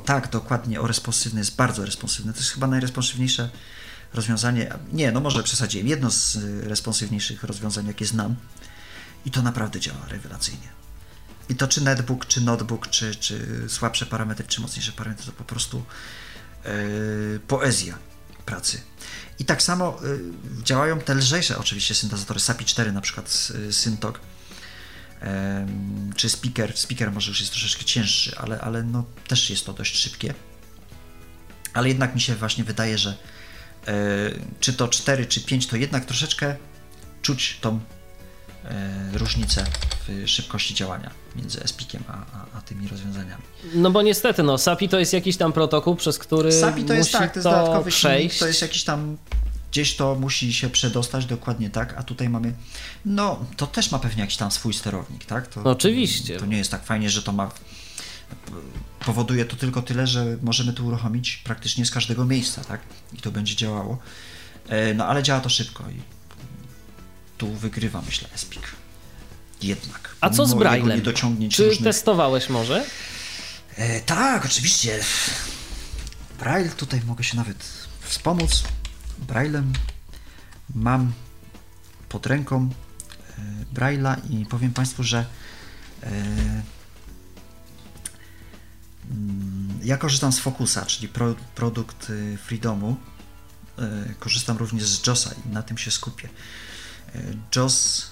Tak, 0.04 0.30
dokładnie, 0.30 0.80
o 0.80 0.86
responsywny, 0.86 1.40
jest 1.40 1.56
bardzo 1.56 1.84
responsywny. 1.84 2.32
To 2.32 2.38
jest 2.38 2.50
chyba 2.50 2.66
najresponsywniejsze 2.66 3.50
rozwiązanie. 4.14 4.74
Nie, 4.92 5.12
no 5.12 5.20
może 5.20 5.42
przesadziłem. 5.42 5.86
Jedno 5.88 6.10
z 6.10 6.36
e, 6.36 6.40
responsywniejszych 6.68 7.44
rozwiązań, 7.44 7.86
jakie 7.86 8.06
znam. 8.06 8.36
I 9.24 9.30
to 9.30 9.42
naprawdę 9.42 9.80
działa 9.80 10.06
rewelacyjnie. 10.08 10.68
I 11.48 11.54
to 11.54 11.68
czy 11.68 11.84
netbook, 11.84 12.26
czy 12.26 12.40
notebook, 12.40 12.88
czy, 12.88 13.14
czy 13.14 13.64
słabsze 13.68 14.06
parametry, 14.06 14.46
czy 14.48 14.60
mocniejsze 14.60 14.92
parametry, 14.92 15.26
to 15.26 15.32
po 15.32 15.44
prostu 15.44 15.84
e, 16.64 16.70
poezja 17.48 17.98
pracy. 18.50 18.80
I 19.38 19.44
tak 19.44 19.62
samo 19.62 19.98
y, 20.04 20.62
działają 20.62 21.00
te 21.00 21.14
lżejsze 21.14 21.58
oczywiście 21.58 21.94
syntezatory 21.94 22.40
SAPI 22.40 22.64
4, 22.64 22.92
na 22.92 23.00
przykład 23.00 23.48
y, 23.68 23.72
Syntok, 23.72 24.16
em, 24.18 24.24
czy 26.16 26.28
Speaker. 26.28 26.76
Speaker 26.76 27.12
może 27.12 27.28
już 27.28 27.40
jest 27.40 27.52
troszeczkę 27.52 27.84
cięższy, 27.84 28.38
ale, 28.38 28.60
ale 28.60 28.82
no, 28.82 29.04
też 29.28 29.50
jest 29.50 29.66
to 29.66 29.72
dość 29.72 29.96
szybkie. 29.96 30.34
Ale 31.74 31.88
jednak 31.88 32.14
mi 32.14 32.20
się 32.20 32.34
właśnie 32.34 32.64
wydaje, 32.64 32.98
że 32.98 33.10
e, 33.86 33.94
czy 34.60 34.72
to 34.72 34.88
4, 34.88 35.26
czy 35.26 35.40
5, 35.40 35.66
to 35.66 35.76
jednak 35.76 36.04
troszeczkę 36.04 36.56
czuć 37.22 37.58
tą 37.60 37.80
e, 38.64 39.18
różnicę 39.18 39.64
w 40.08 40.28
szybkości 40.28 40.74
działania 40.74 41.10
między 41.36 41.62
Espikiem 41.62 42.04
a, 42.08 42.12
a, 42.12 42.58
a 42.58 42.60
tymi 42.60 42.88
rozwiązaniami. 42.88 43.42
No 43.74 43.90
bo 43.90 44.02
niestety, 44.02 44.42
no 44.42 44.58
SAPI 44.58 44.88
to 44.88 44.98
jest 44.98 45.12
jakiś 45.12 45.36
tam 45.36 45.52
protokół, 45.52 45.96
przez 45.96 46.18
który 46.18 46.52
SAPI 46.52 46.84
to 46.84 46.94
jest 46.94 47.12
tak, 47.12 47.32
to 47.32 47.38
jest 47.38 47.44
to 47.44 47.50
dodatkowy 47.50 47.90
przejść. 47.90 48.20
silnik, 48.20 48.38
to 48.38 48.46
jest 48.46 48.62
jakiś 48.62 48.84
tam 48.84 49.16
gdzieś 49.70 49.96
to 49.96 50.14
musi 50.14 50.52
się 50.54 50.70
przedostać 50.70 51.26
dokładnie 51.26 51.70
tak, 51.70 51.94
a 51.98 52.02
tutaj 52.02 52.28
mamy 52.28 52.52
no 53.04 53.46
to 53.56 53.66
też 53.66 53.90
ma 53.90 53.98
pewnie 53.98 54.20
jakiś 54.20 54.36
tam 54.36 54.50
swój 54.50 54.74
sterownik, 54.74 55.24
tak? 55.24 55.46
To, 55.46 55.62
Oczywiście. 55.62 56.36
To 56.36 56.46
nie 56.46 56.58
jest 56.58 56.70
tak 56.70 56.84
fajnie, 56.84 57.10
że 57.10 57.22
to 57.22 57.32
ma 57.32 57.50
powoduje 59.00 59.44
to 59.44 59.56
tylko 59.56 59.82
tyle, 59.82 60.06
że 60.06 60.36
możemy 60.42 60.72
to 60.72 60.82
uruchomić 60.84 61.36
praktycznie 61.36 61.86
z 61.86 61.90
każdego 61.90 62.24
miejsca, 62.24 62.64
tak? 62.64 62.80
I 63.12 63.16
to 63.16 63.30
będzie 63.30 63.56
działało. 63.56 63.98
E, 64.68 64.94
No 64.94 65.06
ale 65.06 65.22
działa 65.22 65.40
to 65.40 65.48
szybko 65.48 65.84
i 65.90 66.00
tu 67.38 67.52
wygrywa 67.52 68.02
myślę 68.06 68.28
Espik. 68.34 68.62
Jednak. 69.62 70.16
A 70.20 70.30
co 70.30 70.46
z 70.46 70.54
niedociągnięć 70.84 71.56
Czy 71.56 71.64
różnych- 71.64 71.84
testowałeś 71.84 72.48
może? 72.48 72.84
E, 73.76 74.00
tak, 74.00 74.44
oczywiście. 74.44 75.00
Braille 76.38 76.70
tutaj 76.70 77.00
mogę 77.06 77.24
się 77.24 77.36
nawet 77.36 77.64
wspomóc. 78.00 78.62
Braillem 79.20 79.72
mam 80.74 81.12
pod 82.08 82.26
ręką 82.26 82.68
e, 83.38 83.74
Braille'a 83.74 84.16
i 84.30 84.46
powiem 84.46 84.72
Państwu, 84.72 85.02
że 85.02 85.26
e, 86.02 86.06
mm, 89.10 89.80
ja 89.82 89.96
korzystam 89.96 90.32
z 90.32 90.38
Focusa, 90.38 90.86
czyli 90.86 91.08
pro, 91.08 91.34
produkt 91.54 92.10
e, 92.10 92.36
Freedomu. 92.36 92.96
E, 93.78 94.14
Korzystam 94.14 94.56
również 94.56 94.88
z 94.88 95.06
JOSa 95.06 95.30
i 95.46 95.48
na 95.48 95.62
tym 95.62 95.78
się 95.78 95.90
skupię. 95.90 96.28
JOS, 97.56 98.06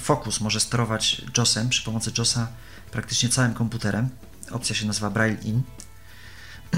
Focus 0.00 0.40
może 0.40 0.60
sterować 0.60 1.22
JOSem 1.38 1.68
przy 1.68 1.82
pomocy 1.82 2.12
JOSa 2.18 2.48
praktycznie 2.92 3.28
całym 3.28 3.54
komputerem. 3.54 4.08
Opcja 4.50 4.74
się 4.74 4.86
nazywa 4.86 5.10
Braille 5.10 5.42
In, 5.42 5.62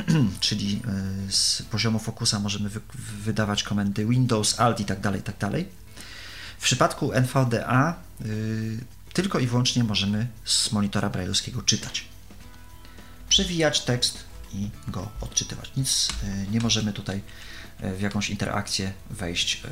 czyli 0.40 0.82
e, 1.28 1.32
z 1.32 1.62
poziomu 1.62 1.98
Focusa 1.98 2.40
możemy 2.40 2.68
wy, 2.68 2.80
wydawać 3.24 3.62
komendy 3.62 4.06
Windows, 4.06 4.60
Alt 4.60 4.80
i 4.80 4.84
tak 4.84 5.00
dalej, 5.00 5.22
tak 5.22 5.38
dalej. 5.38 5.68
W 6.58 6.62
przypadku 6.62 7.12
NVDA 7.12 7.94
y, 8.26 8.84
tylko 9.12 9.38
i 9.38 9.46
wyłącznie 9.46 9.84
możemy 9.84 10.28
z 10.44 10.72
monitora 10.72 11.10
brailleowskiego 11.10 11.62
czytać. 11.62 12.04
Przewijać 13.28 13.80
tekst 13.80 14.24
i 14.52 14.70
go 14.88 15.08
odczytywać. 15.20 15.72
Nic 15.76 16.08
y, 16.08 16.46
nie 16.50 16.60
możemy 16.60 16.92
tutaj 16.92 17.22
w 17.80 18.00
jakąś 18.00 18.30
interakcję 18.30 18.92
wejść 19.10 19.62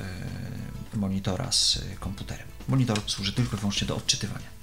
y, 0.94 0.96
monitora 0.96 1.52
z 1.52 1.78
komputerem. 2.00 2.46
Monitor 2.68 3.00
służy 3.06 3.32
tylko 3.32 3.56
i 3.56 3.58
wyłącznie 3.58 3.86
do 3.86 3.96
odczytywania. 3.96 4.54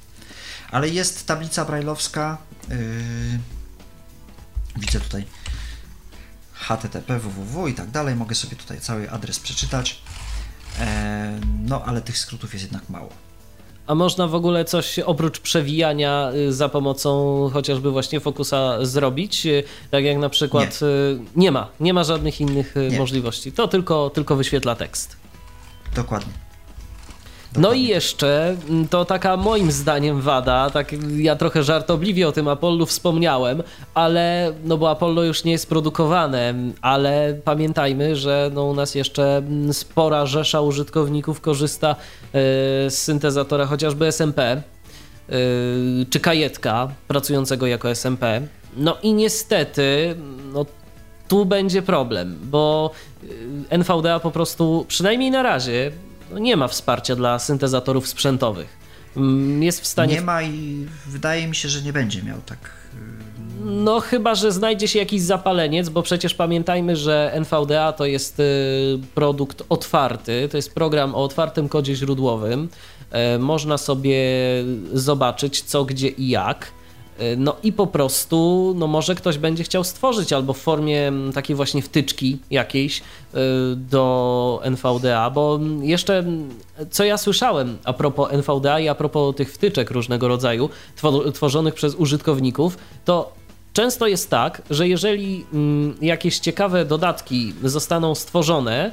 Ale 0.71 0.89
jest 0.89 1.27
tablica 1.27 1.65
brailleowska. 1.65 2.37
y, 2.71 3.39
widzę 4.77 4.99
tutaj 4.99 5.25
http, 6.77 7.19
www 7.19 7.67
i 7.67 7.73
tak 7.73 7.91
dalej. 7.91 8.15
Mogę 8.15 8.35
sobie 8.35 8.55
tutaj 8.55 8.79
cały 8.81 9.09
adres 9.11 9.39
przeczytać. 9.39 10.01
E, 10.79 11.39
No, 11.67 11.83
ale 11.85 12.01
tych 12.01 12.17
skrótów 12.17 12.53
jest 12.53 12.65
jednak 12.65 12.89
mało. 12.89 13.09
A 13.87 13.95
można 13.95 14.27
w 14.27 14.35
ogóle 14.35 14.65
coś 14.65 14.99
oprócz 14.99 15.39
przewijania 15.39 16.31
y, 16.35 16.53
za 16.53 16.69
pomocą 16.69 17.49
chociażby 17.53 17.91
właśnie 17.91 18.19
Focusa 18.19 18.85
zrobić? 18.85 19.45
Y, 19.45 19.63
Tak 19.91 20.03
jak 20.03 20.17
na 20.17 20.29
przykład 20.29 20.79
nie, 20.81 21.41
nie 21.41 21.51
ma, 21.51 21.67
nie 21.79 21.93
ma 21.93 22.03
żadnych 22.03 22.41
innych 22.41 22.77
y, 22.77 22.87
Nie. 22.91 22.99
możliwości. 22.99 23.51
To 23.51 23.67
tylko, 23.67 24.09
tylko 24.09 24.35
wyświetla 24.35 24.75
tekst. 24.75 25.15
Dokładnie. 25.95 26.33
No 27.57 27.73
i 27.73 27.83
jeszcze 27.83 28.55
mm, 28.69 28.87
to 28.87 29.05
taka 29.05 29.37
moim 29.37 29.71
zdaniem 29.71 30.21
wada, 30.21 30.69
tak 30.69 30.91
ja 31.17 31.35
trochę 31.35 31.63
żartobliwie 31.63 32.27
o 32.27 32.31
tym 32.31 32.47
Apollo 32.47 32.85
wspomniałem, 32.85 33.63
ale 33.93 34.53
no 34.63 34.77
bo 34.77 34.89
Apollo 34.89 35.23
już 35.23 35.43
nie 35.43 35.51
jest 35.51 35.69
produkowane, 35.69 36.53
ale 36.81 37.39
pamiętajmy, 37.43 38.15
że 38.15 38.51
no 38.53 38.65
u 38.65 38.73
nas 38.73 38.95
jeszcze 38.95 39.37
mm, 39.37 39.73
spora 39.73 40.25
rzesza 40.25 40.61
użytkowników 40.61 41.41
korzysta 41.41 41.95
y, 41.95 41.97
z 42.89 42.93
syntezatora 42.93 43.65
chociażby 43.65 44.07
SMP 44.07 44.61
y, 45.29 46.05
czy 46.09 46.19
kajetka 46.19 46.91
pracującego 47.07 47.67
jako 47.67 47.89
SMP. 47.89 48.41
No 48.77 48.97
i 49.03 49.13
niestety 49.13 50.15
no 50.53 50.65
tu 51.27 51.45
będzie 51.45 51.81
problem, 51.81 52.39
bo 52.43 52.91
y, 53.23 53.77
NVDA 53.77 54.19
po 54.19 54.31
prostu, 54.31 54.85
przynajmniej 54.87 55.31
na 55.31 55.43
razie, 55.43 55.91
nie 56.39 56.57
ma 56.57 56.67
wsparcia 56.67 57.15
dla 57.15 57.39
syntezatorów 57.39 58.07
sprzętowych. 58.07 58.77
Mm, 59.17 59.63
Jest 59.63 59.81
w 59.81 59.87
stanie. 59.87 60.13
Nie 60.13 60.21
ma 60.21 60.43
i 60.43 60.87
wydaje 61.07 61.47
mi 61.47 61.55
się, 61.55 61.69
że 61.69 61.81
nie 61.81 61.93
będzie 61.93 62.23
miał 62.23 62.37
tak. 62.45 62.57
y, 62.93 62.97
No, 63.65 63.99
chyba, 63.99 64.35
że 64.35 64.51
znajdzie 64.51 64.87
się 64.87 64.99
jakiś 64.99 65.21
zapaleniec, 65.21 65.89
bo 65.89 66.01
przecież 66.03 66.33
pamiętajmy, 66.33 66.95
że 66.95 67.31
NVDA 67.33 67.93
to 67.93 68.05
jest 68.05 68.39
y, 68.39 68.43
produkt 69.15 69.63
otwarty, 69.69 70.47
to 70.51 70.57
jest 70.57 70.73
program 70.73 71.15
o 71.15 71.23
otwartym 71.23 71.69
kodzie 71.69 71.95
źródłowym. 71.95 72.69
E, 73.11 73.39
Można 73.39 73.77
sobie 73.77 74.19
zobaczyć 74.93 75.61
co, 75.61 75.85
gdzie 75.85 76.07
i 76.07 76.29
jak. 76.29 76.71
E, 77.21 77.35
No 77.35 77.55
i 77.63 77.73
po 77.73 77.87
prostu, 77.87 78.73
no 78.77 78.87
może 78.87 79.15
ktoś 79.15 79.37
będzie 79.37 79.63
chciał 79.63 79.83
stworzyć 79.83 80.33
albo 80.33 80.53
w 80.53 80.57
formie 80.57 81.11
takiej 81.33 81.55
właśnie 81.55 81.81
wtyczki 81.81 82.37
jakiejś 82.51 82.99
y, 82.99 83.03
do 83.75 84.59
NVDA, 84.63 85.29
bo 85.29 85.59
jeszcze 85.81 86.23
co 86.91 87.03
ja 87.03 87.17
słyszałem 87.17 87.77
a 87.83 87.93
propos 87.93 88.31
NVDA 88.31 88.79
i 88.79 88.87
a 88.87 88.95
propos 88.95 89.35
tych 89.35 89.53
wtyczek 89.53 89.91
różnego 89.91 90.27
rodzaju 90.27 90.69
two- 91.01 91.31
tworzonych 91.31 91.73
przez 91.73 91.95
użytkowników, 91.95 92.77
to 93.05 93.31
często 93.73 94.07
jest 94.07 94.29
tak, 94.29 94.61
że 94.69 94.87
jeżeli 94.87 95.45
jakieś 96.01 96.39
ciekawe 96.39 96.85
dodatki 96.85 97.53
zostaną 97.63 98.15
stworzone, 98.15 98.91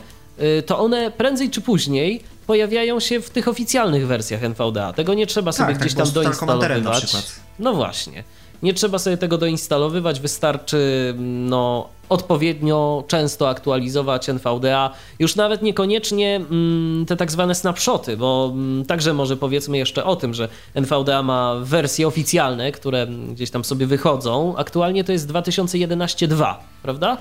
y, 0.58 0.62
to 0.62 0.78
one 0.78 1.10
prędzej 1.10 1.50
czy 1.50 1.60
później 1.60 2.22
pojawiają 2.48 3.00
się 3.00 3.20
w 3.20 3.30
tych 3.30 3.48
oficjalnych 3.48 4.06
wersjach 4.06 4.44
NVDA. 4.44 4.92
Tego 4.92 5.14
nie 5.14 5.26
trzeba 5.26 5.52
sobie 5.52 5.72
tak, 5.72 5.78
gdzieś 5.78 5.94
było 5.94 6.06
tam 6.06 6.14
doinstalowywać. 6.14 7.16
No 7.58 7.74
właśnie. 7.74 8.24
Nie 8.62 8.74
trzeba 8.74 8.98
sobie 8.98 9.16
tego 9.16 9.38
doinstalowywać, 9.38 10.20
wystarczy 10.20 11.14
no, 11.18 11.88
odpowiednio 12.08 13.04
często 13.08 13.48
aktualizować 13.48 14.28
NVDA. 14.28 14.90
Już 15.18 15.36
nawet 15.36 15.62
niekoniecznie 15.62 16.36
mm, 16.36 17.06
te 17.06 17.16
tak 17.16 17.30
zwane 17.30 17.54
snapshoty, 17.54 18.16
bo 18.16 18.50
mm, 18.52 18.84
także 18.84 19.14
może 19.14 19.36
powiedzmy 19.36 19.78
jeszcze 19.78 20.04
o 20.04 20.16
tym, 20.16 20.34
że 20.34 20.48
NVDA 20.74 21.22
ma 21.22 21.54
wersje 21.62 22.08
oficjalne, 22.08 22.72
które 22.72 23.06
gdzieś 23.06 23.50
tam 23.50 23.64
sobie 23.64 23.86
wychodzą. 23.86 24.56
Aktualnie 24.56 25.04
to 25.04 25.12
jest 25.12 25.28
2011.2, 25.28 26.54
prawda? 26.82 27.16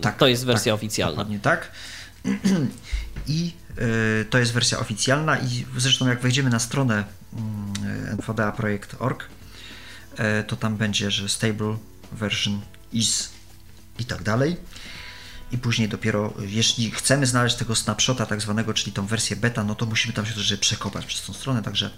Tak. 0.00 0.16
To 0.16 0.26
jest 0.26 0.46
wersja 0.46 0.72
tak, 0.72 0.78
oficjalna. 0.78 1.12
Dokładnie 1.12 1.38
tak. 1.38 1.72
I 3.28 3.59
to 4.30 4.38
jest 4.38 4.52
wersja 4.52 4.78
oficjalna 4.78 5.38
i 5.38 5.66
zresztą 5.76 6.08
jak 6.08 6.20
wejdziemy 6.20 6.50
na 6.50 6.58
stronę 6.58 7.04
y, 7.04 8.10
nvda.projekt.org, 8.10 9.22
y, 9.22 10.44
to 10.44 10.56
tam 10.56 10.76
będzie, 10.76 11.10
że 11.10 11.28
stable 11.28 11.76
version 12.12 12.60
is 12.92 13.30
i 13.98 14.04
tak 14.04 14.22
dalej. 14.22 14.56
I 15.52 15.58
później 15.58 15.88
dopiero, 15.88 16.34
jeśli 16.38 16.90
chcemy 16.90 17.26
znaleźć 17.26 17.56
tego 17.56 17.74
snapshota 17.76 18.26
tak 18.26 18.40
zwanego, 18.40 18.74
czyli 18.74 18.92
tą 18.92 19.06
wersję 19.06 19.36
beta, 19.36 19.64
no 19.64 19.74
to 19.74 19.86
musimy 19.86 20.14
tam 20.14 20.26
się 20.26 20.32
troszeczkę 20.32 20.60
przekopać 20.60 21.06
przez 21.06 21.22
tą 21.22 21.32
stronę, 21.32 21.62
także 21.62 21.90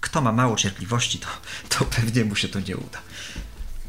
kto 0.00 0.20
ma 0.20 0.32
mało 0.32 0.56
cierpliwości, 0.56 1.18
to, 1.18 1.26
to 1.68 1.84
pewnie 1.84 2.24
mu 2.24 2.36
się 2.36 2.48
to 2.48 2.60
nie 2.60 2.76
uda. 2.76 2.98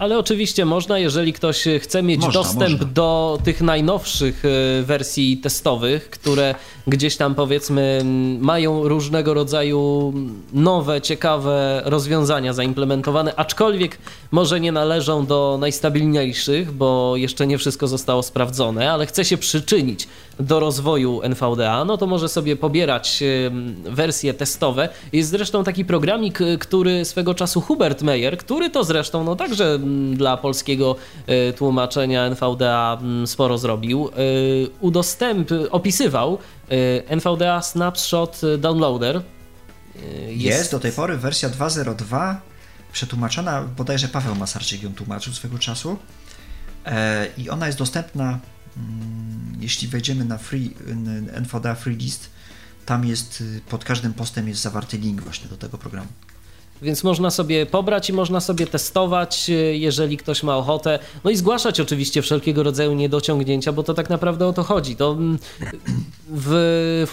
Ale 0.01 0.17
oczywiście 0.17 0.65
można, 0.65 0.99
jeżeli 0.99 1.33
ktoś 1.33 1.65
chce 1.79 2.03
mieć 2.03 2.21
Można, 2.21 2.33
dostęp 2.33 2.71
można. 2.71 2.85
do 2.85 3.39
tych 3.43 3.61
najnowszych 3.61 4.43
e, 4.45 4.83
wersji 4.83 5.37
testowych, 5.37 6.09
które 6.09 6.55
gdzieś 6.87 7.17
tam 7.17 7.35
powiedzmy 7.35 8.01
mają 8.39 8.87
różnego 8.87 9.33
rodzaju 9.33 10.13
nowe, 10.53 11.01
ciekawe 11.01 11.81
rozwiązania 11.85 12.53
zaimplementowane, 12.53 13.35
aczkolwiek 13.35 13.97
może 14.31 14.59
nie 14.59 14.71
należą 14.71 15.25
do 15.25 15.57
najstabilniejszych, 15.59 16.71
bo 16.71 17.13
jeszcze 17.15 17.47
nie 17.47 17.57
wszystko 17.57 17.87
zostało 17.87 18.23
sprawdzone, 18.23 18.91
ale 18.91 19.05
chce 19.05 19.25
się 19.25 19.37
przyczynić 19.37 20.07
do 20.39 20.59
rozwoju 20.59 21.21
NVDA, 21.23 21.85
no 21.85 21.97
to 21.97 22.07
może 22.07 22.29
sobie 22.29 22.55
pobierać 22.55 23.23
wersje 23.83 24.33
testowe. 24.33 24.89
Jest 25.13 25.29
zresztą 25.29 25.63
taki 25.63 25.85
programik, 25.85 26.41
y, 26.41 26.57
który 26.57 27.05
swego 27.05 27.33
czasu 27.33 27.61
Hubert 27.61 28.01
Meyer, 28.01 28.37
który 28.37 28.69
to 28.69 28.83
zresztą 28.83 29.23
no 29.23 29.35
także 29.35 29.79
dla 30.13 30.37
polskiego 30.37 30.95
y, 31.49 31.53
tłumaczenia 31.53 32.25
NVDA 32.25 32.97
sporo 33.25 33.57
zrobił, 33.57 34.09
y, 34.09 34.69
udostęp, 34.79 35.49
opisywał 35.71 36.37
NVDA 37.07 37.61
Snapshot 37.61 38.41
Downloader. 38.59 39.21
Y, 39.95 40.33
Jest, 40.33 40.71
do 40.71 40.79
tej 40.79 40.91
pory 40.91 41.17
wersja 41.17 41.49
2.02 41.49 42.35
przetłumaczona, 42.93 43.61
bodajże 43.61 44.07
Paweł 44.07 44.35
Masarczyk 44.35 44.83
ją 44.83 44.93
tłumaczył 44.93 45.33
swego 45.33 45.59
czasu 45.59 45.97
e, 46.85 47.27
i 47.37 47.49
ona 47.49 47.65
jest 47.67 47.79
dostępna, 47.79 48.39
mm, 48.77 49.57
jeśli 49.59 49.87
wejdziemy 49.87 50.25
na 50.25 50.37
free, 50.37 50.73
NVDA 51.33 51.75
Free 51.75 51.95
List, 51.95 52.29
tam 52.85 53.05
jest, 53.05 53.41
y, 53.41 53.61
pod 53.69 53.83
każdym 53.83 54.13
postem 54.13 54.47
jest 54.47 54.61
zawarty 54.61 54.97
link 54.97 55.21
właśnie 55.21 55.49
do 55.49 55.57
tego 55.57 55.77
programu. 55.77 56.07
Więc 56.81 57.03
można 57.03 57.31
sobie 57.31 57.65
pobrać 57.65 58.09
i 58.09 58.13
można 58.13 58.39
sobie 58.39 58.67
testować, 58.67 59.49
y, 59.49 59.53
jeżeli 59.77 60.17
ktoś 60.17 60.43
ma 60.43 60.57
ochotę. 60.57 60.99
No 61.23 61.31
i 61.31 61.35
zgłaszać 61.35 61.79
oczywiście 61.79 62.21
wszelkiego 62.21 62.63
rodzaju 62.63 62.93
niedociągnięcia, 62.93 63.71
bo 63.71 63.83
to 63.83 63.93
tak 63.93 64.09
naprawdę 64.09 64.47
o 64.47 64.53
to 64.53 64.63
chodzi. 64.63 64.95
To 64.95 65.11
mm, 65.11 65.39
w 66.29 67.07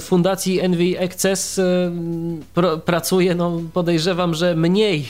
fundacji 0.00 0.60
NV 0.68 1.04
Access 1.04 1.58
y, 1.58 1.62
pr- 2.54 2.80
pracuje, 2.80 3.34
no 3.34 3.60
podejrzewam, 3.72 4.34
że 4.34 4.54
mniej 4.54 5.06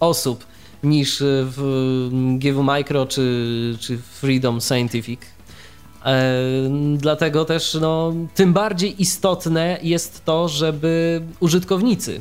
osób 0.00 0.44
niż 0.82 1.18
w 1.22 2.08
GW 2.38 2.62
Micro 2.62 3.06
czy, 3.06 3.76
czy 3.80 3.98
Freedom 3.98 4.60
Scientific. 4.60 5.20
E, 6.04 6.32
Dlatego 6.96 7.44
też 7.44 7.78
no, 7.80 8.14
tym 8.34 8.52
bardziej 8.52 9.02
istotne 9.02 9.78
jest 9.82 10.24
to, 10.24 10.48
żeby 10.48 11.22
użytkownicy 11.40 12.20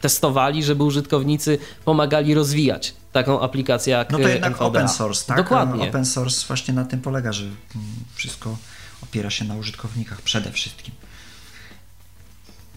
testowali, 0.00 0.64
żeby 0.64 0.84
użytkownicy 0.84 1.58
pomagali 1.84 2.34
rozwijać 2.34 2.94
taką 3.12 3.40
aplikację 3.40 3.92
jak 3.92 4.10
No 4.10 4.18
to 4.18 4.28
jednak 4.28 4.52
NVDA. 4.52 4.64
open 4.64 4.88
source, 4.88 5.24
tak? 5.26 5.36
Dokładnie. 5.36 5.88
Open 5.88 6.04
source 6.06 6.46
właśnie 6.46 6.74
na 6.74 6.84
tym 6.84 7.00
polega, 7.00 7.32
że 7.32 7.44
wszystko 8.14 8.56
opiera 9.02 9.30
się 9.30 9.44
na 9.44 9.54
użytkownikach 9.54 10.22
przede 10.22 10.50
wszystkim. 10.52 10.94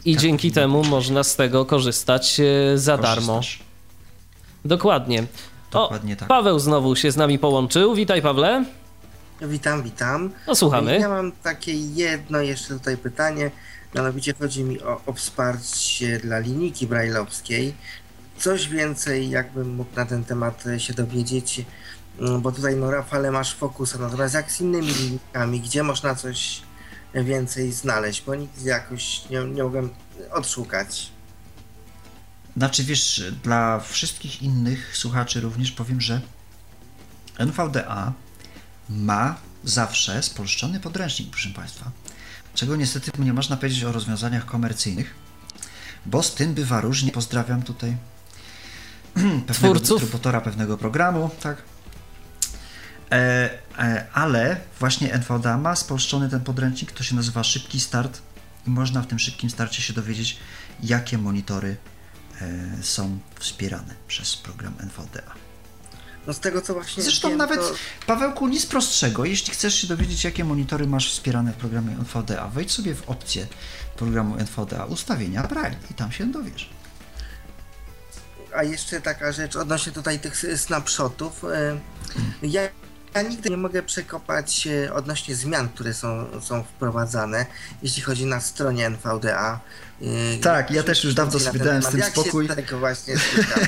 I 0.05 0.13
tak 0.13 0.21
dzięki 0.21 0.51
temu 0.51 0.83
można 0.83 1.23
z 1.23 1.35
tego 1.35 1.65
korzystać 1.65 2.39
e, 2.39 2.77
za 2.77 2.97
darmo. 2.97 3.35
Korzystasz. 3.35 3.59
Dokładnie. 4.65 5.23
Dokładnie 5.71 6.13
o, 6.13 6.17
tak. 6.17 6.27
Paweł 6.27 6.59
znowu 6.59 6.95
się 6.95 7.11
z 7.11 7.17
nami 7.17 7.39
połączył. 7.39 7.95
Witaj 7.95 8.21
Pawle. 8.21 8.65
Witam, 9.41 9.83
witam. 9.83 10.31
No 10.47 10.55
słuchamy. 10.55 10.99
Ja 10.99 11.09
mam 11.09 11.31
takie 11.31 11.73
jedno 11.73 12.41
jeszcze 12.41 12.73
tutaj 12.73 12.97
pytanie. 12.97 13.51
Mianowicie 13.95 14.33
chodzi 14.33 14.63
mi 14.63 14.81
o, 14.81 15.01
o 15.05 15.13
wsparcie 15.13 16.19
dla 16.19 16.39
linijki 16.39 16.87
brajlowskiej. 16.87 17.75
Coś 18.37 18.67
więcej, 18.67 19.29
jakbym 19.29 19.75
mógł 19.75 19.95
na 19.95 20.05
ten 20.05 20.23
temat 20.23 20.63
się 20.77 20.93
dowiedzieć, 20.93 21.65
mm, 22.19 22.41
bo 22.41 22.51
tutaj 22.51 22.75
no 22.75 22.91
Rafale 22.91 23.31
masz 23.31 23.55
fokusa, 23.55 23.97
natomiast 23.97 24.33
jak 24.33 24.51
z 24.51 24.61
innymi 24.61 24.93
linijkami, 24.93 25.61
gdzie 25.61 25.83
można 25.83 26.15
coś 26.15 26.61
więcej 27.13 27.71
znaleźć, 27.71 28.23
bo 28.25 28.35
nigdy 28.35 28.69
jakoś 28.69 29.29
nie, 29.29 29.45
nie 29.45 29.63
mogłem 29.63 29.89
odszukać. 30.31 31.11
Znaczy 32.57 32.83
wiesz, 32.83 33.23
dla 33.43 33.79
wszystkich 33.79 34.41
innych 34.41 34.97
słuchaczy 34.97 35.41
również 35.41 35.71
powiem, 35.71 36.01
że 36.01 36.21
NVDA 37.37 38.13
ma 38.89 39.35
zawsze 39.63 40.23
spolszczony 40.23 40.79
podręcznik, 40.79 41.29
proszę 41.29 41.49
Państwa. 41.49 41.91
Czego 42.55 42.75
niestety 42.75 43.11
nie 43.19 43.33
można 43.33 43.57
powiedzieć 43.57 43.83
o 43.83 43.91
rozwiązaniach 43.91 44.45
komercyjnych, 44.45 45.13
bo 46.05 46.23
z 46.23 46.35
tym 46.35 46.53
bywa 46.53 46.81
różnie. 46.81 47.11
Pozdrawiam 47.11 47.63
tutaj 47.63 47.97
pewnego 49.47 49.53
Twórców. 49.53 49.99
dystrybutora 49.99 50.41
pewnego 50.41 50.77
programu, 50.77 51.29
tak. 51.43 51.61
E, 53.11 53.49
e, 53.77 54.05
ale 54.13 54.57
właśnie 54.79 55.13
NVDA 55.13 55.57
ma 55.57 55.75
spolszczony 55.75 56.29
ten 56.29 56.41
podręcznik, 56.41 56.91
to 56.91 57.03
się 57.03 57.15
nazywa 57.15 57.43
Szybki 57.43 57.79
Start 57.79 58.21
i 58.67 58.69
można 58.69 59.01
w 59.01 59.07
tym 59.07 59.19
szybkim 59.19 59.49
starcie 59.49 59.81
się 59.81 59.93
dowiedzieć, 59.93 60.37
jakie 60.83 61.17
monitory 61.17 61.77
e, 62.41 62.83
są 62.83 63.19
wspierane 63.39 63.95
przez 64.07 64.35
program 64.35 64.73
NVDA. 64.79 65.50
No 66.27 66.33
z 66.33 66.39
tego 66.39 66.61
co 66.61 66.73
właśnie 66.73 67.03
Zresztą 67.03 67.29
wiem, 67.29 67.37
nawet, 67.37 67.59
to... 67.59 67.73
Pawełku, 68.07 68.47
nic 68.47 68.65
prostszego. 68.65 69.25
Jeśli 69.25 69.53
chcesz 69.53 69.75
się 69.75 69.87
dowiedzieć, 69.87 70.23
jakie 70.23 70.43
monitory 70.43 70.87
masz 70.87 71.11
wspierane 71.11 71.51
w 71.53 71.55
programie 71.55 71.91
NVDA, 71.91 72.47
wejdź 72.47 72.71
sobie 72.71 72.95
w 72.95 73.09
opcję 73.09 73.47
programu 73.95 74.35
NVDA, 74.37 74.85
ustawienia 74.85 75.43
Braille 75.43 75.77
i 75.91 75.93
tam 75.93 76.11
się 76.11 76.25
dowiesz. 76.25 76.69
A 78.55 78.63
jeszcze 78.63 79.01
taka 79.01 79.31
rzecz 79.31 79.55
odnośnie 79.55 79.91
tutaj 79.91 80.19
tych 80.19 80.45
snapshotów. 80.55 81.43
e, 81.43 81.79
Ja, 82.43 82.61
ja 83.15 83.21
nigdy 83.21 83.49
nie 83.49 83.57
mogę 83.57 83.83
przekopać 83.83 84.53
się 84.53 84.91
odnośnie 84.93 85.35
zmian, 85.35 85.69
które 85.69 85.93
są, 85.93 86.27
są 86.41 86.63
wprowadzane, 86.63 87.45
jeśli 87.83 88.01
chodzi 88.01 88.25
na 88.25 88.41
stronie 88.41 88.85
NVDA. 88.85 89.59
E, 90.03 90.37
Tak, 90.37 90.71
ja 90.71 90.83
też 90.83 91.03
już 91.03 91.13
dawno 91.13 91.39
sobie 91.39 91.59
dałem 91.59 91.83
z 91.83 91.89
tym 91.89 92.03
spokój. 92.03 92.47
Właśnie 92.79 93.13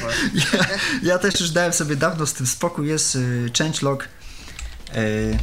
bo... 0.01 0.07
Ja, 0.53 0.65
ja 1.03 1.19
też 1.19 1.39
już 1.39 1.49
dałem 1.49 1.73
sobie 1.73 1.95
dawno 1.95 2.25
z 2.25 2.33
tym 2.33 2.47
spokój. 2.47 2.87
Jest 2.87 3.15
y, 3.15 3.51
changelog. 3.57 4.07
Y, 4.95 5.37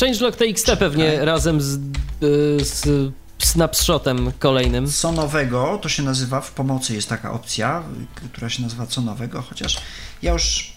Changelog 0.00 0.36
TXT 0.36 0.70
pewnie 0.78 1.24
razem 1.24 1.60
z, 1.60 1.74
y, 1.74 1.80
z 2.64 3.12
snapshotem 3.38 4.32
kolejnym. 4.38 4.86
co 4.86 5.12
nowego, 5.12 5.78
to 5.82 5.88
się 5.88 6.02
nazywa, 6.02 6.40
w 6.40 6.52
pomocy 6.52 6.94
jest 6.94 7.08
taka 7.08 7.32
opcja, 7.32 7.82
y, 8.24 8.28
która 8.28 8.48
się 8.48 8.62
nazywa 8.62 8.86
co 8.86 9.00
nowego, 9.00 9.42
chociaż 9.42 9.80
ja 10.22 10.32
już 10.32 10.72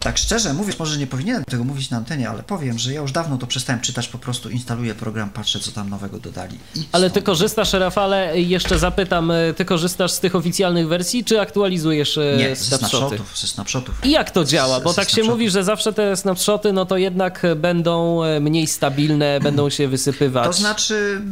tak 0.00 0.18
szczerze 0.18 0.52
mówiąc, 0.54 0.78
może 0.78 0.98
nie 0.98 1.06
powinienem 1.06 1.44
tego 1.44 1.64
mówić 1.64 1.90
na 1.90 1.96
antenie, 1.96 2.28
ale 2.30 2.42
powiem, 2.42 2.78
że 2.78 2.92
ja 2.92 3.00
już 3.00 3.12
dawno 3.12 3.38
to 3.38 3.46
przestałem 3.46 3.80
czytać, 3.82 4.08
po 4.08 4.18
prostu 4.18 4.50
instaluję 4.50 4.94
program, 4.94 5.30
patrzę 5.30 5.60
co 5.60 5.72
tam 5.72 5.90
nowego 5.90 6.18
dodali. 6.18 6.58
Ale 6.92 7.10
ty 7.10 7.22
korzystasz, 7.22 7.72
Rafale, 7.72 8.40
jeszcze 8.40 8.78
zapytam, 8.78 9.30
y, 9.30 9.54
ty 9.56 9.64
korzystasz 9.64 10.10
z 10.12 10.20
tych 10.20 10.34
oficjalnych 10.36 10.88
wersji, 10.88 11.24
czy 11.24 11.40
aktualizujesz 11.40 12.16
y, 12.16 12.34
Nie, 12.38 12.56
snapshoty? 12.56 12.88
snapshotów, 12.88 13.38
ze 13.38 13.46
snapshotów. 13.46 13.94
I 14.04 14.10
jak 14.10 14.30
to 14.30 14.44
działa? 14.44 14.80
Bo 14.80 14.92
Z- 14.92 14.96
tak 14.96 15.10
się 15.10 15.22
mówi, 15.22 15.50
że 15.50 15.64
zawsze 15.64 15.92
te 15.92 16.16
snapshoty, 16.16 16.72
no 16.72 16.86
to 16.86 16.96
jednak 16.96 17.42
będą 17.56 18.24
e, 18.24 18.40
mniej 18.40 18.66
stabilne, 18.66 19.40
będą 19.40 19.70
się 19.70 19.88
wysypywać. 19.88 20.46
To 20.46 20.52
znaczy, 20.52 21.22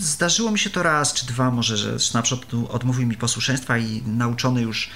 zdarzyło 0.00 0.50
mi 0.50 0.58
się 0.58 0.70
to 0.70 0.82
raz 0.82 1.12
czy 1.12 1.26
dwa 1.26 1.50
może, 1.50 1.76
że 1.76 1.98
Snapshot 2.00 2.46
odmówił 2.70 3.06
mi 3.06 3.16
posłuszeństwa 3.16 3.78
i 3.78 4.02
nauczony 4.06 4.62
już 4.62 4.86
e, 4.86 4.90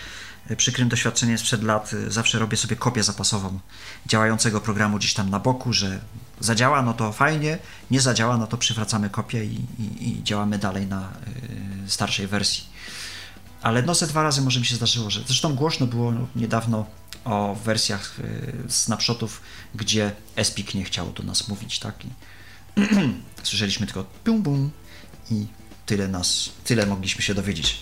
przykrym 0.57 0.89
doświadczeniem 0.89 1.39
sprzed 1.39 1.63
lat, 1.63 1.93
e, 2.07 2.11
zawsze 2.11 2.39
robię 2.39 2.57
sobie 2.57 2.77
kopię 2.77 3.03
zapasową 3.03 3.61
działającego 4.07 4.61
programu 4.61 4.99
gdzieś 4.99 5.15
tam 5.15 5.31
na 5.31 5.41
boku, 5.41 5.73
że 5.73 6.01
zadziała, 6.41 6.83
no 6.83 6.95
to 6.95 7.13
fajnie, 7.13 7.59
nie 7.91 8.01
zadziała, 8.01 8.37
no 8.37 8.47
to 8.47 8.59
przywracamy 8.59 9.11
kopię 9.11 9.45
i, 9.45 9.61
i, 9.79 10.09
i 10.09 10.25
działamy 10.25 10.59
dalej 10.59 10.87
na 10.87 11.13
y, 11.87 11.91
starszej 11.91 12.27
wersji. 12.27 12.65
ale 13.63 13.83
no 13.83 13.95
ze 13.95 14.07
dwa 14.07 14.23
razy 14.23 14.43
może 14.43 14.61
mi 14.61 14.67
się 14.67 14.77
zdarzyło, 14.77 15.11
że 15.11 15.21
zresztą 15.27 15.55
głośno 15.55 15.87
było 15.87 16.13
niedawno 16.37 16.87
o 17.25 17.57
wersjach 17.65 18.21
y, 18.21 18.53
snapshotów, 18.69 19.41
gdzie 19.75 20.13
Espik 20.37 20.75
nie 20.75 20.85
chciał 20.85 21.13
do 21.13 21.23
nas 21.23 21.49
mówić, 21.49 21.79
tak? 21.79 21.95
I 22.05 22.09
słyszeliśmy 23.43 23.87
tylko 23.87 24.07
bum 24.25 24.43
bum 24.43 24.71
i 25.31 25.47
tyle 25.87 26.09
nas, 26.09 26.51
tyle 26.65 26.87
mogliśmy 26.87 27.23
się 27.23 27.35
dowiedzieć 27.35 27.79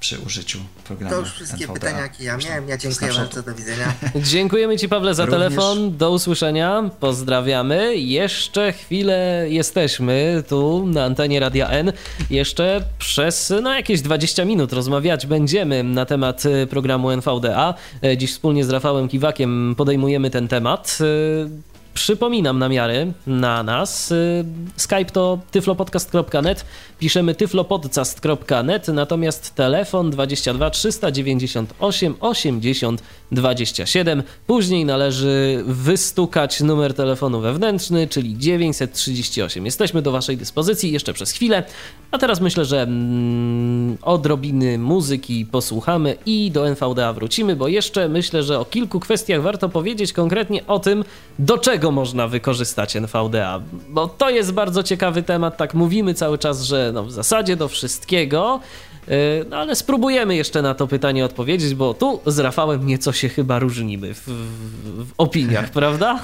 przy 0.00 0.18
użyciu 0.18 0.58
programu 0.84 1.14
To 1.14 1.20
już 1.20 1.32
wszystkie 1.32 1.64
NVDA. 1.64 1.72
pytania, 1.74 2.00
jakie 2.00 2.24
ja 2.24 2.36
miałem. 2.36 2.68
Ja 2.68 2.78
dziękuję 2.78 3.12
bardzo, 3.12 3.42
do 3.42 3.54
widzenia. 3.54 3.94
Dziękujemy 4.32 4.78
Ci, 4.78 4.88
Pawle, 4.88 5.14
za 5.14 5.26
Również. 5.26 5.40
telefon. 5.42 5.96
Do 5.96 6.10
usłyszenia. 6.10 6.90
Pozdrawiamy. 7.00 7.96
Jeszcze 7.96 8.72
chwilę 8.72 9.46
jesteśmy 9.48 10.42
tu 10.48 10.86
na 10.86 11.04
antenie 11.04 11.40
Radia 11.40 11.68
N. 11.68 11.92
Jeszcze 12.30 12.82
przez 12.98 13.52
no, 13.62 13.74
jakieś 13.74 14.00
20 14.02 14.44
minut 14.44 14.72
rozmawiać 14.72 15.26
będziemy 15.26 15.82
na 15.84 16.06
temat 16.06 16.42
e, 16.46 16.66
programu 16.66 17.10
NVDA. 17.10 17.74
E, 18.04 18.16
Dziś 18.16 18.32
wspólnie 18.32 18.64
z 18.64 18.70
Rafałem 18.70 19.08
Kiwakiem 19.08 19.74
podejmujemy 19.78 20.30
ten 20.30 20.48
temat. 20.48 20.98
E, 21.46 21.70
Przypominam 21.94 22.58
namiary 22.58 23.12
na 23.26 23.62
nas. 23.62 24.10
Y, 24.10 24.44
Skype 24.76 25.04
to 25.04 25.38
tyflopodcast.net, 25.50 26.64
piszemy 27.00 27.34
tyflopodcast.net, 27.34 28.88
natomiast 28.88 29.54
telefon 29.54 30.10
22 30.10 30.70
398 30.70 32.14
80 32.20 33.02
27. 33.32 34.22
Później 34.46 34.84
należy 34.84 35.62
wystukać 35.66 36.60
numer 36.60 36.94
telefonu 36.94 37.40
wewnętrzny, 37.40 38.08
czyli 38.08 38.38
938. 38.38 39.64
Jesteśmy 39.64 40.02
do 40.02 40.12
Waszej 40.12 40.36
dyspozycji 40.36 40.92
jeszcze 40.92 41.12
przez 41.12 41.30
chwilę, 41.30 41.62
a 42.10 42.18
teraz 42.18 42.40
myślę, 42.40 42.64
że 42.64 42.82
mm, 42.82 43.96
odrobiny 44.02 44.78
muzyki 44.78 45.46
posłuchamy 45.46 46.16
i 46.26 46.50
do 46.50 46.68
NVDA 46.68 47.12
wrócimy, 47.12 47.56
bo 47.56 47.68
jeszcze 47.68 48.08
myślę, 48.08 48.42
że 48.42 48.58
o 48.58 48.64
kilku 48.64 49.00
kwestiach 49.00 49.42
warto 49.42 49.68
powiedzieć 49.68 50.12
konkretnie 50.12 50.66
o 50.66 50.78
tym, 50.78 51.04
do 51.38 51.58
czego 51.58 51.90
można 51.90 52.28
wykorzystać 52.28 52.96
NVDA, 52.96 53.60
bo 53.88 54.08
to 54.08 54.30
jest 54.30 54.52
bardzo 54.52 54.82
ciekawy 54.82 55.22
temat, 55.22 55.56
tak 55.56 55.74
mówimy 55.74 56.14
cały 56.14 56.38
czas, 56.38 56.62
że 56.62 56.89
no 56.92 57.04
w 57.04 57.12
zasadzie 57.12 57.56
do 57.56 57.68
wszystkiego, 57.68 58.60
yy, 59.08 59.14
no 59.50 59.56
ale 59.56 59.76
spróbujemy 59.76 60.36
jeszcze 60.36 60.62
na 60.62 60.74
to 60.74 60.86
pytanie 60.86 61.24
odpowiedzieć, 61.24 61.74
bo 61.74 61.94
tu 61.94 62.20
z 62.26 62.38
Rafałem 62.38 62.86
nieco 62.86 63.12
się 63.12 63.28
chyba 63.28 63.58
różnimy 63.58 64.14
w, 64.14 64.20
w, 64.26 65.08
w 65.08 65.12
opiniach, 65.18 65.70
prawda? 65.80 66.20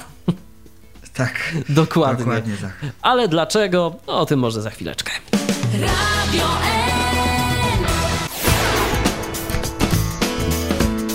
Tak, 1.13 1.53
Dokładnie. 1.69 2.25
dokładnie 2.25 2.53
tak. 2.61 2.91
Ale 3.01 3.27
dlaczego? 3.27 3.95
No 4.07 4.19
o 4.19 4.25
tym 4.25 4.39
może 4.39 4.61
za 4.61 4.69
chwileczkę. 4.69 5.11
Radio 5.73 6.86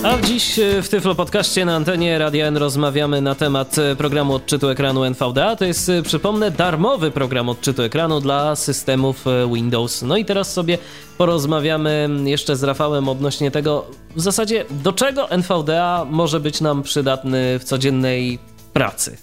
A 0.05 0.21
dziś 0.21 0.59
e, 0.59 0.83
w 0.83 0.89
Tyflo 0.89 1.15
Podcaście 1.15 1.65
na 1.65 1.77
antenie 1.77 2.19
Radia 2.19 2.47
N 2.47 2.57
rozmawiamy 2.57 3.21
na 3.21 3.35
temat 3.35 3.79
e, 3.79 3.97
programu 3.97 4.35
odczytu 4.35 4.69
ekranu 4.69 5.05
NVDA. 5.05 5.57
To 5.57 5.65
jest, 5.65 5.89
e, 5.89 6.03
przypomnę, 6.03 6.51
darmowy 6.51 7.11
program 7.11 7.49
odczytu 7.49 7.83
ekranu 7.83 8.21
dla 8.21 8.57
systemów 8.57 9.25
Windows. 9.55 10.03
No 10.03 10.17
i 10.17 10.25
teraz 10.25 10.53
sobie 10.53 10.79
porozmawiamy 11.19 12.09
jeszcze 12.25 12.57
z 12.57 12.63
Rafałem 12.63 13.09
odnośnie 13.09 13.51
tego, 13.51 13.87
w 14.17 14.21
zasadzie 14.21 14.65
do 14.71 14.93
czego 14.93 15.31
NVDA 15.31 16.07
może 16.11 16.41
być 16.41 16.61
nam 16.61 16.83
przydatny 16.83 17.59
w 17.59 17.65
codziennej 17.65 18.39
pracy. 18.73 19.17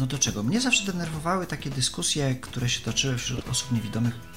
No 0.00 0.06
do 0.06 0.18
czego? 0.18 0.42
Mnie 0.42 0.60
zawsze 0.60 0.92
denerwowały 0.92 1.46
takie 1.46 1.70
dyskusje, 1.70 2.34
które 2.34 2.68
się 2.68 2.80
toczyły 2.80 3.18
wśród 3.18 3.48
osób 3.48 3.72
niewidomych. 3.72 4.29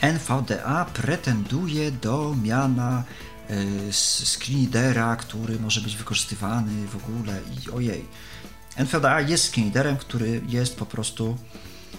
NVDA 0.00 0.84
pretenduje 0.84 1.92
do 1.92 2.34
miana 2.42 3.04
y, 3.50 3.92
screenreadera, 4.26 5.16
który 5.16 5.60
może 5.60 5.80
być 5.80 5.96
wykorzystywany 5.96 6.86
w 6.86 6.96
ogóle 6.96 7.40
i 7.66 7.70
ojej. 7.70 8.04
NVDA 8.76 9.20
jest 9.20 9.44
screenreaderem, 9.44 9.96
który 9.96 10.40
jest 10.48 10.76
po 10.76 10.86
prostu 10.86 11.36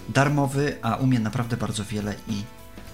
darmowy, 0.08 0.78
a 0.82 0.96
umie 0.96 1.20
naprawdę 1.20 1.56
bardzo 1.56 1.84
wiele 1.84 2.14
i 2.28 2.42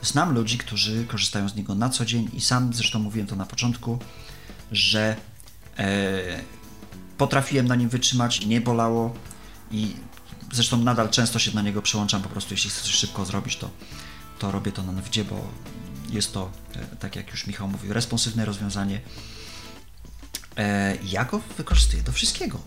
znam 0.02 0.34
ludzi, 0.34 0.58
którzy 0.58 1.04
korzystają 1.04 1.48
z 1.48 1.54
niego 1.54 1.74
na 1.74 1.88
co 1.88 2.04
dzień 2.04 2.30
i 2.32 2.40
sam 2.40 2.74
zresztą 2.74 2.98
mówiłem 2.98 3.26
to 3.26 3.36
na 3.36 3.46
początku, 3.46 3.98
że 4.72 5.16
e, 5.78 6.22
potrafiłem 7.18 7.68
na 7.68 7.74
nim 7.74 7.88
wytrzymać, 7.88 8.46
nie 8.46 8.60
bolało 8.60 9.14
i 9.70 9.96
zresztą 10.52 10.76
nadal 10.76 11.10
często 11.10 11.38
się 11.38 11.54
na 11.54 11.62
niego 11.62 11.82
przełączam 11.82 12.22
po 12.22 12.28
prostu, 12.28 12.54
jeśli 12.54 12.70
chcę 12.70 12.82
coś 12.82 12.94
szybko 12.94 13.24
zrobić, 13.24 13.56
to, 13.56 13.70
to 14.38 14.50
robię 14.50 14.72
to 14.72 14.82
na 14.82 14.92
NVIDIA, 14.92 15.24
bo 15.24 15.36
jest 16.12 16.32
to, 16.34 16.50
e, 16.76 16.96
tak 16.96 17.16
jak 17.16 17.30
już 17.30 17.46
Michał 17.46 17.68
mówił, 17.68 17.92
responsywne 17.92 18.44
rozwiązanie. 18.44 19.00
E, 20.56 20.96
ja 21.04 21.24
go 21.24 21.40
wykorzystuję 21.56 22.02
do 22.02 22.12
wszystkiego. 22.12 22.58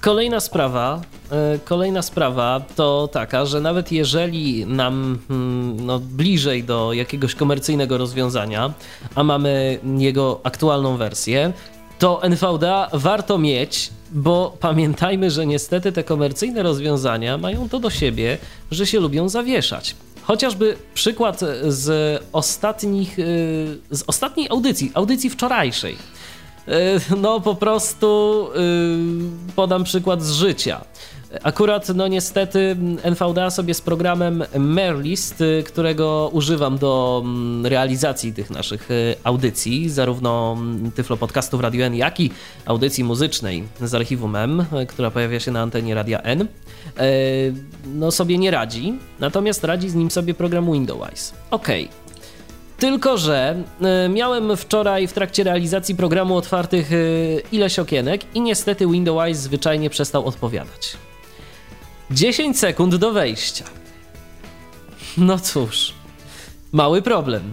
Kolejna 0.00 0.40
sprawa, 0.40 1.00
e, 1.30 1.58
kolejna 1.58 2.02
sprawa 2.02 2.60
to 2.76 3.08
taka, 3.12 3.46
że 3.46 3.60
nawet 3.60 3.92
jeżeli 3.92 4.66
nam 4.66 5.18
mm, 5.30 5.86
no, 5.86 5.98
bliżej 5.98 6.64
do 6.64 6.92
jakiegoś 6.92 7.34
komercyjnego 7.34 7.98
rozwiązania, 7.98 8.74
a 9.14 9.24
mamy 9.24 9.78
jego 9.98 10.40
aktualną 10.42 10.96
wersję, 10.96 11.52
to 11.98 12.22
NVDA 12.22 12.88
warto 12.92 13.38
mieć, 13.38 13.90
bo 14.12 14.56
pamiętajmy, 14.60 15.30
że 15.30 15.46
niestety 15.46 15.92
te 15.92 16.04
komercyjne 16.04 16.62
rozwiązania 16.62 17.38
mają 17.38 17.68
to 17.68 17.80
do 17.80 17.90
siebie, 17.90 18.38
że 18.70 18.86
się 18.86 19.00
lubią 19.00 19.28
zawieszać. 19.28 19.96
Chociażby 20.30 20.76
przykład 20.94 21.40
z 21.62 22.22
ostatnich, 22.32 23.18
y, 23.18 23.22
z 23.90 24.02
ostatniej 24.06 24.48
audycji, 24.50 24.90
audycji 24.94 25.30
wczorajszej. 25.30 25.96
Y, 26.68 27.16
No 27.16 27.40
po 27.40 27.54
prostu 27.54 28.48
y, 29.50 29.54
podam 29.56 29.84
przykład 29.84 30.22
z 30.22 30.32
życia. 30.32 30.80
Akurat, 31.42 31.88
no 31.88 32.08
niestety, 32.08 32.76
NVDA 33.02 33.50
sobie 33.50 33.74
z 33.74 33.80
programem 33.80 34.44
Merlist, 34.58 35.40
y, 35.40 35.62
którego 35.66 36.30
używam 36.32 36.78
do 36.78 37.22
mm, 37.24 37.66
realizacji 37.66 38.32
tych 38.32 38.50
naszych 38.50 38.90
y, 38.90 39.14
audycji, 39.24 39.90
zarówno 39.90 40.56
mm, 40.58 40.90
Tyflo 40.92 41.16
Podcastów 41.16 41.60
Radio 41.60 41.86
N, 41.86 41.94
jak 41.94 42.20
i 42.20 42.30
audycji 42.66 43.04
muzycznej 43.04 43.64
z 43.80 43.94
archiwum 43.94 44.36
M, 44.36 44.60
y, 44.82 44.86
która 44.86 45.10
pojawia 45.10 45.40
się 45.40 45.50
na 45.50 45.60
antenie 45.60 45.94
Radia 45.94 46.22
N, 46.22 46.46
no 47.94 48.10
sobie 48.10 48.38
nie 48.38 48.50
radzi, 48.50 48.98
natomiast 49.20 49.64
radzi 49.64 49.90
z 49.90 49.94
nim 49.94 50.10
sobie 50.10 50.34
program 50.34 50.72
Windowise. 50.72 51.34
Okej, 51.50 51.88
tylko, 52.78 53.18
że 53.18 53.62
miałem 54.08 54.56
wczoraj 54.56 55.06
w 55.06 55.12
trakcie 55.12 55.44
realizacji 55.44 55.94
programu 55.94 56.36
otwartych 56.36 56.90
ileś 57.52 57.78
okienek 57.78 58.20
i 58.34 58.40
niestety 58.40 58.86
Windows 58.86 59.36
zwyczajnie 59.36 59.90
przestał 59.90 60.26
odpowiadać. 60.26 60.96
10 62.10 62.58
sekund 62.58 62.96
do 62.96 63.12
wejścia. 63.12 63.64
No 65.16 65.38
cóż, 65.38 65.92
mały 66.72 67.02
problem. 67.02 67.52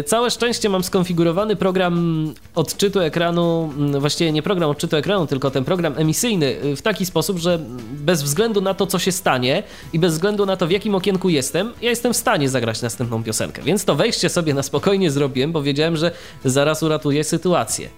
Y, 0.00 0.02
Całe 0.02 0.30
szczęście 0.30 0.68
mam 0.68 0.84
skonfigurowany 0.84 1.56
program 1.56 2.26
odczytu 2.54 3.00
ekranu, 3.00 3.72
mm, 3.76 4.00
właściwie 4.00 4.32
nie 4.32 4.42
program 4.42 4.70
odczytu 4.70 4.96
ekranu, 4.96 5.26
tylko 5.26 5.50
ten 5.50 5.64
program 5.64 5.94
emisyjny 5.96 6.46
y, 6.64 6.76
w 6.76 6.82
taki 6.82 7.06
sposób, 7.06 7.38
że 7.38 7.58
bez 7.92 8.22
względu 8.22 8.60
na 8.60 8.74
to, 8.74 8.86
co 8.86 8.98
się 8.98 9.12
stanie 9.12 9.62
i 9.92 9.98
bez 9.98 10.12
względu 10.12 10.46
na 10.46 10.56
to, 10.56 10.66
w 10.66 10.70
jakim 10.70 10.94
okienku 10.94 11.28
jestem, 11.28 11.72
ja 11.82 11.90
jestem 11.90 12.12
w 12.12 12.16
stanie 12.16 12.48
zagrać 12.48 12.82
następną 12.82 13.24
piosenkę. 13.24 13.62
Więc 13.62 13.84
to 13.84 13.94
wejście 13.94 14.28
sobie 14.28 14.54
na 14.54 14.62
spokojnie 14.62 15.10
zrobiłem, 15.10 15.52
bo 15.52 15.62
wiedziałem, 15.62 15.96
że 15.96 16.10
zaraz 16.44 16.82
uratuję 16.82 17.24
sytuację. 17.24 17.88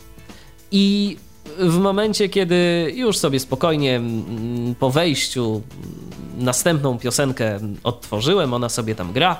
I 0.71 1.17
w 1.59 1.79
momencie, 1.79 2.29
kiedy 2.29 2.93
już 2.95 3.19
sobie 3.19 3.41
spokojnie 3.41 3.97
mm, 3.97 4.75
po 4.75 4.91
wejściu 4.91 5.63
następną 6.39 6.99
piosenkę 6.99 7.59
odtworzyłem, 7.85 8.55
ona 8.55 8.69
sobie 8.69 8.95
tam 8.95 9.13
gra, 9.13 9.37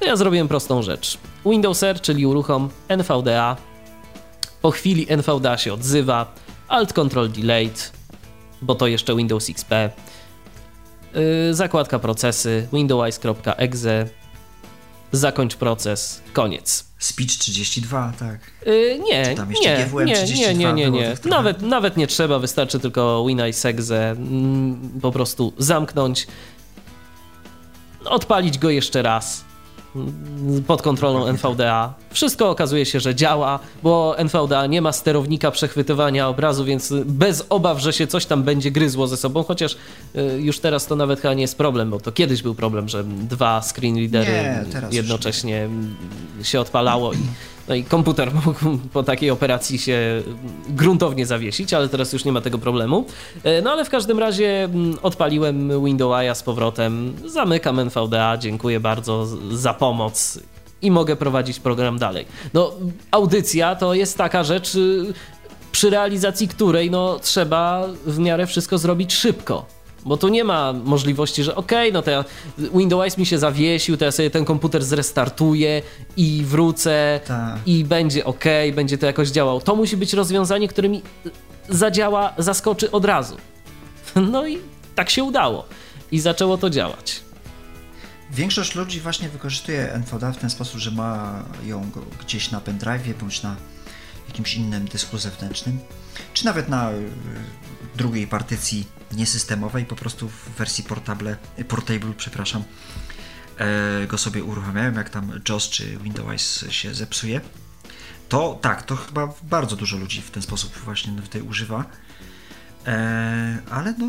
to 0.00 0.06
ja 0.06 0.16
zrobiłem 0.16 0.48
prostą 0.48 0.82
rzecz. 0.82 1.18
Windows 1.46 1.82
R, 1.82 2.00
czyli 2.00 2.26
uruchom 2.26 2.70
NVDA. 2.88 3.56
Po 4.62 4.70
chwili 4.70 5.06
NVDA 5.08 5.58
się 5.58 5.72
odzywa. 5.72 6.34
Alt 6.68 6.92
Control 6.92 7.30
Delete, 7.30 7.80
bo 8.62 8.74
to 8.74 8.86
jeszcze 8.86 9.16
Windows 9.16 9.50
XP. 9.50 9.70
Yy, 11.14 11.54
zakładka 11.54 11.98
procesy, 11.98 12.68
windows.exe. 12.72 14.19
Zakończ 15.12 15.56
proces, 15.56 16.22
koniec. 16.32 16.84
Speech 16.98 17.38
32, 17.38 18.12
tak. 18.18 18.38
Yy, 18.66 18.98
nie, 18.98 19.34
nie, 19.60 19.86
nie, 19.94 20.04
nie, 20.04 20.14
32 20.14 20.72
nie, 20.72 20.74
nie, 20.74 20.90
nie. 20.90 21.16
Nawet, 21.24 21.62
nawet 21.62 21.96
nie 21.96 22.06
trzeba, 22.06 22.38
wystarczy 22.38 22.80
tylko 22.80 23.24
Windows 23.28 23.64
Exe 23.64 24.10
mm, 24.10 25.00
po 25.02 25.12
prostu 25.12 25.52
zamknąć, 25.58 26.26
odpalić 28.04 28.58
go 28.58 28.70
jeszcze 28.70 29.02
raz 29.02 29.44
pod 30.66 30.82
kontrolą 30.82 31.26
NVDA. 31.26 31.94
Wszystko 32.10 32.50
okazuje 32.50 32.86
się, 32.86 33.00
że 33.00 33.14
działa, 33.14 33.58
bo 33.82 34.18
NVDA 34.18 34.66
nie 34.66 34.82
ma 34.82 34.92
sterownika 34.92 35.50
przechwytywania 35.50 36.28
obrazu, 36.28 36.64
więc 36.64 36.92
bez 37.04 37.46
obaw, 37.48 37.78
że 37.78 37.92
się 37.92 38.06
coś 38.06 38.26
tam 38.26 38.42
będzie 38.42 38.70
gryzło 38.70 39.06
ze 39.06 39.16
sobą, 39.16 39.42
chociaż 39.42 39.76
y, 40.16 40.40
już 40.40 40.58
teraz 40.58 40.86
to 40.86 40.96
nawet 40.96 41.20
chyba 41.20 41.34
nie 41.34 41.42
jest 41.42 41.58
problem, 41.58 41.90
bo 41.90 42.00
to 42.00 42.12
kiedyś 42.12 42.42
był 42.42 42.54
problem, 42.54 42.88
że 42.88 43.04
dwa 43.04 43.62
screen 43.62 43.96
readery 43.96 44.32
Nie, 44.32 44.64
jednocześnie 44.90 45.68
się 46.42 46.60
odpalało 46.60 47.12
i 47.12 47.18
no 47.70 47.76
i 47.76 47.84
komputer 47.84 48.34
mógł 48.46 48.78
po 48.92 49.02
takiej 49.02 49.30
operacji 49.30 49.78
się 49.78 50.22
gruntownie 50.68 51.26
zawiesić, 51.26 51.74
ale 51.74 51.88
teraz 51.88 52.12
już 52.12 52.24
nie 52.24 52.32
ma 52.32 52.40
tego 52.40 52.58
problemu. 52.58 53.04
E, 53.44 53.62
No 53.62 53.70
ale 53.70 53.84
w 53.84 53.90
każdym 53.90 54.18
razie 54.18 54.64
mm, 54.64 54.98
odpaliłem 55.02 55.84
Windows 55.84 56.38
z 56.38 56.42
powrotem, 56.42 57.14
zamykam 57.26 57.78
NVDA, 57.80 58.36
dziękuję 58.36 58.80
bardzo 58.80 59.26
za 59.52 59.74
pomoc 59.74 60.40
i 60.82 60.90
mogę 60.90 61.16
prowadzić 61.16 61.60
program 61.60 61.98
dalej. 61.98 62.26
No, 62.54 62.72
audycja 63.10 63.74
to 63.74 63.94
jest 63.94 64.18
taka 64.18 64.44
rzecz, 64.44 64.74
y, 64.74 65.14
przy 65.72 65.90
realizacji 65.90 66.48
której 66.48 66.90
no, 66.90 67.18
trzeba 67.18 67.86
w 68.06 68.18
miarę 68.18 68.46
wszystko 68.46 68.78
zrobić 68.78 69.14
szybko. 69.14 69.79
Bo 70.04 70.16
tu 70.16 70.28
nie 70.28 70.44
ma 70.44 70.72
możliwości, 70.72 71.42
że 71.42 71.54
okej, 71.56 71.92
no 71.92 72.02
to 72.02 72.10
ja, 72.10 72.24
Windows 72.58 73.18
mi 73.18 73.26
się 73.26 73.38
zawiesił, 73.38 73.96
to 73.96 74.04
ja 74.04 74.12
sobie 74.12 74.30
ten 74.30 74.44
komputer 74.44 74.84
zrestartuję 74.84 75.82
i 76.16 76.42
wrócę 76.46 77.20
Tak. 77.26 77.58
i 77.66 77.84
będzie 77.84 78.24
ok, 78.24 78.44
będzie 78.74 78.98
to 78.98 79.06
jakoś 79.06 79.28
działało. 79.28 79.60
To 79.60 79.76
musi 79.76 79.96
być 79.96 80.12
rozwiązanie, 80.12 80.68
które 80.68 80.88
mi 80.88 81.02
zadziała, 81.68 82.32
zaskoczy 82.38 82.90
od 82.90 83.04
razu. 83.04 83.36
No 84.32 84.46
i 84.46 84.58
tak 84.94 85.10
się 85.10 85.24
udało. 85.24 85.66
I 86.12 86.20
zaczęło 86.20 86.58
to 86.58 86.70
działać. 86.70 87.20
Większość 88.30 88.74
ludzi 88.74 89.00
właśnie 89.00 89.28
wykorzystuje 89.28 89.92
NVDA 89.92 90.32
w 90.32 90.36
ten 90.36 90.50
sposób, 90.50 90.80
że 90.80 90.90
ma 90.90 91.42
ją 91.66 91.90
gdzieś 92.20 92.50
na 92.50 92.60
pendrive 92.60 93.18
bądź 93.20 93.42
na 93.42 93.56
jakimś 94.28 94.54
innym 94.54 94.84
dysku 94.84 95.18
zewnętrznym, 95.18 95.78
czy 96.34 96.44
nawet 96.44 96.68
na 96.68 96.90
y, 96.90 96.94
drugiej 97.96 98.26
partycji 98.26 98.86
niesystemowej, 99.12 99.84
po 99.84 99.96
prostu 99.96 100.28
w 100.28 100.48
wersji 100.58 100.84
portable, 100.84 101.36
portable, 101.68 102.12
przepraszam, 102.16 102.64
e, 103.58 104.06
go 104.06 104.18
sobie 104.18 104.44
uruchamiają, 104.44 104.92
jak 104.92 105.10
tam 105.10 105.40
JOS 105.48 105.68
czy 105.68 105.96
Windows 105.96 106.64
się 106.70 106.94
zepsuje. 106.94 107.40
To 108.28 108.58
tak, 108.62 108.82
to 108.82 108.96
chyba 108.96 109.34
bardzo 109.42 109.76
dużo 109.76 109.96
ludzi 109.96 110.22
w 110.22 110.30
ten 110.30 110.42
sposób 110.42 110.76
właśnie 110.76 111.22
tutaj 111.22 111.42
używa. 111.42 111.84
E, 112.86 113.58
ale 113.70 113.94
no, 113.98 114.06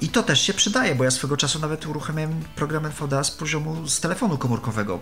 i 0.00 0.08
to 0.08 0.22
też 0.22 0.40
się 0.40 0.54
przydaje, 0.54 0.94
bo 0.94 1.04
ja 1.04 1.10
swego 1.10 1.36
czasu 1.36 1.58
nawet 1.58 1.86
uruchamiałem 1.86 2.44
program 2.56 2.86
NVDA 2.86 3.24
z 3.24 3.30
poziomu 3.30 3.88
z 3.88 4.00
telefonu 4.00 4.38
komórkowego 4.38 4.98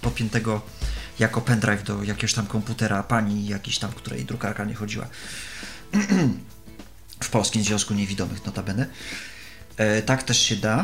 podpiętego 0.00 0.60
jako 1.18 1.40
pendrive 1.40 1.82
do 1.82 2.02
jakiegoś 2.02 2.34
tam 2.34 2.46
komputera 2.46 3.02
pani 3.02 3.46
jakiejś 3.46 3.78
tam, 3.78 3.92
której 3.92 4.24
drukarka 4.24 4.64
nie 4.64 4.74
chodziła. 4.74 5.06
w 7.24 7.30
Polskim 7.30 7.64
Związku 7.64 7.94
Niewidomych 7.94 8.46
notabene. 8.46 8.86
E, 9.76 10.02
tak 10.02 10.22
też 10.22 10.38
się 10.38 10.56
da, 10.56 10.78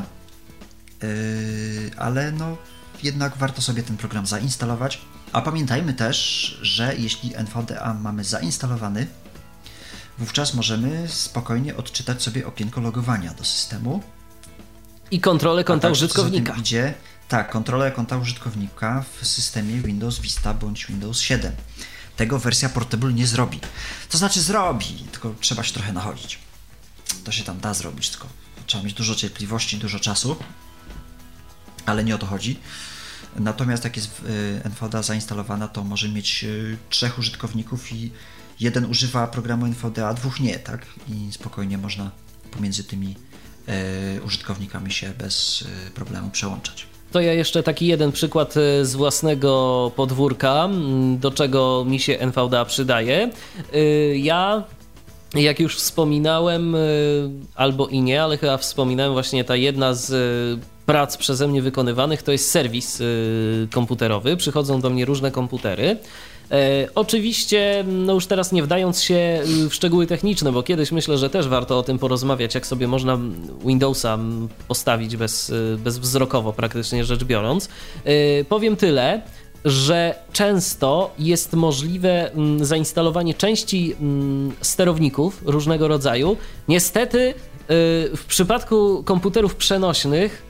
e, 1.03 1.07
ale 1.97 2.33
no 2.33 2.57
jednak 3.03 3.37
warto 3.37 3.63
sobie 3.63 3.83
ten 3.83 3.97
program 3.97 4.27
zainstalować. 4.27 5.01
A 5.33 5.43
pamiętajmy 5.43 5.95
też, 5.95 6.17
że 6.63 6.95
jeśli 6.97 7.35
NVDA 7.37 7.95
mamy 7.95 8.25
zainstalowany, 8.25 9.07
wówczas 10.19 10.55
możemy 10.55 11.09
spokojnie 11.09 11.77
odczytać 11.77 12.23
sobie 12.23 12.47
okienko 12.47 12.81
logowania 12.81 13.35
do 13.35 13.45
systemu. 13.45 14.03
I 15.11 15.21
kontrolę 15.21 15.65
konta 15.65 15.83
tak, 15.83 15.93
użytkownika. 15.93 16.55
Idzie, 16.55 16.95
tak, 17.29 17.51
kontrolę 17.51 17.93
konta 17.93 18.17
użytkownika 18.17 19.05
w 19.21 19.27
systemie 19.27 19.81
Windows 19.81 20.21
Vista 20.21 20.55
bądź 20.55 20.87
Windows 20.87 21.21
7. 21.21 21.53
Tego 22.17 22.39
wersja 22.39 22.69
Portable 22.69 23.13
nie 23.13 23.27
zrobi. 23.27 23.61
To 24.09 24.19
znaczy 24.19 24.41
zrobi, 24.43 24.87
tylko 25.13 25.35
trzeba 25.41 25.63
się 25.63 25.73
trochę 25.73 25.93
nachodzić. 25.93 26.39
To 27.25 27.33
się 27.33 27.45
tam 27.45 27.61
da 27.61 27.75
zrobić, 27.75 28.11
tylko 28.11 28.29
trzeba 28.67 28.85
mieć 28.85 28.95
dużo 28.95 29.15
cierpliwości, 29.15 29.79
dużo 29.79 30.01
czasu, 30.01 30.37
ale 31.87 32.05
nie 32.05 32.15
o 32.15 32.19
to 32.19 32.27
chodzi. 32.27 32.61
Natomiast 33.37 33.85
jak 33.85 33.97
jest 33.97 34.21
y, 34.21 34.61
NVDA 34.65 35.03
zainstalowana, 35.03 35.69
to 35.69 35.85
może 35.85 36.09
mieć 36.09 36.45
y, 36.45 36.79
trzech 36.91 37.19
użytkowników 37.19 37.93
i 37.93 38.13
jeden 38.61 38.85
używa 38.85 39.27
programu 39.27 39.67
NVDA, 39.67 40.09
a 40.09 40.15
dwóch 40.15 40.41
nie, 40.41 40.59
tak? 40.59 40.87
I 41.09 41.33
spokojnie 41.33 41.79
można 41.79 42.11
pomiędzy 42.51 42.85
tymi 42.85 43.17
y, 44.17 44.23
użytkownikami 44.23 44.93
się 44.93 45.11
bez 45.11 45.65
problemu 45.95 46.31
przełączać. 46.31 46.90
To 47.13 47.21
ja 47.21 47.33
jeszcze 47.33 47.63
taki 47.63 47.87
jeden 47.87 48.13
przykład 48.13 48.57
e, 48.57 48.85
z 48.85 48.95
własnego 48.95 49.93
podwórka, 49.97 50.69
do 51.17 51.31
czego 51.31 51.85
mi 51.89 52.01
się 52.01 52.19
NVDA 52.19 52.65
przydaje. 52.65 53.31
Y, 53.75 54.19
Ja, 54.19 54.63
jak 55.35 55.61
już 55.61 55.77
wspominałem, 55.77 56.75
y, 56.75 57.31
albo 57.55 57.87
i 57.87 58.03
nie, 58.03 58.23
ale 58.23 58.39
chyba 58.39 58.57
wspominałem 58.57 59.13
właśnie 59.13 59.45
ta 59.45 59.57
jedna 59.57 59.95
z 59.95 60.13
prac 60.87 61.17
przeze 61.17 61.49
mnie 61.49 61.63
wykonywanych, 61.63 62.23
to 62.23 62.33
jest 62.33 62.51
serwis 62.51 63.03
komputerowy. 63.71 64.37
Przychodzą 64.37 64.81
do 64.81 64.91
mnie 64.91 65.05
różne 65.05 65.31
komputery. 65.31 65.97
E, 66.51 66.89
oczywiście, 66.95 67.85
no 67.89 68.13
już 68.13 68.27
teraz 68.27 68.53
nie 68.53 68.63
wdając 68.63 69.03
się 69.03 69.43
y, 69.65 69.69
w 69.69 69.75
szczegóły 69.75 70.07
techniczne, 70.07 70.53
bo 70.53 70.63
kiedyś 70.63 70.93
myślę, 70.93 71.19
że 71.19 71.31
też 71.31 71.49
warto 71.49 71.79
o 71.79 71.83
tym 71.83 71.99
porozmawiać, 71.99 72.55
jak 72.55 72.67
sobie 72.67 72.89
można 72.89 73.19
Windowsa 73.65 74.19
postawić 74.69 75.17
bez, 75.17 75.51
y, 75.51 75.79
bezwzrokowo, 75.85 76.53
praktycznie 76.53 77.05
rzecz 77.05 77.25
biorąc. 77.25 77.69
E, 78.05 78.45
Powiem 78.45 78.77
tyle, 78.77 79.23
że 79.65 80.15
często 80.33 81.15
jest 81.19 81.53
możliwe 81.53 82.33
mm, 82.33 82.65
zainstalowanie 82.65 83.35
części 83.35 83.95
mm, 84.01 84.53
sterowników 84.61 85.43
różnego 85.45 85.89
rodzaju. 85.89 86.37
Niestety, 86.69 87.19
y, 87.21 87.35
w 88.17 88.25
przypadku 88.29 89.03
komputerów 89.05 89.57
przenośnych 89.57 90.43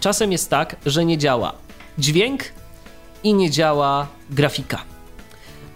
czasem 0.00 0.32
jest 0.32 0.50
tak, 0.50 0.76
że 0.86 1.04
nie 1.04 1.18
działa 1.18 1.52
dźwięk 1.98 2.42
i 3.24 3.34
nie 3.34 3.50
działa 3.50 4.08
grafika. 4.30 4.93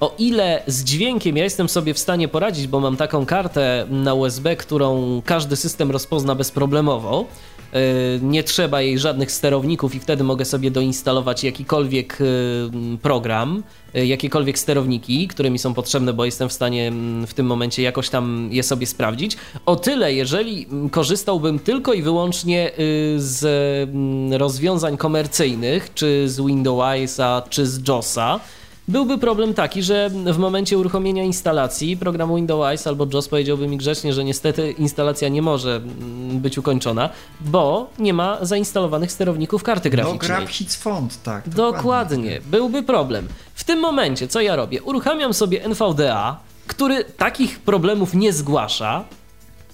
O 0.01 0.15
ile 0.19 0.63
z 0.67 0.85
dźwiękiem 0.85 1.37
ja 1.37 1.45
jestem 1.45 1.69
sobie 1.69 1.95
w 1.95 1.99
stanie 1.99 2.29
poradzić, 2.29 2.67
bo 2.67 2.81
mam 2.81 2.97
taką 2.97 3.27
kartę 3.27 3.87
na 3.91 4.15
USB, 4.15 4.57
którą 4.57 5.23
każdy 5.25 5.57
system 5.57 5.91
rozpozna 5.91 6.35
bezproblemowo, 6.35 7.27
yy, 7.73 7.81
nie 8.23 8.43
trzeba 8.43 8.83
jej 8.83 8.99
żadnych 8.99 9.33
sterowników 9.33 9.95
i 9.95 10.01
wtedy 10.01 10.25
mogę 10.25 10.45
sobie 10.45 10.71
doinstalować 10.71 11.45
jakikolwiek 11.45 12.19
yy, 12.21 12.99
program, 12.99 13.63
yy, 13.95 14.07
jakiekolwiek 14.07 14.59
sterowniki, 14.59 15.29
które 15.29 15.51
mi 15.51 15.59
są 15.59 15.75
potrzebne, 15.75 16.13
bo 16.13 16.25
jestem 16.25 16.49
w 16.49 16.53
stanie 16.53 16.89
mm, 16.89 17.27
w 17.27 17.35
tym 17.35 17.47
momencie 17.47 17.83
jakoś 17.83 18.09
tam 18.09 18.49
je 18.53 18.63
sobie 18.63 18.87
sprawdzić. 18.87 19.37
O 19.67 19.77
tyle, 19.77 20.15
jeżeli 20.15 20.67
mm, 20.67 20.91
korzystałbym 20.91 21.59
tylko 21.59 21.93
i 21.93 22.03
wyłącznie 22.03 22.71
yy, 22.79 23.21
z 23.21 23.45
mm, 23.89 24.33
rozwiązań 24.33 24.97
komercyjnych, 24.97 25.95
czy 25.95 26.29
z 26.29 26.41
Windowsa, 26.41 27.43
czy 27.51 27.67
z 27.67 27.89
JOSa, 27.89 28.41
Byłby 28.89 29.19
problem 29.19 29.55
taki, 29.55 29.83
że 29.83 30.11
w 30.11 30.39
momencie 30.39 30.79
uruchomienia 30.79 31.25
instalacji 31.25 31.97
programu 31.97 32.37
Windows 32.37 32.87
albo 32.87 33.07
JOS 33.13 33.29
powiedziałby 33.29 33.69
mi 33.69 33.77
grzecznie, 33.77 34.13
że 34.13 34.25
niestety 34.25 34.71
instalacja 34.73 35.29
nie 35.29 35.43
może 35.43 35.77
mm, 35.77 36.41
być 36.41 36.59
ukończona, 36.59 37.11
bo 37.41 37.91
nie 37.99 38.15
ma 38.15 38.39
zainstalowanych 38.45 39.13
sterowników 39.13 39.63
karty 39.63 39.89
No 39.89 39.93
graficznej. 39.93 40.19
grab 40.29 40.49
hits 40.49 40.77
font, 40.77 41.23
tak. 41.23 41.49
Dokładnie, 41.49 42.41
byłby 42.47 42.83
problem. 42.83 43.29
W 43.55 43.65
tym 43.65 43.79
momencie, 43.81 44.29
co 44.29 44.41
ja 44.41 44.57
robię? 44.57 44.83
Uruchamiam 44.83 45.35
sobie 45.35 45.65
NVDA, 45.65 46.37
który 46.67 47.05
takich 47.05 47.59
problemów 47.59 48.15
nie 48.15 48.33
zgłasza. 48.33 49.05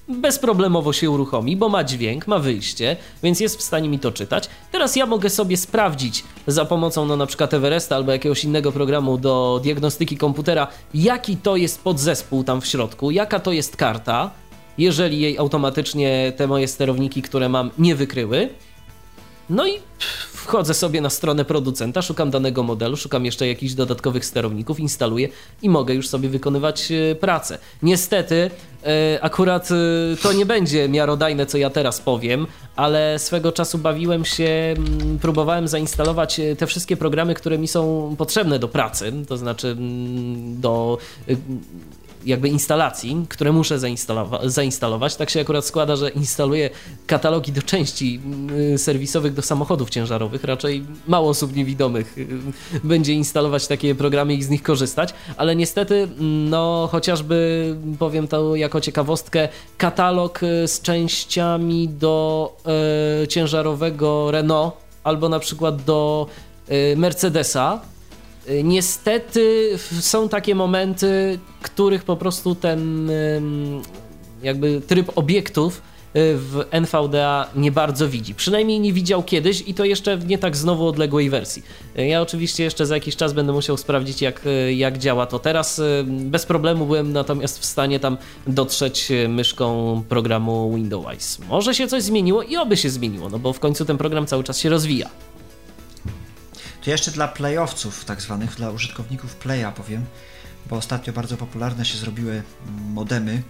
Bezproblemowo 0.09 0.93
się 0.93 1.11
uruchomi, 1.11 1.57
bo 1.57 1.69
ma 1.69 1.85
dźwięk, 1.85 2.27
ma 2.27 2.39
wyjście, 2.39 2.97
więc 3.23 3.41
jest 3.41 3.59
w 3.59 3.63
stanie 3.63 3.89
mi 3.89 3.99
to 3.99 4.13
czytać. 4.13 4.49
Teraz 4.73 4.97
ja 4.97 5.07
mogę 5.07 5.31
sobie 5.31 5.57
sprawdzić 5.57 6.25
za 6.47 6.65
pomocą 6.65 7.07
no, 7.07 7.17
na 7.17 7.27
przykład 7.27 7.55
Everesta 7.55 7.97
albo 7.97 8.13
jakiegoś 8.13 8.45
innego 8.45 8.73
programu 8.73 9.19
do 9.19 9.61
diagnostyki 9.63 10.17
komputera, 10.17 10.69
jaki 10.95 11.37
to 11.37 11.57
jest 11.57 11.83
podzespół 11.83 12.45
tam 12.45 12.61
w 12.61 12.67
środku, 12.67 13.11
jaka 13.11 13.41
to 13.41 13.53
jest 13.53 13.77
karta, 13.77 14.31
jeżeli 14.79 15.21
jej 15.21 15.39
automatycznie 15.39 16.33
te 16.37 16.47
moje 16.47 16.69
sterowniki, 16.69 17.23
które 17.23 17.49
mam, 17.49 17.71
nie 17.79 17.95
wykryły. 17.95 18.49
No 19.51 19.67
i 19.67 19.73
wchodzę 20.33 20.75
sobie 20.75 21.01
na 21.01 21.11
stronę 21.11 21.45
producenta, 21.45 22.03
szukam 22.03 22.31
danego 22.31 22.63
modelu, 22.63 22.97
szukam 22.97 23.25
jeszcze 23.25 23.47
jakichś 23.47 23.73
dodatkowych 23.73 24.25
sterowników, 24.25 24.81
instaluję 24.81 25.29
i 25.63 25.69
mogę 25.71 25.95
już 25.95 26.09
sobie 26.09 26.29
wykonywać 26.29 26.93
e, 26.93 27.15
pracę. 27.15 27.59
Niestety, 27.83 28.51
e, 28.85 29.19
akurat 29.23 29.69
e, 29.71 29.75
to 30.23 30.33
nie 30.33 30.47
będzie 30.47 30.89
miarodajne, 30.89 31.47
co 31.47 31.59
ja 31.59 31.71
teraz 31.71 32.01
powiem, 32.01 32.47
ale 32.77 33.19
swego 33.19 33.53
czasu 33.53 33.79
bawiłem 33.79 34.25
się, 34.25 34.75
mm, 34.77 35.19
próbowałem 35.19 35.69
zainstalować 35.69 36.41
te 36.59 36.67
wszystkie 36.67 36.97
programy, 36.97 37.35
które 37.35 37.59
mi 37.59 37.69
są 37.69 38.15
potrzebne 38.19 38.59
do 38.59 38.69
pracy, 38.69 39.13
to 39.29 39.37
znaczy 39.37 39.69
mm, 39.69 40.61
do 40.61 40.99
jakby 42.27 42.49
instalacji, 42.49 43.27
które 43.29 43.53
muszę 43.53 43.79
zainstalowa- 43.79 44.49
zainstalować. 44.49 45.17
Tak 45.17 45.31
się 45.31 45.41
akurat 45.41 45.65
składa, 45.65 45.97
że 45.97 46.11
instaluję 46.11 46.71
katalogi 47.07 47.53
do 47.53 47.63
części 47.63 48.21
y, 48.75 48.79
serwisowych 48.79 49.35
do 49.35 49.43
samochodów 49.43 49.91
ciężarowych. 49.91 50.45
Raczej 50.45 50.85
mało 51.09 51.29
osób 51.29 51.57
niewidomych 51.57 52.19
y, 52.19 52.27
będzie 52.85 53.13
instalować 53.13 53.67
takie 53.67 53.95
programy 53.95 54.35
i 54.35 54.43
z 54.43 54.49
nich 54.51 54.63
korzystać, 54.63 55.15
ale 55.37 55.57
niestety, 55.57 56.09
no 56.51 56.89
chociażby 56.93 57.77
powiem 57.99 58.29
to 58.29 58.57
jako 58.57 58.81
ciekawostkę, 58.81 59.49
katalog 59.79 60.43
y, 60.43 60.69
z 60.69 60.81
częściami 60.81 61.89
do 61.89 62.25
ciężarowego 63.29 64.31
Renault 64.31 64.75
albo 65.05 65.29
na 65.29 65.39
przykład 65.39 65.83
do 65.85 66.27
Mercedesa 66.97 67.81
Niestety 68.65 69.71
w- 69.79 70.01
są 70.05 70.29
takie 70.29 70.55
momenty, 70.55 71.39
których 71.63 72.05
po 72.05 72.17
prostu 72.17 72.55
ten 72.55 73.11
jakby 74.43 74.81
tryb 74.81 75.13
obiektów 75.19 75.77
y, 75.77 75.81
w 76.37 76.65
NVDA 76.71 77.49
nie 77.57 77.73
bardzo 77.73 78.09
widzi. 78.09 78.35
Przynajmniej 78.35 78.81
nie 78.81 78.93
widział 78.93 79.23
kiedyś 79.23 79.65
i 79.67 79.75
to 79.75 79.85
jeszcze 79.85 80.17
w 80.17 80.27
nie 80.27 80.39
tak 80.39 80.57
znowu 80.57 80.87
odległej 80.87 81.31
wersji. 81.31 81.63
Y, 81.99 82.07
Ja 82.07 82.23
oczywiście 82.23 82.65
jeszcze 82.65 82.87
za 82.87 82.95
jakiś 82.95 83.17
czas 83.17 83.33
będę 83.33 83.53
musiał 83.53 83.77
sprawdzić, 83.77 84.23
jak, 84.23 84.47
y, 84.47 84.75
jak 84.75 84.99
działa 84.99 85.27
to 85.27 85.39
teraz. 85.39 85.79
Y, 85.79 86.05
Bez 86.09 86.47
problemu 86.47 86.87
byłem 86.87 87.13
natomiast 87.13 87.59
w 87.59 87.65
stanie 87.65 88.01
tam 88.01 88.17
dotrzeć 88.47 89.11
y, 89.11 89.29
myszką 89.29 90.03
programu 90.09 90.75
Windows. 90.77 91.39
Może 91.49 91.75
się 91.75 91.89
coś 91.89 92.03
zmieniło 92.03 92.43
i 92.43 92.57
oby 92.57 92.77
się 92.77 92.91
zmieniło, 92.91 93.29
no 93.31 93.39
bo 93.39 93.53
w 93.53 93.61
końcu 93.61 93.85
ten 93.85 93.99
program 93.99 94.27
cały 94.27 94.45
czas 94.45 94.59
się 94.59 94.69
rozwija. 94.69 95.11
To 96.85 96.91
jeszcze 96.91 97.11
dla 97.11 97.29
playowców, 97.29 98.05
tak 98.05 98.23
zwanych, 98.23 98.55
dla 98.55 98.71
użytkowników 98.71 99.35
Playa 99.37 99.73
powiem, 99.77 100.05
bo 100.67 100.77
ostatnio 100.77 101.13
bardzo 101.13 101.37
popularne 101.37 101.85
się 101.85 101.99
zrobiły 101.99 102.33
mm, 102.33 102.93
modemy 102.93 103.43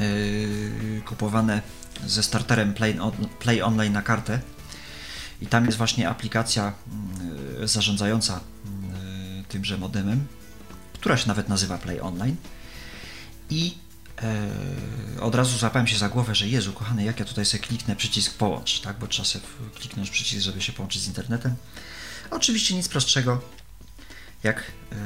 yy, 0.00 1.02
kupowane 1.04 1.62
ze 2.06 2.22
starterem 2.22 2.74
Play, 2.74 3.00
on, 3.00 3.12
Play 3.38 3.62
Online 3.62 3.92
na 3.92 4.02
kartę. 4.02 4.40
I 5.40 5.46
tam 5.46 5.66
jest 5.66 5.78
właśnie 5.78 6.08
aplikacja 6.08 6.72
yy, 7.60 7.68
zarządzająca 7.68 8.40
yy, 9.36 9.44
tymże 9.48 9.78
modemem, 9.78 10.26
która 10.92 11.16
się 11.16 11.28
nawet 11.28 11.48
nazywa 11.48 11.78
Play 11.78 12.00
Online. 12.00 12.36
I 13.50 13.74
yy, 15.14 15.22
od 15.22 15.34
razu 15.34 15.58
złapałem 15.58 15.86
się 15.86 15.98
za 15.98 16.08
głowę, 16.08 16.34
że 16.34 16.48
Jezu, 16.48 16.72
kochany, 16.72 17.04
jak 17.04 17.20
ja 17.20 17.24
tutaj 17.24 17.44
sobie 17.44 17.62
kliknę 17.62 17.96
przycisk 17.96 18.34
połącz, 18.34 18.80
tak? 18.80 18.98
Bo 18.98 19.06
trzeba 19.06 19.26
sobie 19.26 19.44
kliknąć 19.74 20.10
przycisk, 20.10 20.44
żeby 20.44 20.62
się 20.62 20.72
połączyć 20.72 21.02
z 21.02 21.06
internetem. 21.06 21.54
Oczywiście 22.30 22.74
nic 22.74 22.88
prostszego 22.88 23.40
jak 24.44 24.62
yy, 24.90 24.96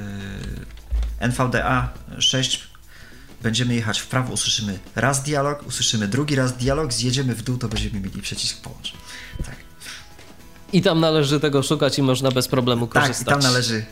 NVDA 1.19 1.89
6. 2.19 2.69
Będziemy 3.43 3.75
jechać 3.75 3.99
w 3.99 4.07
prawo, 4.07 4.33
usłyszymy 4.33 4.79
raz 4.97 5.23
dialog, 5.23 5.67
usłyszymy 5.67 6.09
drugi 6.09 6.35
raz 6.35 6.57
dialog, 6.57 6.93
zjedziemy 6.93 7.35
w 7.35 7.43
dół, 7.43 7.59
to 7.59 7.69
będziemy 7.69 8.01
mieli 8.01 8.23
przycisk 8.23 8.61
połącz. 8.61 8.93
Tak, 9.47 9.57
I 10.73 10.83
tam 10.83 11.01
należy 11.01 11.41
tego 11.41 11.63
szukać 11.63 11.99
i 11.99 12.03
można 12.03 12.31
bez 12.31 12.49
problemu 12.49 12.87
tak 12.87 13.03
korzystać. 13.03 13.27
i 13.27 13.31
tam 13.31 13.41
należy 13.41 13.85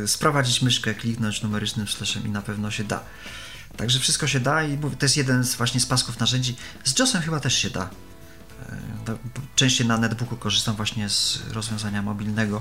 yy, 0.00 0.08
sprowadzić 0.08 0.62
myszkę, 0.62 0.94
kliknąć 0.94 1.42
numerycznym 1.42 1.88
slashem 1.88 2.26
i 2.26 2.30
na 2.30 2.42
pewno 2.42 2.70
się 2.70 2.84
da. 2.84 3.00
Także 3.76 3.98
wszystko 3.98 4.26
się 4.26 4.40
da 4.40 4.64
i 4.64 4.78
to 4.78 5.04
jest 5.06 5.16
jeden 5.16 5.44
z 5.44 5.54
właśnie 5.54 5.80
z 5.80 5.86
pasków 5.86 6.20
narzędzi. 6.20 6.56
Z 6.84 6.98
JOSem 6.98 7.22
chyba 7.22 7.40
też 7.40 7.54
się 7.54 7.70
da. 7.70 7.90
Częściej 9.54 9.86
na 9.86 9.98
netbooku 9.98 10.36
korzystam 10.36 10.76
właśnie 10.76 11.08
z 11.08 11.38
rozwiązania 11.52 12.02
mobilnego, 12.02 12.60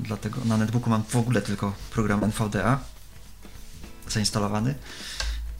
dlatego 0.00 0.40
na 0.44 0.56
netbooku 0.56 0.90
mam 0.90 1.02
w 1.08 1.16
ogóle 1.16 1.42
tylko 1.42 1.72
program 1.90 2.24
NVDA 2.24 2.78
zainstalowany 4.08 4.74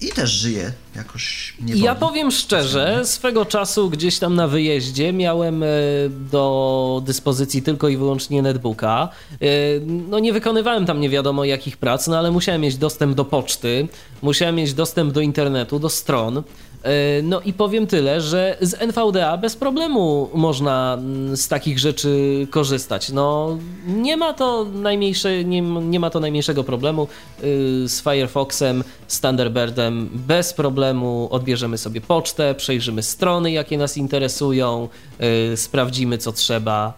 i 0.01 0.09
też 0.09 0.31
żyję 0.31 0.73
jakoś 0.97 1.55
nie 1.61 1.75
Ja 1.75 1.95
powiem 1.95 2.31
szczerze, 2.31 3.01
swego 3.05 3.45
czasu 3.45 3.91
gdzieś 3.91 4.19
tam 4.19 4.35
na 4.35 4.49
wyjeździe 4.49 5.13
miałem 5.13 5.63
e, 5.63 5.67
do 6.31 7.03
dyspozycji 7.05 7.63
tylko 7.63 7.89
i 7.89 7.97
wyłącznie 7.97 8.43
netbooka. 8.43 9.09
E, 9.33 9.47
No 9.87 10.19
nie 10.19 10.33
wykonywałem 10.33 10.87
tam 10.87 11.01
nie 11.01 11.11
wiadomo 11.11 11.45
jakich 11.45 11.77
prac, 11.77 12.07
no 12.07 12.19
ale 12.19 12.31
musiałem 12.31 12.61
mieć 12.61 12.77
dostęp 12.77 13.15
do 13.15 13.25
poczty, 13.25 13.89
musiałem 14.23 14.55
mieć 14.55 14.75
dostęp 14.75 15.13
do 15.13 15.21
internetu, 15.21 15.79
do 15.79 15.89
stron. 15.89 16.43
E, 16.83 17.23
No 17.23 17.41
i 17.41 17.53
powiem 17.53 17.87
tyle, 17.87 18.21
że 18.21 18.57
z 18.61 18.75
NVDA 18.83 19.37
bez 19.37 19.57
problemu 19.57 20.31
można 20.35 20.95
mm, 20.99 21.37
z 21.37 21.49
takich 21.49 21.79
rzeczy 21.79 22.47
korzystać. 22.51 23.09
No 23.09 23.59
nie 23.87 24.17
ma 24.17 24.33
to 24.33 24.65
najmniejsze, 24.75 25.45
nie, 25.45 25.63
nie 25.63 26.01
ma 26.01 26.11
to 26.11 26.21
najmniejszego 26.21 26.65
problemu 26.65 27.09
y, 27.45 27.89
z 27.89 28.03
Firefoxem, 28.03 28.85
z 29.09 29.21
Thunderbirdem. 29.21 30.09
Bez 30.13 30.53
problemu 30.53 31.29
odbierzemy 31.31 31.79
sobie 31.79 32.01
pocztę, 32.01 32.55
przejrzymy 32.55 33.03
strony, 33.03 33.51
jakie 33.53 33.79
nas 33.79 33.97
interesują, 33.97 34.89
y, 35.53 35.57
sprawdzimy 35.57 36.19
co 36.19 36.33
trzeba. 36.33 36.93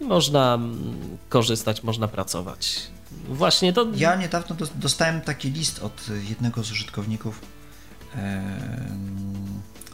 Można 0.00 0.54
mm, 0.54 0.94
korzystać, 1.28 1.82
można 1.82 2.08
pracować. 2.08 2.80
Właśnie 3.28 3.72
to. 3.72 3.86
Ja 3.96 4.16
niedawno 4.16 4.56
dos- 4.56 4.70
dostałem 4.76 5.20
taki 5.20 5.50
list 5.50 5.82
od 5.82 5.92
jednego 6.28 6.62
z 6.64 6.70
użytkowników 6.72 7.40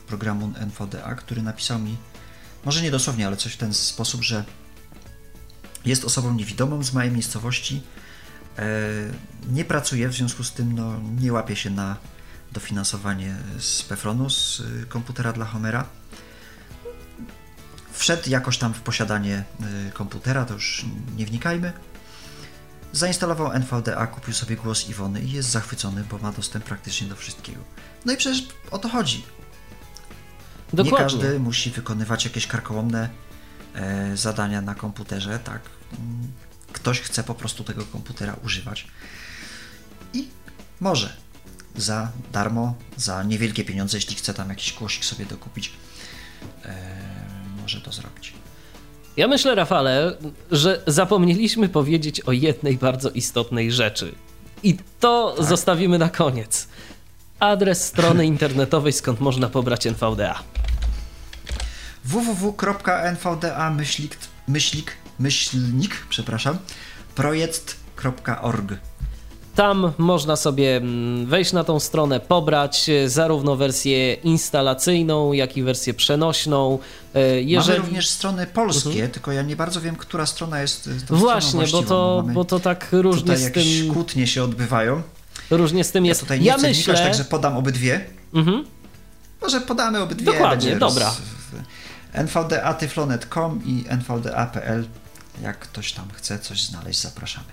programu 0.06 0.52
NVDA, 0.59 1.14
który 1.14 1.42
napisał 1.42 1.78
mi, 1.78 1.97
może 2.64 2.82
nie 2.82 2.90
dosłownie, 2.90 3.26
ale 3.26 3.36
coś 3.36 3.52
w 3.52 3.56
ten 3.56 3.74
sposób, 3.74 4.22
że 4.22 4.44
jest 5.84 6.05
osobą 6.05 6.34
niewidomą 6.34 6.82
z 6.82 6.92
małej 6.92 7.10
miejscowości, 7.10 7.82
e, 8.59 8.62
nie 9.51 9.64
pracuje, 9.64 10.09
w 10.09 10.14
związku 10.14 10.44
z 10.44 10.52
tym 10.52 10.74
no, 10.74 11.01
nie 11.20 11.32
łapie 11.32 11.56
się 11.56 11.70
na 11.70 11.97
dofinansowanie 12.52 13.36
z 13.59 13.82
Pefronu, 13.82 14.30
z 14.30 14.60
y, 14.60 14.86
komputera 14.88 15.32
dla 15.32 15.44
Homera. 15.44 15.84
Wszedł 17.92 18.30
jakoś 18.30 18.59
tam 18.59 18.74
w 18.74 18.80
posiadanie 18.80 19.44
y, 19.88 19.92
komputera, 19.92 20.44
to 20.44 20.55
już 20.55 20.84
nie 21.16 21.26
wnikajmy. 21.26 21.72
Zainstalował 22.93 23.53
NVDA, 23.53 24.07
kupił 24.07 24.35
sobie 24.35 24.57
głos 24.57 24.89
Iwony 24.89 25.21
i 25.21 25.33
jest 25.33 25.51
zachwycony, 25.51 26.05
bo 26.11 26.19
ma 26.19 26.33
dostęp 26.33 26.65
praktycznie 26.65 27.07
do 27.09 27.17
wszystkiego. 27.17 27.61
No 28.05 28.12
i 28.12 28.17
przecież 28.17 28.49
o 28.71 28.79
to 28.79 28.89
chodzi. 28.89 29.25
Nie 30.73 30.77
Dokładnie. 30.77 30.99
każdy 30.99 31.41
musi 31.41 31.71
wykonywać 31.71 32.25
jakieś 32.25 32.47
karkołomne 32.47 33.09
e, 33.75 34.17
zadania 34.17 34.61
na 34.61 34.75
komputerze, 34.75 35.39
tak? 35.39 35.61
Ktoś 36.73 37.01
chce 37.01 37.25
po 37.25 37.35
prostu 37.35 37.65
tego 37.65 37.85
komputera 37.85 38.37
używać 38.45 38.87
i 40.15 40.29
może 40.81 41.17
za 41.77 42.12
darmo, 42.33 42.75
za 42.97 43.23
niewielkie 43.23 43.65
pieniądze, 43.65 43.97
jeśli 43.97 44.17
chce 44.17 44.35
tam 44.35 44.49
jakiś 44.49 44.73
głosik 44.73 45.05
sobie 45.05 45.27
dokupić, 45.27 45.73
e, 46.65 46.87
może 47.62 47.81
to 47.81 47.93
zrobić. 47.93 48.40
Ja 49.20 49.28
myślę, 49.28 49.55
Rafale, 49.55 50.16
że 50.51 50.82
zapomnieliśmy 50.86 51.68
powiedzieć 51.68 52.20
o 52.20 52.32
jednej 52.32 52.76
bardzo 52.76 53.10
istotnej 53.10 53.72
rzeczy. 53.72 54.14
I 54.62 54.76
to 55.01 55.36
zostawimy 55.38 55.98
na 55.98 56.09
koniec. 56.09 56.68
Adres 57.40 57.84
strony 57.84 58.26
internetowej, 58.26 58.92
skąd 58.92 59.20
można 59.20 59.48
pobrać 59.48 59.86
NVDA. 59.86 60.42
www.nvda 62.05 63.70
myślik, 63.70 64.16
myślik, 64.48 64.92
myślnik, 65.18 66.06
przepraszam, 66.09 66.59
projekt.org. 67.14 68.90
Tam 69.55 69.93
można 69.98 70.36
sobie 70.36 70.77
mm, 70.77 71.27
wejść 71.27 71.52
na 71.52 71.64
tą 71.64 71.81
stronę, 71.81 72.20
pobrać 72.20 72.89
e, 72.89 73.09
zarówno 73.09 73.56
wersję 73.56 74.14
instalacyjną, 74.14 75.32
jak 75.32 75.56
i 75.56 75.62
wersję 75.62 75.94
przenośną. 75.94 76.78
E, 77.14 77.20
Jeżeli... 77.43 77.48
Mhm. 77.56 77.68
Mamy 77.68 77.78
również 77.86 78.09
strony 78.09 78.47
polskie, 78.47 79.09
tylko 79.09 79.32
ja 79.32 79.43
nie 79.43 79.56
bardzo 79.56 79.81
wiem, 79.81 79.97
która 79.97 80.27
strona 80.27 80.60
jest 80.60 80.90
Właśnie, 81.10 81.66
bo 81.72 81.82
to, 81.82 82.24
bo 82.32 82.44
to 82.44 82.60
tak 82.60 82.89
różnie 82.93 83.22
tutaj 83.22 83.36
z 83.39 83.43
jakieś 83.43 83.81
tym, 83.81 83.93
kłótnie 83.94 84.27
się 84.27 84.43
odbywają. 84.44 85.02
różnie 85.51 85.85
z 85.85 85.93
tym 85.93 86.05
Ja 86.05 86.09
jest. 86.09 86.20
tutaj 86.20 86.40
nie 86.40 86.47
ja 86.47 86.59
chcę 86.59 86.68
myślę, 86.68 86.94
także 86.94 87.24
podam 87.24 87.56
obydwie. 87.56 88.05
Mhm. 88.35 88.64
Może 89.40 89.60
podamy 89.60 90.01
obydwie. 90.01 90.24
Dokładnie, 90.24 90.77
dobra. 90.77 91.14
nvda.tyflonet.com 92.12 93.62
i 93.66 93.85
nvda.pl. 93.89 94.86
Jak 95.43 95.59
ktoś 95.59 95.93
tam 95.93 96.05
chce 96.12 96.39
coś 96.39 96.62
znaleźć, 96.62 97.01
zapraszamy. 97.01 97.47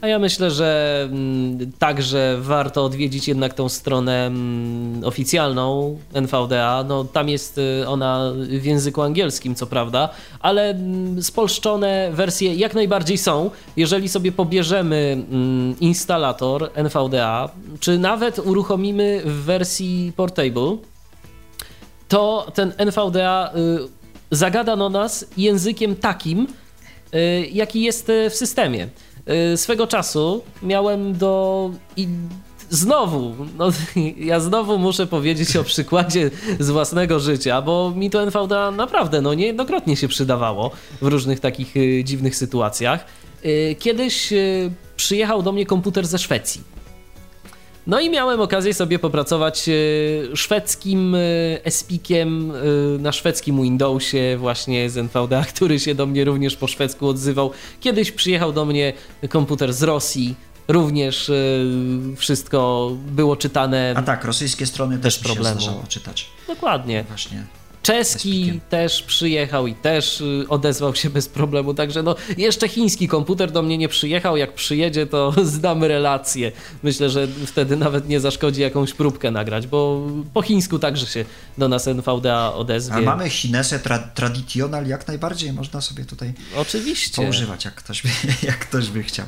A 0.00 0.06
ja 0.08 0.18
myślę, 0.18 0.50
że 0.50 1.00
mm, 1.12 1.72
także 1.78 2.38
warto 2.40 2.84
odwiedzić 2.84 3.28
jednak 3.28 3.54
tą 3.54 3.68
stronę 3.68 4.26
mm, 4.26 5.04
oficjalną 5.04 5.98
NVDA. 6.12 6.84
No, 6.88 7.04
tam 7.04 7.28
jest 7.28 7.58
y, 7.58 7.88
ona 7.88 8.32
w 8.60 8.64
języku 8.64 9.02
angielskim, 9.02 9.54
co 9.54 9.66
prawda, 9.66 10.08
ale 10.40 10.70
mm, 10.70 11.22
spolszczone 11.22 12.10
wersje 12.12 12.54
jak 12.54 12.74
najbardziej 12.74 13.18
są. 13.18 13.50
Jeżeli 13.76 14.08
sobie 14.08 14.32
pobierzemy 14.32 15.24
instalator 15.80 16.70
NVDA, 16.74 17.48
czy 17.80 17.98
nawet 17.98 18.38
uruchomimy 18.38 19.22
w 19.24 19.32
wersji 19.32 20.12
portable, 20.16 20.76
to 22.08 22.52
ten 22.54 22.72
NVDA 22.78 23.52
y, 23.54 24.36
zagada 24.36 24.76
do 24.76 24.88
nas 24.88 25.26
językiem 25.36 25.96
takim, 25.96 26.46
y, 27.14 27.48
jaki 27.52 27.82
jest 27.82 28.12
w 28.30 28.34
systemie. 28.34 28.88
Y, 29.30 29.56
Swego 29.56 29.86
czasu 29.86 30.42
miałem 30.62 31.18
do 31.18 31.70
i 31.96 32.08
znowu, 32.70 33.34
no, 33.58 33.68
ja 34.30 34.40
znowu 34.40 34.78
muszę 34.78 35.06
powiedzieć 35.06 35.56
o 35.56 35.64
przykładzie 35.64 36.30
z 36.58 36.70
własnego 36.70 37.20
życia, 37.20 37.62
bo 37.62 37.92
mi 37.96 38.10
to 38.10 38.22
NVDA 38.22 38.70
naprawdę 38.70 39.20
no, 39.20 39.34
niejednokrotnie 39.34 39.96
się 39.96 40.08
przydawało 40.08 40.70
w 41.02 41.06
różnych 41.06 41.40
takich 41.40 41.76
y, 41.76 42.04
dziwnych 42.04 42.36
sytuacjach. 42.36 43.06
Y, 43.44 43.76
kiedyś 43.78 44.32
przyjechał 44.96 45.42
do 45.42 45.52
mnie 45.52 45.66
komputer 45.66 46.06
ze 46.06 46.18
Szwecji. 46.18 46.79
No 47.90 48.00
i 48.00 48.10
miałem 48.10 48.40
okazję 48.40 48.74
sobie 48.74 48.98
popracować 48.98 49.68
y, 49.68 50.30
szwedzkim 50.34 51.14
y, 51.14 51.60
Espikiem 51.64 52.50
y, 52.50 52.98
na 52.98 53.12
szwedzkim 53.12 53.62
Windowsie 53.62 54.36
właśnie 54.38 54.90
z 54.90 54.96
NVDA, 54.96 55.44
który 55.54 55.80
się 55.80 55.94
do 55.94 56.06
mnie 56.06 56.24
również 56.24 56.56
po 56.56 56.66
szwedzku 56.66 57.08
odzywał. 57.08 57.50
Kiedyś 57.80 58.12
przyjechał 58.12 58.52
do 58.52 58.64
mnie 58.64 58.92
komputer 59.28 59.72
z 59.72 59.82
Rosji, 59.82 60.34
również 60.68 61.30
wszystko 62.16 62.90
było 63.06 63.36
czytane. 63.36 63.94
A 63.96 64.02
tak, 64.02 64.24
rosyjskie 64.24 64.66
strony 64.66 64.98
też, 64.98 65.18
też 65.18 65.24
problemu. 65.24 65.60
się 65.60 65.72
czytać. 65.88 66.26
Dokładnie. 66.46 67.04
Właśnie. 67.08 67.59
Czeski 67.82 68.60
też 68.70 69.02
przyjechał 69.02 69.66
i 69.66 69.74
też 69.74 70.20
y, 70.20 70.44
odezwał 70.48 70.94
się 70.94 71.10
bez 71.10 71.28
problemu, 71.28 71.74
także 71.74 72.02
no 72.02 72.14
jeszcze 72.36 72.68
chiński 72.68 73.08
komputer 73.08 73.52
do 73.52 73.62
mnie 73.62 73.78
nie 73.78 73.88
przyjechał, 73.88 74.36
jak 74.36 74.54
przyjedzie 74.54 75.06
to 75.06 75.34
zdamy 75.44 75.88
relację. 75.88 76.52
Myślę, 76.82 77.10
że 77.10 77.28
wtedy 77.46 77.76
nawet 77.76 78.08
nie 78.08 78.20
zaszkodzi 78.20 78.60
jakąś 78.60 78.92
próbkę 78.92 79.30
nagrać, 79.30 79.66
bo 79.66 80.06
po 80.34 80.42
chińsku 80.42 80.78
także 80.78 81.06
się 81.06 81.24
do 81.58 81.68
nas 81.68 81.88
NVDA 81.88 82.54
odezwie. 82.54 82.94
A 82.94 83.00
mamy 83.00 83.30
chinesę 83.30 83.78
tra 83.78 83.98
traditional 83.98 84.86
jak 84.86 85.08
najbardziej, 85.08 85.52
można 85.52 85.80
sobie 85.80 86.04
tutaj 86.04 86.32
Oczywiście. 86.56 87.22
poużywać, 87.22 87.64
jak 87.64 87.74
ktoś 87.74 88.02
by, 88.02 88.08
jak 88.46 88.58
ktoś 88.58 88.88
by 88.88 89.02
chciał. 89.02 89.26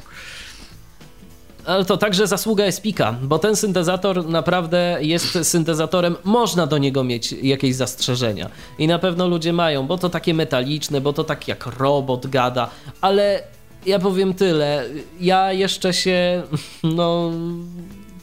Ale 1.64 1.84
to 1.84 1.96
także 1.96 2.26
zasługa 2.26 2.64
Espika, 2.64 3.16
bo 3.22 3.38
ten 3.38 3.56
syntezator 3.56 4.28
naprawdę 4.28 4.98
jest 5.00 5.38
syntezatorem, 5.42 6.16
można 6.24 6.66
do 6.66 6.78
niego 6.78 7.04
mieć 7.04 7.32
jakieś 7.32 7.74
zastrzeżenia. 7.74 8.50
I 8.78 8.86
na 8.86 8.98
pewno 8.98 9.28
ludzie 9.28 9.52
mają, 9.52 9.86
bo 9.86 9.98
to 9.98 10.08
takie 10.08 10.34
metaliczne, 10.34 11.00
bo 11.00 11.12
to 11.12 11.24
tak 11.24 11.48
jak 11.48 11.66
robot 11.66 12.26
gada, 12.26 12.70
ale 13.00 13.42
ja 13.86 13.98
powiem 13.98 14.34
tyle, 14.34 14.84
ja 15.20 15.52
jeszcze 15.52 15.92
się, 15.92 16.42
no 16.96 17.32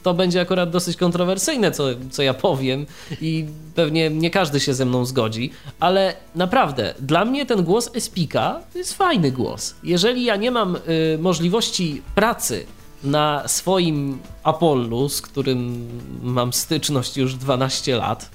to 0.02 0.14
będzie 0.14 0.40
akurat 0.40 0.70
dosyć 0.70 0.96
kontrowersyjne, 0.96 1.70
co, 1.72 1.84
co 2.10 2.22
ja 2.22 2.34
powiem, 2.34 2.86
i 3.20 3.46
pewnie 3.74 4.10
nie 4.10 4.30
każdy 4.30 4.60
się 4.60 4.74
ze 4.74 4.84
mną 4.84 5.04
zgodzi, 5.04 5.50
ale 5.80 6.14
naprawdę, 6.34 6.94
dla 7.00 7.24
mnie 7.24 7.46
ten 7.46 7.64
głos 7.64 7.90
Espika 7.94 8.60
jest 8.74 8.94
fajny 8.94 9.32
głos. 9.32 9.74
Jeżeli 9.84 10.24
ja 10.24 10.36
nie 10.36 10.50
mam 10.50 10.76
y, 10.76 11.18
możliwości 11.20 12.02
pracy 12.14 12.66
na 13.04 13.48
swoim 13.48 14.18
Apollo, 14.42 15.08
z 15.08 15.22
którym 15.22 15.88
mam 16.22 16.52
styczność 16.52 17.16
już 17.16 17.34
12 17.34 17.96
lat, 17.96 18.30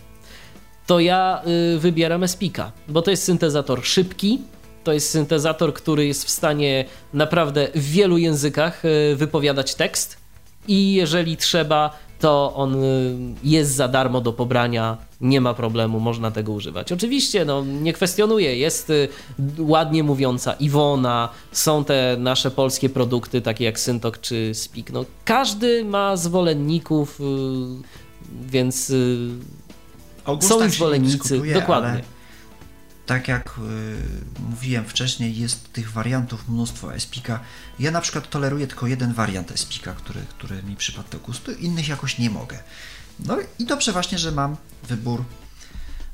to 0.88 1.00
ja 1.00 1.42
y, 1.76 1.80
wybieram 1.80 2.24
Espika, 2.24 2.72
bo 2.88 3.02
to 3.02 3.12
jest 3.12 3.24
syntezator 3.24 3.86
szybki, 3.86 4.42
to 4.84 4.94
jest 4.94 5.10
syntezator, 5.10 5.74
który 5.74 6.08
jest 6.08 6.26
w 6.26 6.30
stanie 6.30 6.86
naprawdę 7.14 7.68
w 7.76 7.92
wielu 7.92 8.18
językach 8.18 8.86
y, 8.86 9.16
wypowiadać 9.16 9.76
tekst 9.76 10.18
i 10.68 10.94
jeżeli 10.94 11.38
trzeba, 11.38 11.98
to 12.20 12.54
on 12.56 12.84
y, 12.84 13.16
jest 13.44 13.76
za 13.76 13.88
darmo 13.88 14.22
do 14.22 14.34
pobrania, 14.34 14.98
nie 15.22 15.42
ma 15.42 15.54
problemu, 15.54 16.00
można 16.00 16.32
tego 16.32 16.52
używać. 16.52 16.92
Oczywiście, 16.92 17.46
no, 17.46 17.66
nie 17.66 17.94
kwestionuję, 17.94 18.58
jest 18.58 18.90
y, 18.90 19.10
ładnie 19.60 20.04
mówiąca 20.04 20.54
Iwona, 20.54 21.30
są 21.52 21.84
te 21.84 22.16
nasze 22.20 22.52
polskie 22.52 22.90
produkty, 22.90 23.42
takie 23.42 23.66
jak 23.66 23.80
Syntok 23.80 24.20
czy 24.20 24.52
Speak. 24.54 24.92
No, 24.92 25.06
każdy 25.26 25.86
ma 25.86 26.18
zwolenników, 26.18 27.20
y, 27.20 27.24
więc 28.52 28.94
są 30.40 30.70
zwolennicy, 30.70 31.42
dokładnie 31.54 32.15
tak 33.06 33.28
jak 33.28 33.58
y, 33.58 34.42
mówiłem 34.50 34.86
wcześniej, 34.86 35.38
jest 35.38 35.74
tych 35.74 35.92
wariantów 35.92 36.50
mnóstwo 36.50 36.96
Espika. 36.96 37.40
Ja 37.80 37.92
na 37.92 38.02
przykład 38.02 38.30
toleruję 38.30 38.68
tylko 38.68 38.88
jeden 38.88 39.14
wariant 39.14 39.52
Espika, 39.52 39.94
który, 39.94 40.22
który 40.30 40.64
mi 40.64 40.76
przypadł 40.76 41.10
do 41.10 41.20
gustu, 41.20 41.52
innych 41.52 41.88
jakoś 41.88 42.18
nie 42.18 42.30
mogę. 42.30 42.60
No 43.20 43.38
i 43.60 43.66
dobrze 43.66 43.92
właśnie, 43.92 44.18
że 44.18 44.32
mam 44.32 44.58
wybór, 44.84 45.24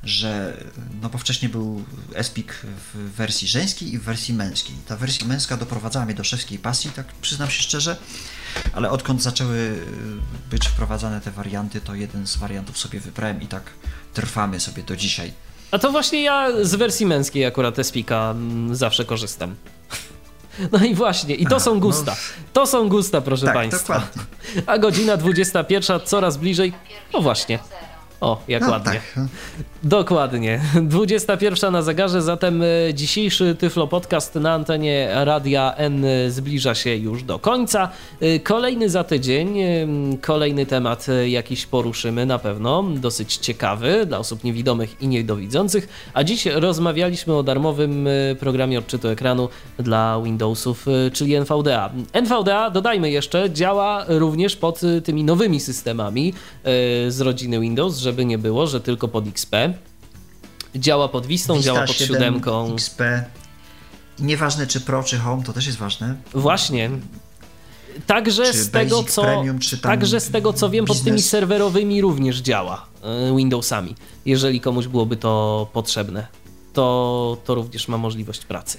że 0.03 0.63
no 1.01 1.09
bo 1.09 1.17
wcześniej 1.17 1.51
był 1.51 1.85
Espik 2.13 2.53
w 2.93 2.97
wersji 3.15 3.47
żeńskiej 3.47 3.93
i 3.93 3.97
w 3.97 4.03
wersji 4.03 4.33
męskiej. 4.33 4.75
Ta 4.87 4.97
wersja 4.97 5.27
męska 5.27 5.57
doprowadzała 5.57 6.05
mnie 6.05 6.15
do 6.15 6.23
szewskiej 6.23 6.59
pasji, 6.59 6.91
tak 6.91 7.07
przyznam 7.07 7.49
się 7.49 7.63
szczerze, 7.63 7.97
ale 8.73 8.89
odkąd 8.89 9.21
zaczęły 9.21 9.57
y, 9.57 10.49
być 10.49 10.67
wprowadzane 10.67 11.21
te 11.21 11.31
warianty, 11.31 11.81
to 11.81 11.95
jeden 11.95 12.27
z 12.27 12.35
wariantów 12.35 12.77
sobie 12.77 12.99
wybrałem 12.99 13.41
i 13.41 13.47
tak 13.47 13.63
trwamy 14.13 14.59
sobie 14.59 14.83
do 14.83 14.95
dzisiaj. 14.95 15.33
A 15.71 15.79
to 15.79 15.91
właśnie 15.91 16.23
ja 16.23 16.47
z 16.61 16.75
wersji 16.75 17.05
męskiej 17.05 17.45
akurat 17.45 17.79
Espika 17.79 18.31
mm, 18.31 18.75
zawsze 18.75 19.05
korzystam. 19.05 19.55
No 20.71 20.85
i 20.85 20.95
właśnie, 20.95 21.35
i 21.35 21.45
to 21.45 21.59
są 21.59 21.79
gusta. 21.79 22.11
No, 22.11 22.43
to 22.53 22.67
są 22.67 22.89
gusta, 22.89 23.21
proszę 23.21 23.45
tak, 23.45 23.55
Państwa. 23.55 23.93
Dokładnie. 23.93 24.61
A 24.73 24.77
godzina 24.77 25.17
21 25.17 25.99
coraz 26.05 26.37
bliżej. 26.37 26.73
No 27.13 27.21
właśnie. 27.21 27.59
O, 28.21 28.41
jak 28.47 28.61
no, 28.61 28.69
ładnie. 28.69 29.01
Tak. 29.15 29.25
Dokładnie. 29.83 30.61
21 30.83 31.73
na 31.73 31.81
zegarze, 31.81 32.21
zatem 32.21 32.61
e, 32.61 32.93
dzisiejszy 32.93 33.55
Tyflo 33.55 33.87
Podcast 33.87 34.35
na 34.35 34.53
antenie 34.53 35.09
Radia 35.13 35.73
N 35.75 36.05
zbliża 36.29 36.75
się 36.75 36.95
już 36.95 37.23
do 37.23 37.39
końca. 37.39 37.89
E, 38.19 38.39
kolejny 38.39 38.89
za 38.89 39.03
tydzień, 39.03 39.59
e, 39.59 39.87
kolejny 40.21 40.65
temat 40.65 41.07
jakiś 41.27 41.65
poruszymy 41.65 42.25
na 42.25 42.39
pewno, 42.39 42.83
dosyć 42.83 43.37
ciekawy 43.37 44.05
dla 44.05 44.17
osób 44.17 44.43
niewidomych 44.43 45.01
i 45.01 45.07
niedowidzących. 45.07 45.87
A 46.13 46.23
dziś 46.23 46.45
rozmawialiśmy 46.45 47.35
o 47.35 47.43
darmowym 47.43 48.07
programie 48.39 48.79
odczytu 48.79 49.07
ekranu 49.07 49.49
dla 49.79 50.21
Windowsów, 50.23 50.85
czyli 51.13 51.35
NVDA. 51.35 51.91
NVDA, 52.13 52.69
dodajmy 52.69 53.11
jeszcze, 53.11 53.49
działa 53.49 54.05
również 54.07 54.55
pod 54.55 54.81
tymi 55.03 55.23
nowymi 55.23 55.59
systemami 55.59 56.33
z 57.07 57.21
rodziny 57.21 57.59
Windows, 57.59 57.97
żeby 57.97 58.25
nie 58.25 58.37
było, 58.37 58.67
że 58.67 58.81
tylko 58.81 59.07
pod 59.07 59.27
XP. 59.27 59.55
Działa 60.75 61.07
pod 61.07 61.25
Wistą, 61.25 61.53
Vista 61.53 61.65
działa 61.65 61.87
pod 61.87 61.95
7, 61.95 62.15
siódemką. 62.15 62.73
XP. 62.73 63.01
Nieważne 64.19 64.67
czy 64.67 64.81
Pro, 64.81 65.03
czy 65.03 65.17
Home, 65.17 65.43
to 65.43 65.53
też 65.53 65.65
jest 65.65 65.77
ważne. 65.77 66.15
Właśnie. 66.33 66.89
Także 68.07 68.53
z, 68.53 68.71
tego, 68.71 69.03
co, 69.03 69.21
premium, 69.21 69.59
także 69.81 70.19
z 70.19 70.31
tego 70.31 70.53
co 70.53 70.69
wiem, 70.69 70.85
pod 70.85 71.01
tymi 71.03 71.21
serwerowymi 71.21 72.01
również 72.01 72.37
działa 72.37 72.85
e, 73.03 73.35
Windowsami. 73.37 73.95
Jeżeli 74.25 74.61
komuś 74.61 74.87
byłoby 74.87 75.17
to 75.17 75.67
potrzebne, 75.73 76.27
to, 76.73 77.37
to 77.45 77.55
również 77.55 77.87
ma 77.87 77.97
możliwość 77.97 78.45
pracy. 78.45 78.77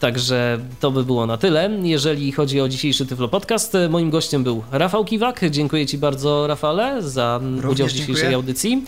Także 0.00 0.58
to 0.80 0.90
by 0.90 1.04
było 1.04 1.26
na 1.26 1.36
tyle. 1.36 1.70
Jeżeli 1.82 2.32
chodzi 2.32 2.60
o 2.60 2.68
dzisiejszy 2.68 3.06
Tyflo 3.06 3.28
Podcast, 3.28 3.76
moim 3.90 4.10
gościem 4.10 4.44
był 4.44 4.62
Rafał 4.72 5.04
Kiwak. 5.04 5.40
Dziękuję 5.50 5.86
Ci 5.86 5.98
bardzo, 5.98 6.46
Rafale, 6.46 7.02
za 7.02 7.40
Również 7.42 7.72
udział 7.72 7.86
w 7.86 7.90
dzisiejszej 7.90 8.14
dziękuję. 8.14 8.36
audycji. 8.36 8.84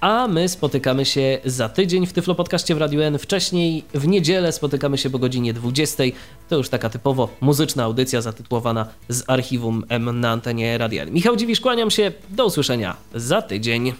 A 0.00 0.28
my 0.28 0.48
spotykamy 0.48 1.04
się 1.04 1.38
za 1.44 1.68
tydzień 1.68 2.06
w 2.06 2.12
Tyflo 2.12 2.34
Podcaście 2.34 2.74
w 2.74 2.78
Radio 2.78 3.04
N. 3.04 3.18
Wcześniej 3.18 3.84
w 3.94 4.08
niedzielę 4.08 4.52
spotykamy 4.52 4.98
się 4.98 5.10
po 5.10 5.18
godzinie 5.18 5.52
20. 5.52 6.04
To 6.48 6.56
już 6.56 6.68
taka 6.68 6.90
typowo 6.90 7.28
muzyczna 7.40 7.84
audycja 7.84 8.20
zatytułowana 8.20 8.88
z 9.08 9.24
archiwum 9.26 9.84
M 9.88 10.20
na 10.20 10.30
antenie 10.30 10.78
Radio 10.78 11.02
N. 11.02 11.12
Michał 11.12 11.36
Dziwisz, 11.36 11.60
kłaniam 11.60 11.90
się. 11.90 12.12
Do 12.30 12.46
usłyszenia 12.46 12.96
za 13.14 13.42
tydzień. 13.42 13.92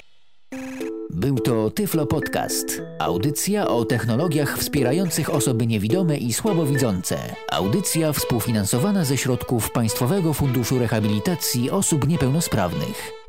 Był 1.10 1.38
to 1.38 1.70
Tyflo 1.70 2.06
Podcast. 2.06 2.82
Audycja 2.98 3.68
o 3.68 3.84
technologiach 3.84 4.58
wspierających 4.58 5.34
osoby 5.34 5.66
niewidome 5.66 6.16
i 6.16 6.32
słabowidzące. 6.32 7.18
Audycja 7.52 8.12
współfinansowana 8.12 9.04
ze 9.04 9.16
środków 9.16 9.70
Państwowego 9.70 10.34
Funduszu 10.34 10.78
Rehabilitacji 10.78 11.70
Osób 11.70 12.08
Niepełnosprawnych. 12.08 13.25